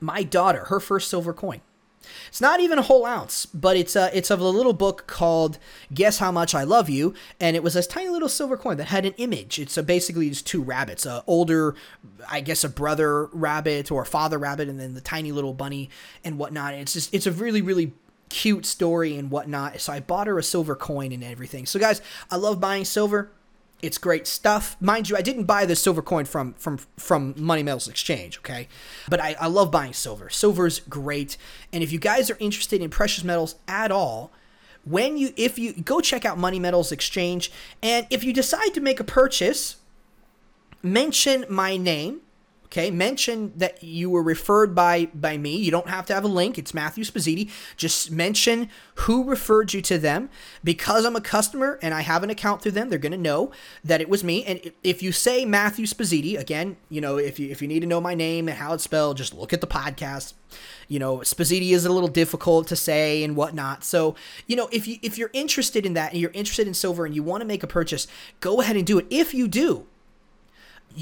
my 0.00 0.24
daughter 0.24 0.64
her 0.64 0.80
first 0.80 1.08
silver 1.08 1.32
coin. 1.32 1.60
It's 2.28 2.40
not 2.40 2.60
even 2.60 2.78
a 2.78 2.82
whole 2.82 3.04
ounce, 3.04 3.46
but 3.46 3.76
it's 3.76 3.94
uh, 3.94 4.10
it's 4.12 4.30
of 4.30 4.40
a 4.40 4.48
little 4.48 4.72
book 4.72 5.06
called 5.06 5.58
"Guess 5.92 6.18
How 6.18 6.32
Much 6.32 6.54
I 6.54 6.62
Love 6.62 6.88
You," 6.88 7.14
and 7.38 7.56
it 7.56 7.62
was 7.62 7.74
this 7.74 7.86
tiny 7.86 8.08
little 8.08 8.28
silver 8.28 8.56
coin 8.56 8.76
that 8.78 8.86
had 8.86 9.04
an 9.04 9.14
image. 9.16 9.58
It's 9.58 9.76
uh, 9.76 9.82
basically 9.82 10.28
just 10.30 10.46
two 10.46 10.62
rabbits, 10.62 11.06
a 11.06 11.22
older, 11.26 11.74
I 12.28 12.40
guess, 12.40 12.64
a 12.64 12.68
brother 12.68 13.26
rabbit 13.26 13.90
or 13.90 14.02
a 14.02 14.06
father 14.06 14.38
rabbit, 14.38 14.68
and 14.68 14.80
then 14.80 14.94
the 14.94 15.00
tiny 15.00 15.32
little 15.32 15.54
bunny 15.54 15.90
and 16.24 16.38
whatnot. 16.38 16.74
It's 16.74 16.94
just 16.94 17.14
it's 17.14 17.26
a 17.26 17.32
really 17.32 17.62
really 17.62 17.92
cute 18.30 18.64
story 18.64 19.16
and 19.16 19.30
whatnot. 19.30 19.80
So 19.80 19.92
I 19.92 20.00
bought 20.00 20.26
her 20.26 20.38
a 20.38 20.42
silver 20.42 20.76
coin 20.76 21.12
and 21.12 21.22
everything. 21.22 21.66
So 21.66 21.78
guys, 21.78 22.00
I 22.30 22.36
love 22.36 22.60
buying 22.60 22.84
silver. 22.84 23.30
It's 23.82 23.98
great 23.98 24.26
stuff. 24.26 24.76
Mind 24.80 25.08
you, 25.08 25.16
I 25.16 25.22
didn't 25.22 25.44
buy 25.44 25.66
the 25.66 25.76
silver 25.76 26.02
coin 26.02 26.24
from 26.24 26.54
from 26.54 26.78
from 26.96 27.34
Money 27.36 27.62
Metals 27.62 27.88
Exchange, 27.88 28.38
okay? 28.38 28.68
But 29.08 29.20
I, 29.20 29.36
I 29.40 29.46
love 29.46 29.70
buying 29.70 29.92
silver. 29.92 30.28
Silver's 30.30 30.80
great. 30.80 31.36
And 31.72 31.82
if 31.82 31.92
you 31.92 31.98
guys 31.98 32.30
are 32.30 32.36
interested 32.38 32.82
in 32.82 32.90
precious 32.90 33.24
metals 33.24 33.56
at 33.66 33.90
all, 33.90 34.30
when 34.84 35.16
you 35.16 35.32
if 35.36 35.58
you 35.58 35.72
go 35.72 36.00
check 36.00 36.24
out 36.24 36.38
Money 36.38 36.58
Metals 36.58 36.92
Exchange, 36.92 37.50
and 37.82 38.06
if 38.10 38.24
you 38.24 38.32
decide 38.32 38.74
to 38.74 38.80
make 38.80 39.00
a 39.00 39.04
purchase, 39.04 39.76
mention 40.82 41.44
my 41.48 41.76
name 41.76 42.20
Okay, 42.72 42.92
mention 42.92 43.52
that 43.56 43.82
you 43.82 44.08
were 44.08 44.22
referred 44.22 44.76
by 44.76 45.06
by 45.06 45.36
me. 45.36 45.56
You 45.56 45.72
don't 45.72 45.88
have 45.88 46.06
to 46.06 46.14
have 46.14 46.22
a 46.22 46.28
link. 46.28 46.56
It's 46.56 46.72
Matthew 46.72 47.02
Spazziti. 47.02 47.50
Just 47.76 48.12
mention 48.12 48.68
who 48.94 49.24
referred 49.24 49.74
you 49.74 49.82
to 49.82 49.98
them. 49.98 50.30
Because 50.62 51.04
I'm 51.04 51.16
a 51.16 51.20
customer 51.20 51.80
and 51.82 51.92
I 51.92 52.02
have 52.02 52.22
an 52.22 52.30
account 52.30 52.62
through 52.62 52.72
them, 52.72 52.88
they're 52.88 53.00
to 53.00 53.16
know 53.16 53.50
that 53.82 54.00
it 54.00 54.08
was 54.08 54.22
me. 54.22 54.44
And 54.44 54.70
if 54.84 55.02
you 55.02 55.10
say 55.10 55.44
Matthew 55.44 55.84
Spazziti, 55.84 56.38
again, 56.38 56.76
you 56.88 57.00
know, 57.00 57.16
if 57.16 57.40
you 57.40 57.50
if 57.50 57.60
you 57.60 57.66
need 57.66 57.80
to 57.80 57.88
know 57.88 58.00
my 58.00 58.14
name 58.14 58.48
and 58.48 58.56
how 58.56 58.72
it's 58.72 58.84
spelled, 58.84 59.16
just 59.16 59.34
look 59.34 59.52
at 59.52 59.60
the 59.60 59.66
podcast. 59.66 60.34
You 60.86 61.00
know, 61.00 61.18
Spazziti 61.18 61.70
is 61.70 61.84
a 61.84 61.92
little 61.92 62.08
difficult 62.08 62.68
to 62.68 62.76
say 62.76 63.24
and 63.24 63.34
whatnot. 63.34 63.82
So, 63.82 64.14
you 64.46 64.54
know, 64.54 64.68
if 64.70 64.86
you 64.86 64.98
if 65.02 65.18
you're 65.18 65.30
interested 65.32 65.84
in 65.84 65.94
that 65.94 66.12
and 66.12 66.20
you're 66.20 66.30
interested 66.30 66.68
in 66.68 66.74
silver 66.74 67.04
and 67.04 67.16
you 67.16 67.24
want 67.24 67.40
to 67.40 67.46
make 67.46 67.64
a 67.64 67.68
purchase, 67.68 68.06
go 68.38 68.60
ahead 68.60 68.76
and 68.76 68.86
do 68.86 68.98
it. 68.98 69.06
If 69.10 69.34
you 69.34 69.48
do, 69.48 69.86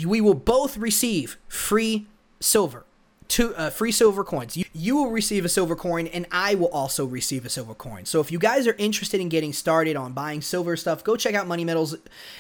we 0.07 0.21
will 0.21 0.35
both 0.35 0.77
receive 0.77 1.39
free 1.49 2.07
silver 2.41 2.85
two 3.29 3.55
uh, 3.55 3.71
free 3.71 3.93
silver 3.93 4.25
coins. 4.25 4.57
You, 4.57 4.65
you 4.73 4.97
will 4.97 5.11
receive 5.11 5.45
a 5.45 5.49
silver 5.49 5.77
coin, 5.77 6.07
and 6.09 6.27
I 6.33 6.55
will 6.55 6.69
also 6.69 7.05
receive 7.05 7.45
a 7.45 7.49
silver 7.49 7.75
coin. 7.75 8.07
So 8.07 8.21
if 8.21 8.33
you 8.33 8.39
guys 8.39 8.67
are 8.67 8.75
interested 8.79 9.21
in 9.21 9.29
getting 9.29 9.53
started 9.53 9.97
on 9.97 10.13
buying 10.13 10.41
silver 10.41 10.77
stuff, 10.77 11.05
go 11.05 11.17
check 11.17 11.35
out 11.35 11.47
Money 11.47 11.65
Metals 11.65 11.97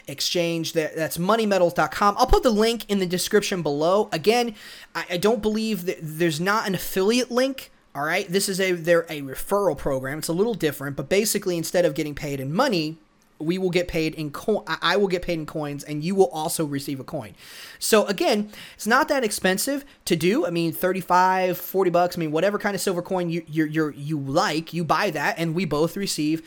Exchange. 0.09 0.73
That, 0.73 0.97
that's 0.97 1.19
moneymetals.com. 1.19 2.17
I'll 2.19 2.27
put 2.27 2.43
the 2.43 2.51
link 2.51 2.87
in 2.89 2.99
the 2.99 3.07
description 3.07 3.63
below. 3.63 4.09
Again, 4.13 4.55
I, 4.95 5.05
I 5.11 5.17
don't 5.19 5.43
believe 5.43 5.87
that 5.87 5.99
there's 6.01 6.41
not 6.41 6.67
an 6.67 6.75
affiliate 6.75 7.31
link. 7.31 7.71
All 7.95 8.05
right, 8.05 8.29
this 8.29 8.49
is 8.49 8.61
a 8.61 8.73
they're 8.73 9.07
a 9.09 9.23
referral 9.23 9.77
program. 9.77 10.19
It's 10.19 10.29
a 10.29 10.33
little 10.33 10.55
different, 10.55 10.97
but 10.97 11.09
basically, 11.09 11.57
instead 11.57 11.85
of 11.85 11.95
getting 11.95 12.15
paid 12.15 12.39
in 12.39 12.53
money, 12.55 12.99
we 13.39 13.59
will 13.59 13.71
get 13.71 13.89
paid 13.89 14.15
in 14.15 14.31
coin 14.31 14.65
I 14.67 14.97
will 14.97 15.09
get 15.09 15.23
paid 15.23 15.39
in 15.39 15.47
coins 15.47 15.85
and 15.85 16.03
you 16.03 16.15
will 16.15 16.29
also 16.29 16.65
receive 16.65 17.01
a 17.01 17.05
coin. 17.05 17.35
So 17.79 18.05
again, 18.07 18.51
it's 18.75 18.87
not 18.87 19.09
that 19.09 19.25
expensive 19.25 19.85
to 20.07 20.17
do. 20.17 20.47
I 20.47 20.51
mean 20.51 20.73
35, 20.73 21.59
40 21.59 21.91
bucks, 21.91 22.17
I 22.17 22.21
mean 22.21 22.33
whatever 22.33 22.59
kind 22.59 22.75
of 22.75 22.81
silver 22.81 23.03
coin 23.03 23.31
you 23.31 23.45
you 23.47 23.65
you 23.65 23.91
you 23.91 24.19
like, 24.19 24.73
you 24.73 24.85
buy 24.85 25.11
that 25.11 25.39
and 25.39 25.55
we 25.55 25.65
both 25.65 25.97
receive 25.97 26.43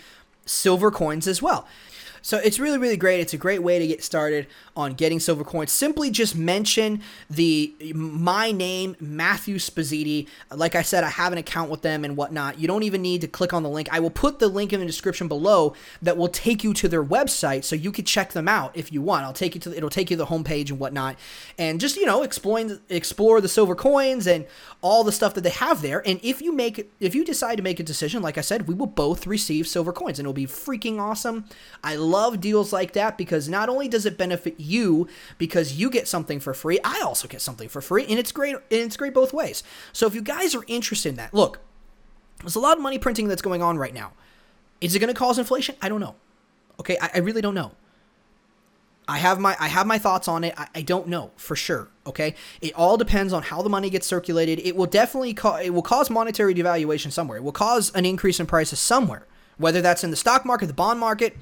silver 0.46 0.92
coins 0.92 1.28
as 1.28 1.42
well. 1.42 1.68
So 2.22 2.38
it's 2.38 2.60
really, 2.60 2.78
really 2.78 2.98
great. 2.98 3.20
It's 3.20 3.34
a 3.34 3.38
great 3.38 3.64
way 3.64 3.80
to 3.80 3.88
get 3.88 4.04
started 4.04 4.48
on 4.76 4.94
getting 4.94 5.20
silver 5.20 5.44
coins. 5.44 5.72
Simply 5.72 6.12
just 6.12 6.36
mention 6.36 7.02
the 7.30 7.76
my 7.94 8.52
name, 8.52 8.96
Matthew 9.00 9.56
Spazziti. 9.56 10.28
Like 10.56 10.76
I 10.76 10.82
said, 10.82 11.04
I 11.04 11.10
have 11.10 11.32
an 11.32 11.38
account 11.38 11.72
with 11.72 11.82
them 11.82 12.06
and 12.06 12.16
whatnot. 12.16 12.60
You 12.60 12.68
don't 12.68 12.84
even 12.84 13.02
need 13.02 13.22
to 13.22 13.28
click 13.28 13.54
on 13.54 13.64
the 13.64 13.70
link. 13.70 13.88
I 13.92 14.00
will 14.00 14.10
put 14.10 14.40
the 14.40 14.48
link 14.48 14.72
in 14.72 14.80
the 14.80 14.86
description 14.86 15.28
below 15.28 15.74
that 16.02 16.18
will 16.18 16.28
take 16.28 16.64
you 16.64 16.74
to 16.76 16.88
their 16.88 17.04
website 17.04 17.64
so 17.64 17.76
you 17.76 17.92
can 17.92 18.06
check 18.06 18.34
them 18.34 18.48
out 18.48 18.76
if 18.76 18.92
you 18.92 19.02
want. 19.02 19.26
I'll 19.26 19.34
take 19.34 19.56
you 19.56 19.62
to 19.62 19.70
the, 19.70 19.78
it'll 19.78 19.90
take 19.90 20.12
you 20.12 20.18
to 20.18 20.24
the 20.24 20.30
homepage 20.30 20.70
and 20.70 20.80
whatnot. 20.80 21.18
And 21.58 21.80
just, 21.80 21.96
you 21.96 22.06
know, 22.06 22.24
explain 22.24 22.80
explore 22.90 23.42
the 23.42 23.50
silver 23.50 23.76
coins 23.76 24.28
and 24.28 24.46
all 24.82 25.04
the 25.04 25.12
stuff 25.12 25.34
that 25.34 25.42
they 25.42 25.50
have 25.50 25.82
there. 25.82 26.08
And 26.08 26.20
if 26.24 26.42
you 26.42 26.54
make 26.54 26.92
if 27.00 27.16
you 27.16 27.26
decide 27.26 27.56
to 27.58 27.64
make 27.64 27.80
a 27.80 27.84
decision, 27.84 28.22
like 28.22 28.38
I 28.38 28.42
said, 28.42 28.68
we 28.68 28.76
will 28.76 28.88
both 28.88 29.26
receive 29.26 29.68
silver 29.68 29.92
coins 29.92 30.20
and 30.20 30.26
it'll 30.26 30.34
be 30.34 30.46
freaking 30.46 31.00
awesome. 31.00 31.46
I 31.84 31.96
love 32.12 32.42
deals 32.42 32.72
like 32.72 32.94
that 32.94 33.18
because 33.18 33.50
not 33.50 33.70
only 33.70 33.88
does 33.88 34.06
it 34.06 34.18
benefit 34.18 34.56
you 34.60 35.08
because 35.38 35.74
you 35.74 35.90
get 35.90 36.08
something 36.08 36.40
for 36.40 36.54
free, 36.54 36.80
I 36.84 37.02
also 37.04 37.28
get 37.28 37.42
something 37.42 37.70
for 37.70 37.82
free, 37.82 38.06
and 38.08 38.20
it's 38.20 38.32
great. 38.32 38.56
And 38.56 38.64
it's 38.70 38.98
great 38.98 39.14
both 39.14 39.34
ways. 39.34 39.64
So 39.94 40.08
if 40.08 40.14
you 40.14 40.22
guys 40.22 40.54
are 40.54 40.64
interested 40.68 41.10
in 41.10 41.16
that, 41.16 41.34
look, 41.34 41.60
there's 42.40 42.56
a 42.56 42.60
lot 42.60 42.78
of 42.78 42.84
money 42.84 43.00
printing 43.00 43.28
that's 43.28 43.42
going 43.42 43.62
on 43.62 43.78
right 43.78 43.94
now. 43.94 44.14
Is 44.80 44.96
it 44.96 45.00
going 45.00 45.14
to 45.14 45.18
cause 45.18 45.38
inflation? 45.38 45.76
I 45.82 45.90
don't 45.90 46.00
know. 46.00 46.16
Okay, 46.80 46.98
I, 47.00 47.12
I, 47.16 47.18
really 47.20 47.42
don't 47.42 47.54
know. 47.54 47.74
I 49.08 49.20
have 49.20 49.40
my 49.40 49.56
I 49.60 49.68
have 49.68 49.86
my 49.86 50.00
thoughts 50.00 50.28
on 50.28 50.44
it. 50.44 50.54
I, 50.58 50.68
I, 50.76 50.82
don't 50.82 51.08
know 51.08 51.32
for 51.36 51.56
sure. 51.56 51.90
Okay, 52.08 52.34
it 52.62 52.74
all 52.74 52.98
depends 52.98 53.34
on 53.34 53.44
how 53.44 53.62
the 53.62 53.70
money 53.70 53.90
gets 53.90 54.08
circulated. 54.08 54.60
It 54.60 54.76
will 54.76 54.88
definitely 54.88 55.34
ca- 55.36 55.58
it 55.58 55.72
will 55.72 55.84
cause 55.84 56.10
monetary 56.10 56.56
devaluation 56.56 57.12
somewhere. 57.12 57.38
It 57.38 57.44
will 57.44 57.52
cause 57.52 57.92
an 57.94 58.06
increase 58.06 58.40
in 58.40 58.48
prices 58.48 58.80
somewhere, 58.80 59.28
whether 59.58 59.82
that's 59.82 60.04
in 60.04 60.10
the 60.10 60.18
stock 60.18 60.46
market, 60.46 60.68
the 60.68 60.74
bond 60.74 61.00
market. 61.00 61.38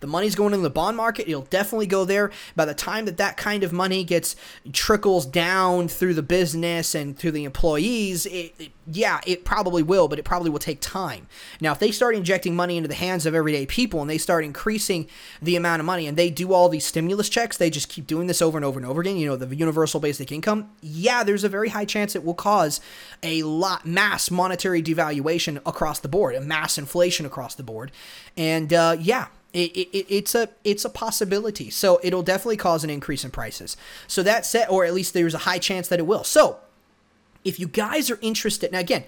The 0.00 0.06
money's 0.06 0.34
going 0.34 0.54
in 0.54 0.62
the 0.62 0.70
bond 0.70 0.96
market. 0.96 1.28
It'll 1.28 1.42
definitely 1.42 1.86
go 1.86 2.04
there. 2.04 2.30
By 2.54 2.64
the 2.64 2.74
time 2.74 3.04
that 3.06 3.16
that 3.16 3.36
kind 3.36 3.64
of 3.64 3.72
money 3.72 4.04
gets 4.04 4.36
trickles 4.72 5.26
down 5.26 5.88
through 5.88 6.14
the 6.14 6.22
business 6.22 6.94
and 6.94 7.18
through 7.18 7.32
the 7.32 7.44
employees, 7.44 8.26
it, 8.26 8.54
it, 8.58 8.72
yeah, 8.86 9.20
it 9.26 9.44
probably 9.44 9.82
will, 9.82 10.08
but 10.08 10.18
it 10.18 10.24
probably 10.24 10.50
will 10.50 10.58
take 10.58 10.80
time. 10.80 11.26
Now, 11.60 11.72
if 11.72 11.78
they 11.78 11.90
start 11.90 12.14
injecting 12.14 12.54
money 12.54 12.76
into 12.76 12.88
the 12.88 12.94
hands 12.94 13.26
of 13.26 13.34
everyday 13.34 13.66
people 13.66 14.00
and 14.00 14.08
they 14.08 14.18
start 14.18 14.44
increasing 14.44 15.08
the 15.42 15.56
amount 15.56 15.80
of 15.80 15.86
money 15.86 16.06
and 16.06 16.16
they 16.16 16.30
do 16.30 16.52
all 16.52 16.68
these 16.68 16.86
stimulus 16.86 17.28
checks, 17.28 17.56
they 17.56 17.70
just 17.70 17.88
keep 17.88 18.06
doing 18.06 18.28
this 18.28 18.40
over 18.40 18.56
and 18.56 18.64
over 18.64 18.78
and 18.78 18.86
over 18.86 19.00
again, 19.00 19.16
you 19.16 19.26
know, 19.26 19.36
the 19.36 19.54
universal 19.54 20.00
basic 20.00 20.30
income, 20.30 20.70
yeah, 20.80 21.24
there's 21.24 21.44
a 21.44 21.48
very 21.48 21.70
high 21.70 21.84
chance 21.84 22.14
it 22.14 22.24
will 22.24 22.34
cause 22.34 22.80
a 23.22 23.42
lot 23.42 23.84
mass 23.84 24.30
monetary 24.30 24.82
devaluation 24.82 25.56
across 25.66 25.98
the 25.98 26.08
board, 26.08 26.34
a 26.34 26.40
mass 26.40 26.78
inflation 26.78 27.26
across 27.26 27.54
the 27.54 27.62
board. 27.62 27.90
And 28.36 28.72
uh, 28.72 28.96
yeah, 28.98 29.26
it, 29.52 29.70
it, 29.76 30.06
it's 30.08 30.34
a 30.34 30.50
it's 30.64 30.84
a 30.84 30.90
possibility. 30.90 31.70
So 31.70 32.00
it'll 32.02 32.22
definitely 32.22 32.56
cause 32.58 32.84
an 32.84 32.90
increase 32.90 33.24
in 33.24 33.30
prices. 33.30 33.76
So 34.06 34.22
that 34.22 34.44
said, 34.44 34.68
or 34.68 34.84
at 34.84 34.94
least 34.94 35.14
there's 35.14 35.34
a 35.34 35.38
high 35.38 35.58
chance 35.58 35.88
that 35.88 35.98
it 35.98 36.06
will. 36.06 36.24
So 36.24 36.58
if 37.44 37.58
you 37.58 37.66
guys 37.66 38.10
are 38.10 38.18
interested, 38.20 38.72
now 38.72 38.80
again, 38.80 39.04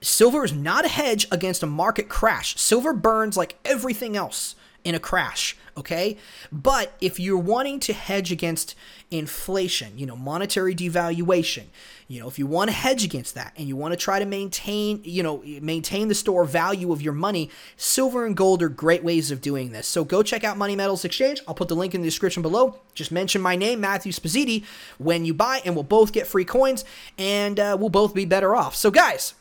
silver 0.00 0.44
is 0.44 0.52
not 0.52 0.84
a 0.84 0.88
hedge 0.88 1.26
against 1.30 1.62
a 1.62 1.66
market 1.66 2.08
crash. 2.08 2.56
Silver 2.56 2.92
burns 2.92 3.36
like 3.36 3.56
everything 3.64 4.16
else 4.16 4.54
in 4.84 4.94
a 4.94 5.00
crash, 5.00 5.56
okay? 5.76 6.16
But 6.50 6.94
if 7.00 7.18
you're 7.20 7.36
wanting 7.36 7.80
to 7.80 7.92
hedge 7.92 8.32
against 8.32 8.74
inflation, 9.10 9.98
you 9.98 10.06
know, 10.06 10.16
monetary 10.16 10.74
devaluation, 10.74 11.64
you 12.08 12.20
know, 12.20 12.26
if 12.26 12.38
you 12.38 12.46
want 12.46 12.70
to 12.70 12.74
hedge 12.74 13.04
against 13.04 13.34
that 13.34 13.52
and 13.56 13.68
you 13.68 13.76
want 13.76 13.92
to 13.92 13.96
try 13.96 14.18
to 14.18 14.24
maintain, 14.24 15.02
you 15.04 15.22
know, 15.22 15.42
maintain 15.60 16.08
the 16.08 16.14
store 16.14 16.46
value 16.46 16.90
of 16.90 17.02
your 17.02 17.12
money, 17.12 17.50
silver 17.76 18.24
and 18.24 18.34
gold 18.34 18.62
are 18.62 18.70
great 18.70 19.04
ways 19.04 19.30
of 19.30 19.42
doing 19.42 19.72
this. 19.72 19.86
So 19.86 20.04
go 20.04 20.22
check 20.22 20.42
out 20.42 20.56
Money 20.56 20.74
Metals 20.74 21.04
Exchange. 21.04 21.42
I'll 21.46 21.54
put 21.54 21.68
the 21.68 21.76
link 21.76 21.94
in 21.94 22.00
the 22.00 22.06
description 22.06 22.42
below. 22.42 22.80
Just 22.94 23.12
mention 23.12 23.42
my 23.42 23.56
name, 23.56 23.80
Matthew 23.80 24.12
Spazziti, 24.12 24.64
when 24.96 25.26
you 25.26 25.34
buy, 25.34 25.60
and 25.66 25.74
we'll 25.74 25.84
both 25.84 26.12
get 26.12 26.26
free 26.26 26.46
coins 26.46 26.82
and 27.18 27.60
uh, 27.60 27.76
we'll 27.78 27.90
both 27.90 28.14
be 28.14 28.24
better 28.24 28.56
off. 28.56 28.74
So, 28.74 28.90
guys, 28.90 29.34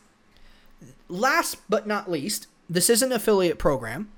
last 1.07 1.57
but 1.69 1.87
not 1.87 2.11
least, 2.11 2.47
this 2.69 2.89
is 2.89 3.01
an 3.01 3.13
affiliate 3.13 3.59
program. 3.59 4.11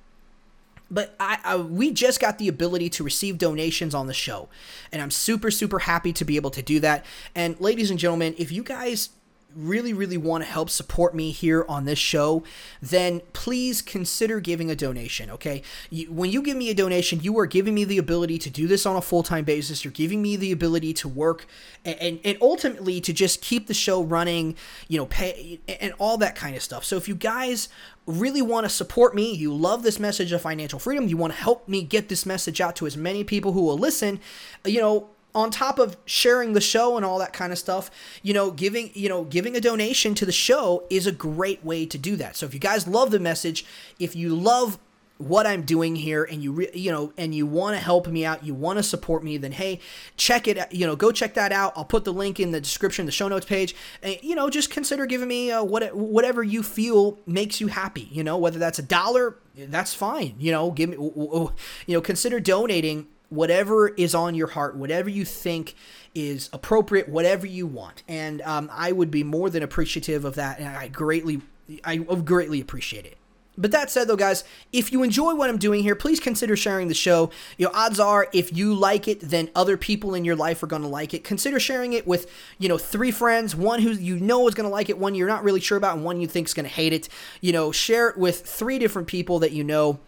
But 0.91 1.15
I, 1.19 1.39
I, 1.43 1.55
we 1.57 1.91
just 1.91 2.19
got 2.19 2.37
the 2.37 2.47
ability 2.47 2.89
to 2.91 3.03
receive 3.03 3.37
donations 3.37 3.93
on 3.93 4.07
the 4.07 4.13
show 4.13 4.49
and 4.91 5.01
i'm 5.01 5.11
super 5.11 5.51
super 5.51 5.79
happy 5.79 6.13
to 6.13 6.25
be 6.25 6.35
able 6.35 6.51
to 6.51 6.61
do 6.61 6.79
that 6.79 7.05
and 7.35 7.59
ladies 7.59 7.89
and 7.89 7.99
gentlemen 7.99 8.35
if 8.37 8.51
you 8.51 8.63
guys 8.63 9.09
really, 9.55 9.93
really 9.93 10.17
want 10.17 10.43
to 10.43 10.49
help 10.49 10.69
support 10.69 11.15
me 11.15 11.31
here 11.31 11.65
on 11.67 11.85
this 11.85 11.99
show, 11.99 12.43
then 12.81 13.21
please 13.33 13.81
consider 13.81 14.39
giving 14.39 14.69
a 14.69 14.75
donation, 14.75 15.29
okay? 15.31 15.61
You, 15.89 16.11
when 16.11 16.29
you 16.29 16.41
give 16.41 16.55
me 16.55 16.69
a 16.69 16.73
donation, 16.73 17.21
you 17.21 17.37
are 17.39 17.45
giving 17.45 17.73
me 17.73 17.83
the 17.83 17.97
ability 17.97 18.37
to 18.39 18.49
do 18.49 18.67
this 18.67 18.85
on 18.85 18.95
a 18.95 19.01
full 19.01 19.23
time 19.23 19.43
basis. 19.43 19.83
You're 19.83 19.91
giving 19.91 20.21
me 20.21 20.35
the 20.35 20.51
ability 20.51 20.93
to 20.95 21.07
work 21.07 21.47
and, 21.83 21.99
and, 21.99 22.19
and 22.23 22.37
ultimately 22.41 23.01
to 23.01 23.13
just 23.13 23.41
keep 23.41 23.67
the 23.67 23.73
show 23.73 24.03
running, 24.03 24.55
you 24.87 24.97
know, 24.97 25.05
pay 25.07 25.59
and 25.67 25.93
all 25.97 26.17
that 26.17 26.35
kind 26.35 26.55
of 26.55 26.61
stuff. 26.61 26.83
So 26.83 26.97
if 26.97 27.07
you 27.07 27.15
guys 27.15 27.69
really 28.09 28.41
want 28.41 28.65
to 28.65 28.69
support 28.69 29.13
me, 29.13 29.33
you 29.33 29.53
love 29.53 29.83
this 29.83 29.99
message 29.99 30.31
of 30.31 30.41
financial 30.41 30.79
freedom, 30.79 31.07
you 31.07 31.17
want 31.17 31.33
to 31.33 31.39
help 31.39 31.67
me 31.67 31.83
get 31.83 32.09
this 32.09 32.25
message 32.25 32.59
out 32.59 32.75
to 32.77 32.87
as 32.87 32.97
many 32.97 33.23
people 33.23 33.53
who 33.53 33.61
will 33.61 33.77
listen, 33.77 34.19
you 34.65 34.81
know, 34.81 35.09
on 35.35 35.51
top 35.51 35.77
of 35.77 35.95
sharing 36.05 36.53
the 36.53 36.61
show 36.61 36.97
and 36.97 37.05
all 37.05 37.19
that 37.19 37.33
kind 37.33 37.53
of 37.53 37.59
stuff, 37.59 37.91
you 38.23 38.33
know, 38.33 38.49
giving, 38.49 38.89
you 38.95 39.07
know, 39.07 39.23
giving 39.23 39.55
a 39.55 39.61
donation 39.61 40.15
to 40.15 40.25
the 40.25 40.31
show 40.31 40.83
is 40.89 41.05
a 41.05 41.11
great 41.11 41.63
way 41.63 41.85
to 41.85 41.97
do 41.97 42.15
that. 42.15 42.35
So 42.35 42.47
if 42.47 42.53
you 42.53 42.59
guys 42.59 42.87
love 42.87 43.11
the 43.11 43.19
message, 43.19 43.63
if 43.99 44.15
you 44.15 44.35
love 44.35 44.79
what 45.19 45.45
I'm 45.45 45.63
doing 45.63 45.97
here 45.97 46.23
and 46.23 46.41
you 46.41 46.53
re- 46.53 46.71
you 46.73 46.91
know 46.91 47.11
and 47.17 47.35
you 47.35 47.45
want 47.45 47.75
to 47.75 47.83
help 47.83 48.07
me 48.07 48.25
out, 48.25 48.43
you 48.43 48.53
want 48.53 48.79
to 48.79 48.83
support 48.83 49.21
me, 49.21 49.37
then 49.37 49.51
hey, 49.51 49.81
check 50.17 50.47
it 50.47 50.57
you 50.71 50.87
know, 50.87 50.95
go 50.95 51.11
check 51.11 51.33
that 51.33 51.51
out. 51.51 51.73
I'll 51.75 51.85
put 51.85 52.05
the 52.05 52.13
link 52.13 52.39
in 52.39 52.51
the 52.51 52.61
description, 52.61 53.05
the 53.05 53.11
show 53.11 53.27
notes 53.27 53.45
page. 53.45 53.75
And 54.01 54.17
you 54.23 54.33
know, 54.33 54.49
just 54.49 54.71
consider 54.71 55.05
giving 55.05 55.27
me 55.27 55.51
uh, 55.51 55.63
what 55.63 55.93
whatever 55.93 56.41
you 56.41 56.63
feel 56.63 57.19
makes 57.27 57.59
you 57.59 57.67
happy, 57.67 58.07
you 58.11 58.23
know, 58.23 58.37
whether 58.37 58.57
that's 58.57 58.79
a 58.79 58.83
dollar, 58.83 59.35
that's 59.55 59.93
fine. 59.93 60.35
You 60.39 60.53
know, 60.53 60.71
give 60.71 60.89
me 60.89 60.95
you 60.95 61.53
know, 61.93 62.01
consider 62.01 62.39
donating 62.39 63.07
whatever 63.27 63.89
is 63.89 64.15
on 64.15 64.35
your 64.35 64.47
heart, 64.47 64.75
whatever 64.75 65.09
you 65.09 65.25
think 65.25 65.75
is 66.15 66.49
appropriate, 66.51 67.07
whatever 67.07 67.45
you 67.45 67.67
want. 67.67 68.03
And 68.07 68.41
um, 68.41 68.69
I 68.73 68.91
would 68.91 69.11
be 69.11 69.23
more 69.23 69.49
than 69.49 69.63
appreciative 69.63 70.25
of 70.25 70.35
that, 70.35 70.59
and 70.59 70.67
I 70.67 70.87
greatly, 70.87 71.41
I 71.83 71.97
greatly 71.97 72.59
appreciate 72.59 73.05
it. 73.05 73.18
But 73.59 73.71
that 73.71 73.91
said, 73.91 74.07
though, 74.07 74.15
guys, 74.15 74.45
if 74.71 74.91
you 74.91 75.03
enjoy 75.03 75.35
what 75.35 75.49
I'm 75.49 75.57
doing 75.57 75.83
here, 75.83 75.95
please 75.95 76.19
consider 76.19 76.55
sharing 76.55 76.87
the 76.87 76.93
show. 76.93 77.29
You 77.57 77.65
know, 77.65 77.71
odds 77.75 77.99
are 77.99 78.29
if 78.33 78.55
you 78.55 78.73
like 78.73 79.07
it, 79.07 79.19
then 79.19 79.49
other 79.53 79.75
people 79.75 80.15
in 80.15 80.23
your 80.23 80.37
life 80.37 80.63
are 80.63 80.67
going 80.67 80.81
to 80.81 80.87
like 80.87 81.13
it. 81.13 81.25
Consider 81.25 81.59
sharing 81.59 81.91
it 81.91 82.07
with, 82.07 82.31
you 82.57 82.69
know, 82.69 82.77
three 82.77 83.11
friends, 83.11 83.55
one 83.55 83.81
who 83.81 83.91
you 83.91 84.17
know 84.17 84.47
is 84.47 84.55
going 84.55 84.67
to 84.67 84.73
like 84.73 84.89
it, 84.89 84.97
one 84.97 85.13
you're 85.13 85.27
not 85.27 85.43
really 85.43 85.59
sure 85.59 85.77
about, 85.77 85.97
and 85.97 86.05
one 86.05 86.21
you 86.21 86.27
think 86.27 86.47
is 86.47 86.53
going 86.53 86.63
to 86.63 86.73
hate 86.73 86.93
it. 86.93 87.09
You 87.41 87.51
know, 87.51 87.73
share 87.73 88.09
it 88.09 88.17
with 88.17 88.41
three 88.41 88.79
different 88.79 89.09
people 89.09 89.39
that 89.39 89.51
you 89.51 89.65
know 89.65 89.99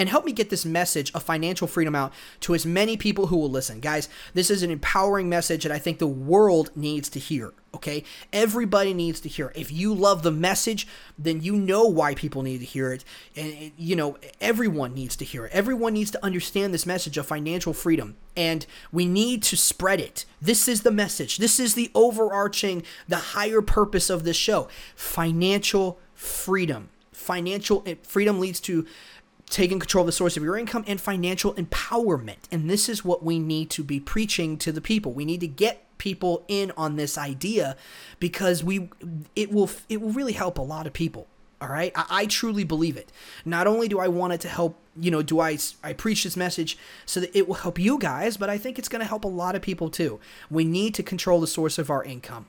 and 0.00 0.08
help 0.08 0.24
me 0.24 0.32
get 0.32 0.48
this 0.48 0.64
message 0.64 1.12
of 1.12 1.22
financial 1.22 1.66
freedom 1.66 1.94
out 1.94 2.10
to 2.40 2.54
as 2.54 2.64
many 2.64 2.96
people 2.96 3.26
who 3.26 3.36
will 3.36 3.50
listen. 3.50 3.80
Guys, 3.80 4.08
this 4.32 4.50
is 4.50 4.62
an 4.62 4.70
empowering 4.70 5.28
message 5.28 5.62
that 5.62 5.70
I 5.70 5.78
think 5.78 5.98
the 5.98 6.06
world 6.06 6.70
needs 6.74 7.10
to 7.10 7.18
hear. 7.18 7.52
Okay, 7.74 8.02
everybody 8.32 8.94
needs 8.94 9.20
to 9.20 9.28
hear. 9.28 9.52
If 9.54 9.70
you 9.70 9.92
love 9.92 10.22
the 10.22 10.30
message, 10.32 10.88
then 11.18 11.42
you 11.42 11.52
know 11.52 11.84
why 11.84 12.14
people 12.14 12.42
need 12.42 12.60
to 12.60 12.64
hear 12.64 12.94
it, 12.94 13.04
and 13.36 13.72
you 13.76 13.94
know 13.94 14.16
everyone 14.40 14.94
needs 14.94 15.16
to 15.16 15.24
hear 15.24 15.44
it. 15.44 15.52
Everyone 15.52 15.92
needs 15.92 16.10
to 16.12 16.24
understand 16.24 16.72
this 16.72 16.86
message 16.86 17.18
of 17.18 17.26
financial 17.26 17.74
freedom, 17.74 18.16
and 18.34 18.66
we 18.90 19.04
need 19.04 19.42
to 19.44 19.56
spread 19.56 20.00
it. 20.00 20.24
This 20.40 20.66
is 20.66 20.80
the 20.80 20.90
message. 20.90 21.36
This 21.36 21.60
is 21.60 21.74
the 21.74 21.90
overarching, 21.94 22.84
the 23.06 23.16
higher 23.16 23.60
purpose 23.60 24.08
of 24.08 24.24
this 24.24 24.36
show: 24.36 24.66
financial 24.96 26.00
freedom. 26.14 26.88
Financial 27.12 27.82
eh, 27.86 27.96
freedom 28.02 28.40
leads 28.40 28.60
to 28.60 28.86
taking 29.50 29.80
control 29.80 30.02
of 30.02 30.06
the 30.06 30.12
source 30.12 30.36
of 30.36 30.42
your 30.42 30.56
income 30.56 30.84
and 30.86 31.00
financial 31.00 31.52
empowerment. 31.54 32.38
And 32.50 32.70
this 32.70 32.88
is 32.88 33.04
what 33.04 33.22
we 33.22 33.38
need 33.38 33.68
to 33.70 33.84
be 33.84 34.00
preaching 34.00 34.56
to 34.58 34.72
the 34.72 34.80
people. 34.80 35.12
We 35.12 35.24
need 35.24 35.40
to 35.40 35.48
get 35.48 35.86
people 35.98 36.44
in 36.48 36.72
on 36.78 36.96
this 36.96 37.18
idea 37.18 37.76
because 38.18 38.64
we 38.64 38.88
it 39.36 39.52
will 39.52 39.68
it 39.88 40.00
will 40.00 40.12
really 40.12 40.32
help 40.32 40.56
a 40.56 40.62
lot 40.62 40.86
of 40.86 40.92
people. 40.92 41.26
All 41.60 41.68
right, 41.68 41.92
I, 41.94 42.06
I 42.10 42.26
truly 42.26 42.64
believe 42.64 42.96
it. 42.96 43.12
Not 43.44 43.66
only 43.66 43.86
do 43.86 43.98
I 43.98 44.08
want 44.08 44.32
it 44.32 44.40
to 44.42 44.48
help, 44.48 44.78
you 44.98 45.10
know, 45.10 45.20
do 45.20 45.40
I 45.40 45.58
I 45.84 45.92
preach 45.92 46.24
this 46.24 46.36
message 46.36 46.78
so 47.04 47.20
that 47.20 47.36
it 47.36 47.46
will 47.46 47.56
help 47.56 47.78
you 47.78 47.98
guys, 47.98 48.38
but 48.38 48.48
I 48.48 48.56
think 48.56 48.78
it's 48.78 48.88
going 48.88 49.00
to 49.00 49.06
help 49.06 49.24
a 49.24 49.28
lot 49.28 49.54
of 49.54 49.60
people 49.60 49.90
too. 49.90 50.20
We 50.50 50.64
need 50.64 50.94
to 50.94 51.02
control 51.02 51.40
the 51.40 51.46
source 51.46 51.76
of 51.76 51.90
our 51.90 52.02
income. 52.02 52.46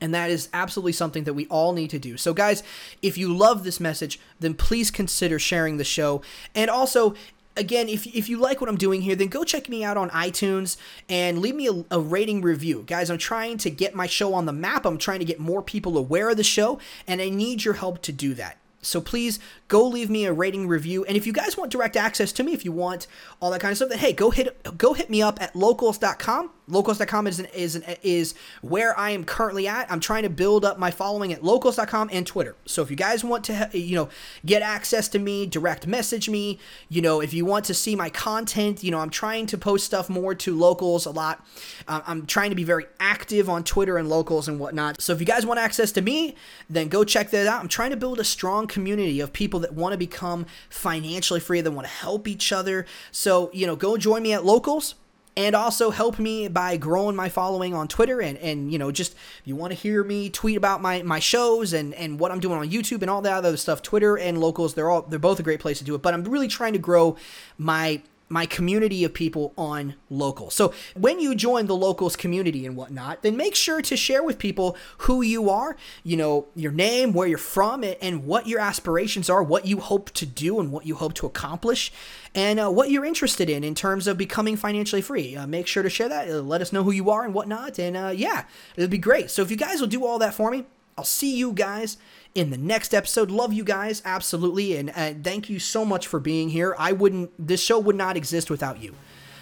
And 0.00 0.14
that 0.14 0.30
is 0.30 0.48
absolutely 0.52 0.92
something 0.92 1.24
that 1.24 1.34
we 1.34 1.46
all 1.46 1.72
need 1.72 1.90
to 1.90 1.98
do. 1.98 2.16
So, 2.16 2.32
guys, 2.32 2.62
if 3.02 3.18
you 3.18 3.34
love 3.34 3.64
this 3.64 3.80
message, 3.80 4.20
then 4.40 4.54
please 4.54 4.90
consider 4.90 5.38
sharing 5.38 5.76
the 5.76 5.84
show. 5.84 6.22
And 6.54 6.70
also, 6.70 7.14
again, 7.58 7.88
if, 7.88 8.06
if 8.06 8.28
you 8.28 8.38
like 8.38 8.60
what 8.60 8.70
I'm 8.70 8.76
doing 8.76 9.02
here, 9.02 9.16
then 9.16 9.28
go 9.28 9.44
check 9.44 9.68
me 9.68 9.84
out 9.84 9.96
on 9.96 10.08
iTunes 10.10 10.76
and 11.08 11.40
leave 11.40 11.56
me 11.56 11.68
a, 11.68 11.96
a, 11.96 12.00
rating 12.00 12.40
review. 12.40 12.84
Guys, 12.86 13.10
I'm 13.10 13.18
trying 13.18 13.58
to 13.58 13.70
get 13.70 13.94
my 13.94 14.06
show 14.06 14.32
on 14.34 14.46
the 14.46 14.52
map. 14.52 14.86
I'm 14.86 14.98
trying 14.98 15.18
to 15.18 15.24
get 15.24 15.40
more 15.40 15.62
people 15.62 15.98
aware 15.98 16.30
of 16.30 16.36
the 16.36 16.44
show, 16.44 16.78
and 17.06 17.20
I 17.20 17.28
need 17.28 17.64
your 17.64 17.74
help 17.74 18.00
to 18.02 18.12
do 18.12 18.34
that. 18.34 18.56
So 18.80 19.00
please 19.00 19.40
go 19.68 19.86
leave 19.86 20.10
me 20.10 20.24
a 20.24 20.32
rating 20.32 20.66
review. 20.66 21.04
And 21.04 21.16
if 21.16 21.26
you 21.26 21.32
guys 21.32 21.56
want 21.56 21.70
direct 21.70 21.96
access 21.96 22.32
to 22.32 22.42
me, 22.42 22.52
if 22.52 22.64
you 22.64 22.72
want 22.72 23.06
all 23.40 23.50
that 23.50 23.60
kind 23.60 23.72
of 23.72 23.76
stuff, 23.76 23.90
then 23.90 23.98
hey, 23.98 24.12
go 24.12 24.30
hit 24.30 24.76
go 24.76 24.94
hit 24.94 25.10
me 25.10 25.22
up 25.22 25.40
at 25.40 25.54
locals.com 25.54 26.50
locals.com 26.68 27.26
is 27.26 27.40
an, 27.40 27.46
is 27.46 27.76
an, 27.76 27.84
is 28.02 28.34
where 28.60 28.98
I 28.98 29.10
am 29.10 29.24
currently 29.24 29.66
at. 29.66 29.90
I'm 29.90 30.00
trying 30.00 30.22
to 30.22 30.30
build 30.30 30.64
up 30.64 30.78
my 30.78 30.90
following 30.90 31.32
at 31.32 31.42
locals.com 31.42 32.10
and 32.12 32.26
Twitter. 32.26 32.54
So 32.66 32.82
if 32.82 32.90
you 32.90 32.96
guys 32.96 33.24
want 33.24 33.44
to 33.44 33.70
you 33.72 33.96
know 33.96 34.08
get 34.44 34.62
access 34.62 35.08
to 35.08 35.18
me, 35.18 35.46
direct 35.46 35.86
message 35.86 36.28
me, 36.28 36.58
you 36.88 37.02
know, 37.02 37.20
if 37.20 37.32
you 37.32 37.44
want 37.44 37.64
to 37.66 37.74
see 37.74 37.96
my 37.96 38.10
content, 38.10 38.84
you 38.84 38.90
know, 38.90 38.98
I'm 38.98 39.10
trying 39.10 39.46
to 39.46 39.58
post 39.58 39.86
stuff 39.86 40.08
more 40.08 40.34
to 40.36 40.54
locals 40.54 41.06
a 41.06 41.10
lot. 41.10 41.44
Uh, 41.86 42.00
I'm 42.06 42.26
trying 42.26 42.50
to 42.50 42.56
be 42.56 42.64
very 42.64 42.86
active 43.00 43.48
on 43.48 43.64
Twitter 43.64 43.98
and 43.98 44.08
locals 44.08 44.48
and 44.48 44.60
whatnot. 44.60 45.00
So 45.00 45.12
if 45.12 45.20
you 45.20 45.26
guys 45.26 45.46
want 45.46 45.60
access 45.60 45.92
to 45.92 46.02
me, 46.02 46.34
then 46.68 46.88
go 46.88 47.04
check 47.04 47.30
that 47.30 47.46
out. 47.46 47.60
I'm 47.60 47.68
trying 47.68 47.90
to 47.90 47.96
build 47.96 48.20
a 48.20 48.24
strong 48.24 48.66
community 48.66 49.20
of 49.20 49.32
people 49.32 49.57
that 49.60 49.74
want 49.74 49.92
to 49.92 49.98
become 49.98 50.46
financially 50.70 51.40
free, 51.40 51.60
that 51.60 51.70
want 51.70 51.86
to 51.86 51.92
help 51.92 52.28
each 52.28 52.52
other. 52.52 52.86
So, 53.10 53.50
you 53.52 53.66
know, 53.66 53.76
go 53.76 53.96
join 53.96 54.22
me 54.22 54.32
at 54.32 54.44
locals 54.44 54.94
and 55.38 55.54
also 55.54 55.90
help 55.90 56.18
me 56.18 56.48
by 56.48 56.76
growing 56.76 57.14
my 57.14 57.28
following 57.28 57.72
on 57.72 57.86
Twitter 57.86 58.20
and 58.20 58.36
and 58.38 58.72
you 58.72 58.78
know 58.78 58.90
just 58.90 59.12
if 59.12 59.42
you 59.44 59.54
want 59.54 59.70
to 59.70 59.78
hear 59.78 60.02
me 60.02 60.28
tweet 60.28 60.56
about 60.56 60.82
my 60.82 61.00
my 61.02 61.20
shows 61.20 61.72
and 61.72 61.94
and 61.94 62.18
what 62.18 62.32
I'm 62.32 62.40
doing 62.40 62.58
on 62.58 62.68
YouTube 62.68 63.02
and 63.02 63.10
all 63.10 63.22
that 63.22 63.32
other 63.32 63.56
stuff 63.56 63.80
Twitter 63.80 64.18
and 64.18 64.40
locals 64.40 64.74
they're 64.74 64.90
all 64.90 65.02
they're 65.02 65.20
both 65.20 65.38
a 65.38 65.44
great 65.44 65.60
place 65.60 65.78
to 65.78 65.84
do 65.84 65.94
it 65.94 66.02
but 66.02 66.12
I'm 66.12 66.24
really 66.24 66.48
trying 66.48 66.72
to 66.72 66.78
grow 66.80 67.16
my 67.56 68.02
my 68.28 68.46
community 68.46 69.04
of 69.04 69.14
people 69.14 69.52
on 69.56 69.94
local. 70.10 70.50
So 70.50 70.72
when 70.94 71.20
you 71.20 71.34
join 71.34 71.66
the 71.66 71.76
locals 71.76 72.16
community 72.16 72.66
and 72.66 72.76
whatnot, 72.76 73.22
then 73.22 73.36
make 73.36 73.54
sure 73.54 73.80
to 73.82 73.96
share 73.96 74.22
with 74.22 74.38
people 74.38 74.76
who 74.98 75.22
you 75.22 75.48
are, 75.50 75.76
you 76.04 76.16
know, 76.16 76.48
your 76.54 76.72
name, 76.72 77.12
where 77.12 77.26
you're 77.26 77.38
from, 77.38 77.82
it 77.82 77.98
and 78.02 78.26
what 78.26 78.46
your 78.46 78.60
aspirations 78.60 79.30
are, 79.30 79.42
what 79.42 79.66
you 79.66 79.80
hope 79.80 80.10
to 80.10 80.26
do, 80.26 80.60
and 80.60 80.72
what 80.72 80.86
you 80.86 80.94
hope 80.94 81.14
to 81.14 81.26
accomplish, 81.26 81.92
and 82.34 82.60
uh, 82.60 82.70
what 82.70 82.90
you're 82.90 83.04
interested 83.04 83.48
in 83.48 83.64
in 83.64 83.74
terms 83.74 84.06
of 84.06 84.18
becoming 84.18 84.56
financially 84.56 85.02
free. 85.02 85.36
Uh, 85.36 85.46
make 85.46 85.66
sure 85.66 85.82
to 85.82 85.90
share 85.90 86.08
that. 86.08 86.28
Uh, 86.28 86.40
let 86.40 86.60
us 86.60 86.72
know 86.72 86.82
who 86.82 86.92
you 86.92 87.10
are 87.10 87.24
and 87.24 87.34
whatnot. 87.34 87.78
And 87.78 87.96
uh, 87.96 88.12
yeah, 88.14 88.44
it'll 88.76 88.88
be 88.88 88.98
great. 88.98 89.30
So 89.30 89.42
if 89.42 89.50
you 89.50 89.56
guys 89.56 89.80
will 89.80 89.88
do 89.88 90.04
all 90.04 90.18
that 90.18 90.34
for 90.34 90.50
me, 90.50 90.66
I'll 90.96 91.04
see 91.04 91.36
you 91.36 91.52
guys 91.52 91.96
in 92.38 92.50
the 92.50 92.56
next 92.56 92.94
episode. 92.94 93.32
Love 93.32 93.52
you 93.52 93.64
guys, 93.64 94.00
absolutely. 94.04 94.76
And 94.76 94.90
uh, 94.90 95.14
thank 95.22 95.50
you 95.50 95.58
so 95.58 95.84
much 95.84 96.06
for 96.06 96.20
being 96.20 96.48
here. 96.48 96.74
I 96.78 96.92
wouldn't, 96.92 97.32
this 97.44 97.60
show 97.60 97.80
would 97.80 97.96
not 97.96 98.16
exist 98.16 98.48
without 98.48 98.80
you. 98.80 98.94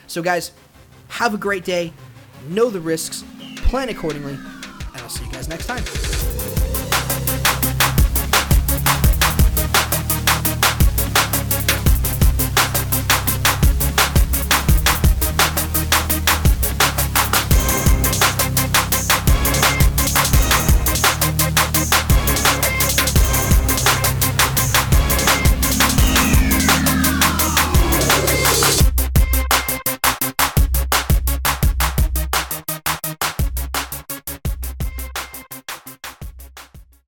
So, 0.06 0.22
guys, 0.22 0.52
have 1.08 1.34
a 1.34 1.38
great 1.38 1.64
day. 1.64 1.92
Know 2.48 2.70
the 2.70 2.80
risks, 2.80 3.22
plan 3.56 3.90
accordingly, 3.90 4.34
and 4.34 5.02
I'll 5.02 5.08
see 5.08 5.26
you 5.26 5.32
guys 5.32 5.48
next 5.48 5.66
time. 5.66 6.35